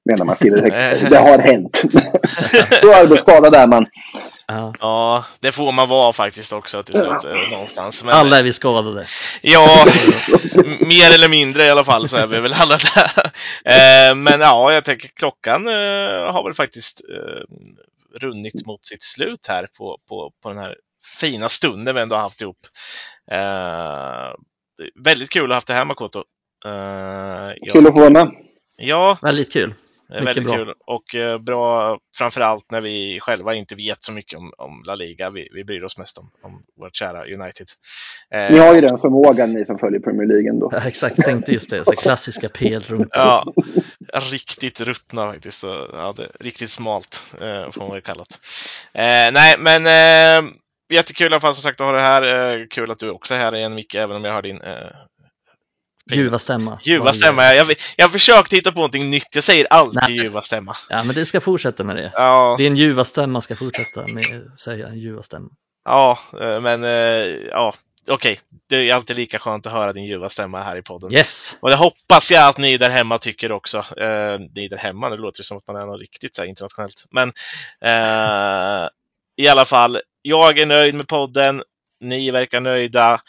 Medan 0.04 0.26
man 0.26 0.36
skriver 0.36 0.61
texter. 0.61 1.11
Det 1.11 1.18
har 1.18 1.38
hänt. 1.38 1.76
Så 2.82 2.94
arbetsskadad 2.94 3.54
är 3.54 3.66
man. 3.66 3.86
Ja. 4.46 4.74
ja, 4.80 5.24
det 5.40 5.52
får 5.52 5.72
man 5.72 5.88
vara 5.88 6.12
faktiskt 6.12 6.52
också 6.52 6.82
till 6.82 6.94
slut 6.94 7.24
eh, 7.24 7.50
någonstans. 7.50 8.04
Men, 8.04 8.14
Alla 8.14 8.38
är 8.38 8.42
vi 8.42 8.52
skadade. 8.52 9.06
Ja, 9.42 9.86
mer 10.80 11.14
eller 11.14 11.28
mindre 11.28 11.64
i 11.64 11.70
alla 11.70 11.84
fall 11.84 12.09
så 12.09 12.16
är 12.16 12.26
vi 12.26 12.40
väl 12.40 12.52
alla 12.52 12.76
där. 12.76 13.30
Eh, 13.64 14.14
men 14.14 14.40
ja, 14.40 14.72
jag 14.72 14.84
tänker 14.84 15.09
klockan 15.09 15.68
eh, 15.68 16.32
har 16.32 16.44
väl 16.44 16.54
faktiskt 16.54 17.00
eh, 17.00 17.56
runnit 18.20 18.66
mot 18.66 18.84
sitt 18.84 19.02
slut 19.02 19.46
här 19.48 19.68
på, 19.78 19.98
på, 20.09 20.32
på 20.42 20.48
den 20.48 20.59
här 20.59 20.76
fina 21.20 21.48
stunden 21.48 21.94
vi 21.94 22.00
ändå 22.00 22.14
har 22.16 22.22
haft 22.22 22.40
ihop. 22.40 22.59
Eh, 23.30 24.32
väldigt 25.04 25.30
kul 25.30 25.42
att 25.44 25.48
ha 25.48 25.54
haft 25.54 25.66
det 25.66 25.74
här 25.74 25.84
Makoto. 25.84 26.18
Eh, 26.66 27.72
Kul 27.72 27.86
att 27.86 27.92
få 27.92 27.98
vara 28.00 28.11
med. 28.11 28.30
ja, 28.76 29.18
Väldigt 29.22 29.52
kul. 29.52 29.74
Mycket 30.11 30.26
väldigt 30.26 30.44
bra. 30.44 30.56
kul 30.56 30.74
och 30.86 31.14
eh, 31.14 31.38
bra 31.38 31.98
framförallt 32.18 32.70
när 32.70 32.80
vi 32.80 33.18
själva 33.20 33.54
inte 33.54 33.74
vet 33.74 34.02
så 34.02 34.12
mycket 34.12 34.38
om, 34.38 34.52
om 34.59 34.82
La 34.86 34.94
Liga. 34.94 35.30
Vi, 35.30 35.48
vi 35.54 35.64
bryr 35.64 35.84
oss 35.84 35.98
mest 35.98 36.18
om, 36.18 36.30
om 36.42 36.62
vårt 36.80 36.96
kära 36.96 37.24
United. 37.24 37.66
Eh, 38.34 38.52
Ni 38.52 38.59
har 38.59 38.74
ju 38.74 38.80
den 38.80 38.98
förmågan 38.98 39.52
ni 39.52 39.64
som 39.64 39.78
följer 39.78 40.00
Premier 40.00 40.26
League 40.28 40.50
ändå. 40.50 40.68
Ja, 40.72 40.78
exakt, 40.88 41.16
tänkte 41.16 41.52
just 41.52 41.70
det. 41.70 41.84
Så 41.84 41.92
klassiska 41.92 42.48
PL-runkor. 42.48 43.09
Ja, 43.12 43.52
riktigt 44.30 44.80
ruttna 44.80 45.32
faktiskt. 45.32 45.62
Ja, 45.92 46.14
det, 46.16 46.28
riktigt 46.40 46.70
smalt 46.70 47.22
eh, 47.40 47.70
får 47.70 47.80
man 47.80 47.90
väl 47.92 48.00
kalla 48.02 48.24
det. 48.28 48.34
Eh, 49.00 49.32
nej, 49.32 49.56
men 49.59 49.86
eh, 49.86 50.50
jättekul 50.95 51.24
i 51.32 51.34
alla 51.34 51.41
fall 51.41 51.55
som 51.55 51.62
sagt 51.62 51.80
att 51.80 51.86
ha 51.86 51.93
det 51.93 52.01
här. 52.03 52.57
Eh, 52.59 52.66
kul 52.70 52.91
att 52.91 52.99
du 52.99 53.11
också 53.11 53.34
är 53.34 53.39
här 53.39 53.55
igen 53.57 53.74
Micke, 53.74 53.95
även 53.95 54.16
om 54.16 54.24
jag 54.24 54.32
har 54.32 54.43
din 54.43 54.61
eh, 54.62 54.72
Ljuva 56.12 56.39
stämma. 56.39 56.78
ljuva 56.82 57.12
stämma. 57.12 57.43
Jag, 57.43 57.57
jag, 57.70 57.76
jag 57.97 58.12
försökte 58.12 58.57
hitta 58.57 58.72
på 58.72 58.78
någonting 58.78 59.11
nytt. 59.11 59.34
Jag 59.34 59.45
säger 59.45 59.66
alltid 59.70 60.01
Nej. 60.03 60.16
ljuva 60.16 60.43
stämma. 60.43 60.76
Ja, 60.89 61.05
men 61.05 61.14
det 61.14 61.26
ska 61.26 61.41
fortsätta 61.41 61.84
med 61.84 61.97
det. 61.97 62.12
Ja, 62.14 62.55
Din 62.59 62.76
ljuva 62.76 63.05
stämma 63.05 63.41
ska 63.41 63.57
fortsätta 63.57 64.07
med 64.07 64.24
att 64.53 64.61
säga 64.61 64.89
en 64.89 64.99
ljuva 64.99 65.22
stämma. 65.22 65.49
ja 65.84 66.18
eh, 66.41 66.61
men 66.61 66.82
ja, 67.51 67.74
okej. 68.11 68.41
Det 68.68 68.91
är 68.91 68.95
alltid 68.95 69.16
lika 69.16 69.39
skönt 69.39 69.66
att 69.66 69.72
höra 69.72 69.93
din 69.93 70.05
ljuva 70.05 70.28
stämma 70.28 70.62
här 70.62 70.76
i 70.76 70.82
podden. 70.82 71.12
Yes! 71.12 71.57
Och 71.61 71.70
det 71.70 71.76
hoppas 71.76 72.30
jag 72.30 72.49
att 72.49 72.59
ni 72.59 72.76
där 72.78 72.91
hemma 72.91 73.18
tycker 73.18 73.53
också. 73.53 73.78
Eh, 73.78 74.39
ni 74.55 74.68
där 74.68 74.76
hemma, 74.78 75.09
nu 75.09 75.16
låter 75.16 75.39
det 75.39 75.45
som 75.45 75.57
att 75.59 75.66
man 75.66 75.76
är 75.76 75.86
något 75.86 76.01
riktigt 76.01 76.36
så 76.36 76.43
här, 76.43 76.49
internationellt. 76.49 77.05
Men 77.11 77.28
eh, 77.84 78.89
i 79.39 79.49
alla 79.49 79.64
fall, 79.64 80.01
jag 80.22 80.59
är 80.59 80.66
nöjd 80.66 80.95
med 80.95 81.09
podden. 81.09 81.62
Ni 82.01 82.30
verkar 82.30 82.61
nöjda. 82.61 83.20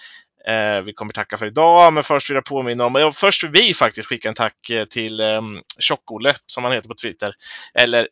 Eh, 0.48 0.82
vi 0.82 0.94
kommer 0.94 1.14
tacka 1.14 1.38
för 1.38 1.46
idag, 1.46 1.94
men 1.94 2.04
först 2.04 2.30
vill 2.30 2.36
jag 2.36 2.46
påminna 2.46 2.86
om, 2.86 2.96
ja, 2.96 3.12
först 3.12 3.44
vill 3.44 3.52
vi 3.52 3.74
faktiskt 3.74 4.08
skicka 4.08 4.30
en 4.30 4.36
tack 4.36 4.70
eh, 4.70 4.86
till 4.86 5.20
eh, 5.20 5.42
Tjock-Olle, 5.80 6.36
som 6.46 6.64
han 6.64 6.74
heter 6.74 6.88
på 6.88 6.96
Twitter. 7.02 7.34
Eller 7.74 8.08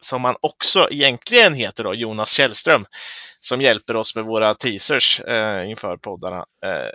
som 0.00 0.24
han 0.24 0.36
också 0.40 0.88
egentligen 0.90 1.54
heter 1.54 1.84
då, 1.84 1.94
Jonas 1.94 2.32
Källström, 2.32 2.86
som 3.40 3.60
hjälper 3.60 3.96
oss 3.96 4.16
med 4.16 4.24
våra 4.24 4.54
teasers 4.54 5.20
eh, 5.20 5.70
inför 5.70 5.96
poddarna. 5.96 6.44
Eh, 6.66 6.90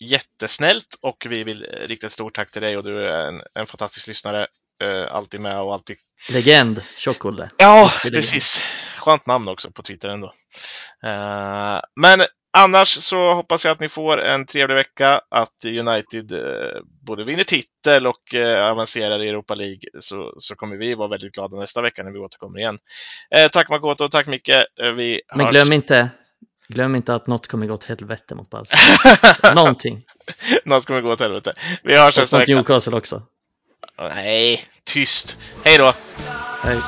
jättesnällt 0.00 0.98
och 1.00 1.26
vi 1.28 1.44
vill 1.44 1.66
rikta 1.86 2.06
ett 2.06 2.12
stort 2.12 2.34
tack 2.34 2.50
till 2.50 2.62
dig 2.62 2.76
och 2.76 2.84
du 2.84 3.06
är 3.06 3.28
en, 3.28 3.42
en 3.54 3.66
fantastisk 3.66 4.06
lyssnare. 4.06 4.46
Eh, 4.82 5.14
alltid 5.14 5.40
med 5.40 5.60
och 5.60 5.74
alltid... 5.74 5.96
Legend, 6.30 6.82
Tjock-Olle. 6.96 7.50
Ja, 7.56 7.92
precis. 8.02 8.62
Skönt 9.02 9.26
namn 9.26 9.48
också 9.48 9.70
på 9.70 9.82
Twitter 9.82 10.08
ändå. 10.08 10.26
Eh, 11.04 11.80
men 12.00 12.26
annars 12.58 12.88
så 12.88 13.34
hoppas 13.34 13.64
jag 13.64 13.72
att 13.72 13.80
ni 13.80 13.88
får 13.88 14.22
en 14.22 14.46
trevlig 14.46 14.74
vecka, 14.74 15.20
att 15.30 15.64
United 15.64 16.32
eh, 16.32 16.80
både 17.06 17.24
vinner 17.24 17.44
titel 17.44 18.06
och 18.06 18.34
eh, 18.34 18.70
avancerar 18.70 19.22
i 19.22 19.28
Europa 19.28 19.54
League 19.54 19.80
så, 19.98 20.34
så 20.36 20.54
kommer 20.56 20.76
vi 20.76 20.94
vara 20.94 21.08
väldigt 21.08 21.34
glada 21.34 21.56
nästa 21.56 21.82
vecka 21.82 22.02
när 22.02 22.10
vi 22.10 22.18
återkommer 22.18 22.58
igen. 22.58 22.78
Tack 23.52 23.68
Makoto, 23.68 24.08
tack 24.08 24.26
Micke. 24.26 24.50
Vi 24.96 25.20
Men 25.34 25.46
hörs. 25.46 25.52
glöm 25.54 25.72
inte, 25.72 26.10
glöm 26.68 26.94
inte 26.94 27.14
att 27.14 27.26
något 27.26 27.46
kommer 27.46 27.66
gå 27.66 27.74
åt 27.74 27.84
helvete 27.84 28.34
mot 28.34 28.50
Barca. 28.50 29.54
Någonting. 29.54 30.04
Något 30.64 30.86
kommer 30.86 31.00
gå 31.00 31.12
åt 31.12 31.20
helvete. 31.20 31.54
Vi 31.82 31.96
hörs 31.96 32.18
Och 32.18 32.22
nästa 32.22 32.38
vecka. 32.38 32.54
Newcastle 32.54 32.96
också. 32.96 33.22
Nej, 33.98 34.64
tyst. 34.84 35.38
Hej 35.64 35.78
då! 35.78 35.94
Hej. 36.62 36.78